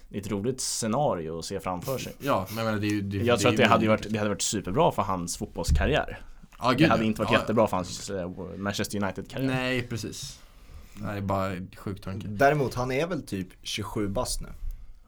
det 0.08 0.18
är 0.18 0.20
ett 0.20 0.30
roligt 0.30 0.60
scenario 0.60 1.38
att 1.38 1.44
se 1.44 1.60
framför 1.60 1.98
sig. 1.98 2.12
Ja, 2.18 2.46
men 2.48 2.56
jag 2.58 2.64
menar 2.64 2.78
det 2.80 2.86
är 2.86 2.90
ju... 2.90 3.00
Det, 3.02 3.16
Jag 3.16 3.38
tror 3.40 3.50
att 3.50 3.56
det 3.56 3.62
är 3.62 3.66
ju 3.66 3.70
hade, 3.72 3.88
varit, 3.88 4.06
det 4.10 4.18
hade 4.18 4.30
varit 4.30 4.42
superbra 4.42 4.92
för 4.92 5.02
hans 5.02 5.36
fotbollskarriär. 5.36 6.20
Ja, 6.58 6.68
Det 6.68 6.74
gud, 6.74 6.88
hade 6.88 7.02
ja. 7.02 7.06
inte 7.06 7.22
varit 7.22 7.32
ja, 7.32 7.38
jättebra 7.38 7.66
för 7.66 7.76
hans 7.76 8.10
eh, 8.10 8.30
Manchester 8.56 9.02
United-karriär. 9.02 9.46
Nej, 9.48 9.82
precis. 9.82 10.38
Nej, 10.94 11.12
det 11.12 11.18
är 11.18 11.22
bara 11.22 11.50
en 11.50 11.70
sjuk 11.76 12.00
tanke. 12.00 12.28
Däremot, 12.28 12.74
han 12.74 12.92
är 12.92 13.06
väl 13.06 13.22
typ 13.22 13.48
27 13.62 14.08
bast 14.08 14.40
nu? 14.40 14.48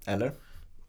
Eller? 0.05 0.33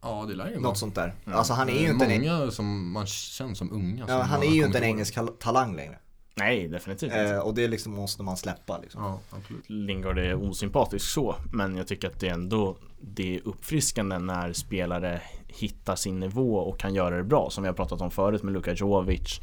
Ja, 0.00 0.24
det 0.28 0.34
lär 0.34 0.50
ju. 0.50 0.60
Något 0.60 0.78
sånt 0.78 0.94
där. 0.94 1.14
Ja. 1.24 1.32
Alltså 1.32 1.52
han 1.52 1.68
är 1.68 1.80
ju 1.80 1.88
inte 1.88 2.06
en, 2.06 2.20
Många 2.20 2.50
som 2.50 2.92
man 2.92 3.06
känner 3.06 3.54
som 3.54 3.72
unga. 3.72 4.04
ja, 4.08 4.18
som 4.18 4.30
han 4.30 4.42
är 4.42 4.50
ju 4.50 4.64
inte 4.64 4.78
en 4.78 4.84
engelsk 4.84 5.18
talang 5.38 5.76
längre. 5.76 5.98
Nej, 6.34 6.68
definitivt 6.68 7.12
inte 7.12 7.20
Eh, 7.20 7.38
och 7.38 7.54
det 7.54 7.68
liksom 7.68 7.92
måste 7.92 8.22
man 8.22 8.36
släppa 8.36 8.78
liksom. 8.78 9.02
Ja, 9.02 9.20
absolut. 9.30 9.70
Lingard 9.70 10.18
är 10.18 10.34
osympatisk 10.34 11.10
så 11.10 11.36
Men 11.52 11.76
jag 11.76 11.86
tycker 11.86 12.08
att 12.08 12.20
det 12.20 12.28
är 12.28 12.34
ändå 12.34 12.76
Det 13.00 13.36
är 13.36 13.40
uppfriskande 13.48 14.18
när 14.18 14.52
spelare 14.52 15.20
Hittar 15.46 15.96
sin 15.96 16.20
nivå 16.20 16.56
och 16.56 16.78
kan 16.78 16.94
göra 16.94 17.16
det 17.16 17.24
bra 17.24 17.50
Som 17.50 17.62
vi 17.62 17.68
har 17.68 17.74
pratat 17.74 18.00
om 18.00 18.10
förut 18.10 18.42
med 18.42 18.52
Luka 18.52 18.72
Jovic 18.72 19.40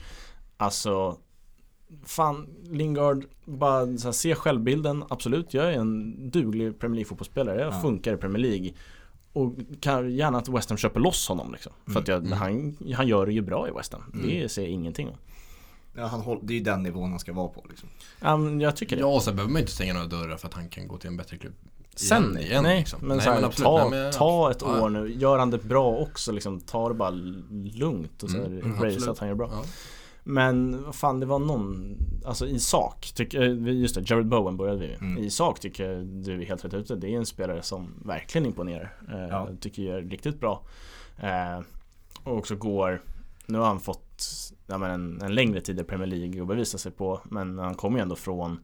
Alltså 0.57 1.17
fan 2.05 2.47
Lingard, 2.69 3.25
bara 3.45 3.97
så 3.97 4.07
här, 4.07 4.11
se 4.11 4.35
självbilden, 4.35 5.03
absolut 5.09 5.53
jag 5.53 5.73
är 5.73 5.79
en 5.79 6.29
duglig 6.29 6.79
Premier 6.79 6.95
League 6.95 7.07
fotbollsspelare, 7.09 7.59
jag 7.61 7.73
Ja. 7.73 7.81
funkar 7.81 8.13
i 8.13 8.17
Premier 8.17 8.39
League 8.49 8.71
och 9.33 9.53
kan 9.79 10.11
gärna 10.15 10.37
att 10.37 10.49
West 10.49 10.69
Ham 10.69 10.77
köper 10.77 10.99
loss 10.99 11.27
honom 11.27 11.51
liksom. 11.51 11.71
För 11.93 11.99
att 11.99 12.07
jag, 12.07 12.17
Mm. 12.25 12.31
han, 12.31 12.77
han 12.95 13.07
gör 13.07 13.25
det 13.25 13.33
ju 13.33 13.41
bra 13.41 13.67
i 13.67 13.71
West 13.71 13.93
Ham. 13.93 14.03
Mm. 14.13 14.27
Det 14.27 14.49
ser 14.49 14.61
jag 14.61 14.71
ingenting 14.71 15.07
om. 15.07 15.15
Ja, 15.97 16.05
han 16.05 16.39
det 16.41 16.53
är 16.53 16.57
ju 16.57 16.63
den 16.63 16.83
nivån 16.83 17.09
han 17.09 17.19
ska 17.19 17.33
vara 17.33 17.47
på 17.47 17.65
liksom. 17.69 17.89
Men 18.21 18.61
jag 18.61 18.75
tycker 18.75 18.95
det. 18.95 18.99
Ja, 18.99 19.07
och 19.07 19.21
sen 19.23 19.35
behöver 19.35 19.53
man 19.53 19.59
inte 19.61 19.71
stänga 19.73 19.93
några 19.93 20.07
dörrar 20.07 20.37
för 20.37 20.47
att 20.47 20.53
han 20.53 20.69
kan 20.69 20.87
gå 20.87 20.97
till 20.97 21.07
en 21.07 21.17
bättre 21.17 21.37
klubb. 21.37 21.53
Sen, 21.95 22.23
igen, 22.23 22.37
igen, 22.51 22.63
nej, 22.63 22.79
liksom. 22.79 22.99
men, 23.07 23.17
Nej, 23.17 23.25
här, 23.25 23.35
men 23.35 23.43
absolut. 23.45 23.65
ta, 23.65 23.89
Nej, 23.89 23.99
men- 24.03 24.13
ta 24.13 24.51
ett 24.51 24.61
ja, 24.61 24.81
år 24.83 24.89
nu, 24.89 25.13
gör 25.13 25.37
han 25.39 25.51
det 25.51 25.57
bra 25.63 25.95
också 25.97 26.31
liksom, 26.31 26.59
ta 26.59 26.87
det 26.89 26.95
bara 26.95 27.09
lugnt 27.75 28.23
och 28.23 28.29
så 28.29 28.37
Mm, 28.37 28.51
mm, 28.51 28.59
mm, 28.65 28.71
absolut. 28.73 29.07
att 29.07 29.19
han 29.19 29.27
gör 29.27 29.35
bra. 29.35 29.49
Ja. 29.51 29.63
Men 30.27 30.83
vad 30.83 30.95
fan 30.95 31.19
det 31.19 31.25
var 31.25 31.39
någon, 31.39 31.97
alltså 32.25 32.47
i 32.47 32.59
sak, 32.59 33.11
tycker, 33.15 33.41
eh, 33.41 33.73
just 33.73 33.95
det, 33.95 34.09
Jared 34.09 34.27
Bowen 34.27 34.57
började 34.57 34.79
vi. 34.79 34.93
Mm. 34.93 35.23
I 35.23 35.29
sak 35.29 35.59
tycker 35.59 35.95
du 36.23 36.41
är 36.41 36.45
helt 36.45 36.65
rätt 36.65 36.73
ute. 36.73 36.95
Det 36.95 37.13
är 37.13 37.17
en 37.17 37.25
spelare 37.25 37.61
som 37.61 37.87
verkligen 38.05 38.45
imponerar. 38.45 38.93
Eh, 39.11 39.27
Ja. 39.29 39.49
Tycker 39.59 39.93
är 39.93 40.01
riktigt 40.01 40.39
bra. 40.39 40.63
Eh, 41.17 41.59
och 42.23 42.37
också 42.37 42.55
går, 42.55 43.01
nu 43.45 43.57
har 43.57 43.65
han 43.65 43.79
fått 43.79 44.21
ja, 44.67 44.87
en, 44.87 45.21
en 45.21 45.35
längre 45.35 45.61
tid 45.61 45.79
i 45.79 45.83
Premier 45.83 46.07
League 46.07 46.41
att 46.41 46.47
bevisa 46.47 46.77
sig 46.77 46.91
på. 46.91 47.21
Men 47.23 47.57
han 47.57 47.75
kommer 47.75 47.97
ju 47.97 48.01
ändå 48.01 48.15
från 48.15 48.59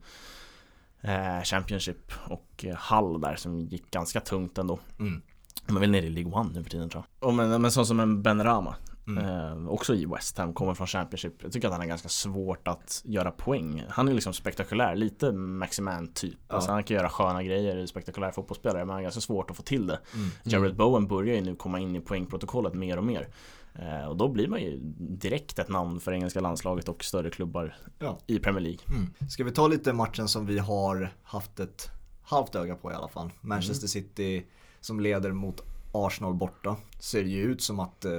Championship 1.44 2.12
och 2.28 2.66
Hull 2.90 3.22
där 3.22 3.36
som 3.36 3.60
gick 3.60 3.92
ganska 3.92 4.20
tungt 4.20 4.58
ändå. 4.58 4.80
Mm. 5.00 5.22
De 5.68 5.76
är 5.76 5.80
väl 5.80 5.92
nere 5.92 6.06
i 6.06 6.10
League 6.10 6.34
One 6.34 6.50
nu 6.54 6.64
för 6.64 6.70
tiden 6.70 6.90
tror 6.90 7.04
jag. 7.20 7.28
Och 7.28 7.34
men, 7.36 7.62
men 7.62 7.72
sån 7.72 7.86
som 7.86 8.00
en 8.00 8.22
Ben 8.24 8.44
Rama 8.44 8.76
Mm. 9.08 9.26
Eh, 9.26 9.68
också 9.70 9.96
i 9.96 10.06
West 10.06 10.38
Ham, 10.38 10.54
kommer 10.54 10.74
från 10.74 10.88
Championship. 10.88 11.44
Jag 11.44 11.52
tycker 11.52 11.68
att 11.68 11.74
han 11.74 11.82
är 11.84 11.88
ganska 11.88 12.10
svårt 12.10 12.68
att 12.68 13.02
göra 13.06 13.32
poäng. 13.32 13.84
Han 13.90 14.08
är 14.08 14.14
liksom 14.14 14.34
spektakulär, 14.34 14.96
lite 14.96 15.32
Maximan 15.32 16.08
typ. 16.14 16.38
Ja. 16.48 16.56
Alltså 16.56 16.72
han 16.72 16.84
kan 16.84 16.98
göra 16.98 17.10
sköna 17.10 17.44
grejer, 17.44 17.86
spektakulär 17.86 18.32
fotbollsspelare, 18.32 18.80
men 18.80 18.90
han 18.90 18.98
är 18.98 19.04
ganska 19.04 19.22
svårt 19.22 19.50
att 19.52 19.58
få 19.58 19.64
till 19.64 19.88
det. 19.88 20.00
Mm. 20.14 20.30
Jared 20.44 20.76
Bowen 20.76 21.08
börjar 21.08 21.36
ju 21.36 21.42
nu 21.42 21.56
komma 21.56 21.80
in 21.80 21.96
i 21.96 22.00
poängprotokollet 22.00 22.74
mer 22.74 22.98
och 22.98 23.04
mer. 23.04 23.28
Eh, 23.76 24.06
och 24.08 24.18
då 24.18 24.28
blir 24.28 24.48
man 24.48 24.62
ju 24.62 24.80
direkt 25.00 25.60
ett 25.60 25.70
namn 25.70 26.00
för 26.00 26.12
engelska 26.12 26.40
landslaget 26.40 26.90
och 26.90 27.04
större 27.04 27.30
klubbar 27.30 27.76
Ja. 28.00 28.18
i 28.28 28.40
Premier 28.40 28.62
League. 28.62 28.80
Mm. 28.90 29.30
Ska 29.30 29.44
vi 29.44 29.52
ta 29.52 29.68
lite 29.68 29.94
matchen 29.94 30.28
som 30.28 30.46
vi 30.46 30.60
har 30.60 31.14
haft 31.24 31.60
ett 31.60 31.90
halvt 32.24 32.56
öga 32.56 32.76
på 32.76 32.92
i 32.92 32.94
alla 32.94 33.08
fall. 33.08 33.30
Manchester 33.42 33.88
City 33.88 34.46
som 34.80 35.00
leder 35.00 35.32
mot 35.32 35.62
Arsenal 35.92 36.34
borta. 36.34 36.76
Ser 37.00 37.24
ju 37.24 37.44
ut 37.44 37.62
som 37.62 37.80
att 37.80 38.06
eh, 38.06 38.12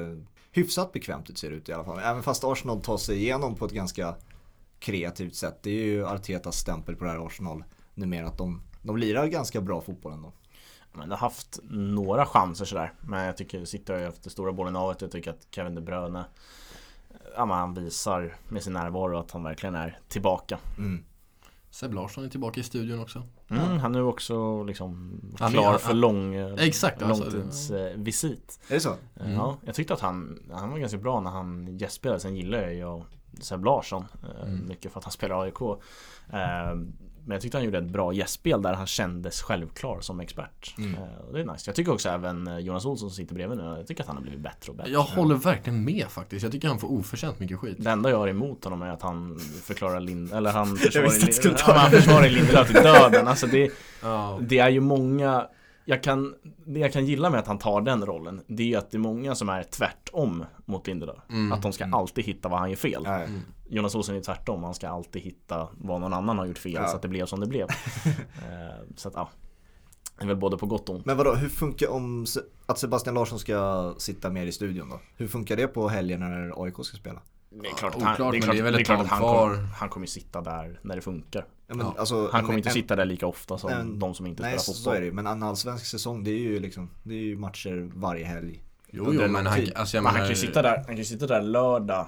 hyfsat 0.53 0.93
bekvämt 0.93 1.31
ut 1.31 1.39
ser 1.39 1.51
det 1.51 1.57
ut 1.57 1.69
i 1.69 1.73
alla 1.73 1.85
fall. 1.85 1.99
Även 1.99 2.23
fast 2.23 2.45
Arsenal 2.45 2.81
tar 2.81 2.97
sig 2.97 3.17
igenom 3.17 3.55
på 3.55 3.65
ett 3.65 3.73
ganska 3.73 4.15
kreativt 4.79 5.35
sätt. 5.35 5.59
Det 5.63 5.71
är 5.71 5.85
ju 5.85 6.07
Artetas 6.07 6.57
stämpel 6.57 6.97
på 6.97 7.05
det 7.05 7.11
här 7.11 7.27
Arsenal 7.27 7.65
numera 7.95 8.27
att 8.27 8.39
de, 8.39 8.63
de 8.83 8.97
lirar 8.97 9.27
ganska 9.27 9.61
bra 9.61 9.81
fotboll 9.81 10.13
ändå. 10.13 10.33
Men 10.93 11.09
det 11.09 11.15
har 11.15 11.21
haft 11.21 11.59
några 11.71 12.27
chanser 12.27 12.65
sådär. 12.65 12.93
Men 13.01 13.25
jag 13.25 13.37
tycker 13.37 13.65
City 13.65 13.93
har 13.93 13.99
ju 13.99 14.07
haft 14.07 14.23
det 14.23 14.31
stora 14.31 14.53
bollen 14.53 14.77
av 14.77 14.97
Jag 14.99 15.11
tycker 15.11 15.31
att 15.31 15.47
Kevin 15.51 15.75
De 15.75 15.81
Bruyne 15.81 16.25
Ja 17.37 17.47
men 17.47 17.57
han 17.57 17.75
visar 17.75 18.37
med 18.49 18.63
sin 18.63 18.73
närvaro 18.73 19.19
att 19.19 19.31
han 19.31 19.43
verkligen 19.43 19.75
är 19.75 19.99
tillbaka. 20.09 20.59
Mm. 20.79 21.05
Seb 21.73 21.95
Larsson 21.95 22.25
är 22.25 22.29
tillbaka 22.29 22.61
i 22.61 22.63
studion 22.63 23.01
också. 23.01 23.23
Mm, 23.51 23.79
han 23.79 23.95
är 23.95 23.99
ju 23.99 24.05
också 24.05 24.63
liksom 24.65 25.21
Han 25.39 25.51
klar 25.53 25.71
han- 25.71 25.79
för 25.79 25.95
lång 25.95 26.35
eh, 26.35 26.55
Exakt, 26.55 27.03
alltså, 27.03 27.25
långtidsvisit. 27.25 28.61
Är 28.69 28.75
det 28.75 28.81
så? 28.81 28.95
Mm. 29.21 29.33
Ja, 29.33 29.57
jag 29.65 29.75
tyckte 29.75 29.95
att 29.95 30.01
han, 30.01 30.39
han 30.53 30.71
var 30.71 30.79
ganska 30.79 30.99
bra 30.99 31.21
när 31.21 31.31
han 31.31 31.79
gästspelade. 31.79 32.21
Sen 32.21 32.37
gillar 32.37 32.59
jag 32.63 32.75
ju 32.75 33.03
Seb 33.41 33.65
Larsson 33.65 34.05
eh, 34.23 34.49
Mm. 34.49 34.69
mycket 34.69 34.93
för 34.93 34.99
att 34.99 35.05
han 35.05 35.13
spelar 35.13 35.43
AIK. 35.43 35.59
Men 37.25 37.35
jag 37.35 37.43
tyckte 37.43 37.57
han 37.59 37.65
gjorde 37.65 37.79
ett 37.79 37.85
bra 37.85 38.13
gästspel 38.13 38.63
där 38.63 38.73
han 38.73 38.87
kändes 38.87 39.43
självklar 39.43 40.01
som 40.01 40.21
expert. 40.21 40.75
Mm. 40.79 40.95
Eh, 40.95 41.01
och 41.27 41.33
det 41.33 41.41
är 41.41 41.45
nice. 41.45 41.63
Jag 41.67 41.75
tycker 41.77 41.93
också 41.93 42.09
även 42.09 42.47
eh, 42.47 42.59
Jonas 42.59 42.85
Olsson 42.85 43.11
som 43.11 43.17
sitter 43.17 43.35
bredvid 43.35 43.59
nu, 43.59 43.65
jag 43.65 43.87
tycker 43.87 44.03
att 44.03 44.07
han 44.07 44.17
har 44.17 44.23
blivit 44.23 44.41
bättre 44.41 44.71
och 44.71 44.77
bättre. 44.77 44.91
Jag 44.91 45.03
håller 45.03 45.35
verkligen 45.35 45.85
med 45.85 46.07
faktiskt. 46.09 46.43
Jag 46.43 46.53
tycker 46.53 46.69
han 46.69 46.79
får 46.79 46.93
oförtjänt 46.93 47.41
mycket 47.41 47.59
skit. 47.59 47.77
Det 47.81 47.91
enda 47.91 48.11
jag 48.11 48.19
har 48.19 48.29
emot 48.29 48.65
honom 48.65 48.83
är 48.83 48.91
att 48.91 49.03
han 49.03 49.39
förklarar 49.63 50.01
Lind 50.01 50.33
eller 50.33 50.53
han 50.53 50.77
försvarar, 50.77 52.29
Lindelöf 52.29 52.67
till 52.67 52.83
döden. 52.83 53.29
Alltså 53.29 53.47
det, 53.47 53.71
Ja. 54.03 54.39
det 54.43 54.59
är 54.59 54.69
ju 54.69 54.81
många 54.81 55.47
jag 55.85 56.03
kan, 56.03 56.35
det 56.67 56.81
jag 56.81 56.93
kan 56.93 57.07
gilla 57.07 57.31
med 57.31 57.41
att 57.41 57.47
han 57.47 57.59
tar 57.59 57.81
den 57.81 58.07
rollen 58.07 58.41
Det 58.47 58.63
är 58.63 58.67
ju 58.67 58.77
att 58.77 58.91
det 58.91 58.97
är 58.97 59.01
många 59.01 59.35
som 59.35 59.49
är 59.49 59.63
tvärtom 59.63 60.45
mot 60.65 60.87
Lindelöf 60.87 61.17
Mm. 61.31 61.53
Att 61.53 61.63
de 61.63 61.73
ska 61.73 61.85
alltid 61.85 62.25
hitta 62.25 62.49
vad 62.49 62.59
han 62.59 62.71
gör 62.71 62.77
fel 62.77 63.07
Mm. 63.07 63.41
Jonas 63.75 63.95
Olsson 63.95 64.17
är 64.17 64.21
tvärtom, 64.21 64.65
han 64.65 64.75
ska 64.75 64.89
alltid 64.89 65.23
hitta 65.23 65.69
vad 65.73 66.01
någon 66.01 66.13
annan 66.13 66.39
har 66.39 66.47
gjort 66.47 66.59
fel 66.59 66.73
Ja. 66.73 66.87
så 66.89 66.97
att 66.97 67.03
det 67.03 67.09
blev 67.09 67.27
som 67.27 67.41
det 67.41 67.47
blev 67.47 67.67
Eh, 68.37 68.85
Så 68.97 69.09
att 69.09 69.15
ja 69.17 69.31
Det 70.19 70.25
är 70.25 70.29
väl 70.29 70.37
både 70.37 70.59
på 70.59 70.67
gott 70.67 70.89
och 70.89 70.95
ont 70.95 71.07
Men 71.07 71.17
vadå, 71.17 71.35
hur 71.35 71.49
funkar 71.49 71.89
om 71.91 72.27
att 72.67 72.79
Sebastian 72.79 73.15
Larsson 73.15 73.39
ska 73.39 73.95
sitta 73.99 74.31
mer 74.31 74.47
i 74.47 74.53
studion 74.53 74.89
då? 74.91 75.01
Hur 75.17 75.29
funkar 75.29 75.57
det 75.57 75.67
på 75.67 75.89
helgen 75.89 76.21
när 76.21 76.65
AIK 76.65 76.75
ska 76.83 76.97
spela? 76.97 77.21
Det 77.51 77.69
är 77.69 77.75
klart, 77.75 77.95
att 77.95 78.03
han, 78.03 78.13
oklart, 78.13 78.33
det 78.33 78.39
är 78.39 78.41
klart, 78.41 78.57
det 78.57 78.61
är 78.69 78.73
det 78.73 78.79
är 78.81 78.85
klart 78.85 79.01
att 79.01 79.07
han 79.07 79.21
kommer, 79.21 79.57
han 79.57 79.89
kommer 79.89 80.07
sitta 80.07 80.41
där 80.41 80.81
när 80.83 80.97
det 80.97 81.03
funkar 81.03 81.47
Ja, 81.67 81.75
men, 81.75 81.87
Ja. 81.87 81.95
alltså, 81.99 82.29
Han 82.33 82.45
kommer 82.45 82.59
inte 82.59 82.69
en- 82.69 82.73
sitta 82.73 82.97
där 82.97 83.05
lika 83.05 83.27
ofta 83.27 83.59
som 83.59 83.71
en- 83.71 83.99
de 83.99 84.15
som 84.15 84.27
inte 84.27 84.43
Nej, 84.43 84.51
spelar 84.59 84.63
så 84.63 84.73
fotboll 84.75 84.97
är 84.97 85.01
det. 85.01 85.13
Men 85.13 85.27
en 85.27 85.43
allsvensk 85.43 85.87
säsong 85.87 86.25
det 86.25 86.31
är 86.31 86.39
ju 86.39 86.61
liksom, 86.61 86.91
det 87.03 87.15
är 87.15 87.19
ju 87.19 87.37
matcher 87.39 87.91
varje 87.95 88.25
helg. 88.25 88.63
Jo, 88.91 89.05
jo, 89.13 89.21
en 89.23 89.33
men 89.33 89.47
han, 89.47 89.61
alltså 89.75 89.97
jag 89.97 90.03
Men 90.03 90.07
han 90.07 90.15
menar, 90.15 90.19
kan 90.19 90.29
ju 90.29 90.47
sitta 90.47 90.63
där, 90.63 90.77
han 90.87 90.97
kan 90.97 91.05
sitta 91.05 91.27
där 91.27 91.43
lördag 91.43 92.07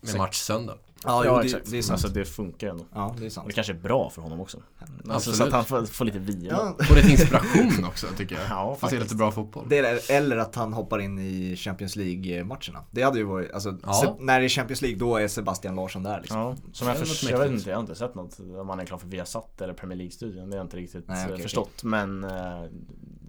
med 0.00 0.16
match 0.16 0.36
söndag. 0.36 0.76
Ja, 1.04 1.24
Ja 1.24 1.36
jo, 1.36 1.44
exakt, 1.44 1.64
det, 1.64 1.70
det 1.70 1.78
är 1.78 1.82
sant. 1.82 1.92
alltså 1.92 2.08
det 2.08 2.24
funkar 2.24 2.68
ändå 2.68 2.84
ja, 2.94 3.14
det 3.18 3.22
är 3.24 3.26
Och 3.26 3.32
sant. 3.32 3.46
det 3.48 3.52
kanske 3.52 3.72
är 3.72 3.76
bra 3.78 4.10
för 4.10 4.22
honom 4.22 4.40
också 4.40 4.58
Alltså 4.78 5.10
Absolut. 5.12 5.36
så 5.36 5.44
att 5.44 5.52
han 5.52 5.64
får, 5.64 5.84
får 5.84 6.04
lite 6.04 6.18
vila 6.18 6.74
Ja, 6.78 6.84
Får 6.84 6.94
lite 6.94 7.10
inspiration 7.10 7.84
också 7.84 8.06
tycker 8.16 8.34
jag. 8.34 8.44
Ja, 8.50 8.76
Får 8.80 8.88
se 8.88 8.98
lite 8.98 9.14
bra 9.14 9.30
fotboll. 9.32 9.66
det 9.68 9.78
är, 9.78 10.10
eller 10.10 10.36
att 10.36 10.54
han 10.54 10.72
hoppar 10.72 10.98
in 10.98 11.18
i 11.18 11.56
Champions 11.56 11.96
League-matcherna. 11.96 12.84
Det 12.90 13.02
hade 13.02 13.18
ju 13.18 13.24
varit, 13.24 13.52
alltså, 13.52 13.76
Ja. 13.82 13.92
Se, 13.92 14.24
när 14.24 14.40
det 14.40 14.46
är 14.46 14.48
Champions 14.48 14.82
League 14.82 14.98
då 14.98 15.16
är 15.16 15.28
Sebastian 15.28 15.74
Larsson 15.76 16.02
där 16.02 16.20
liksom. 16.20 16.40
Ja, 16.40 16.56
som 16.72 16.86
jag, 16.86 16.96
Det 16.96 16.98
hade 16.98 17.06
förs- 17.10 17.22
varit 17.22 17.30
jag 17.32 17.38
vet 17.38 17.50
inte, 17.50 17.70
jag 17.70 17.76
har 17.76 17.80
inte 17.82 17.94
sett 17.94 18.14
något 18.14 18.38
om 18.60 18.68
han 18.68 18.80
är 18.80 18.84
klar 18.86 18.98
för 18.98 19.08
Viasat 19.08 19.60
eller 19.60 19.74
Premier 19.74 19.98
League-studion 19.98 20.50
Det 20.50 20.56
har 20.56 20.60
jag 20.60 20.64
inte 20.66 20.76
riktigt 20.76 21.08
Nej, 21.08 21.24
eh, 21.24 21.30
okej, 21.30 21.42
förstått 21.42 21.82
Men 21.84 22.24
eh, 22.24 22.30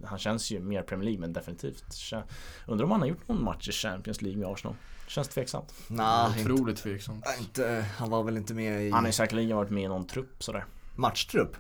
han 0.05 0.19
känns 0.19 0.51
ju 0.51 0.59
mer 0.59 0.83
Premier 0.83 1.03
League 1.05 1.19
men 1.19 1.33
definitivt 1.33 2.13
Undrar 2.67 2.85
om 2.85 2.91
han 2.91 2.99
har 3.01 3.07
gjort 3.07 3.27
någon 3.27 3.43
match 3.43 3.69
i 3.69 3.71
Champions 3.71 4.21
League 4.21 4.39
med 4.39 4.49
Arsenal 4.49 4.75
Känns 5.07 5.27
tveksamt 5.27 5.73
Nej, 5.87 6.39
inte, 6.39 6.53
Otroligt 6.53 6.77
tveksamt. 6.77 7.25
inte, 7.39 7.85
han 7.97 8.09
var 8.09 8.23
väl 8.23 8.37
inte 8.37 8.53
med 8.53 8.81
i 8.87 8.91
Han 8.91 8.99
har 9.03 9.07
ju 9.07 9.13
säkerligen 9.13 9.57
varit 9.57 9.69
med 9.71 9.83
i 9.83 9.87
någon 9.87 10.07
trupp 10.07 10.43
sådär 10.43 10.65
matchtrupp. 10.95 11.55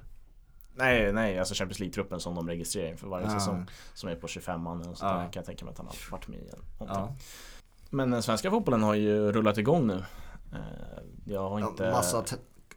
Nej, 0.75 1.13
nej, 1.13 1.39
alltså 1.39 1.53
Champions 1.53 1.79
League-truppen 1.79 2.19
som 2.19 2.35
de 2.35 2.47
registrerar 2.47 2.87
inför 2.91 3.07
varje 3.07 3.25
Ja. 3.27 3.39
säsong 3.39 3.65
Som 3.93 4.09
är 4.09 4.15
på 4.15 4.27
25 4.27 4.61
man 4.61 4.87
och 4.87 4.97
så 4.97 5.05
Ja. 5.05 5.09
kan 5.11 5.29
jag 5.33 5.45
tänka 5.45 5.65
mig 5.65 5.71
att 5.71 5.77
han 5.77 5.87
har 5.87 5.95
varit 6.11 6.27
med 6.27 6.39
i 6.39 6.51
någonting. 6.79 7.03
Ja. 7.03 7.15
Men 7.89 8.11
den 8.11 8.23
svenska 8.23 8.49
fotbollen 8.51 8.83
har 8.83 8.95
ju 8.95 9.31
rullat 9.31 9.57
igång 9.57 9.87
nu 9.87 10.03
Eh, 10.53 10.59
Jag 11.25 11.49
har 11.49 11.59
inte 11.59 11.83
Ja, 11.83 11.91
massa, 11.91 12.23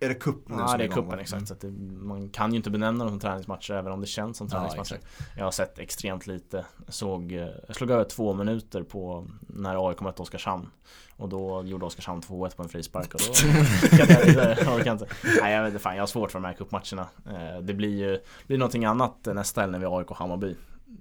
är 0.00 0.08
det 0.08 0.14
cup 0.14 0.48
nu 0.48 0.54
Ja 0.58 0.76
det 0.78 0.84
är 0.84 0.88
va? 0.88 1.20
exakt. 1.20 1.48
Så 1.48 1.54
att 1.54 1.60
det, 1.60 1.70
man 2.02 2.28
kan 2.28 2.50
ju 2.50 2.56
inte 2.56 2.70
benämna 2.70 3.04
dem 3.04 3.12
som 3.12 3.20
träningsmatcher 3.20 3.74
även 3.74 3.92
om 3.92 4.00
det 4.00 4.06
känns 4.06 4.36
som 4.36 4.48
Ja, 4.52 4.56
träningsmatcher. 4.58 4.98
jag 5.36 5.44
har 5.44 5.50
sett 5.50 5.78
extremt 5.78 6.26
lite. 6.26 6.64
Såg, 6.88 7.32
eh, 7.32 7.48
jag 7.66 7.76
slog 7.76 7.90
över 7.90 8.04
två 8.04 8.34
minuter 8.34 8.82
på 8.82 9.26
när 9.40 9.88
AIK 9.88 10.00
mötte 10.00 10.22
Oskarshamn. 10.22 10.70
Och 11.16 11.28
då 11.28 11.62
gjorde 11.64 11.86
Oskarshamn 11.86 12.20
2-1 12.22 12.56
på 12.56 12.62
en 12.62 12.68
frispark 12.68 13.14
och 13.14 13.20
då 13.20 13.48
jag. 13.98 14.78
Jag 14.86 14.92
inte. 14.94 15.06
Nej 15.42 15.54
jag 15.54 15.62
vet 15.62 15.72
inte 15.72 15.82
fan, 15.82 15.94
jag 15.96 16.02
har 16.02 16.06
svårt 16.06 16.32
för 16.32 16.38
de 16.40 16.44
här 16.46 16.52
cupmatcherna. 16.54 17.06
Eh, 17.26 17.60
Det 17.62 17.74
blir 17.74 17.96
ju 17.98 18.18
blir 18.46 18.58
någonting 18.58 18.84
annat 18.84 19.16
nästa 19.34 19.60
helg 19.60 19.72
när 19.72 19.78
vi 19.78 19.84
har 19.86 19.98
AIK 19.98 20.10
Hammarby. 20.10 20.56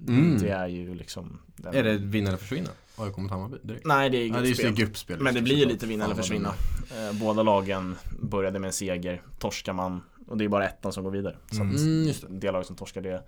Mm. 0.07 0.37
Det 0.41 0.49
är 0.49 0.67
ju 0.67 0.95
liksom 0.95 1.39
den... 1.55 1.75
Är 1.75 1.83
det 1.83 1.97
vinna 1.97 2.27
eller 2.29 2.37
försvinna? 2.37 2.69
AIK 2.97 3.17
mot 3.17 3.31
Hammarby 3.31 3.57
direkt? 3.63 3.85
Nej 3.85 4.09
det 4.09 4.17
är 4.17 4.27
Ja, 4.27 4.33
det 4.33 4.39
är 4.39 4.43
gruppspel. 4.45 4.73
gruppspel. 4.73 5.19
Men 5.19 5.33
det 5.33 5.41
blir 5.41 5.55
ju 5.55 5.65
lite 5.65 5.85
vinna 5.85 6.05
eller 6.05 6.15
försvinna. 6.15 6.49
Eh, 6.49 7.19
Båda 7.19 7.43
lagen 7.43 7.95
började 8.21 8.59
med 8.59 8.67
en 8.67 8.73
seger. 8.73 9.21
Torskar 9.39 9.73
man, 9.73 10.01
och 10.27 10.37
det 10.37 10.43
är 10.45 10.49
bara 10.49 10.67
ettan 10.67 10.93
som 10.93 11.03
går 11.03 11.11
vidare. 11.11 11.37
Så 11.51 11.61
Mm. 11.61 12.07
just 12.07 12.21
det. 12.21 12.27
det 12.29 12.51
lag 12.51 12.65
som 12.65 12.75
torskar 12.75 13.01
det 13.01 13.23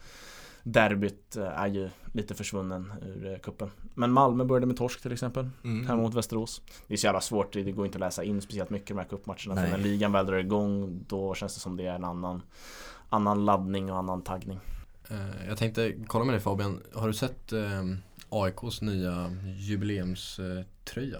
derbyt 0.63 1.35
eh, 1.35 1.43
är 1.61 1.67
ju 1.67 1.89
lite 2.13 2.35
försvunnen 2.35 2.93
ur 3.05 3.31
eh, 3.31 3.37
kuppen. 3.37 3.69
Men 3.93 4.11
Malmö 4.11 4.43
började 4.45 4.65
med 4.65 4.77
torsk 4.77 5.01
till 5.01 5.11
exempel, 5.11 5.49
Mm. 5.63 5.87
hemma 5.87 6.01
mot 6.01 6.13
Västerås. 6.13 6.61
Det 6.87 6.93
är 6.93 6.97
så 6.97 7.05
jävla 7.07 7.21
svårt, 7.21 7.53
det 7.53 7.71
går 7.71 7.85
inte 7.85 7.95
att 7.95 7.99
läsa 7.99 8.23
in 8.23 8.41
speciellt 8.41 8.69
mycket 8.69 8.89
i 8.91 8.93
de 8.93 8.99
här 8.99 9.07
cupmatcherna. 9.07 9.55
För 9.55 9.69
när 9.71 9.77
ligan 9.77 10.11
väl 10.11 10.25
drar 10.25 10.37
igång, 10.37 10.99
då 11.07 11.35
känns 11.35 11.53
det 11.55 11.59
som 11.61 11.77
det 11.77 11.85
är 11.87 11.95
en 11.95 12.03
annan, 12.03 12.41
annan 13.09 13.45
laddning 13.45 13.91
och 13.91 13.97
annan 13.97 14.21
taggning. 14.21 14.59
Jag 15.47 15.57
tänkte 15.57 15.93
kolla 16.07 16.25
med 16.25 16.33
dig 16.33 16.41
Fabian, 16.41 16.81
har 16.93 17.07
du 17.07 17.13
sett 17.13 17.53
eh, 17.53 17.61
AIKs 18.29 18.81
nya 18.81 19.31
jubileumströja? 19.57 21.19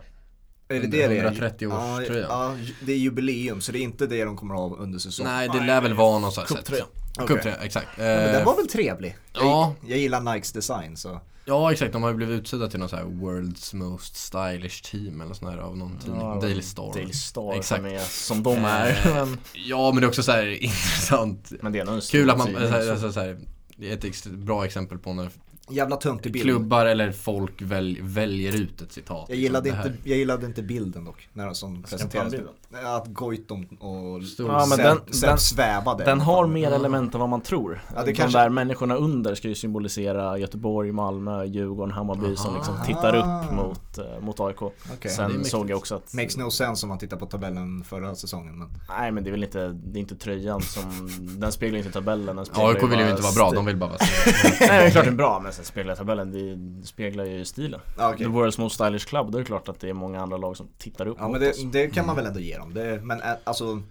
Är 0.67 0.79
det 0.79 0.87
det 0.87 1.07
det 1.07 1.17
är? 1.17 1.31
130-årströja. 1.31 2.25
Ja, 2.29 2.55
ja, 2.55 2.55
det 2.85 2.91
är 2.93 2.97
jubileum 2.97 3.61
så 3.61 3.71
det 3.71 3.79
är 3.79 3.81
inte 3.83 4.07
det 4.07 4.23
de 4.25 4.37
kommer 4.37 4.55
ha 4.55 4.75
under 4.75 4.99
säsong. 4.99 5.25
Nej, 5.25 5.49
det 5.53 5.65
lär 5.65 5.81
väl 5.81 5.93
vara 5.93 6.31
sån 6.31 6.41
här 6.41 6.55
Cuptröja. 6.55 6.83
sätt. 6.83 6.91
Okej. 7.19 7.27
Cuptröja, 7.27 7.55
exakt. 7.55 7.87
Ja, 7.97 8.03
men 8.03 8.25
den 8.31 8.35
Eh, 8.35 8.45
var 8.45 8.55
väl 8.55 8.67
trevlig? 8.67 9.15
Ja. 9.33 9.73
Jag, 9.81 9.91
jag 9.91 9.99
gillar 9.99 10.21
Nikes 10.33 10.51
design 10.51 10.97
så. 10.97 11.21
Ja 11.47 11.71
exakt, 11.71 11.93
de 11.93 12.03
har 12.03 12.09
ju 12.09 12.15
blivit 12.15 12.39
utsedda 12.41 12.67
till 12.67 12.79
någon 12.79 12.89
så 12.89 12.95
här 12.95 13.03
World's 13.03 13.75
Most 13.75 14.15
Stylish 14.15 14.83
Team 14.91 15.21
eller 15.21 15.33
sån 15.33 15.47
här 15.49 15.57
av 15.57 15.77
någon 15.77 15.97
tidning, 15.97 16.21
Ja, 16.21 16.39
Daily 16.41 16.61
Star 16.61 16.93
Daily 16.93 17.13
Star 17.13 17.53
Exakt. 17.53 17.81
som, 17.81 17.85
är, 17.91 17.99
som 17.99 18.43
de 18.43 18.65
är. 18.65 18.89
Eh, 19.07 19.15
Men, 19.25 19.37
Ja 19.53 19.91
men 19.91 20.01
det 20.01 20.05
är 20.05 20.07
också 20.07 20.23
så 20.23 20.31
här 20.31 20.45
intressant 20.63 21.51
men 21.61 21.71
det 21.71 21.79
är 21.79 22.11
Kul 22.11 22.29
att 22.29 22.37
man, 22.37 22.47
så 22.47 22.59
här, 22.59 23.11
så. 23.11 23.19
här, 23.19 23.39
det 23.77 23.89
är 23.89 23.93
ett 23.93 24.03
ex- 24.03 24.27
bra 24.27 24.65
exempel 24.65 24.97
på 24.97 25.13
när 25.13 25.29
Jävla 25.69 25.95
töntig 25.95 26.31
bild. 26.31 26.43
klubbar 26.45 26.85
eller 26.85 27.11
folk 27.11 27.61
väl, 27.61 27.97
väljer 28.01 28.55
ut 28.55 28.81
ett 28.81 28.91
citat 28.91 29.25
Jag 29.29 29.37
gillade, 29.37 29.69
liksom, 29.69 29.91
inte, 29.91 30.09
jag 30.09 30.17
gillade 30.17 30.45
inte 30.45 30.61
bilden 30.63 31.05
dock, 31.05 31.29
när 31.33 31.45
den 31.45 31.55
som 31.55 31.83
presenterades. 31.83 32.31
bilden? 32.31 32.49
Att 32.85 33.07
Goitom 33.07 33.65
och 33.65 34.21
Ja, 34.37 34.65
men 34.69 34.77
den- 34.77 34.97
Sepp 35.13 35.29
den- 35.29 35.37
svävade. 35.37 36.03
Den 36.05 36.21
har 36.21 36.47
mer 36.47 36.71
element 36.71 37.13
än 37.13 37.19
vad 37.19 37.29
man 37.29 37.41
tror. 37.41 37.83
Ja, 37.95 37.99
det 38.01 38.05
De 38.11 38.13
kanske- 38.13 38.39
där 38.39 38.49
människorna 38.49 38.95
under 38.95 39.35
ska 39.35 39.47
ju 39.47 39.55
symbolisera 39.55 40.37
Göteborg, 40.37 40.91
Malmö, 40.91 41.45
Djurgården, 41.45 41.91
Hammarby 41.93 42.35
som 42.35 42.49
Aha. 42.49 42.57
liksom 42.57 42.75
tittar 42.85 43.15
upp 43.15 43.53
mot, 43.53 43.97
eh, 43.97 44.19
mot 44.21 44.39
AIK. 44.39 44.61
Är 45.01 45.09
Sen 45.09 45.45
såg 45.45 45.69
jag 45.69 45.77
också 45.77 45.95
att 45.95 46.13
Makes 46.13 46.37
no 46.37 46.51
sense 46.51 46.85
om 46.85 46.89
man 46.89 46.97
tittar 46.97 47.17
på 47.17 47.25
tabellen 47.25 47.83
förra 47.83 48.15
säsongen. 48.15 48.59
Men... 48.59 48.67
Nej 48.89 49.11
men 49.11 49.23
det 49.23 49.29
är 49.29 49.31
väl 49.31 49.43
inte, 49.43 49.67
det 49.67 49.99
är 49.99 50.01
inte 50.01 50.15
tröjan 50.15 50.61
som, 50.61 51.09
den 51.39 51.51
speglar 51.51 51.77
inte 51.77 51.91
tabellen 51.91 52.35
den 52.35 52.45
AIK 52.53 52.83
vill 52.83 52.99
ju 52.99 53.09
inte 53.09 53.21
vara 53.21 53.33
bra, 53.33 53.51
de 53.51 53.65
vill 53.65 53.77
bara 53.77 53.89
vara 53.89 53.99
Nej 54.59 54.67
det 54.69 54.73
är 54.73 54.89
klart 54.91 55.05
den 55.05 55.13
är 55.13 55.17
bra 55.17 55.39
men 55.43 55.51
sen 55.55 55.65
speglar 55.65 55.95
tabellen, 55.95 56.31
det 56.31 56.87
speglar 56.87 57.25
ju 57.25 57.45
stilen 57.45 57.79
Ja, 57.97 58.09
okej. 58.13 58.25
The 58.25 58.31
World's 58.31 58.59
Most 58.59 58.75
Stylish 58.75 59.07
Club, 59.07 59.31
då 59.31 59.37
är 59.37 59.41
det 59.41 59.45
klart 59.45 59.69
att 59.69 59.79
det 59.79 59.89
är 59.89 59.93
många 59.93 60.21
andra 60.21 60.37
lag 60.37 60.57
som 60.57 60.67
tittar 60.77 61.07
upp 61.07 61.17
Ja 61.19 61.27
mot 61.27 61.39
men 61.41 61.49
oss 61.49 61.63
det, 61.63 61.71
det 61.71 61.87
kan 61.87 62.05
man 62.05 62.15
väl 62.15 62.25
ändå 62.25 62.39
ge 62.39 62.57
dem. 62.57 62.73
Det, 62.73 62.99
men 63.03 63.21
alltså 63.43 63.81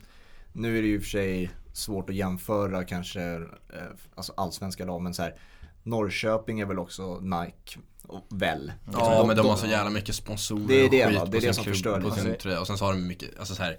nu 0.52 0.78
är 0.78 0.82
det 0.82 0.88
ju 0.88 1.00
för 1.00 1.08
sig 1.08 1.50
svårt 1.72 2.10
att 2.10 2.16
jämföra 2.16 2.84
kanske 2.84 3.22
eh, 3.22 3.42
alltså 4.14 4.32
allsvenska 4.36 4.84
lag 4.84 5.02
men 5.02 5.14
så 5.14 5.22
här 5.22 5.34
Norrköping 5.82 6.60
är 6.60 6.66
väl 6.66 6.78
också 6.78 7.20
Nike 7.20 7.78
och 8.02 8.26
väl. 8.30 8.72
Ja 8.92 9.24
men 9.26 9.36
de 9.36 9.46
har 9.46 9.56
så 9.56 9.66
jävla 9.66 9.90
mycket 9.90 10.14
sponsorer 10.14 10.68
Det 10.68 10.74
är 10.86 10.90
det, 10.90 11.06
och 11.06 11.10
skit? 11.10 11.20
Det 11.20 11.20
är 11.20 11.24
på 11.26 11.30
det 11.30 11.40
sin 11.40 11.54
som 11.54 11.64
förstör 11.64 12.00
på 12.00 12.10
sin 12.10 12.34
tröja 12.34 12.60
och 12.60 12.66
sen 12.66 12.78
så 12.78 12.84
har 12.84 12.92
de 12.92 13.06
mycket, 13.06 13.38
alltså 13.38 13.54
så 13.54 13.62
här. 13.62 13.78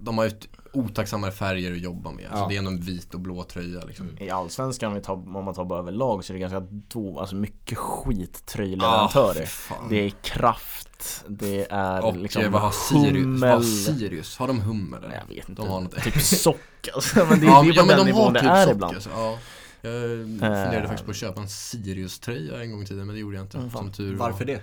De 0.00 0.18
har 0.18 0.24
ju 0.24 0.30
otacksammare 0.72 1.32
färger 1.32 1.72
att 1.72 1.80
jobba 1.80 2.10
med, 2.10 2.24
alltså 2.26 2.42
Ja. 2.44 2.48
det 2.48 2.56
är 2.56 2.58
en 2.58 2.80
vit 2.80 3.14
och 3.14 3.20
blå 3.20 3.44
tröja 3.44 3.84
liksom 3.84 4.08
I 4.20 4.30
Allsvenskan 4.30 4.88
om, 4.88 4.94
vi 4.94 5.00
tar, 5.00 5.12
om 5.14 5.44
man 5.44 5.54
tar 5.54 5.64
bara 5.64 5.78
överlag 5.78 6.24
så 6.24 6.32
är 6.32 6.34
det 6.34 6.40
ganska 6.40 6.60
då, 6.70 7.18
alltså 7.20 7.36
mycket 7.36 7.78
skittröjleverantörer 7.78 9.40
fy 9.40 9.46
fan. 9.46 9.88
Det 9.88 9.96
är 10.06 10.10
Kraft, 10.22 11.24
det 11.28 11.66
är 11.70 12.04
Och 12.04 12.16
liksom 12.16 12.42
eh, 12.42 12.50
vad 12.50 12.62
har 12.62 12.70
Sirius? 12.70 13.40
Vad 13.40 13.50
har 13.50 13.56
Hummel 13.56 13.64
Sirius? 13.64 14.36
Har 14.38 14.46
de 14.46 14.60
hum 14.60 14.94
eller? 14.98 15.12
Jag 15.28 15.34
vet 15.34 15.48
inte, 15.48 15.62
De 15.62 15.68
har 15.68 15.80
något 15.80 16.02
typ 16.04 16.20
sock 16.22 16.88
alltså, 16.94 17.26
men 17.30 17.40
det, 17.40 17.46
ja, 17.46 17.62
det 17.62 17.68
är 17.68 17.72
ja, 17.74 17.82
på 17.82 17.86
men 17.86 17.96
den 17.96 17.98
de 17.98 18.04
nivån 18.12 18.24
har 18.24 18.32
det 18.32 18.40
typ 18.40 18.50
är 18.50 18.64
sock 18.64 18.74
ibland 18.74 18.94
alltså. 18.94 19.10
ja. 19.10 19.38
Jag 19.82 19.92
funderade 19.92 20.76
Eh. 20.76 20.82
faktiskt 20.82 21.04
på 21.04 21.10
att 21.10 21.16
köpa 21.16 21.40
en 21.40 21.48
Sirius-tröja 21.48 22.62
en 22.62 22.70
gång 22.72 22.82
i 22.82 22.86
tiden 22.86 23.06
men 23.06 23.14
det 23.14 23.20
gjorde 23.20 23.36
jag 23.36 23.44
inte 23.44 23.58
Mm, 23.58 23.70
som 23.70 23.92
tur 23.92 24.16
var. 24.16 24.30
Varför 24.30 24.44
det? 24.44 24.62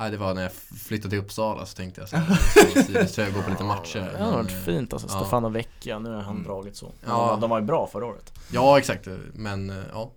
Nej 0.00 0.10
det 0.10 0.16
var 0.16 0.34
när 0.34 0.42
jag 0.42 0.52
flyttade 0.86 1.10
till 1.10 1.18
Uppsala 1.18 1.66
så 1.66 1.76
tänkte 1.76 2.00
jag 2.00 2.08
så 2.08 2.16
här, 2.16 2.34
Sirius-tröja, 2.82 3.30
gå 3.30 3.42
på 3.42 3.50
lite 3.50 3.64
matcher. 3.64 4.10
Det 4.18 4.24
har 4.24 4.32
varit 4.32 4.64
fint 4.64 4.92
alltså, 4.92 5.08
ja. 5.10 5.20
Stefano 5.20 5.48
Vecchia, 5.48 5.98
nu 5.98 6.08
är 6.10 6.20
han 6.20 6.34
Mm. 6.34 6.44
dragit 6.44 6.76
så 6.76 6.86
Ja. 7.00 7.08
de, 7.08 7.12
var, 7.16 7.36
de 7.40 7.50
var 7.50 7.60
ju 7.60 7.64
bra 7.66 7.86
förra 7.92 8.06
året 8.06 8.32
Ja 8.52 8.78
exakt, 8.78 9.08
men 9.34 9.70
eh, 9.70 9.76
ja. 9.92 10.10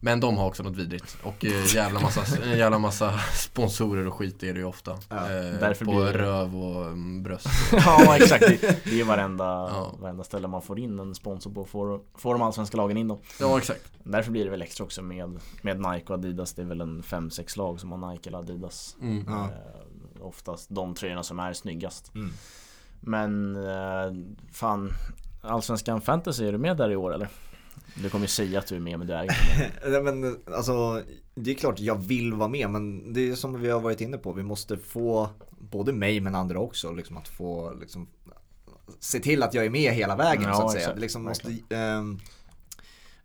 Men 0.00 0.20
de 0.20 0.36
har 0.36 0.46
också 0.46 0.62
något 0.62 0.76
vidrigt 0.76 1.16
och 1.22 1.44
eh, 1.44 1.74
jävla 1.74 2.00
massa, 2.00 2.42
en 2.44 2.58
jävla 2.58 2.78
massa 2.78 3.18
sponsorer 3.34 4.06
och 4.06 4.14
skit 4.14 4.42
är 4.42 4.52
det 4.54 4.58
ju 4.60 4.64
ofta. 4.66 4.98
Ja, 5.08 5.16
eh, 5.16 5.60
därför 5.60 5.84
på 5.84 5.90
blir 5.90 6.04
det- 6.04 6.12
röv 6.18 6.56
och 6.56 6.84
mm, 6.86 7.22
bröst. 7.22 7.46
Ja 7.72 8.16
exakt, 8.16 8.46
det, 8.60 8.84
det 8.84 9.00
är 9.00 9.04
varenda, 9.04 9.44
Ja. 9.74 9.94
varenda 10.00 10.24
ställe 10.24 10.48
man 10.48 10.62
får 10.62 10.78
in 10.78 10.98
en 10.98 11.14
sponsor 11.14 11.50
på, 11.50 11.64
får, 11.64 12.00
får 12.14 12.32
de 12.34 12.42
allsvenska 12.42 12.76
lagen 12.76 12.96
in 12.96 13.08
dem 13.08 13.18
Ja 13.40 13.58
exakt. 13.58 13.92
Därför 14.04 14.30
blir 14.32 14.44
det 14.44 14.50
väl 14.50 14.62
extra 14.62 14.84
också 14.84 15.02
med, 15.02 15.40
med 15.62 15.76
Nike 15.80 16.04
och 16.12 16.14
Adidas, 16.18 16.54
det 16.54 16.62
är 16.62 16.66
väl 16.66 16.80
en 16.80 17.02
5-6 17.02 17.58
lag 17.58 17.80
som 17.80 17.92
har 17.92 18.10
Nike 18.12 18.28
eller 18.30 18.38
Adidas 18.38 18.96
Mm. 19.02 19.24
Ja. 19.28 19.44
eh, 19.44 20.26
Oftast 20.26 20.66
de 20.70 20.94
tröjorna 20.94 21.22
som 21.22 21.38
är 21.38 21.52
snyggast 21.52 22.14
Mm. 22.14 22.30
Men 23.00 23.56
eh, 23.56 24.12
fan 24.52 24.92
Allsvenskan 25.42 26.00
Fantasy, 26.00 26.46
är 26.48 26.52
du 26.52 26.58
med 26.58 26.76
där 26.76 26.90
i 26.90 26.96
år 26.96 27.14
eller? 27.14 27.28
Du 27.94 28.10
kommer 28.10 28.24
ju 28.24 28.28
säga 28.28 28.58
att 28.58 28.66
du 28.66 28.76
är 28.76 28.80
med 28.80 28.98
men 28.98 29.06
du 29.06 29.12
är 29.14 29.22
inte 29.22 29.34
med 29.58 29.72
Nej, 30.04 30.12
men 30.12 30.36
alltså 30.54 31.02
det 31.34 31.50
är 31.50 31.54
klart 31.54 31.80
jag 31.80 31.94
vill 31.94 32.32
vara 32.34 32.48
med 32.48 32.70
men 32.70 33.12
det 33.12 33.28
är 33.30 33.34
som 33.34 33.60
vi 33.60 33.70
har 33.70 33.80
varit 33.80 34.00
inne 34.00 34.18
på. 34.18 34.32
Vi 34.32 34.42
måste 34.42 34.76
få 34.76 35.28
både 35.58 35.92
mig 35.92 36.20
men 36.20 36.34
andra 36.34 36.58
också 36.60 36.92
liksom 36.92 37.16
att 37.16 37.28
få 37.28 37.74
liksom 37.80 38.08
se 39.00 39.18
till 39.20 39.42
att 39.42 39.54
jag 39.54 39.64
är 39.66 39.70
med 39.70 39.92
hela 39.94 40.16
vägen 40.16 40.42
Ja, 40.42 40.54
så 40.54 40.62
att 40.64 40.70
säga. 40.70 40.80
exakt. 40.80 40.94
Det 40.96 41.00
liksom 41.00 41.22
måste, 41.22 41.56
ehm, 41.70 42.18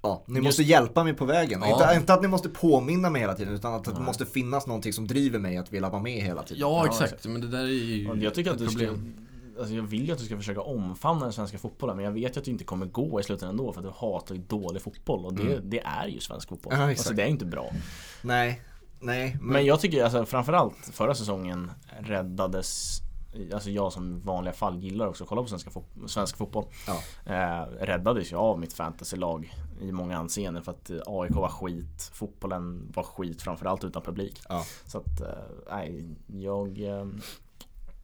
ja, 0.01 0.23
ni 0.27 0.35
Just- 0.35 0.45
måste 0.45 0.63
hjälpa 0.63 1.03
mig 1.03 1.13
på 1.13 1.25
vägen. 1.25 1.61
Ja. 1.63 1.71
Inte, 1.73 1.99
inte 1.99 2.13
att 2.13 2.21
ni 2.21 2.27
måste 2.27 2.49
påminna 2.49 3.09
mig 3.09 3.21
hela 3.21 3.33
tiden 3.33 3.53
utan 3.53 3.73
att 3.73 3.83
det 3.83 3.91
Nej. 3.93 4.01
måste 4.01 4.25
finnas 4.25 4.67
någonting 4.67 4.93
som 4.93 5.07
driver 5.07 5.39
mig 5.39 5.57
att 5.57 5.73
vilja 5.73 5.89
vara 5.89 6.01
med 6.01 6.21
hela 6.23 6.43
tiden. 6.43 6.61
Ja 6.61 6.85
Ja, 6.85 7.03
exakt, 7.03 7.25
men 7.27 7.41
det 7.41 7.47
där 7.47 7.59
är 7.63 7.67
ju 7.67 8.13
Jag 8.23 8.33
tycker 8.33 8.51
att 8.51 8.57
du 8.57 8.67
ska 8.67 8.79
problem. 8.79 9.13
Alltså 9.59 9.73
jag 9.75 9.83
vill 9.83 10.05
ju 10.05 10.11
att 10.13 10.19
du 10.19 10.25
ska 10.25 10.37
försöka 10.37 10.61
omfamna 10.61 11.23
den 11.23 11.33
svenska 11.33 11.57
fotbollen 11.57 11.95
men 11.95 12.05
jag 12.05 12.11
vet 12.11 12.35
ju 12.35 12.39
att 12.39 12.45
det 12.45 12.51
inte 12.51 12.63
kommer 12.63 12.85
gå 12.85 13.19
i 13.19 13.23
slutändan 13.23 13.49
ändå 13.59 13.73
för 13.73 13.79
att 13.81 13.85
du 13.87 13.93
hatar 14.07 14.35
ju 14.35 14.41
dålig 14.41 14.81
fotboll 14.81 15.25
och 15.25 15.33
det, 15.33 15.41
Mm. 15.53 15.69
det 15.69 15.79
är 15.79 16.07
ju 16.07 16.19
svensk 16.19 16.49
fotboll. 16.49 16.73
Ja, 16.73 16.89
alltså 16.89 17.13
det 17.13 17.23
är 17.23 17.27
inte 17.27 17.45
bra. 17.45 17.69
Nej, 18.21 18.61
nej. 18.99 19.37
Men, 19.41 19.53
Men 19.53 19.65
jag 19.65 19.79
tycker 19.79 20.03
alltså 20.03 20.25
framförallt 20.25 20.75
förra 20.91 21.15
säsongen 21.15 21.71
räddades 21.99 22.99
Alltså 23.53 23.69
jag 23.69 23.93
som 23.93 24.17
i 24.17 24.21
vanliga 24.25 24.53
fall 24.53 24.79
gillar 24.79 25.07
också 25.07 25.23
att 25.23 25.29
kolla 25.29 25.41
på 25.41 25.47
svenska 25.47 25.69
fot- 25.69 25.93
svensk 26.09 26.37
fotboll 26.37 26.65
Ja. 26.87 26.99
eh, 27.33 27.67
Räddades 27.85 28.31
ju 28.31 28.35
av 28.35 28.59
mitt 28.59 28.73
fantasylag 28.73 29.53
i 29.81 29.91
många 29.91 30.17
anseenden 30.17 30.63
för 30.63 30.71
att 30.71 30.89
eh, 30.89 30.97
AIK 31.05 31.31
var 31.35 31.47
skit 31.47 32.11
Fotbollen 32.13 32.91
var 32.95 33.03
skit 33.03 33.41
framförallt 33.41 33.83
utan 33.83 34.01
publik 34.01 34.41
Ja. 34.49 34.65
Så 34.85 34.97
att, 34.97 35.21
eh, 35.21 35.27
nej, 35.71 35.99
eh, 36.29 36.37
jag 36.39 36.79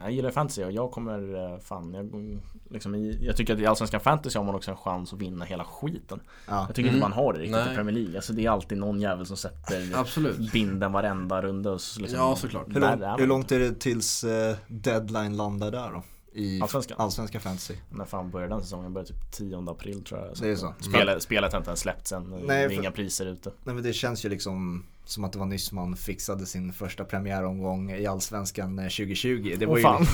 gillar 0.09 0.31
fantasy 0.31 0.63
och 0.63 0.71
jag 0.71 0.91
kommer 0.91 1.53
eh, 1.53 1.59
fan 1.59 1.93
jag, 1.93 2.39
liksom 2.69 2.95
i, 2.95 3.17
jag 3.21 3.35
tycker 3.37 3.53
att 3.53 3.59
i 3.59 3.65
Allsvenskan 3.65 3.99
fantasy 4.01 4.37
har 4.39 4.45
man 4.45 4.55
också 4.55 4.71
en 4.71 4.77
chans 4.77 5.13
att 5.13 5.19
vinna 5.21 5.45
hela 5.45 5.63
skiten 5.63 6.19
ja. 6.47 6.65
Jag 6.67 6.75
tycker 6.75 6.89
Mm. 6.89 6.95
inte 6.95 7.09
man 7.09 7.13
har 7.25 7.33
det 7.33 7.39
riktigt 7.39 7.55
Nej. 7.55 7.71
i 7.71 7.75
Premier 7.75 7.95
League 7.95 8.15
Alltså 8.15 8.33
det 8.33 8.45
är 8.45 8.49
alltid 8.49 8.77
någon 8.77 9.01
jävel 9.01 9.25
som 9.25 9.37
sätter 9.37 9.91
Absolut. 9.95 10.51
binden 10.51 10.91
varenda 10.91 11.41
runda 11.41 11.79
så 11.79 11.99
liksom, 12.01 12.19
Ja, 12.19 12.35
såklart. 12.35 12.65
Hur, 12.67 12.79
lång, 12.81 13.19
hur 13.19 13.27
långt 13.27 13.51
är 13.51 13.59
det 13.59 13.79
tills 13.79 14.23
eh, 14.23 14.55
deadline 14.67 15.37
landar 15.37 15.71
där 15.71 15.91
då? 15.91 16.03
I 16.33 16.61
Allsvenskan? 16.61 16.97
allsvenska 16.99 17.39
fantasy? 17.39 17.73
När 17.89 18.05
fan 18.05 18.29
började 18.31 18.53
den 18.53 18.61
säsongen? 18.63 18.93
Började 18.93 19.09
typ 19.13 19.31
10 19.31 19.69
april 19.69 20.03
tror 20.03 20.19
jag 20.19 20.37
Det 20.41 20.47
är 20.51 20.55
så. 20.55 20.73
Spelet, 20.79 21.23
spelet 21.23 21.51
har 21.51 21.57
inte 21.59 21.69
ens 21.69 21.79
släppts 21.79 22.11
än, 22.11 22.23
Nej, 22.23 22.41
det 22.47 22.53
är 22.53 22.69
för- 22.69 22.75
inga 22.75 22.91
priser 22.91 23.25
ute 23.25 23.51
Nej 23.63 23.75
men 23.75 23.83
det 23.83 23.93
känns 23.93 24.25
ju 24.25 24.29
liksom 24.29 24.85
som 25.09 25.23
att 25.23 25.33
det 25.33 25.39
var 25.39 25.45
nyss 25.45 25.71
man 25.71 25.95
fixade 25.95 26.45
sin 26.45 26.73
första 26.73 27.05
premiäromgång 27.05 27.91
i 27.91 28.05
Allsvenskan 28.07 28.79
eh, 28.79 28.83
2020. 28.83 29.55
Det 29.59 29.65
var, 29.65 29.77
ju, 29.77 29.83
fan. 29.83 30.05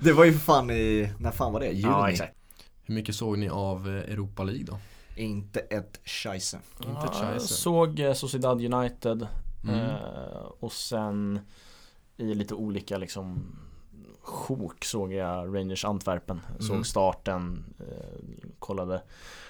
det 0.00 0.12
var 0.12 0.24
ju 0.24 0.32
fan 0.32 0.70
i, 0.70 1.12
när 1.18 1.30
fan 1.30 1.52
var 1.52 1.60
det? 1.60 1.66
Juni? 1.66 1.82
Ja 1.82 2.10
exakt 2.10 2.34
Hur 2.82 2.94
mycket 2.94 3.14
såg 3.14 3.38
ni 3.38 3.48
av 3.48 3.88
eh, 3.88 4.12
Europa 4.12 4.44
League 4.44 4.64
då? 4.64 4.78
Inte 5.16 5.60
ett 5.60 6.00
scheisse. 6.04 6.58
Inte 6.78 6.90
ett 6.90 7.10
ja, 7.20 7.32
jag 7.32 7.42
såg 7.42 8.00
eh, 8.00 8.12
Sociedad 8.12 8.74
United 8.74 9.26
Mm. 9.64 9.80
eh, 9.80 10.42
Och 10.60 10.72
sen 10.72 11.40
I 12.16 12.34
lite 12.34 12.54
olika 12.54 12.98
liksom 12.98 13.56
Sjok 14.22 14.84
såg 14.84 15.12
jag 15.12 15.56
Rangers 15.56 15.84
Antwerpen 15.84 16.40
Såg 16.58 16.70
Mm. 16.70 16.84
starten 16.84 17.64
eh, 17.80 18.18
Kollade 18.58 19.02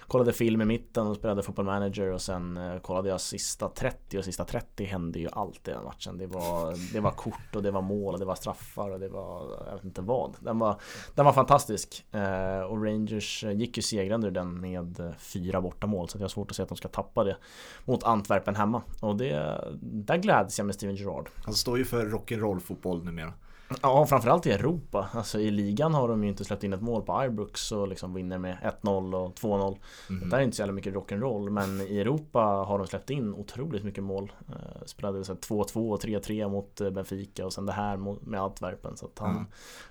Kollade 0.07 0.33
film 0.33 0.61
i 0.61 0.65
mitten 0.65 1.07
och 1.07 1.17
spelade 1.17 1.43
Football 1.43 1.65
Manager 1.65 2.13
och 2.13 2.23
sen 2.23 2.57
eh, 2.57 2.79
kollade 2.79 3.09
jag 3.09 3.21
sista 3.21 3.69
30 3.69 4.19
och 4.19 4.25
sista 4.25 4.45
30 4.45 4.85
hände 4.85 5.19
ju 5.19 5.29
allt 5.33 5.69
i 5.69 5.71
den 5.71 5.85
matchen. 5.85 6.19
Det 6.19 6.27
var, 6.27 6.93
det 6.93 7.01
var 7.01 7.11
kort 7.11 7.57
och 7.57 7.63
det 7.63 7.71
var 7.71 7.83
mål 7.83 8.15
och 8.15 8.21
det 8.21 8.27
var 8.27 8.35
straffar 8.35 8.91
och 8.91 9.01
det 9.01 9.09
var, 9.09 9.65
jag 9.67 9.75
vet 9.75 9.85
inte 9.85 10.01
vad. 10.01 10.37
Den 10.41 10.59
var, 10.59 10.81
den 11.15 11.25
var 11.25 11.33
fantastisk. 11.33 12.05
Eh, 12.13 12.61
och 12.61 12.85
Rangers 12.85 13.45
eh, 13.45 13.53
gick 13.53 13.77
ju 13.77 13.83
segrande 13.83 14.27
ur 14.27 14.31
den 14.31 14.61
med 14.61 15.01
eh, 15.01 15.13
fyra 15.19 15.61
bortamål 15.61 16.09
så 16.09 16.19
jag 16.19 16.23
har 16.23 16.29
svårt 16.29 16.51
att 16.51 16.57
se 16.57 16.63
att 16.63 16.69
de 16.69 16.77
ska 16.77 16.89
tappa 16.89 17.25
det 17.25 17.37
mot 17.85 18.03
Antwerpen 18.05 18.57
hemma. 18.57 18.83
Och 19.01 19.17
det, 19.17 19.65
där 19.81 20.17
gläds 20.17 20.59
jag 20.59 20.67
med 20.67 20.75
Steven 20.75 20.97
Gerrard. 20.97 21.29
Han 21.45 21.55
står 21.55 21.79
ju 21.79 21.85
för 21.85 22.07
rock'n'roll 22.07 22.61
fotboll 22.61 23.05
numera. 23.05 23.33
Ja, 23.83 24.07
framförallt 24.07 24.47
i 24.47 24.51
Europa. 24.51 25.09
Alltså 25.13 25.41
i 25.41 25.51
ligan 25.51 25.95
har 25.95 26.09
de 26.09 26.23
ju 26.25 26.31
inte 26.31 26.45
släppt 26.45 26.65
in 26.65 26.73
ett 26.73 26.81
mål 26.83 27.03
på 27.03 27.25
Ibrox 27.25 27.73
och 27.73 27.89
liksom 27.89 28.15
vinner 28.15 28.39
med 28.39 28.57
1-0 28.83 29.15
och 29.15 29.35
2-0. 29.35 29.79
Mhm. 30.11 30.31
Det 30.31 30.37
är 30.37 30.41
inte 30.41 30.57
så 30.57 30.63
jävla 30.63 30.73
mycket 30.73 30.95
rock'n'roll 30.95 31.51
men 31.51 31.81
i 31.81 31.99
Europa 32.01 32.41
har 32.41 32.79
de 32.79 32.87
släppt 32.87 33.11
in 33.11 33.35
otroligt 33.35 33.85
mycket 33.85 34.05
mål. 34.05 34.33
Eh, 34.49 34.85
spelade 34.87 35.25
så 35.25 35.33
här 35.33 35.41
2-2 35.41 35.91
och 35.93 36.01
3-3 36.03 36.49
mot 36.49 36.81
eh, 36.81 36.91
Benfica 36.91 37.47
och 37.47 37.53
sen 37.53 37.67
det 37.67 37.73
här 37.73 37.97
med 38.31 38.41
Antwerpen. 38.41 38.97
Så 38.97 39.07
att 39.07 39.19
han, 39.19 39.31
Mm. 39.31 39.45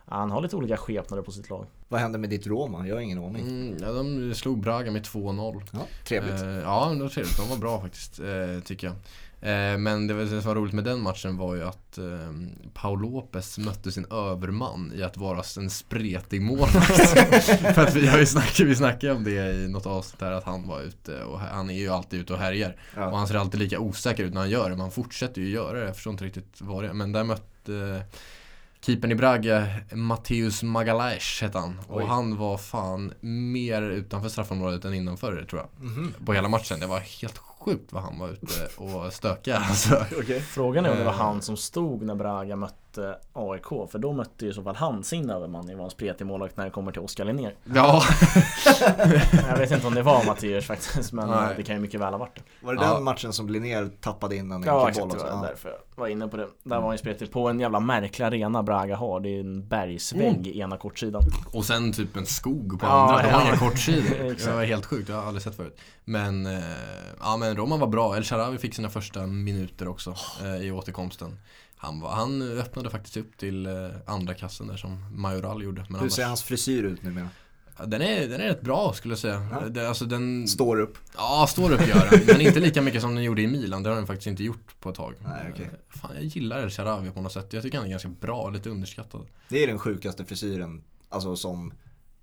han 0.05 0.31
har 0.31 0.41
lite 0.41 0.55
olika 0.55 0.77
skepnader 0.77 1.23
på 1.23 1.31
sitt 1.31 1.49
lag. 1.49 1.65
Vad 1.87 2.01
hände 2.01 2.17
med 2.17 2.29
ditt 2.29 2.47
Roma? 2.47 2.87
Jag 2.87 2.95
har 2.95 3.01
ingen 3.01 3.17
aning. 3.23 3.47
Mm, 3.47 3.77
ja, 3.81 3.91
de 3.91 4.33
slog 4.35 4.59
Braga 4.61 4.91
med 4.91 5.03
2-0. 5.05 5.61
Ja, 5.71 5.79
trevligt. 6.07 6.41
Eh, 6.41 6.49
ja, 6.59 6.85
men 6.89 6.97
det 6.97 7.03
var 7.03 7.09
trevligt. 7.09 7.37
De 7.37 7.49
var 7.49 7.57
bra 7.57 7.81
faktiskt, 7.81 8.19
eh, 8.19 8.59
tycker 8.65 8.87
jag. 8.87 8.95
Eh, 9.43 9.77
men 9.77 10.07
det, 10.07 10.13
det 10.13 10.27
som 10.27 10.41
var 10.41 10.55
roligt 10.55 10.73
med 10.73 10.83
den 10.83 11.01
matchen 11.01 11.37
var 11.37 11.55
ju 11.55 11.63
att 11.63 11.97
eh, 11.97 12.03
Paul 12.73 13.01
Lopez 13.01 13.57
mötte 13.57 13.91
sin 13.91 14.05
överman 14.11 14.91
i 14.95 15.03
att 15.03 15.17
vara 15.17 15.43
en 15.57 15.69
spretig 15.69 16.41
målvakt. 16.41 16.97
För 17.75 17.81
att 17.81 17.95
vi, 17.95 18.07
har 18.07 18.19
ju 18.19 18.25
snackat, 18.25 18.59
vi 18.59 18.75
snackade 18.75 19.13
om 19.13 19.23
det 19.23 19.51
i 19.53 19.67
något 19.67 19.85
avsnitt 19.85 20.19
där 20.19 20.31
att 20.31 20.43
han 20.43 20.67
var 20.67 20.81
ute 20.81 21.23
och 21.23 21.39
han 21.39 21.69
är 21.69 21.73
ju 21.79 21.89
alltid 21.89 22.19
ute 22.19 22.33
och 22.33 22.39
härjar. 22.39 22.69
Och 22.69 23.01
Ja. 23.01 23.15
han 23.17 23.27
ser 23.27 23.35
alltid 23.35 23.59
lika 23.59 23.79
osäker 23.79 24.23
ut 24.23 24.33
när 24.33 24.41
han 24.41 24.49
gör 24.49 24.63
det, 24.63 24.69
men 24.69 24.79
han 24.79 24.91
fortsätter 24.91 25.41
ju 25.41 25.49
göra 25.49 25.79
det. 25.79 25.85
Jag 25.85 25.95
förstår 25.95 26.11
inte 26.11 26.25
riktigt 26.25 26.55
vad 26.61 26.83
det 26.83 26.89
är. 26.89 26.93
Men 26.93 27.11
där 27.11 27.23
mötte 27.23 27.75
eh, 27.75 28.01
keepern 28.85 29.11
i 29.11 29.15
Braga, 29.15 29.67
Matteus 29.93 30.63
Magalhaes 30.63 31.41
hette 31.41 31.57
han. 31.57 31.79
Och 31.87 31.97
Oj. 31.97 32.05
han 32.07 32.37
var 32.37 32.57
fan 32.57 33.13
mer 33.21 33.81
utanför 33.81 34.29
straffområdet 34.29 34.85
än 34.85 34.93
innanför 34.93 35.45
tror 35.49 35.61
jag. 35.61 35.85
Mhm. 35.85 36.13
På 36.25 36.33
hela 36.33 36.47
matchen. 36.47 36.79
Det 36.79 36.87
var 36.87 36.99
helt 36.99 37.37
sjukt 37.37 37.50
vad 37.93 38.03
han 38.03 38.19
var 38.19 38.29
ute 38.29 38.67
och 38.77 39.13
stökade 39.13 39.57
alltså. 39.57 39.95
Okej. 40.19 40.41
Frågan 40.41 40.85
är 40.85 40.91
om 40.91 40.97
det 40.97 41.03
var 41.03 41.11
Eh. 41.11 41.17
han 41.17 41.41
som 41.41 41.57
stod 41.57 42.01
när 42.01 42.15
Braga 42.15 42.55
mötte 42.55 42.75
AIK 43.33 43.65
För 43.91 43.97
då 43.99 44.13
mötte 44.13 44.45
ju 44.45 44.51
i 44.51 44.53
så 44.53 44.63
fall 44.63 44.75
han 44.75 45.03
sin 45.03 45.29
överman 45.29 45.69
i 45.69 45.75
var 45.75 45.83
en 45.85 45.89
spretig 45.91 46.25
målvakt 46.27 46.57
när 46.57 46.65
det 46.65 46.71
kommer 46.71 46.91
till 46.91 47.01
Oskar 47.01 47.25
Linnér 47.25 47.55
Ja, 47.75 48.03
Jag 49.49 49.57
vet 49.57 49.71
inte 49.71 49.87
om 49.87 49.95
det 49.95 50.01
var 50.01 50.25
Mattias 50.25 50.65
faktiskt 50.65 51.13
men 51.13 51.29
Nej. 51.29 51.53
det 51.57 51.63
kan 51.63 51.75
ju 51.75 51.81
mycket 51.81 51.99
väl 51.99 52.13
ha 52.13 52.17
varit 52.17 52.35
det 52.35 52.65
Var 52.65 52.75
det 52.75 52.81
Ja. 52.83 52.93
den 52.93 53.03
matchen 53.03 53.33
som 53.33 53.49
Linnér 53.49 53.89
tappade 54.01 54.35
in 54.35 54.51
en 54.51 54.63
Ja 54.63 54.89
exakt, 54.89 55.11
det 55.11 55.17
var 55.17 55.27
Ja. 55.27 55.45
därför 55.49 55.69
jag 55.69 55.77
var 55.95 56.07
inne 56.07 56.27
på 56.27 56.37
det 56.37 56.47
Där 56.63 56.75
var 56.75 56.83
han 56.83 56.91
ju 56.91 56.97
spretig 56.97 57.31
på 57.31 57.49
en 57.49 57.59
jävla 57.59 57.79
märklig 57.79 58.25
arena 58.25 58.63
Braga 58.63 58.95
har 58.95 59.19
Det 59.19 59.29
är 59.29 59.39
en 59.39 59.67
bergsvägg 59.67 60.47
i 60.47 60.59
ena 60.59 60.77
kortsidan 60.77 61.21
och 61.53 61.65
sen 61.65 61.93
typ 61.93 62.17
en 62.17 62.25
skog 62.25 62.79
på 62.79 62.85
Ja, 62.85 62.89
andra. 62.91 63.31
Ja. 63.31 63.41
inga 63.47 63.57
kortsidor. 63.57 64.35
Det 64.45 64.53
var 64.55 64.63
helt 64.63 64.85
sjukt, 64.85 65.09
jag 65.09 65.15
har 65.15 65.23
aldrig 65.23 65.43
sett 65.43 65.55
förut. 65.55 65.79
Men, 66.05 66.45
eh, 66.45 66.59
ja 67.19 67.37
men 67.37 67.55
Roman 67.57 67.79
var 67.79 67.87
bra. 67.87 68.17
El 68.17 68.23
Sharawi 68.23 68.57
fick 68.57 68.75
sina 68.75 68.89
första 68.89 69.27
minuter 69.27 69.87
också 69.87 70.15
eh, 70.43 70.55
i 70.55 70.71
återkomsten. 70.71 71.39
Han, 71.83 71.99
var, 71.99 72.09
han 72.11 72.41
öppnade 72.41 72.89
faktiskt 72.89 73.17
upp 73.17 73.37
till 73.37 73.65
eh, 73.65 73.73
andra 74.05 74.33
kassen 74.33 74.67
där 74.67 74.77
som 74.77 75.05
Majoral 75.21 75.63
gjorde. 75.63 75.85
Men 75.89 76.01
Hur 76.01 76.09
ser 76.09 76.25
hans 76.25 76.43
frisyr 76.43 76.83
ut 76.83 77.03
numera? 77.03 77.29
Den, 77.85 78.01
är, 78.01 78.27
den 78.27 78.41
är 78.41 78.45
rätt 78.47 78.61
bra 78.61 78.93
skulle 78.93 79.11
jag 79.11 79.19
säga. 79.19 79.47
Ja. 79.51 79.69
Det, 79.69 79.89
alltså 79.89 80.05
den, 80.05 80.47
Står 80.47 80.79
upp? 80.79 80.97
ja 81.17 81.45
står 81.49 81.71
upp 81.71 81.87
gör 81.87 82.07
den. 82.11 82.19
Men 82.27 82.41
inte 82.41 82.59
lika 82.59 82.81
mycket 82.81 83.01
som 83.01 83.15
den 83.15 83.23
gjorde 83.23 83.41
i 83.41 83.47
Milan. 83.47 83.83
Det 83.83 83.89
har 83.89 83.95
den 83.95 84.07
faktiskt 84.07 84.27
inte 84.27 84.43
gjort 84.43 84.79
på 84.79 84.89
ett 84.89 84.95
tag. 84.95 85.13
Nej, 85.23 85.49
okej. 85.53 85.65
Eh, 85.65 85.99
Fan, 85.99 86.11
jag 86.15 86.23
gillar 86.23 86.59
El 86.59 86.69
Sharawi 86.69 87.11
på 87.11 87.21
något 87.21 87.31
sätt. 87.33 87.53
Jag 87.53 87.63
tycker 87.63 87.77
han 87.77 87.87
är 87.87 87.91
ganska 87.91 88.09
bra, 88.09 88.49
lite 88.49 88.69
underskattad. 88.69 89.25
Det 89.49 89.63
är 89.63 89.67
den 89.67 89.79
sjukaste 89.79 90.25
frisyren, 90.25 90.83
alltså 91.09 91.35
som 91.35 91.73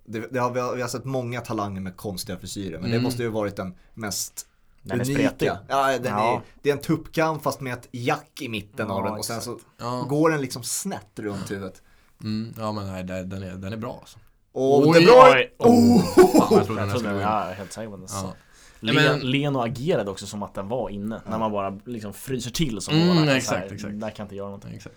det, 0.04 0.26
det 0.32 0.38
har, 0.38 0.50
vi, 0.50 0.60
har, 0.60 0.74
vi 0.76 0.82
har 0.82 0.88
sett 0.88 1.04
många 1.04 1.40
talanger 1.40 1.80
med 1.80 1.96
konstiga 1.96 2.38
frisyrer, 2.38 2.78
men 2.78 2.82
det 2.90 2.96
Mm. 2.96 3.02
måste 3.02 3.22
ju 3.22 3.28
varit 3.28 3.56
den 3.56 3.74
mest 3.94 4.46
Den 4.88 5.00
är 5.00 5.04
unika. 5.04 5.28
spretig 5.28 5.50
Ja, 5.68 5.98
den 5.98 6.04
Ja. 6.12 6.34
Är, 6.36 6.40
det 6.62 6.68
är 6.70 6.72
en 6.74 6.80
tuppkam 6.82 7.40
fast 7.40 7.60
med 7.60 7.72
ett 7.72 7.88
jack 7.92 8.38
i 8.40 8.48
mitten 8.48 8.90
av 8.90 8.98
Ja, 9.04 9.10
den 9.10 9.18
och 9.18 9.24
sen 9.24 9.40
så 9.40 9.58
Ja, 9.78 10.06
går 10.08 10.30
den 10.30 10.40
liksom 10.40 10.62
snett 10.62 11.18
runt 11.18 11.50
huvudet. 11.50 11.82
mm, 12.22 12.54
ja 12.58 12.72
men 12.72 12.86
nej, 12.86 13.04
den 13.04 13.28
den 13.28 13.42
är, 13.42 13.52
den 13.52 13.72
är 13.72 13.76
bra 13.76 13.96
alltså. 14.00 14.18
Och 14.52 14.86
Oj, 14.88 14.98
det 14.98 15.04
är 15.04 15.06
bra! 15.06 15.34
Oj, 15.34 15.54
Oh! 15.58 16.02
Fan, 16.14 16.46
jag 16.50 16.66
trodde 16.66 16.80
den 16.80 16.90
skulle 16.90 17.08
gå 17.08 17.14
in. 17.16 17.20
ja, 17.22 17.40
helt 17.56 17.72
säker 17.72 17.90
på 17.90 17.96
det 17.96 18.06
Ja. 18.12 18.34
Len, 18.80 18.94
Nej, 18.94 19.08
men- 19.08 19.30
Leno 19.30 19.58
agerade 19.62 20.10
också 20.10 20.26
som 20.26 20.42
att 20.42 20.54
den 20.54 20.68
var 20.68 20.90
inne 20.90 21.20
När 21.30 21.38
man 21.38 21.52
bara 21.52 21.78
liksom 21.84 22.12
fryser 22.12 22.50
till 22.50 22.80
som 22.80 22.94
Mm. 22.94 23.26
Så 23.26 23.30
exakt, 23.32 23.58
här, 23.60 23.74
exakt. 23.74 24.00
Där 24.00 24.10
kan 24.10 24.14
jag 24.16 24.24
inte 24.24 24.34
göra 24.36 24.46
någonting 24.46 24.74
Exakt. 24.74 24.94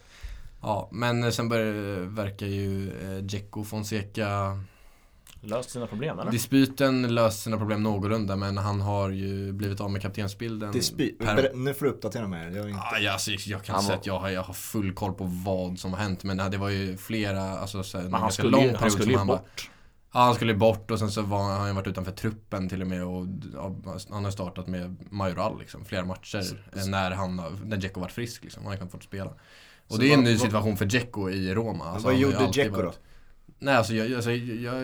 Ja, 0.61 0.89
men 0.91 1.31
sen 1.33 1.49
börjar, 1.49 1.99
verkar 2.05 2.45
ju 2.47 2.89
eh, 3.57 3.63
Fonseca 3.63 4.59
Löst 5.43 5.69
sina 5.69 5.87
problem 5.87 6.19
eller? 6.19 6.31
Dispyten 6.31 7.15
löst 7.15 7.41
sina 7.43 7.57
problem 7.57 7.83
någorlunda 7.83 8.35
men 8.35 8.57
han 8.57 8.81
har 8.81 9.09
ju 9.09 9.53
blivit 9.53 9.81
av 9.81 9.91
med 9.91 10.01
kaptensbilden 10.01 10.73
Dispi- 10.73 11.17
per- 11.25 11.51
Nu 11.55 11.73
får 11.73 11.85
du 11.85 11.91
uppdatera 11.91 12.27
mig. 12.27 12.53
Jag 12.55 12.61
har 12.61 12.69
inte... 12.69 12.81
Ah, 12.81 12.97
ja, 12.99 13.11
alltså, 13.11 13.31
jag 13.31 13.63
kan 13.63 13.75
Han 13.75 13.83
säga 13.83 13.95
var- 13.95 13.99
att 13.99 14.05
jag 14.05 14.19
har, 14.19 14.29
jag 14.29 14.43
har 14.43 14.53
full 14.53 14.93
koll 14.93 15.13
på 15.13 15.23
vad 15.45 15.79
som 15.79 15.93
har 15.93 15.99
hänt 15.99 16.23
men 16.23 16.37
det 16.51 16.57
var 16.57 16.69
ju 16.69 16.97
flera, 16.97 17.41
alltså 17.41 17.83
så 17.83 17.97
här, 17.97 18.05
Men 18.09 18.21
han 18.21 18.31
skulle, 18.31 18.49
lång 18.49 18.61
ju, 18.63 18.67
han 18.69 18.77
period 18.77 18.91
skulle 18.93 19.05
som 19.11 19.17
han 19.17 19.27
bort 19.27 19.69
Ja, 20.13 20.19
han 20.19 20.35
skulle 20.35 20.53
bort 20.53 20.91
och 20.91 20.99
sen 20.99 21.11
så 21.11 21.21
var, 21.21 21.37
har 21.43 21.59
han 21.67 21.75
varit 21.75 21.87
utanför 21.87 22.11
truppen 22.11 22.69
till 22.69 22.81
och 22.81 22.87
med 22.87 23.03
och 23.05 23.25
ja, 23.53 23.75
han 24.09 24.23
har 24.23 24.31
startat 24.31 24.67
med 24.67 24.95
Majoral 25.09 25.59
liksom, 25.59 25.85
flera 25.85 26.05
matcher 26.05 26.57
eh, 26.75 26.85
när 26.85 27.11
han, 27.11 27.35
när 27.65 27.77
Dzeko 27.77 27.99
varit 27.99 28.11
frisk 28.11 28.43
liksom, 28.43 28.63
han 28.63 28.73
har 28.73 28.81
inte 28.83 28.91
fått 28.91 29.03
spela. 29.03 29.29
Och 29.87 29.95
Så 29.95 29.97
det 30.01 30.07
är 30.09 30.13
en 30.13 30.19
vad- 30.19 30.23
ny 30.25 30.31
vad- 30.33 30.41
situation 30.41 30.77
för 30.77 30.85
Dzeko 30.85 31.29
i 31.29 31.53
Roma. 31.53 31.85
Alltså, 31.85 32.07
vad 32.07 32.13
han 32.13 32.21
gjorde 32.21 32.47
Dzeko 32.51 32.81
då? 32.81 32.93
Nej 33.63 33.75
alltså 33.75 33.93
jag, 33.93 34.13
alltså, 34.13 34.31
jag, 34.31 34.83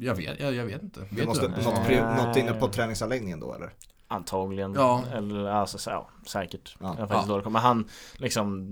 jag, 0.00 0.14
vet, 0.14 0.40
jag, 0.40 0.54
jag 0.54 0.64
vet 0.66 0.82
inte. 0.82 1.00
Vet 1.00 1.16
du 1.16 1.24
måste, 1.26 1.48
det? 1.48 1.62
något, 1.64 1.74
pri- 1.74 2.26
något 2.26 2.36
inne 2.36 2.52
på 2.52 2.68
träningsanläggningen 2.68 3.40
då 3.40 3.54
eller? 3.54 3.70
Antagligen 4.08 4.74
Ja. 4.74 5.04
Eller 5.14 5.44
alltså 5.46 5.78
så, 5.78 5.90
ja, 5.90 6.08
säkert 6.26 6.76
Ja. 6.80 6.96
Jag 6.98 7.08
faktiskt 7.08 7.28
Ja. 7.44 7.50
Men 7.50 7.62
han 7.62 7.88
liksom 8.16 8.66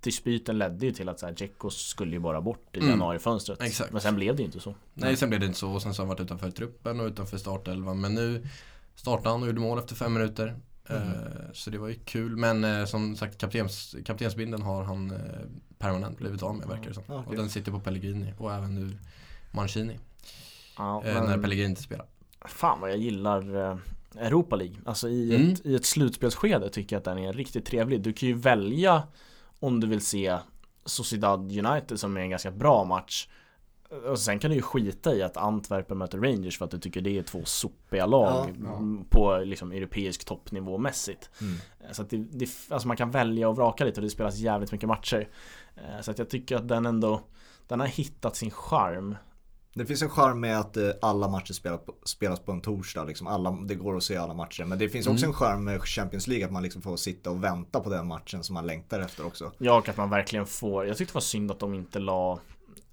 Dispyten 0.00 0.58
ledde 0.58 0.86
ju 0.86 0.92
till 0.92 1.08
att 1.08 1.36
Dzeko 1.36 1.70
skulle 1.70 2.12
ju 2.12 2.18
bara 2.18 2.40
bort 2.40 2.76
i 2.76 2.78
Mm. 2.78 2.90
januarifönstret 2.90 3.62
Exakt. 3.62 3.92
Men 3.92 4.00
sen 4.00 4.14
blev 4.14 4.36
det 4.36 4.42
ju 4.42 4.46
inte 4.46 4.60
så 4.60 4.74
Nej, 4.94 5.16
sen 5.16 5.28
blev 5.28 5.40
det 5.40 5.46
inte 5.46 5.58
så 5.58 5.70
och 5.72 5.82
sen 5.82 5.94
så 5.94 6.02
har 6.02 6.06
han 6.06 6.16
varit 6.16 6.20
utanför 6.24 6.50
truppen 6.50 7.00
och 7.00 7.06
utanför 7.06 7.36
startelvan. 7.38 8.00
Men 8.00 8.14
nu 8.14 8.46
startade 8.94 9.28
han 9.28 9.42
och 9.42 9.46
gjorde 9.48 9.60
mål 9.60 9.78
efter 9.78 9.94
fem 9.94 10.12
minuter. 10.12 10.56
Mm. 10.88 11.02
Eh, 11.02 11.52
så 11.52 11.70
det 11.70 11.78
var 11.78 11.88
ju 11.88 11.94
kul. 11.94 12.36
Men 12.36 12.64
eh, 12.64 12.84
som 12.84 13.16
sagt, 13.16 13.38
kaptens, 13.38 13.96
kaptensbindeln 14.04 14.62
har 14.62 14.84
han 14.84 15.10
eh, 15.10 15.18
permanent 15.78 16.18
blivit 16.18 16.42
av 16.42 16.54
med 16.56 16.68
verkar 16.68 16.88
det 16.88 16.94
som. 16.94 17.04
Ja, 17.06 17.14
okej. 17.18 17.30
Och 17.30 17.36
den 17.36 17.48
sitter 17.50 17.72
på 17.72 17.80
Pellegrini 17.80 18.34
och 18.38 18.52
även 18.52 18.74
nu 18.74 18.96
Mancini. 19.50 19.98
ja, 20.78 21.02
Eh, 21.04 21.24
när 21.24 21.38
Pellegrini 21.38 21.68
inte 21.68 21.82
spelar. 21.82 22.06
Fan 22.44 22.80
vad 22.80 22.90
jag 22.90 22.98
gillar 22.98 23.42
Europa 24.18 24.56
League 24.56 24.76
Alltså 24.84 25.08
i, 25.08 25.34
Mm. 25.36 25.52
ett, 25.52 25.66
i 25.66 25.74
ett 25.74 25.84
slutspelsskede 25.84 26.68
tycker 26.70 26.96
jag 26.96 27.00
att 27.00 27.04
den 27.04 27.18
är 27.18 27.32
riktigt 27.32 27.66
trevlig 27.66 28.00
Du 28.02 28.12
kan 28.12 28.28
ju 28.28 28.34
välja 28.34 29.02
om 29.60 29.80
du 29.80 29.86
vill 29.86 30.00
se 30.00 30.38
Sociedad 30.84 31.40
United 31.66 32.00
som 32.00 32.16
är 32.16 32.20
en 32.20 32.30
ganska 32.30 32.50
bra 32.50 32.84
match 32.84 33.28
och 34.08 34.18
sen 34.18 34.38
kan 34.38 34.50
du 34.50 34.56
ju 34.56 34.62
skita 34.62 35.14
i 35.14 35.22
att 35.22 35.36
Antwerpen 35.36 35.98
möter 35.98 36.18
Rangers 36.18 36.58
för 36.58 36.64
att 36.64 36.70
du 36.70 36.78
tycker 36.78 37.00
det 37.00 37.18
är 37.18 37.22
två 37.22 37.44
sopiga 37.44 38.06
lag 38.06 38.48
Ja, 38.48 38.64
ja. 38.64 39.04
på 39.10 39.38
liksom 39.44 39.72
europeisk 39.72 40.24
toppnivå 40.24 40.78
mässigt. 40.78 41.30
Mm. 41.40 41.54
Så 41.92 42.02
att 42.02 42.10
det, 42.10 42.16
det, 42.16 42.48
alltså 42.68 42.88
man 42.88 42.96
kan 42.96 43.10
välja 43.10 43.48
och 43.48 43.56
vraka 43.56 43.84
lite 43.84 44.00
och 44.00 44.04
det 44.04 44.10
spelas 44.10 44.36
jävligt 44.36 44.72
mycket 44.72 44.88
matcher. 44.88 45.28
Eh, 45.76 46.00
Så 46.02 46.10
att 46.10 46.18
jag 46.18 46.30
tycker 46.30 46.56
att 46.56 46.68
den 46.68 46.86
ändå 46.86 47.20
Den 47.68 47.80
har 47.80 47.86
hittat 47.86 48.36
sin 48.36 48.50
charm. 48.50 49.16
Det 49.74 49.86
finns 49.86 50.02
en 50.02 50.08
charm 50.10 50.40
med 50.40 50.58
att 50.60 50.76
eh, 50.76 50.90
alla 51.02 51.28
matcher 51.28 51.52
spelas 51.52 51.80
på, 51.84 51.94
spelas 52.04 52.40
på 52.40 52.52
en 52.52 52.60
torsdag. 52.60 53.04
Liksom 53.04 53.26
alla, 53.26 53.50
det 53.50 53.74
går 53.74 53.96
att 53.96 54.02
se 54.02 54.16
alla 54.16 54.34
matcher. 54.34 54.64
Men 54.64 54.78
det 54.78 54.88
finns 54.88 55.06
också 55.06 55.24
Mm. 55.24 55.30
en 55.30 55.34
charm 55.34 55.64
med 55.64 55.82
Champions 55.82 56.26
League 56.26 56.46
att 56.46 56.52
man 56.52 56.62
liksom 56.62 56.82
får 56.82 56.96
sitta 56.96 57.30
och 57.30 57.44
vänta 57.44 57.80
på 57.80 57.90
den 57.90 58.06
matchen 58.06 58.42
som 58.44 58.54
man 58.54 58.66
längtar 58.66 59.00
efter 59.00 59.26
också. 59.26 59.52
Ja, 59.58 59.76
och 59.78 59.88
att 59.88 59.96
man 59.96 60.10
verkligen 60.10 60.46
får 60.46 60.86
Jag 60.86 60.96
tyckte 60.96 61.12
det 61.12 61.14
var 61.14 61.20
synd 61.20 61.50
att 61.50 61.58
de 61.58 61.74
inte 61.74 61.98
la 61.98 62.38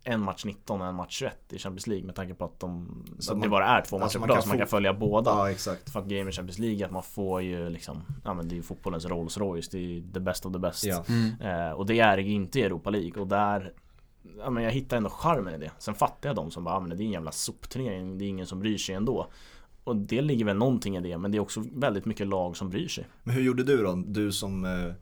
en 0.04 0.22
match 0.22 0.45
19 0.45 0.82
och 0.82 0.88
en 0.88 0.95
match 0.95 1.12
21 1.20 1.54
i 1.54 1.58
Champions 1.60 1.88
League 1.88 2.06
med 2.06 2.16
tanke 2.16 2.34
på 2.34 2.45
att 2.45 2.60
de 2.60 3.04
Så 3.20 3.32
att 3.32 3.38
man- 3.38 3.43
det 3.43 3.49
bara 3.49 3.66
är 3.68 3.82
två 3.82 3.97
matcher 3.97 4.04
alltså 4.04 4.20
per 4.20 4.22
man 4.22 4.28
dag 4.28 4.36
kan 4.38 4.43
så 4.43 4.49
man 4.49 4.58
kan 4.58 4.68
följa 4.68 4.93
båda. 4.93 5.32
Ja, 5.32 5.51
exakt. 5.51 5.89
För 5.89 5.99
att 5.99 6.06
game 6.06 6.30
i 6.30 6.34
Champions 6.34 6.60
League 6.60 6.86
att 6.86 6.91
man 6.91 7.04
får 7.04 7.41
ju 7.41 7.70
liksom 7.70 8.01
Ja 8.24 8.34
men 8.34 8.47
det 8.47 8.54
är 8.54 8.58
ju 8.58 8.64
fotbollens 8.64 9.06
Rolls 9.06 9.38
Royce 9.38 9.70
Det 9.72 9.78
är 9.78 9.82
ju 9.82 10.12
the 10.14 10.20
best 10.20 10.45
of 10.45 10.54
the 10.54 10.60
best 10.60 10.86
Ja. 10.86 11.04
eh, 11.41 11.72
Och 11.72 11.86
det 11.86 11.99
är 11.99 12.18
ju 12.18 12.32
inte 12.32 12.60
i 12.60 12.64
Europa 12.64 12.89
League 12.89 13.22
och 13.22 13.28
där 13.28 13.74
Ja 14.38 14.49
men 14.49 14.64
jag 14.64 14.72
hittar 14.72 14.97
ändå 14.97 15.10
charmen 15.10 15.54
i 15.56 15.58
det 15.58 15.72
Sen 15.80 15.95
fattar 15.95 16.30
jag 16.30 16.36
de 16.36 16.51
som 16.51 16.64
bara, 16.64 16.76
ja, 16.76 16.80
men 16.80 16.97
det 16.97 17.04
är 17.04 17.06
en 17.06 17.12
jävla 17.12 17.32
sopturnering 17.32 18.18
Det 18.18 18.26
är 18.26 18.30
ingen 18.30 18.47
som 18.47 18.60
bryr 18.60 18.78
sig 18.78 18.95
ändå 18.95 19.28
Och 19.84 19.95
det 19.95 20.22
ligger 20.22 20.45
väl 20.45 20.58
någonting 20.58 20.97
i 20.97 21.01
det 21.01 21.18
Men 21.18 21.32
det 21.32 21.38
är 21.38 21.39
också 21.39 21.64
väldigt 21.74 22.06
mycket 22.06 22.28
lag 22.28 22.58
som 22.58 22.70
bryr 22.70 22.88
sig 22.88 23.08
Men 23.24 23.36
hur 23.36 23.41
gjorde 23.43 23.64
du 23.64 23.84
då? 23.84 24.04
Du 24.08 24.32
som 24.32 24.66
eh, 24.66 24.93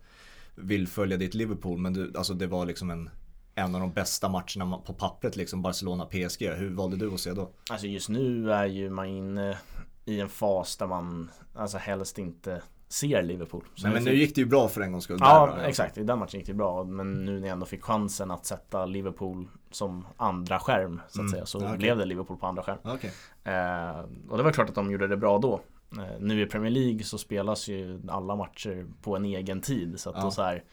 vill 0.56 0.88
följa 0.88 1.18
ditt 1.18 1.34
Liverpool 1.34 1.78
men 1.80 1.94
du, 1.94 2.14
alltså 2.18 2.34
det 2.34 2.48
var 2.48 2.66
liksom 2.66 2.92
en, 2.92 3.10
en 3.56 3.76
av 3.76 3.82
de 3.82 3.92
bästa 3.92 4.30
matcherna 4.30 4.78
på 4.86 4.94
pappret 4.94 5.36
liksom 5.36 5.62
Barcelona-PSG. 5.62 6.48
Hur 6.56 6.70
valde 6.76 6.98
du 6.98 7.14
att 7.14 7.20
se 7.20 7.34
då? 7.34 7.50
Alltså 7.70 7.88
just 7.88 8.10
nu 8.10 8.52
är 8.52 8.66
ju 8.66 8.90
man 8.90 9.06
inne 9.06 9.58
i 10.06 10.20
en 10.22 10.30
fas 10.30 10.78
där 10.78 10.88
man 10.88 11.32
Alltså 11.56 11.78
helst 11.78 12.18
inte 12.20 12.62
ser 12.88 13.24
Liverpool 13.24 13.64
Så 13.76 13.84
Men, 13.88 13.94
men 13.94 14.04
nu 14.04 14.16
gick 14.16 14.36
det 14.36 14.42
ju 14.42 14.48
bra 14.48 14.68
för 14.68 14.82
en 14.82 14.92
gångs 14.92 15.04
skull. 15.04 15.18
Ja 15.22 15.54
där, 15.58 15.64
exakt, 15.64 15.98
i 15.98 16.04
den 16.04 16.20
matchen 16.20 16.40
gick 16.40 16.48
det 16.48 16.54
bra 16.54 16.84
Men 16.84 17.26
nu 17.26 17.40
när 17.40 17.48
jag 17.48 17.54
ändå 17.54 17.66
fick 17.66 17.84
chansen 17.84 18.32
att 18.32 18.46
sätta 18.46 18.86
Liverpool 18.86 19.48
som 19.72 20.06
andra 20.18 20.60
skärm 20.60 21.02
så 21.08 21.12
att 21.12 21.20
Mm. 21.20 21.32
säga 21.32 21.46
Så 21.46 21.66
okej. 21.66 21.78
blev 21.78 21.98
det 21.98 22.06
Liverpool 22.06 22.38
på 22.38 22.48
andra 22.48 22.64
skärm 22.64 22.78
Okej. 22.84 23.12
eh, 23.44 24.06
Och 24.30 24.38
det 24.38 24.44
var 24.44 24.52
klart 24.52 24.70
att 24.70 24.76
de 24.76 24.92
gjorde 24.92 25.08
det 25.08 25.18
bra 25.18 25.38
då 25.40 25.62
eh, 25.98 26.20
Nu 26.20 26.42
i 26.42 26.46
Premier 26.46 26.72
League 26.72 27.04
så 27.04 27.18
spelas 27.18 27.68
ju 27.68 28.02
alla 28.10 28.36
matcher 28.36 28.86
på 29.02 29.16
en 29.16 29.26
egen 29.26 29.62
tid 29.62 30.00
Så 30.00 30.10
att 30.10 30.16
Ja. 30.18 30.24
då 30.24 30.32
så 30.32 30.42
här 30.42 30.64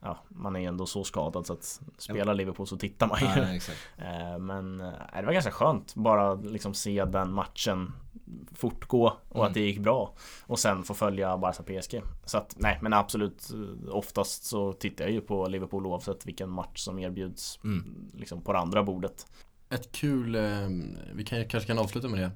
Ja, 0.00 0.18
man 0.28 0.56
är 0.56 0.68
ändå 0.68 0.86
så 0.86 1.04
skadad 1.04 1.46
så 1.46 1.52
att 1.52 1.80
spelar 1.98 2.34
Liverpool 2.34 2.66
så 2.66 2.76
tittar 2.76 3.06
man 3.06 3.18
ju 3.20 3.26
Ja. 3.26 3.58
Eh, 4.04 4.38
Men 4.38 4.80
eh, 4.80 4.92
det 5.20 5.26
var 5.26 5.32
ganska 5.32 5.50
skönt 5.52 5.94
bara 5.94 6.34
liksom 6.34 6.74
se 6.74 7.04
den 7.04 7.32
matchen 7.32 7.92
fortgå 8.54 9.12
och 9.28 9.36
Mm. 9.36 9.46
att 9.48 9.54
det 9.54 9.60
gick 9.60 9.78
bra 9.78 10.14
och 10.46 10.58
sen 10.58 10.82
få 10.84 10.94
följa 10.94 11.38
Barca 11.38 11.62
PSG. 11.62 12.02
Så 12.24 12.38
att 12.38 12.54
nej 12.58 12.78
men 12.82 12.92
absolut 12.92 13.50
eh, 13.50 13.94
oftast 13.94 14.44
så 14.44 14.72
tittar 14.72 15.04
jag 15.04 15.12
ju 15.12 15.20
på 15.20 15.46
Liverpool 15.48 15.86
oavsett 15.86 16.26
vilken 16.26 16.50
match 16.50 16.78
som 16.84 16.98
erbjuds 16.98 17.60
Mm. 17.64 18.10
liksom 18.14 18.40
på 18.42 18.52
det 18.52 18.58
andra 18.58 18.82
bordet. 18.82 19.26
Ett 19.70 19.92
kul, 19.92 20.36
vi 21.12 21.24
kan, 21.24 21.44
kanske 21.48 21.66
kan 21.66 21.78
avsluta 21.78 22.08
med 22.08 22.20
det. 22.20 22.30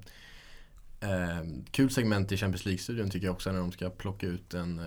Kul 1.71 1.89
segment 1.89 2.31
i 2.31 2.37
Champions 2.37 2.65
League-studion 2.65 3.09
tycker 3.09 3.27
jag 3.27 3.33
också 3.33 3.51
när 3.51 3.59
de 3.59 3.71
ska 3.71 3.89
plocka 3.89 4.27
ut 4.27 4.53
en, 4.53 4.81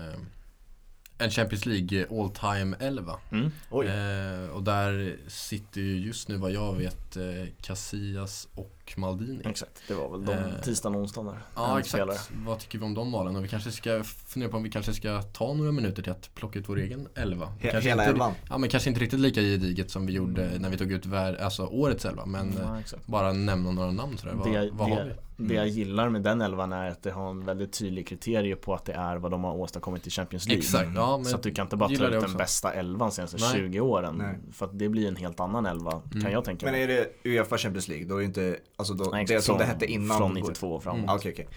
en 1.17 1.31
Champions 1.31 1.65
League 1.65 2.05
all 2.11 2.29
time 2.29 2.75
11. 2.79 3.19
Mm. 3.31 3.51
Eh, 3.71 4.49
och 4.49 4.63
där 4.63 5.17
sitter 5.27 5.81
ju 5.81 5.99
just 5.99 6.27
nu 6.27 6.37
vad 6.37 6.51
jag 6.51 6.73
vet 6.73 7.06
eh, 7.17 7.47
Casillas 7.61 8.47
och 8.55 8.93
Maldini. 8.97 9.41
Exakt, 9.45 9.81
det 9.87 9.93
var 9.93 10.09
väl 10.11 10.25
de 10.25 10.31
Eh, 10.31 10.61
tisdagen 10.63 10.95
och 10.95 11.01
onsdagen 11.01 11.25
där. 11.33 11.39
Ja 11.55 11.79
exakt. 11.79 11.89
spelare. 11.91 12.17
Vad 12.45 12.59
tycker 12.59 12.79
vi 12.79 12.85
om 12.85 12.93
de 12.93 13.11
valen? 13.11 13.35
Och 13.35 13.43
vi 13.43 13.47
kanske 13.47 13.71
ska 13.71 14.03
fundera 14.03 14.51
på 14.51 14.57
om 14.57 14.63
vi 14.63 14.69
kanske 14.69 14.93
ska 14.93 15.21
ta 15.21 15.53
några 15.53 15.71
minuter 15.71 16.03
till 16.03 16.11
att 16.11 16.35
plocka 16.35 16.59
ut 16.59 16.69
vår 16.69 16.79
egen 16.79 17.07
elva. 17.15 17.45
He- 17.45 17.71
kanske 17.71 17.89
hela 17.89 18.03
inte, 18.03 18.13
elvan. 18.13 18.33
Ja 18.49 18.57
men 18.57 18.69
kanske 18.69 18.89
inte 18.89 19.01
riktigt 19.01 19.19
lika 19.19 19.41
gediget 19.41 19.91
som 19.91 20.05
vi 20.05 20.13
gjorde 20.13 20.49
när 20.59 20.69
vi 20.69 20.77
tog 20.77 20.91
ut 20.91 21.05
vär, 21.05 21.35
alltså 21.43 21.65
årets 21.65 22.05
elva. 22.05 22.25
Men 22.25 22.49
eh, 22.49 22.55
Ja, 22.63 22.79
exakt. 22.79 23.07
bara 23.07 23.33
nämna 23.33 23.71
några 23.71 23.91
namn 23.91 24.17
sådär. 24.17 24.33
Vad, 24.33 24.51
det, 24.53 24.69
vad 24.71 24.89
har 24.89 25.03
vi? 25.03 25.09
det, 25.09 25.17
det 25.47 25.53
jag 25.53 25.67
gillar 25.67 26.09
med 26.09 26.21
den 26.23 26.41
elvan 26.41 26.73
är 26.73 26.89
att 26.91 27.03
det 27.03 27.11
har 27.11 27.29
en 27.29 27.45
väldigt 27.45 27.73
tydlig 27.73 28.07
kriterie 28.07 28.55
på 28.55 28.73
att 28.73 28.85
det 28.85 28.93
är 28.93 29.17
vad 29.17 29.31
de 29.31 29.43
har 29.43 29.53
åstadkommit 29.55 30.07
i 30.07 30.09
Champions 30.09 30.47
League. 30.47 30.59
Exakt, 30.59 30.89
ja 30.95 31.17
men 31.17 31.25
Så 31.25 31.35
att 31.35 31.43
du 31.43 31.51
kan 31.51 31.65
inte 31.65 31.75
bara 31.75 31.89
ta 31.89 31.93
ut 31.95 31.99
det 32.11 32.19
den 32.19 32.33
bästa 32.37 32.73
elvan 32.73 33.11
senaste 33.11 33.37
Nej. 33.39 33.51
20 33.55 33.79
åren. 33.79 34.15
Nej. 34.17 34.39
För 34.53 34.65
att 34.65 34.79
det 34.79 34.89
blir 34.89 35.07
en 35.07 35.15
helt 35.15 35.39
annan 35.39 35.65
elva, 35.65 36.01
Mm. 36.11 36.23
kan 36.23 36.31
jag 36.31 36.43
tänka 36.45 36.65
Men 36.65 36.73
mig. 36.73 36.83
är 36.83 36.87
det 36.87 37.06
Uefa 37.23 37.57
Champions 37.57 37.87
League, 37.87 38.05
då 38.05 38.15
är 38.15 38.19
det 38.19 38.25
inte, 38.25 38.57
alltså 38.75 38.93
då, 38.93 39.09
Nej, 39.11 39.25
det 39.25 39.41
som 39.41 39.53
från- 39.53 39.59
det 39.59 39.65
hette 39.65 39.85
innan. 39.85 40.17
Från 40.17 40.33
går- 40.33 40.41
92 40.41 40.73
och 40.75 40.83
framåt. 40.83 40.97
Mm. 40.99 41.09
Ah, 41.09 41.15
Okej, 41.15 41.31
okej. 41.33 41.47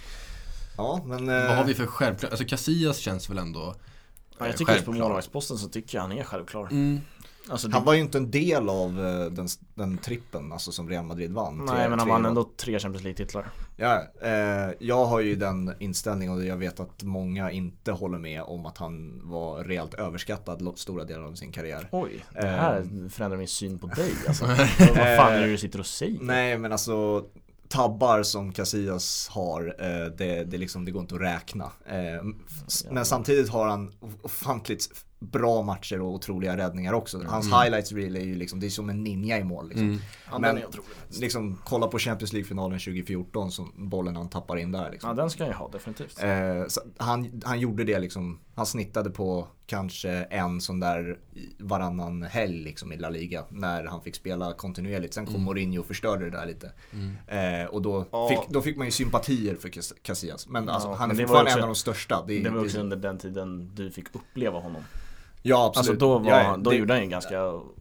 Ja, 0.77 1.03
men... 1.07 1.27
Vad 1.27 1.47
eh, 1.47 1.55
har 1.57 1.65
vi 1.65 1.75
för 1.75 1.87
självklart? 1.87 2.31
Alltså 2.33 2.47
Casillas 2.47 2.97
känns 2.99 3.31
väl 3.31 3.39
ändå 3.39 3.75
Ja, 4.39 4.45
eh, 4.45 4.51
jag 4.51 4.57
tycker 4.57 4.73
just 4.73 4.85
på 4.85 4.91
självklar. 4.93 5.09
målvaktsposten 5.09 5.59
så 5.59 5.69
tycker 5.69 5.99
jag 5.99 6.03
han 6.03 6.13
är 6.13 6.25
självklar. 6.25 6.67
Mm. 6.71 7.01
Alltså, 7.49 7.69
det, 7.69 7.75
Han 7.75 7.85
var 7.85 7.95
ju 7.95 8.01
inte 8.01 8.19
en 8.19 8.31
del 8.31 8.69
av 8.69 9.07
eh, 9.07 9.27
den, 9.27 9.49
den 9.75 9.99
trippen, 9.99 10.53
alltså 10.53 10.73
som 10.73 10.89
Real 10.89 11.05
Madrid 11.05 11.33
vann. 11.33 11.57
nej 11.57 11.69
Tre- 11.77 11.89
men 11.89 11.99
han 11.99 12.09
vann 12.09 12.27
ändå 12.27 12.51
tre 12.57 12.79
Champions 12.79 13.05
League-titlar. 13.05 13.47
Ja, 13.77 14.03
eh, 14.23 14.71
jag 14.79 15.05
har 15.07 15.21
ju 15.21 15.37
den 15.37 15.73
inställningen 15.79 16.35
och 16.35 16.45
jag 16.45 16.57
vet 16.57 16.81
att 16.81 17.03
många 17.03 17.51
inte 17.51 17.93
håller 17.93 18.19
med 18.19 18.43
om 18.43 18.67
att 18.67 18.79
han 18.79 19.21
var 19.25 19.65
rejält 19.65 19.95
överskattad 19.95 20.73
stora 20.79 21.05
delar 21.05 21.23
av 21.25 21.35
sin 21.35 21.53
karriär. 21.53 21.89
Oj, 21.93 22.25
det 22.33 22.39
Eh. 22.39 22.47
här 22.47 23.09
förändrar 23.11 23.39
min 23.39 23.49
syn 23.49 23.79
på 23.79 23.87
dig 23.87 24.13
alltså. 24.29 24.45
Vad 24.79 25.17
fan 25.17 25.33
är 25.33 25.41
det 25.41 25.47
du 25.47 25.59
sitter 25.59 25.79
och 25.79 25.87
säger? 25.87 26.19
Nej 26.23 26.59
men 26.59 26.73
alltså 26.73 27.25
tabbar 27.69 28.23
som 28.23 28.53
Casillas 28.53 29.29
har, 29.29 29.77
eh, 29.79 30.07
det, 30.17 30.45
det, 30.45 30.59
liksom, 30.59 30.85
det 30.85 30.91
går 30.91 31.03
inte 31.03 31.15
att 31.15 31.21
räkna. 31.21 31.65
Eh, 31.87 32.27
s- 32.67 32.87
men 32.91 33.05
samtidigt 33.05 33.49
har 33.49 33.69
han 33.69 33.93
ofantligt 34.23 34.89
bra 35.21 35.63
matcher 35.63 36.01
och 36.01 36.09
otroliga 36.15 36.57
räddningar 36.57 36.93
också. 36.93 37.23
Hans 37.27 37.47
Mm. 37.47 37.59
highlights 37.61 37.93
reel 37.93 38.17
är 38.17 38.21
ju 38.21 38.35
liksom, 38.35 38.61
det 38.61 38.67
är 38.67 38.71
som 38.71 38.91
en 38.91 39.03
ninja 39.05 39.39
i 39.39 39.45
mål. 39.45 39.69
Liksom. 39.69 39.87
Mm. 39.87 39.99
Ja, 40.31 40.39
men-. 40.39 40.61
Liksom, 41.21 41.59
kolla 41.65 41.87
på 41.87 41.99
Champions 41.99 42.33
League-finalen 42.33 42.79
2014, 42.79 43.51
som 43.53 43.73
bollen 43.77 44.17
han 44.17 44.29
tappar 44.29 44.57
in 44.57 44.73
där. 44.73 44.85
Ja 44.85 44.91
Liksom. 44.91 45.17
den 45.17 45.31
ska 45.31 45.47
jag 45.47 45.55
ha 45.55 45.69
definitivt. 45.69 46.23
Eh, 46.23 46.65
han, 46.97 47.41
han 47.45 47.61
gjorde 47.61 47.85
det 47.85 47.99
liksom, 47.99 48.39
han 48.55 48.67
snittade 48.67 49.11
på 49.11 49.49
kanske 49.67 50.11
en 50.11 50.61
sån 50.61 50.81
där 50.81 51.19
varannan 51.59 52.23
helg 52.23 52.63
liksom 52.65 52.93
i 52.93 52.97
La 52.97 53.11
Liga 53.11 53.45
när 53.51 53.85
han 53.85 54.03
fick 54.03 54.15
spela 54.15 54.53
kontinuerligt. 54.53 55.15
Sen 55.15 55.27
kom 55.27 55.35
Mm. 55.35 55.45
Mourinho 55.45 55.81
och 55.81 55.87
förstörde 55.87 56.25
det 56.25 56.31
där 56.31 56.47
lite. 56.47 56.73
Mm. 56.93 57.63
Eh, 57.63 57.67
och 57.69 57.83
då, 57.83 58.07
Ja. 58.13 58.29
fick, 58.29 58.49
då 58.55 58.63
fick 58.63 58.77
man 58.77 58.87
ju 58.87 58.91
sympatier 58.91 59.55
för 59.55 59.69
Cas- 59.69 59.95
Casillas. 60.03 60.49
Men 60.49 60.65
Ja, 60.67 60.73
alltså, 60.73 60.89
han 60.93 61.09
men 61.09 61.17
är 61.17 61.21
fortfarande 61.23 61.49
också- 61.51 61.59
en 61.59 61.63
av 61.65 61.69
de 61.69 61.75
största. 61.75 62.25
Det, 62.27 62.39
Det 62.43 62.51
var 62.51 62.59
det- 62.59 62.65
också 62.65 62.79
under 62.81 62.97
den 62.97 63.19
tiden 63.19 63.71
du 63.75 63.91
fick 63.91 64.07
uppleva 64.15 64.59
honom. 64.61 64.83
Ja 65.43 65.67
absolut. 65.67 65.89
Alltså 66.03 66.07
då, 66.07 66.19
var, 66.19 66.31
ja, 66.31 66.43
ja, 66.43 66.57
då 66.57 66.71
det- 66.71 66.77
gjorde 66.77 66.93
han 66.93 67.03
ju 67.03 67.09
ganska 67.09 67.35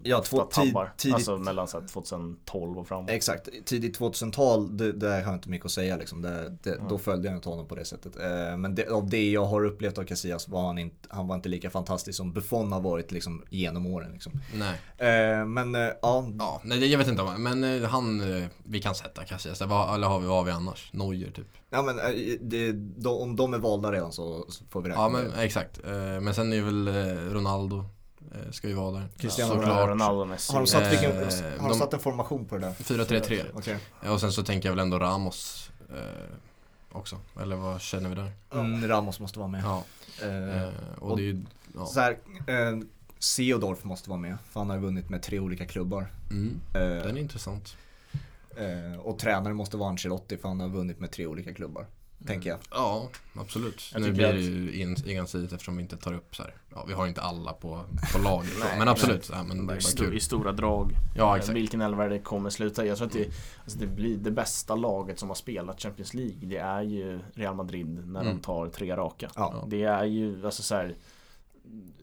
Ja, 0.04 0.22
två- 0.22 0.44
tid- 0.46 0.74
tidigt- 0.98 1.16
Alltså 1.16 1.38
mellan 1.38 1.68
så 1.68 1.80
här 1.80 1.88
2012 1.88 2.78
och 2.80 2.88
framåt. 2.88 3.10
Exakt, 3.10 3.50
tidigt 3.66 4.00
2000-tal, 4.00 4.78
det, 4.78 4.92
det 4.92 5.10
har 5.10 5.18
jag 5.20 5.34
inte 5.34 5.50
mycket 5.50 5.66
att 5.66 5.72
säga 5.72 5.98
liksom. 5.98 6.22
Det, 6.22 6.58
det, 6.64 6.78
Då 6.90 6.98
följde 6.98 7.28
jag 7.28 7.38
inte 7.38 7.50
honom 7.50 7.68
på 7.68 7.76
det 7.76 7.86
sättet. 7.86 8.16
Eh, 8.20 8.58
men 8.58 8.76
det, 8.76 8.88
av 8.90 9.10
det 9.10 9.30
jag 9.32 9.46
har 9.46 9.66
upplevt 9.66 9.98
av 9.98 10.04
Casillas 10.04 10.48
var 10.48 10.68
han 10.68 10.78
inte, 10.78 11.08
han 11.10 11.28
var 11.28 11.36
inte 11.36 11.50
lika 11.50 11.70
fantastisk 11.70 12.18
som 12.18 12.34
Buffon 12.34 12.72
har 12.72 12.82
varit 12.82 13.12
liksom 13.12 13.44
genom 13.50 13.86
åren. 13.86 14.12
Liksom. 14.14 14.32
Nej. 14.54 15.10
Eh, 15.12 15.46
men 15.46 15.76
eh, 15.76 15.82
ja, 16.02 16.26
Ja, 16.40 16.62
nej 16.64 16.80
det- 16.80 16.86
jag 16.88 16.98
vet 16.98 17.08
inte 17.08 17.22
om, 17.22 17.44
men 17.44 17.64
eh, 17.84 17.90
han, 17.90 18.22
vi 18.64 18.82
kan 18.82 18.96
sätta 18.96 19.24
Casillas. 19.24 19.62
Vad, 19.62 19.96
eller 19.96 20.08
har 20.08 20.20
vi, 20.20 20.28
vad 20.28 20.38
har 20.38 20.44
vi 20.44 20.52
annars? 20.52 20.90
Neuer 20.94 21.32
typ. 21.32 21.48
Ja 21.70 21.82
men 21.82 22.00
eh, 22.00 22.06
det, 22.42 22.72
de, 22.72 23.08
om 23.08 23.36
de 23.36 23.54
är 23.54 23.58
valda 23.58 23.92
redan 23.92 24.12
så, 24.12 24.46
så 24.50 24.64
får 24.70 24.82
vi 24.82 24.90
räkna 24.90 25.02
Ja 25.04 25.10
men 25.10 25.34
exakt. 25.34 25.80
Eh, 25.86 25.92
Men 26.22 26.34
sen 26.34 26.54
är 26.54 26.62
väl 26.62 26.88
eh, 26.88 27.34
Ronaldo, 27.34 27.86
ska 28.52 28.68
ju 28.68 28.74
vara 28.74 28.92
där. 28.92 29.08
Cristiano 29.18 29.54
Såklart. 29.54 29.90
Ronaldo, 29.90 30.26
Messi. 30.26 30.54
Har 30.54 30.60
de 30.60 30.68
satt, 30.68 30.92
vilken, 30.92 31.12
Eh, 31.12 31.18
har 31.18 31.58
de 31.58 31.68
de- 31.70 31.74
satt 31.80 31.94
en 31.94 32.00
formation 32.00 32.46
på 32.46 32.58
det 32.58 32.62
där? 32.62 32.74
4-3-3. 32.74 33.44
Okej. 33.54 33.78
Ja, 34.04 34.12
Och 34.12 34.20
sen 34.20 34.32
så 34.32 34.44
tänker 34.44 34.70
jag 34.70 34.76
väl 34.76 34.80
ändå 34.84 35.00
Ramos 35.00 35.70
eh, 35.90 35.96
också. 36.92 37.18
Eller 37.42 37.56
vad 37.56 37.82
känner 37.82 38.10
vi 38.10 38.16
där? 38.16 38.32
Mm, 38.54 38.88
Ramos 38.88 39.20
måste 39.20 39.40
vara 39.40 39.50
med. 39.50 39.64
Ja. 39.64 39.84
Eh, 40.22 40.64
Eh, 40.64 40.70
och 41.00 41.18
det 41.18 41.24
är 41.24 41.26
ju, 41.26 41.42
ja. 41.76 41.86
Så 41.86 42.00
här, 42.00 42.18
Seedorf 43.20 43.84
måste 43.84 44.10
vara 44.10 44.20
med, 44.20 44.38
för 44.52 44.60
han 44.60 44.70
har 44.70 44.78
vunnit 44.78 45.10
med 45.10 45.24
tre 45.24 45.40
olika 45.40 45.66
klubbar. 45.66 46.12
Mm, 46.32 46.60
den 46.74 47.18
är 47.18 47.22
intressant. 47.22 47.76
Eh, 48.58 49.00
och 49.00 49.20
tränare 49.20 49.54
måste 49.54 49.78
vara 49.78 49.90
Ancelotti, 49.90 50.38
för 50.38 50.48
han 50.48 50.60
har 50.60 50.70
vunnit 50.70 51.00
med 51.00 51.12
tre 51.12 51.26
olika 51.28 51.54
klubbar. 51.54 51.88
Tänker 52.28 52.50
jag. 52.50 52.60
Ja, 52.72 53.10
absolut. 53.36 53.90
Jag 53.94 54.02
nu 54.02 54.12
blir 54.12 54.26
att- 54.26 54.32
det 54.36 54.40
ju 54.42 54.82
en- 54.82 54.96
ensidigt 55.10 55.52
eftersom 55.52 55.78
vi 55.78 55.82
inte 55.84 55.98
tar 55.98 56.14
upp 56.14 56.36
så 56.36 56.44
här. 56.44 56.54
Ja, 56.76 56.86
vi 56.88 56.94
har 56.94 57.08
inte 57.08 57.22
alla 57.22 57.54
på, 57.54 57.82
på 58.14 58.20
laget. 58.24 58.52
Nej, 58.60 58.80
men 58.80 58.88
absolut. 58.88 59.30
Ja, 59.34 59.44
men 59.44 59.58
det 59.58 59.62
är 59.62 59.64
I, 59.64 59.68
bara 59.68 59.76
sto- 59.80 59.98
kul. 60.06 60.18
I 60.18 60.20
stora 60.20 60.52
drag. 60.52 60.92
Ja, 61.16 61.38
exakt. 61.38 61.56
Vilken 61.58 61.82
elva 61.82 62.08
det 62.08 62.20
kommer 62.20 62.50
sluta 62.50 62.86
i. 62.86 62.88
Jag 62.88 62.98
tror 62.98 63.08
att 63.08 63.14
det, 63.14 63.28
alltså 63.64 63.80
det 63.80 63.88
blir 63.88 64.18
det 64.18 64.32
bästa 64.32 64.76
laget 64.76 65.20
som 65.20 65.28
har 65.30 65.36
spelat 65.36 65.82
Champions 65.82 66.14
League. 66.14 66.40
Det 66.42 66.58
är 66.58 66.82
ju 66.82 67.20
Real 67.34 67.56
Madrid 67.56 67.88
när 68.08 68.22
Mm. 68.22 68.36
de 68.36 68.42
tar 68.42 68.68
tre 68.68 68.96
raka. 68.96 69.30
Ja. 69.36 69.66
Det 69.68 69.84
är 69.84 70.06
ju, 70.06 70.46
alltså 70.46 70.64
så 70.64 70.76
här, 70.76 70.96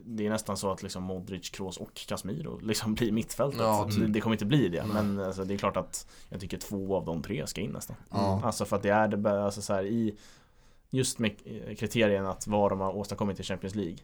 Det 0.04 0.26
är 0.26 0.30
nästan 0.30 0.56
så 0.56 0.72
att 0.72 0.82
liksom 0.82 1.02
Modric, 1.02 1.50
Kroos 1.50 1.76
och 1.76 1.94
Casemiro 1.94 2.58
liksom 2.62 2.94
blir 2.94 3.12
mittfältet. 3.12 3.60
Ja, 3.60 3.84
det, 3.88 3.94
typ. 3.94 4.12
det 4.12 4.20
kommer 4.20 4.34
inte 4.34 4.46
bli 4.46 4.68
det. 4.68 4.84
Men 4.94 5.20
alltså, 5.20 5.44
det 5.44 5.54
är 5.54 5.58
klart 5.58 5.76
att 5.76 6.06
jag 6.28 6.40
tycker 6.40 6.58
två 6.58 6.96
av 6.96 7.04
de 7.04 7.22
tre 7.22 7.46
ska 7.46 7.60
in 7.60 7.70
nästan. 7.70 7.96
Ja. 8.10 8.40
Alltså 8.44 8.64
för 8.64 8.76
att 8.76 8.82
det 8.82 8.88
är 8.90 9.08
det 9.08 9.44
alltså 9.44 9.62
så 9.62 9.72
här, 9.74 9.84
i 9.84 10.16
Just 10.90 11.18
med 11.18 11.32
eh, 11.44 11.74
kriterien 11.76 12.26
att 12.26 12.46
vad 12.46 12.72
de 12.72 12.80
har 12.80 12.96
åstadkommit 12.96 13.40
i 13.40 13.42
Champions 13.42 13.74
League 13.74 13.96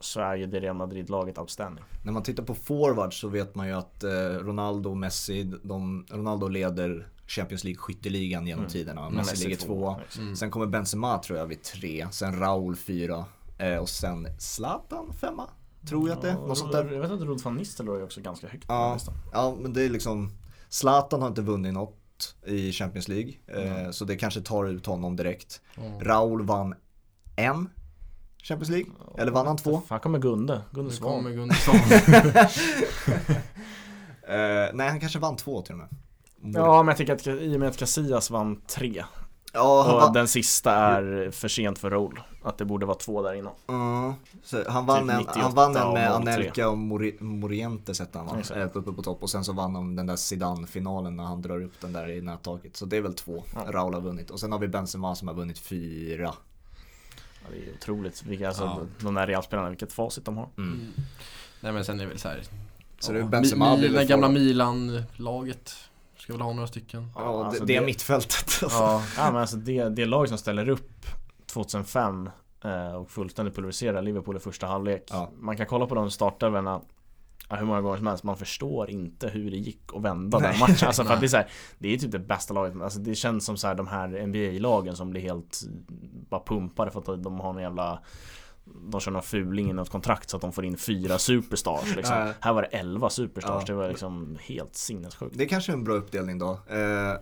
Så 0.00 0.20
är 0.20 0.36
ju 0.36 0.46
det 0.46 0.60
Real 0.60 0.76
Madrid-laget 0.76 1.38
outstanding. 1.38 1.84
När 2.04 2.12
man 2.12 2.22
tittar 2.22 2.42
på 2.42 2.54
forward 2.54 3.20
så 3.20 3.28
vet 3.28 3.54
man 3.54 3.66
ju 3.66 3.72
att 3.72 4.04
eh, 4.04 4.10
Ronaldo 4.40 4.90
och 4.90 4.96
Messi, 4.96 5.42
de, 5.62 6.06
Ronaldo 6.10 6.48
leder 6.48 7.08
Champions 7.26 7.64
League 7.64 7.78
skytteligan 7.78 8.46
genom 8.46 8.60
Mm. 8.64 8.72
tiderna. 8.72 9.00
Men 9.10 9.16
Messi 9.16 9.44
ligger 9.48 9.56
tvåa. 9.66 9.92
exakt. 9.96 10.18
Mm. 10.18 10.36
Sen 10.36 10.50
kommer 10.50 10.66
Benzema 10.66 11.18
tror 11.18 11.38
jag 11.38 11.46
vid 11.46 11.62
tre, 11.62 12.06
sen 12.10 12.38
Raul 12.38 12.76
fyra 12.76 13.24
och 13.80 13.88
sen 13.88 14.28
Zlatan 14.38 15.12
femma. 15.20 15.48
Tror 15.88 16.08
jag 16.08 16.16
att 16.16 16.22
det 16.22 16.28
är, 16.30 16.34
Ja, 16.34 16.46
något 16.46 16.58
sånt 16.58 16.72
där. 16.72 16.92
Jag 16.92 17.00
vet 17.00 17.10
att 17.10 17.20
Rod 17.20 17.40
van 17.42 17.54
Nistelrooy 17.54 18.00
är 18.00 18.04
också 18.04 18.20
ganska 18.20 18.48
högt 18.48 18.66
på 18.66 18.72
Ja. 18.74 18.94
listan. 18.94 19.14
Ja 19.32 19.56
men 19.60 19.72
det 19.72 19.82
är 19.82 19.88
liksom 19.88 20.30
Zlatan 20.68 21.20
har 21.20 21.28
inte 21.28 21.42
vunnit 21.42 21.74
något 21.74 21.98
i 22.46 22.72
Champions 22.72 23.08
League 23.08 23.32
eh, 23.46 23.72
Mm. 23.80 23.92
så 23.92 24.04
det 24.04 24.16
kanske 24.16 24.40
tar 24.40 24.64
ut 24.64 24.86
honom 24.86 25.16
direkt. 25.16 25.60
Ja. 25.76 25.82
Raul 26.00 26.42
vann 26.42 26.74
en 27.36 27.68
Champions 28.42 28.68
League, 28.70 28.90
eller 29.18 29.32
vann 29.32 29.46
han 29.46 29.56
två? 29.56 29.82
Här 29.90 29.98
kommer 29.98 30.18
Gunde, 30.18 30.62
Gunde 30.72 30.92
Svan. 30.92 31.24
Gunde 31.34 31.54
Svan. 31.54 31.76
Eh, 34.28 34.70
nej 34.74 34.88
han 34.88 35.00
kanske 35.00 35.18
vann 35.18 35.36
två 35.36 35.62
till 35.62 35.72
och 35.72 35.78
med. 35.78 35.88
Ja 36.54 36.82
men 36.82 36.88
jag 36.88 36.96
tycker 36.96 37.12
att 37.12 37.26
i 37.26 37.56
och 37.56 37.60
med 37.60 37.68
att 37.68 37.76
Casillas 37.76 38.30
vann 38.30 38.60
tre 38.66 39.04
ja 39.52 39.82
han 40.00 40.08
och 40.08 40.14
den 40.14 40.28
sista 40.28 40.72
är 40.74 41.30
för 41.30 41.48
sent 41.48 41.78
för 41.78 41.90
Raul 41.90 42.20
Att 42.42 42.58
det 42.58 42.64
borde 42.64 42.86
vara 42.86 42.96
två 42.98 43.22
där 43.22 43.34
innan 43.34 43.52
Mm. 43.66 44.12
så 44.44 44.70
han 44.70 44.86
vann, 44.86 45.02
Typ 45.08 45.10
en, 45.10 45.18
98 45.18 45.40
han 45.42 45.54
vann 45.54 45.76
en 45.76 45.92
med 45.94 46.10
03. 46.10 46.14
Anelka 46.32 46.68
och 46.68 46.78
Mori, 46.78 47.16
Morientes 47.20 48.00
hette 48.00 48.18
han 48.18 48.26
va? 48.26 48.36
Eh, 48.56 48.68
uppe 48.74 48.92
på 48.92 49.02
topp 49.02 49.22
och 49.22 49.30
sen 49.30 49.44
så 49.44 49.52
vann 49.52 49.74
han 49.74 49.96
den 49.96 50.06
där 50.06 50.16
Zidane-finalen 50.16 51.16
när 51.16 51.24
han 51.24 51.42
drar 51.42 51.62
upp 51.62 51.80
den 51.80 51.92
där 51.92 52.08
i 52.10 52.20
nättaket. 52.20 52.76
Så 52.76 52.86
det 52.86 52.96
är 52.96 53.00
väl 53.00 53.14
två 53.14 53.44
Ja. 53.54 53.72
Raul 53.72 53.94
har 53.94 54.00
vunnit. 54.00 54.30
Och 54.30 54.40
sen 54.40 54.52
har 54.52 54.58
vi 54.58 54.68
Benzema 54.68 55.14
som 55.14 55.28
har 55.28 55.34
vunnit 55.34 55.58
fyra. 55.58 56.34
ja, 57.42 57.48
Det 57.50 57.56
är 57.70 57.74
otroligt, 57.74 58.22
vilka, 58.22 58.48
alltså, 58.48 58.62
Ja. 58.64 58.80
de 59.00 59.14
där 59.14 59.26
Realspelarna, 59.26 59.68
vilket 59.68 59.92
facit 59.92 60.24
de 60.24 60.36
har 60.36 60.48
Mm. 60.58 60.92
Nej 61.60 61.72
men 61.72 61.84
sen 61.84 62.00
är 62.00 62.04
det 62.04 62.08
väl 62.10 62.18
så 62.18 62.28
här. 62.28 62.42
Så 62.98 63.12
det 63.12 63.18
är 63.18 63.22
Benzema 63.24 63.76
Mi- 63.76 63.80
väl 63.80 63.92
Det 63.92 64.04
gamla. 64.04 64.28
Milan-laget. 64.28 65.74
Ska 66.22 66.32
väl 66.32 66.42
ha 66.42 66.52
några 66.52 66.66
stycken. 66.66 67.08
Ja, 67.14 67.44
alltså 67.44 67.64
det, 67.64 67.74
det 67.74 67.86
mittfältet. 67.86 68.52
Ja, 68.62 69.02
ja 69.16 69.32
men 69.32 69.40
alltså 69.40 69.56
det, 69.56 69.88
det 69.88 70.06
lag 70.06 70.28
som 70.28 70.38
ställer 70.38 70.68
upp 70.68 71.06
2005 71.46 72.30
eh, 72.64 72.92
och 72.92 73.10
fullständigt 73.10 73.54
pulveriserar 73.54 74.02
Liverpool 74.02 74.36
i 74.36 74.40
första 74.40 74.66
halvlek 74.66 75.08
Ja. 75.10 75.30
Man 75.38 75.56
kan 75.56 75.66
kolla 75.66 75.86
på 75.86 75.94
de 75.94 76.10
startelvorna 76.10 76.80
ja, 77.48 77.56
hur 77.56 77.66
många 77.66 77.80
gånger 77.80 77.96
som 77.96 78.06
helst, 78.06 78.24
man 78.24 78.36
förstår 78.36 78.90
inte 78.90 79.28
hur 79.28 79.50
det 79.50 79.56
gick 79.56 79.82
att 79.94 80.02
vända 80.02 80.38
den 80.38 80.50
Nej. 80.50 80.60
matchen 80.60 80.86
Alltså 80.86 81.04
för 81.04 81.14
att 81.14 81.20
det 81.20 81.26
är 81.26 81.28
så 81.28 81.36
här, 81.36 81.50
det 81.78 81.94
är 81.94 81.98
typ 81.98 82.12
det 82.12 82.18
bästa 82.18 82.54
laget, 82.54 82.82
alltså 82.82 82.98
det 82.98 83.14
känns 83.14 83.44
som 83.44 83.56
så 83.56 83.66
här 83.66 83.74
de 83.74 83.86
här 83.86 84.26
NBA-lagen 84.26 84.96
som 84.96 85.10
blir 85.10 85.20
helt 85.20 85.60
bara 86.30 86.42
pumpade 86.44 86.90
för 86.90 86.98
att 86.98 87.22
de 87.22 87.40
har 87.40 87.54
en 87.54 87.62
jävla 87.62 88.02
de 88.90 89.00
kör 89.00 89.10
någon 89.12 89.22
fuling 89.22 89.70
i 89.70 89.72
något 89.72 89.90
kontrakt 89.90 90.30
så 90.30 90.36
att 90.36 90.40
de 90.40 90.52
får 90.52 90.64
in 90.64 90.76
fyra 90.76 91.18
superstars 91.18 91.96
liksom. 91.96 92.16
Ja. 92.16 92.32
Här 92.40 92.52
var 92.52 92.62
det 92.62 92.68
elva 92.68 93.10
superstars, 93.10 93.62
Ja. 93.68 93.74
det 93.74 93.80
var 93.80 93.88
liksom 93.88 94.38
helt 94.42 94.76
sinnessjukt 94.76 95.38
Det 95.38 95.44
är 95.44 95.48
kanske 95.48 95.72
är 95.72 95.76
en 95.76 95.84
bra 95.84 95.94
uppdelning 95.94 96.38
då. 96.38 96.50
Eh, 96.70 97.20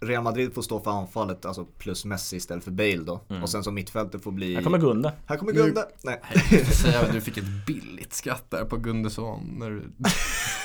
Real 0.00 0.22
Madrid 0.22 0.54
får 0.54 0.62
stå 0.62 0.80
för 0.80 0.90
anfallet, 0.90 1.44
alltså 1.46 1.64
plus 1.64 2.04
Messi 2.04 2.36
istället 2.36 2.64
för 2.64 2.70
Bale 2.70 2.96
då. 2.96 3.20
Mm. 3.30 3.42
Och 3.42 3.50
sen 3.50 3.64
så 3.64 3.70
mittfältet 3.70 4.22
får 4.24 4.32
bli... 4.32 4.54
Här 4.54 4.62
kommer 4.62 4.78
Gunde. 4.78 5.12
Här 5.26 5.36
kommer 5.36 5.52
Gunde! 5.52 5.84
Nej. 6.02 6.20
Säga 6.82 7.00
att 7.00 7.12
du 7.12 7.20
fick 7.20 7.36
ett 7.38 7.66
billigt 7.66 8.12
skratt 8.12 8.44
där 8.50 8.64
på 8.64 8.76
Gunderson 8.76 9.54
när 9.58 9.70
du... 9.70 9.82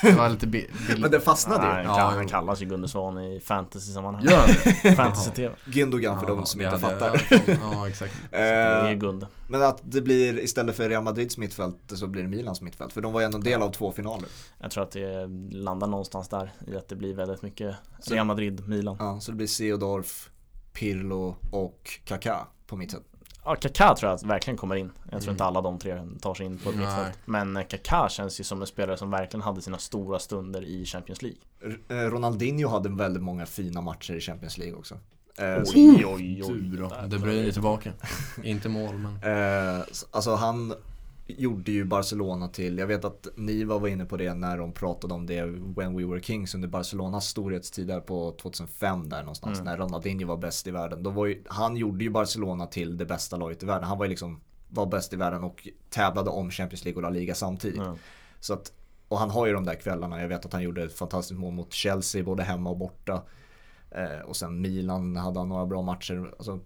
Det 0.02 0.12
var 0.12 0.30
lite 0.30 0.48
bi- 0.48 0.70
billigt. 0.88 1.02
Men 1.02 1.12
det 1.12 1.20
fastnade 1.20 1.82
ju. 1.82 1.88
Ja, 1.88 2.12
han, 2.16 2.28
kallas 2.28 2.62
ju 2.62 2.66
Gunde 2.66 2.88
Svan 2.88 3.18
i 3.18 3.40
fantasy-sammanhang. 3.40 4.24
Gör 4.24 4.38
han 4.38 4.48
det? 4.84 4.96
Fantasy-tv. 4.96 5.56
Gündogan 5.66 6.20
för 6.20 6.28
Ja, 6.30 6.36
de 6.36 6.46
som 6.46 6.62
inte 6.62 6.78
hade- 6.78 7.00
fattar. 7.00 7.22
Ja, 7.62 7.88
exakt. 7.88 8.14
Det 8.32 8.38
är 8.38 8.92
Eh, 8.92 8.98
Gunde. 8.98 9.28
Men 9.54 9.62
att 9.62 9.82
det 9.84 10.02
blir 10.02 10.40
istället 10.40 10.76
för 10.76 10.90
Real 10.90 11.04
Madrids 11.04 11.38
mittfält 11.38 11.78
så 11.88 12.08
blir 12.08 12.22
det 12.24 12.30
Milans 12.30 12.62
mittfält. 12.62 12.94
För 12.94 13.02
de 13.02 13.14
var 13.14 13.20
ju 13.20 13.26
ändå 13.26 13.38
en 13.38 13.44
del 13.44 13.62
av 13.62 13.72
två 13.72 13.92
finaler. 13.92 14.30
Jag 14.60 14.72
tror 14.72 14.84
att 14.84 14.92
det 14.92 15.28
landar 15.52 15.88
någonstans 15.88 16.30
där 16.30 16.52
i 16.68 16.76
att 16.76 16.88
det 16.88 16.96
blir 16.96 17.14
väldigt 17.14 17.42
mycket 17.42 17.76
Så- 18.00 18.14
Real 18.14 18.26
Madrid, 18.26 18.68
Milan. 18.68 18.96
Ja, 19.00 19.20
så 19.20 19.32
det 19.32 19.38
blir 19.38 19.48
Seedorf, 19.48 20.30
Pirlo 20.74 21.36
och 21.52 22.00
Kaká 22.06 22.38
på 22.68 22.76
mittfält. 22.76 23.04
Ja, 23.46 23.56
Kaká 23.56 23.96
tror 23.96 24.10
jag 24.10 24.16
att 24.16 24.24
verkligen 24.24 24.58
kommer 24.58 24.76
in. 24.76 24.92
Jag 25.04 25.10
tror 25.12 25.22
Mm. 25.22 25.32
inte 25.34 25.44
alla 25.44 25.62
de 25.62 25.80
tre 25.80 26.02
tar 26.22 26.34
sig 26.34 26.46
in 26.46 26.58
på 26.58 26.70
ett 26.70 26.76
Nej. 26.76 26.86
mittfält. 26.86 27.18
Men 27.26 27.58
eh, 27.58 27.64
Kaká 27.68 28.10
känns 28.10 28.40
ju 28.40 28.44
som 28.44 28.62
en 28.62 28.68
spelare 28.68 28.98
som 28.98 29.12
verkligen 29.12 29.42
hade 29.42 29.62
sina 29.62 29.78
stora 29.78 30.20
stunder 30.20 30.62
i 30.64 30.86
Champions 30.86 31.22
League. 31.22 31.40
R- 31.64 31.80
eh, 31.90 31.96
Ronaldinho 31.96 32.68
hade 32.70 32.90
väldigt 32.90 33.24
många 33.24 33.46
fina 33.46 33.82
matcher 33.82 34.14
i 34.14 34.20
Champions 34.20 34.58
League 34.58 34.76
också. 34.78 34.98
Eh, 35.38 35.64
Oj, 35.76 36.06
oj, 36.06 36.42
oj. 36.44 36.48
Tur 36.48 36.78
då. 36.78 37.08
De 37.08 37.18
Bruyne 37.18 37.52
tillbaka. 37.52 37.94
Inte 38.44 38.70
mål 38.70 38.96
men. 38.98 39.14
Eh, 39.78 39.84
alltså 40.12 40.36
han 40.36 40.74
gjorde 41.28 41.72
ju 41.72 41.86
Barcelona 41.86 42.48
till, 42.48 42.78
jag 42.78 42.88
vet 42.88 43.06
att 43.06 43.28
Niva 43.36 43.78
var 43.80 43.88
inne 43.88 44.06
på 44.06 44.18
det 44.18 44.34
när 44.34 44.58
de 44.58 44.72
pratade 44.72 45.14
om 45.14 45.26
det 45.26 45.42
When 45.46 45.98
We 45.98 46.06
Were 46.06 46.22
Kings 46.22 46.56
under 46.56 46.68
Barcelonas 46.68 47.28
storhetstid 47.28 47.88
där 47.88 48.00
på 48.00 48.32
2005 48.42 49.10
där 49.10 49.20
någonstans 49.20 49.60
Mm. 49.60 49.72
när 49.72 49.78
Ronaldinho 49.78 50.28
var 50.28 50.38
bäst 50.38 50.68
i 50.68 50.72
världen. 50.72 51.04
Då 51.04 51.10
var 51.10 51.26
ju, 51.26 51.44
han 51.48 51.78
gjorde 51.78 52.04
ju 52.04 52.10
Barcelona 52.10 52.66
till 52.66 52.98
det 52.98 53.06
bästa 53.06 53.38
laget 53.38 53.64
i 53.64 53.66
världen. 53.66 53.84
Han 53.88 53.98
var 53.98 54.06
ju 54.06 54.10
liksom, 54.10 54.42
var 54.70 54.86
bäst 54.86 55.14
i 55.14 55.16
världen 55.16 55.44
och 55.44 55.68
tävlade 55.90 56.30
om 56.30 56.52
Champions 56.52 56.86
League 56.86 56.96
och 56.98 57.02
La 57.04 57.10
Liga 57.10 57.36
samtidigt. 57.36 57.82
Ja. 57.82 57.96
Så 58.40 58.54
att, 58.54 58.72
och 59.08 59.18
han 59.20 59.30
har 59.30 59.46
ju 59.48 59.54
de 59.54 59.66
där 59.66 59.76
kvällarna, 59.76 60.22
jag 60.22 60.28
vet 60.28 60.46
att 60.46 60.54
han 60.54 60.64
gjorde 60.64 60.84
ett 60.84 60.94
fantastiskt 60.98 61.40
mål 61.40 61.54
mot 61.54 61.74
Chelsea 61.74 62.24
både 62.24 62.44
hemma 62.44 62.70
och 62.70 62.78
borta. 62.78 63.22
Eh, 63.96 64.20
och 64.26 64.36
sen 64.36 64.62
Milan 64.62 65.16
hade 65.16 65.40
han 65.40 65.50
några 65.50 65.66
bra 65.66 65.82
matcher. 65.82 66.34
Alltså, 66.38 66.60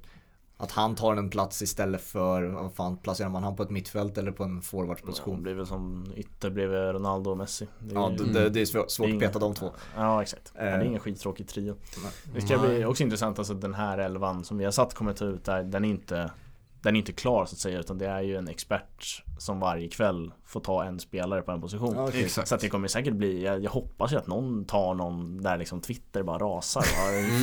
att 0.60 0.72
han 0.72 0.96
tar 0.96 1.16
en 1.16 1.30
plats 1.30 1.62
istället 1.62 2.02
för, 2.02 2.44
vad 2.44 2.74
fan 2.74 2.98
placerar 2.98 3.30
man 3.30 3.44
han 3.44 3.56
på 3.56 3.64
ett 3.64 3.70
mittfält 3.70 4.18
eller 4.18 4.32
på 4.32 4.44
en 4.44 4.56
Ja, 4.56 4.62
forwardposition? 4.62 5.36
det 5.36 5.42
blir 5.42 5.54
väl 5.54 5.66
som 5.66 6.06
ytter 6.16 6.50
bredvid 6.50 6.80
Ronaldo 6.80 7.32
och 7.32 7.38
Messi. 7.38 7.68
Det 7.80 7.96
är 7.96 8.00
Ja, 8.00 8.12
ju- 8.12 8.18
det, 8.18 8.34
det, 8.34 8.50
det 8.50 8.62
är 8.62 8.66
svårt, 8.66 8.92
svårt 8.92 9.08
det 9.08 9.12
är 9.12 9.16
att 9.16 9.20
peta 9.22 9.40
de 9.40 9.54
två. 9.54 9.72
Ja, 9.96 10.22
exakt. 10.22 10.52
Men 10.56 10.64
det 10.66 10.72
är 10.72 10.82
Eh. 10.82 10.88
ingen 10.88 11.00
skittråkig 11.00 11.48
trio. 11.48 11.76
Nej. 12.04 12.12
Det 12.36 12.42
ska 12.42 12.58
bli 12.58 12.86
också 12.86 13.04
intressant, 13.04 13.40
alltså 13.40 13.54
den 13.54 13.74
här 13.74 13.98
elvan 13.98 14.44
som 14.44 14.58
vi 14.58 14.64
har 14.66 14.72
satt 14.72 14.94
kommer 14.94 15.14
ta 15.14 15.26
ut 15.26 15.44
där, 15.44 15.64
den 15.64 15.86
är 15.86 15.90
inte 15.90 16.32
den 16.82 16.96
är 16.96 17.00
inte 17.00 17.12
klar 17.14 17.46
så 17.46 17.54
att 17.54 17.60
säga 17.60 17.80
utan 17.80 17.98
det 17.98 18.08
är 18.08 18.22
ju 18.22 18.36
en 18.36 18.48
expert 18.48 19.24
som 19.38 19.60
varje 19.60 19.88
kväll 19.88 20.32
får 20.46 20.60
ta 20.60 20.84
en 20.84 21.00
spelare 21.00 21.42
på 21.42 21.52
en 21.52 21.62
position. 21.62 21.96
Ja. 21.96 22.12
Exakt. 22.14 22.48
Så 22.48 22.56
att 22.56 22.62
det 22.62 22.70
kommer 22.70 22.88
säkert 22.88 23.14
bli, 23.14 23.44
jag, 23.44 23.64
jag 23.64 23.72
hoppas 23.72 24.12
ju 24.14 24.18
att 24.18 24.28
någon 24.28 24.66
tar 24.66 24.94
någon 24.94 25.42
där 25.42 25.58
liksom 25.58 25.82
Twitter 25.82 26.24
bara 26.24 26.38
rasar. 26.38 26.84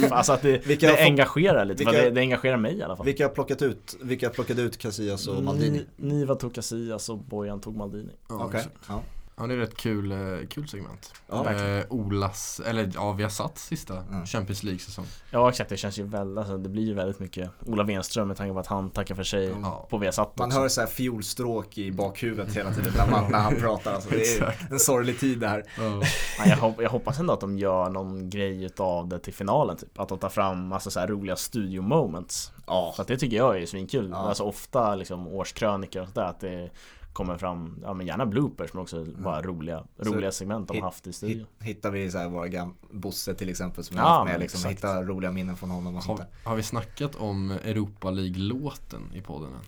Bara, 0.09 0.19
alltså 0.19 0.32
att 0.32 0.43
det, 0.43 0.66
Vilka 0.66 0.86
det 0.86 1.02
engagerar 1.05 1.65
lite, 1.65 1.85
för 1.85 1.90
vilka- 1.90 2.05
det, 2.05 2.11
det 2.11 2.20
engagerar 2.20 2.56
mig 2.56 2.78
i 2.78 2.82
alla 2.82 2.97
fall. 2.97 3.06
Vilka 3.06 3.24
har 3.24 3.31
plockat 3.35 3.62
ut, 3.62 3.97
vilka 4.02 4.27
har 4.27 4.32
plockat 4.35 4.59
ut 4.59 4.78
Casillas 4.78 5.27
och 5.28 5.43
Maldini? 5.43 5.85
Ni, 5.97 6.15
Niva 6.15 6.35
tog 6.35 6.55
Casillas 6.55 7.09
och 7.09 7.19
Bojan 7.19 7.61
tog 7.61 7.77
Maldini. 7.77 8.12
Ja, 8.28 8.51
exakt. 8.55 8.74
Ja. 8.89 9.02
Ja 9.36 9.47
det 9.47 9.55
är 9.55 9.59
ett 9.61 9.77
kul, 9.77 10.12
eh, 10.12 10.19
kul 10.51 10.69
segment. 10.69 11.12
Ja, 11.28 11.51
eh, 11.52 11.85
Olas, 11.90 12.61
eller 12.66 12.90
ja 12.94 13.12
vi 13.12 13.23
har 13.23 13.31
satt 13.31 13.59
sista 13.59 13.97
Mm. 13.98 14.27
Champions 14.27 14.62
League-säsong. 14.62 15.06
Ja 15.31 15.48
exakt, 15.48 15.70
det 15.70 15.77
känns 15.77 15.98
ju 15.98 16.02
väldigt, 16.02 16.39
alltså, 16.39 16.56
det 16.59 16.69
blir 16.69 16.82
ju 16.82 16.94
väldigt 16.94 17.19
mycket 17.19 17.51
Ola 17.66 17.82
Wenström 17.85 18.28
med 18.28 18.36
tanke 18.36 18.52
på 18.55 18.61
att 18.61 18.66
han 18.66 18.90
tackar 18.90 19.15
för 19.15 19.23
sig 19.23 19.55
Ja. 19.62 19.86
på 19.90 19.98
Viasat 19.98 20.39
Man 20.39 20.48
också. 20.48 20.59
hör 20.61 20.69
så 20.69 20.81
här 20.81 20.89
fiolstråk 20.89 21.78
i 21.78 21.93
bakhuvudet 21.93 22.56
hela 22.56 22.73
tiden 22.74 22.93
när, 22.97 23.11
man, 23.11 23.31
när 23.32 23.39
han 23.39 23.56
pratar. 23.56 23.93
Alltså, 23.94 24.11
det 24.11 24.39
är 24.39 24.66
en 24.70 24.78
sorglig 24.78 25.20
tid 25.20 25.39
det 25.40 25.48
här. 25.48 25.65
Ja. 25.78 26.02
Ja, 26.39 26.47
jag, 26.47 26.56
hop- 26.56 26.82
jag 26.82 26.90
hoppas 26.90 27.19
ändå 27.19 27.32
att 27.32 27.40
de 27.40 27.59
gör 27.59 27.89
någon 27.90 28.31
grej 28.31 28.65
utav 28.65 29.09
det 29.09 29.19
till 29.19 29.35
finalen 29.35 29.77
typ. 29.77 30.01
Att 30.01 30.09
de 30.09 30.19
tar 30.19 30.28
fram 30.28 30.66
massa 30.69 30.90
så 30.90 31.01
här 31.01 31.06
roliga 31.06 31.36
studio 31.36 31.82
moments. 31.82 32.52
Ja. 32.66 32.93
Så 32.97 33.02
att 33.02 33.09
det 33.09 33.16
tycker 33.16 33.36
jag 33.36 33.62
är 33.62 33.66
svinkul. 33.66 34.09
Ja. 34.11 34.16
Alltså 34.16 34.43
ofta 34.44 34.94
liksom 34.94 35.27
årskrönikor 35.28 36.02
och 36.02 36.09
sådär 36.09 36.27
att 36.27 36.40
det 36.40 36.70
kommer 37.15 37.36
fram, 37.39 37.78
ja 37.82 37.95
men 37.95 38.07
gärna 38.07 38.27
bloopers 38.27 38.73
men 38.73 38.82
också 38.82 39.05
bara 39.05 39.43
roliga, 39.43 39.85
Så 40.03 40.11
roliga 40.15 40.32
segment 40.32 40.69
de 40.69 40.74
hit- 40.74 40.82
har 40.82 40.91
haft 40.91 41.07
i 41.07 41.12
studion. 41.12 41.39
Hit- 41.39 41.69
Hittar 41.69 41.91
vi 41.91 42.11
så 42.11 42.19
här 42.19 42.28
våra 42.28 42.47
gam- 42.49 42.74
Bosse 42.91 43.35
till 43.35 43.49
exempel 43.49 43.85
som 43.85 43.97
Ja, 43.97 44.03
jag 44.03 44.09
har 44.09 44.19
haft 44.19 44.31
med 44.32 44.41
liksom, 44.41 44.59
exakt. 44.59 44.77
hitta 44.78 45.03
roliga 45.03 45.32
minnen 45.32 45.57
från 45.57 45.70
honom 45.70 45.97
och 45.97 46.03
sånt 46.03 46.19
Har, 46.19 46.27
där. 46.27 46.49
har 46.51 46.57
vi 46.57 46.62
snackat 46.62 47.15
om 47.15 47.51
Europa 47.51 48.11
League-låten 48.11 49.01
i 49.15 49.20
podden 49.20 49.49
än? 49.49 49.61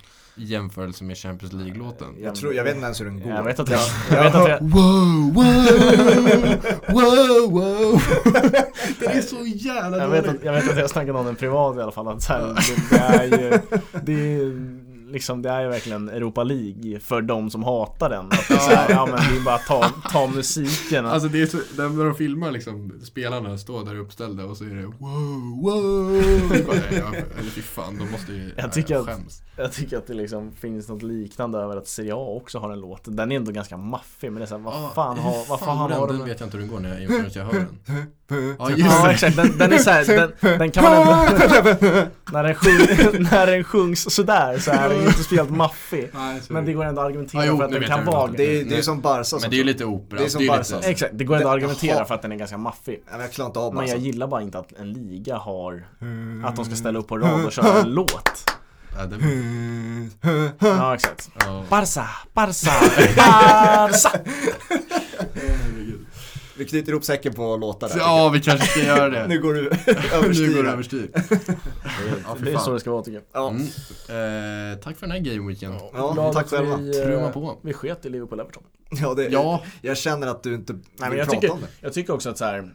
I 0.42 0.44
jämförelse 0.44 1.04
med 1.04 1.16
Champions 1.18 1.52
League-låten? 1.52 2.08
Jag, 2.20 2.34
tror, 2.34 2.54
jag 2.54 2.64
vet 2.64 2.74
inte 2.74 2.84
ens 2.84 3.00
hur 3.00 3.04
den 3.04 3.20
går. 3.20 3.30
Jag 3.32 3.42
vet 3.44 3.60
att 3.60 3.66
det, 3.70 3.72
Ja. 3.74 4.16
jag 4.16 4.24
vet 4.24 4.34
att 4.34 4.46
det, 4.46 4.58
Wow, 4.60 5.34
wow, 5.34 5.44
wow, 6.88 7.50
wow 7.50 8.00
Den 9.00 9.10
är 9.10 9.20
så 9.20 9.46
jävla 9.46 9.98
jag 9.98 10.08
vet, 10.08 10.28
att, 10.28 10.44
jag 10.44 10.52
vet 10.52 10.70
att 10.70 10.78
jag 10.78 10.90
snackade 10.90 11.18
om 11.18 11.26
den 11.26 11.36
privat 11.36 11.76
i 11.76 11.80
alla 11.80 11.92
fall 11.92 12.08
att 12.08 12.22
så 12.22 12.32
här, 12.32 12.54
det, 13.30 13.30
det 13.30 13.32
är 13.32 13.40
ju 13.40 13.58
Det 14.02 14.12
är 14.12 14.85
liksom, 15.06 15.42
det 15.42 15.50
är 15.50 15.62
ju 15.62 15.68
verkligen 15.68 16.08
Europa 16.08 16.44
League 16.44 17.00
för 17.00 17.22
de 17.22 17.50
som 17.50 17.62
hatar 17.64 18.10
den. 18.10 18.26
Att 18.30 18.48
det 18.48 18.54
är 18.54 18.58
så 18.58 18.70
här, 18.70 18.90
ja 18.90 19.06
men 19.06 19.16
det 19.16 19.40
är 19.40 19.44
bara 19.44 19.54
att 19.54 19.66
ta, 19.66 19.92
ta 20.12 20.26
musiken. 20.26 21.06
Alltså 21.06 21.28
det 21.28 21.42
är 21.42 21.46
så, 21.46 21.58
när 21.76 21.88
när 21.88 22.04
de 22.04 22.14
filmar 22.14 22.50
liksom 22.50 22.92
spelarna 23.04 23.58
står 23.58 23.84
där 23.84 23.98
uppställda 23.98 24.44
och 24.44 24.56
så 24.56 24.64
är 24.64 24.68
det 24.68 24.86
wow, 24.86 25.62
wow 25.62 26.22
ja, 26.90 27.14
Eller 27.38 27.50
fy 27.50 27.62
fan, 27.62 27.98
de 27.98 28.10
måste 28.10 28.32
ju, 28.32 28.52
Jag 28.56 28.72
tycker 28.72 28.94
ja, 28.94 29.00
att-. 29.00 29.42
Jag 29.58 29.72
tycker 29.72 29.98
att 29.98 30.06
det 30.06 30.14
liksom 30.14 30.52
finns 30.52 30.88
något 30.88 31.02
liknande 31.02 31.58
över 31.58 31.76
att 31.76 31.88
Serie 31.88 32.14
A 32.14 32.36
också 32.36 32.58
har 32.58 32.70
en 32.70 32.80
låt. 32.80 33.00
Den 33.04 33.32
är 33.32 33.36
ändå 33.36 33.52
ganska 33.52 33.76
maffig 33.76 34.32
men 34.32 34.40
det 34.40 34.44
är 34.44 34.46
såhär, 34.46 34.62
vad 34.62 34.94
fan 34.94 35.18
har, 35.18 35.48
vad 35.48 35.60
fan 35.60 35.78
har 35.78 35.88
den, 35.88 35.98
de 35.98 36.16
den 36.18 36.26
vet 36.26 36.40
jag 36.40 36.46
inte 36.46 36.56
hur 36.56 36.64
den 36.64 36.74
går 36.74 36.80
när 36.80 37.00
jag, 37.00 37.08
förrän 37.08 37.30
jag 37.34 37.44
hör 37.44 37.52
den 37.52 38.06
Ja 38.58 38.70
just 38.70 38.90
Ja 38.90 39.06
det! 39.06 39.12
exakt, 39.12 39.36
den, 39.36 39.58
den 39.58 39.72
är 39.72 39.78
såhär, 39.78 40.04
den, 40.06 40.58
den 40.58 40.70
kan 40.70 40.84
man 40.84 40.92
ändå 40.92 41.12
när, 42.32 42.42
den 42.42 42.54
sjung, 42.54 43.26
när 43.30 43.46
den 43.46 43.64
sjungs 43.64 44.14
sådär 44.14 44.58
så 44.58 44.70
är 44.70 44.88
den 44.96 45.02
ju 45.04 45.08
inte 45.08 45.22
speciellt 45.24 45.50
maffig. 45.50 46.10
Nej, 46.14 46.42
Men 46.48 46.64
det 46.64 46.72
går 46.72 46.84
ändå 46.84 47.00
att 47.00 47.06
argumentera 47.06 47.44
Ja, 47.44 47.50
jo, 47.52 47.56
för 47.56 47.64
att 47.64 47.70
den 47.72 47.82
kan 47.82 48.04
vara 48.04 48.26
det. 48.30 48.36
Det 48.36 48.60
är, 48.60 48.64
det 48.64 48.76
är 48.78 48.82
som 48.82 49.00
Barca 49.00 49.38
Men 49.40 49.50
det 49.50 49.56
är 49.56 49.58
ju 49.58 49.64
lite 49.64 49.84
opera, 49.84 50.18
Det 50.18 50.24
är 50.24 50.28
som 50.28 50.40
ju 50.42 50.48
Barca. 50.48 50.76
lite, 50.76 50.88
Exakt, 50.90 51.10
det 51.14 51.24
går 51.24 51.36
ändå 51.36 51.48
att 51.48 51.52
Det- 51.60 51.66
argumentera 51.66 52.04
för 52.04 52.14
att 52.14 52.22
den 52.22 52.32
är 52.32 52.36
ganska 52.36 52.56
maffig. 52.58 53.02
Ja, 53.06 53.12
men 53.12 53.20
jag 53.20 53.32
klarar 53.32 53.48
inte 53.48 53.58
av 53.58 53.74
Men 53.74 53.86
jag 53.86 53.96
Barca. 53.96 54.06
gillar 54.06 54.26
bara 54.26 54.42
inte 54.42 54.58
att 54.58 54.72
en 54.72 54.92
liga 54.92 55.36
har 55.36 55.86
Att 56.44 56.56
de 56.56 56.64
ska 56.64 56.74
ställa 56.76 56.98
upp 56.98 57.08
på 57.08 57.18
rad 57.18 57.44
och 57.46 57.52
köra 57.52 57.80
en 57.80 57.88
låt. 57.94 58.50
Ja, 58.98 59.04
det, 59.06 59.16
Ja 60.60 60.94
exakt. 60.94 61.30
Ja. 61.38 61.64
Barca, 61.70 62.06
Barca, 62.32 62.70
Barca 63.16 64.10
Vi 66.58 66.64
knyter 66.64 66.92
ihop 66.92 67.04
säcken 67.04 67.32
på 67.34 67.56
låtar 67.56 67.88
där. 67.88 67.96
ja, 67.98 68.28
vi 68.28 68.40
kanske 68.40 68.66
ska 68.66 68.80
göra 68.84 69.08
det 69.08 69.26
Nu 69.28 69.40
går 69.40 69.54
du 69.54 69.62
Nu 69.86 69.92
överstyr. 70.14 70.54
går 70.54 70.62
det 70.62 70.68
här. 70.68 70.72
överstyr 70.74 71.10
Ja, 71.14 72.36
Det 72.42 72.52
är 72.52 72.58
så 72.58 72.72
det 72.72 72.80
ska 72.80 72.90
vara 72.90 73.02
tycker 73.02 73.22
jag 73.32 73.42
Ja. 73.42 73.48
Mm. 73.50 73.62
Eh, 74.72 74.78
tack 74.78 74.96
för 74.96 75.06
den 75.06 75.10
här 75.10 75.18
game 75.18 75.48
weekend 75.48 75.74
Ja, 75.94 76.32
tack 76.34 76.44
att 76.44 76.50
själva. 76.50 76.76
vi, 76.76 76.98
eh, 77.00 77.04
Trumma 77.06 77.28
på. 77.32 77.58
Vi 77.62 77.72
sket 77.72 78.06
i 78.06 78.08
Liverpool-Everton 78.08 78.62
Ja, 78.90 79.14
det, 79.14 79.24
Ja, 79.28 79.62
Jag 79.82 79.96
känner 79.96 80.26
att 80.26 80.42
du 80.42 80.54
inte 80.54 80.72
vill 80.72 80.82
Nej 80.98 81.08
men 81.08 81.18
jag 81.18 81.26
prata 81.28 81.40
tycker, 81.40 81.54
om 81.54 81.60
det. 81.60 81.66
jag 81.80 81.92
tycker 81.92 82.12
också 82.14 82.30
att 82.30 82.38
så 82.38 82.44
här. 82.44 82.74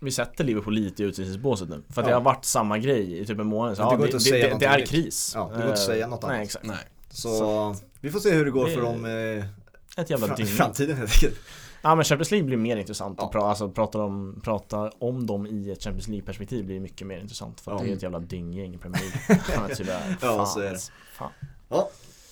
Vi 0.00 0.10
sätter 0.10 0.44
Liverpool 0.44 0.74
lite 0.74 1.02
i 1.02 1.06
utvisningsbåset 1.06 1.68
nu 1.68 1.82
För 1.94 2.00
att 2.02 2.06
Ja. 2.06 2.10
det 2.10 2.14
har 2.14 2.20
varit 2.24 2.44
samma 2.44 2.78
grej 2.78 3.18
i 3.20 3.26
typ 3.26 3.38
en 3.38 3.46
månad 3.46 3.76
så, 3.76 3.82
det 3.82 3.88
ja, 3.90 3.96
går 3.96 4.06
det, 4.06 4.12
det, 4.12 4.48
det, 4.48 4.56
det 4.60 4.66
är 4.66 4.86
kris 4.86 5.32
Ja, 5.34 5.40
det 5.40 5.48
går 5.54 5.62
inte 5.62 5.72
att 5.72 5.78
Eh, 5.78 5.84
säga 5.84 6.06
något 6.06 6.22
Nej 6.22 6.30
annat. 6.30 6.44
exakt 6.44 6.64
nej 6.66 6.76
Så 7.10 7.76
vi 8.00 8.10
får 8.10 8.20
se 8.20 8.30
hur 8.30 8.44
det 8.44 8.50
går 8.50 8.66
Det- 8.68 8.74
för 8.74 8.82
dem 8.82 9.04
eh, 9.04 10.00
Ett 10.02 10.10
jävla 10.10 10.26
fra- 10.26 10.36
dygn 10.36 10.48
framtiden 10.48 10.96
helt 10.96 11.12
enkelt. 11.12 11.34
Ja 11.82 11.94
men 11.94 12.04
Champions 12.04 12.30
League 12.30 12.46
blir 12.46 12.56
mer 12.56 12.76
intressant 12.76 13.14
Ja. 13.20 13.26
att 13.26 13.32
pra, 13.32 13.42
alltså, 13.42 13.70
prata, 13.70 13.98
om, 14.02 14.40
prata 14.44 14.90
om 14.98 15.26
dem 15.26 15.46
i 15.46 15.70
ett 15.70 15.84
Champions 15.84 16.08
League 16.08 16.26
perspektiv 16.26 16.64
blir 16.66 16.80
mycket 16.80 17.06
mer 17.06 17.18
intressant 17.18 17.60
För 17.60 17.72
att 17.72 17.80
Ja. 17.80 17.84
det 17.86 17.92
är 17.92 17.96
ett 17.96 18.02
jävla 18.02 18.18
dynggäng 18.20 18.74
i 18.74 18.78
Premier 18.78 19.02
League 19.02 19.44
Ja, 19.68 19.74
tyvärr, 19.76 20.16
Ja, 20.22 20.36
fan, 20.36 20.46
så 20.46 20.58
är 20.60 20.64
det. 20.64 20.70
alltså. 20.70 20.92
Fan. 21.12 21.30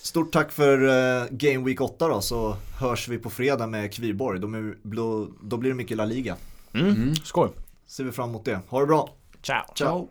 Stort 0.01 0.31
tack 0.33 0.51
för 0.51 0.87
eh, 1.21 1.27
Game 1.31 1.65
Week 1.65 1.81
8 1.81 2.07
då 2.07 2.21
så 2.21 2.55
hörs 2.79 3.07
vi 3.07 3.17
på 3.17 3.29
fredag 3.29 3.67
med 3.67 3.93
Kviborg. 3.93 4.39
De 4.39 4.53
är, 4.53 4.77
då, 4.83 5.27
då 5.43 5.57
blir 5.57 5.69
det 5.71 5.75
mycket 5.75 5.97
La 5.97 6.05
Liga. 6.05 6.35
Mm. 6.73 6.87
Mm. 6.87 7.15
Skål! 7.15 7.49
Ser 7.87 8.03
vi 8.03 8.11
fram 8.11 8.29
emot 8.29 8.45
det. 8.45 8.59
Ha 8.67 8.79
det 8.79 8.85
bra! 8.85 9.09
Ciao! 9.41 9.63
Ciao! 9.75 10.07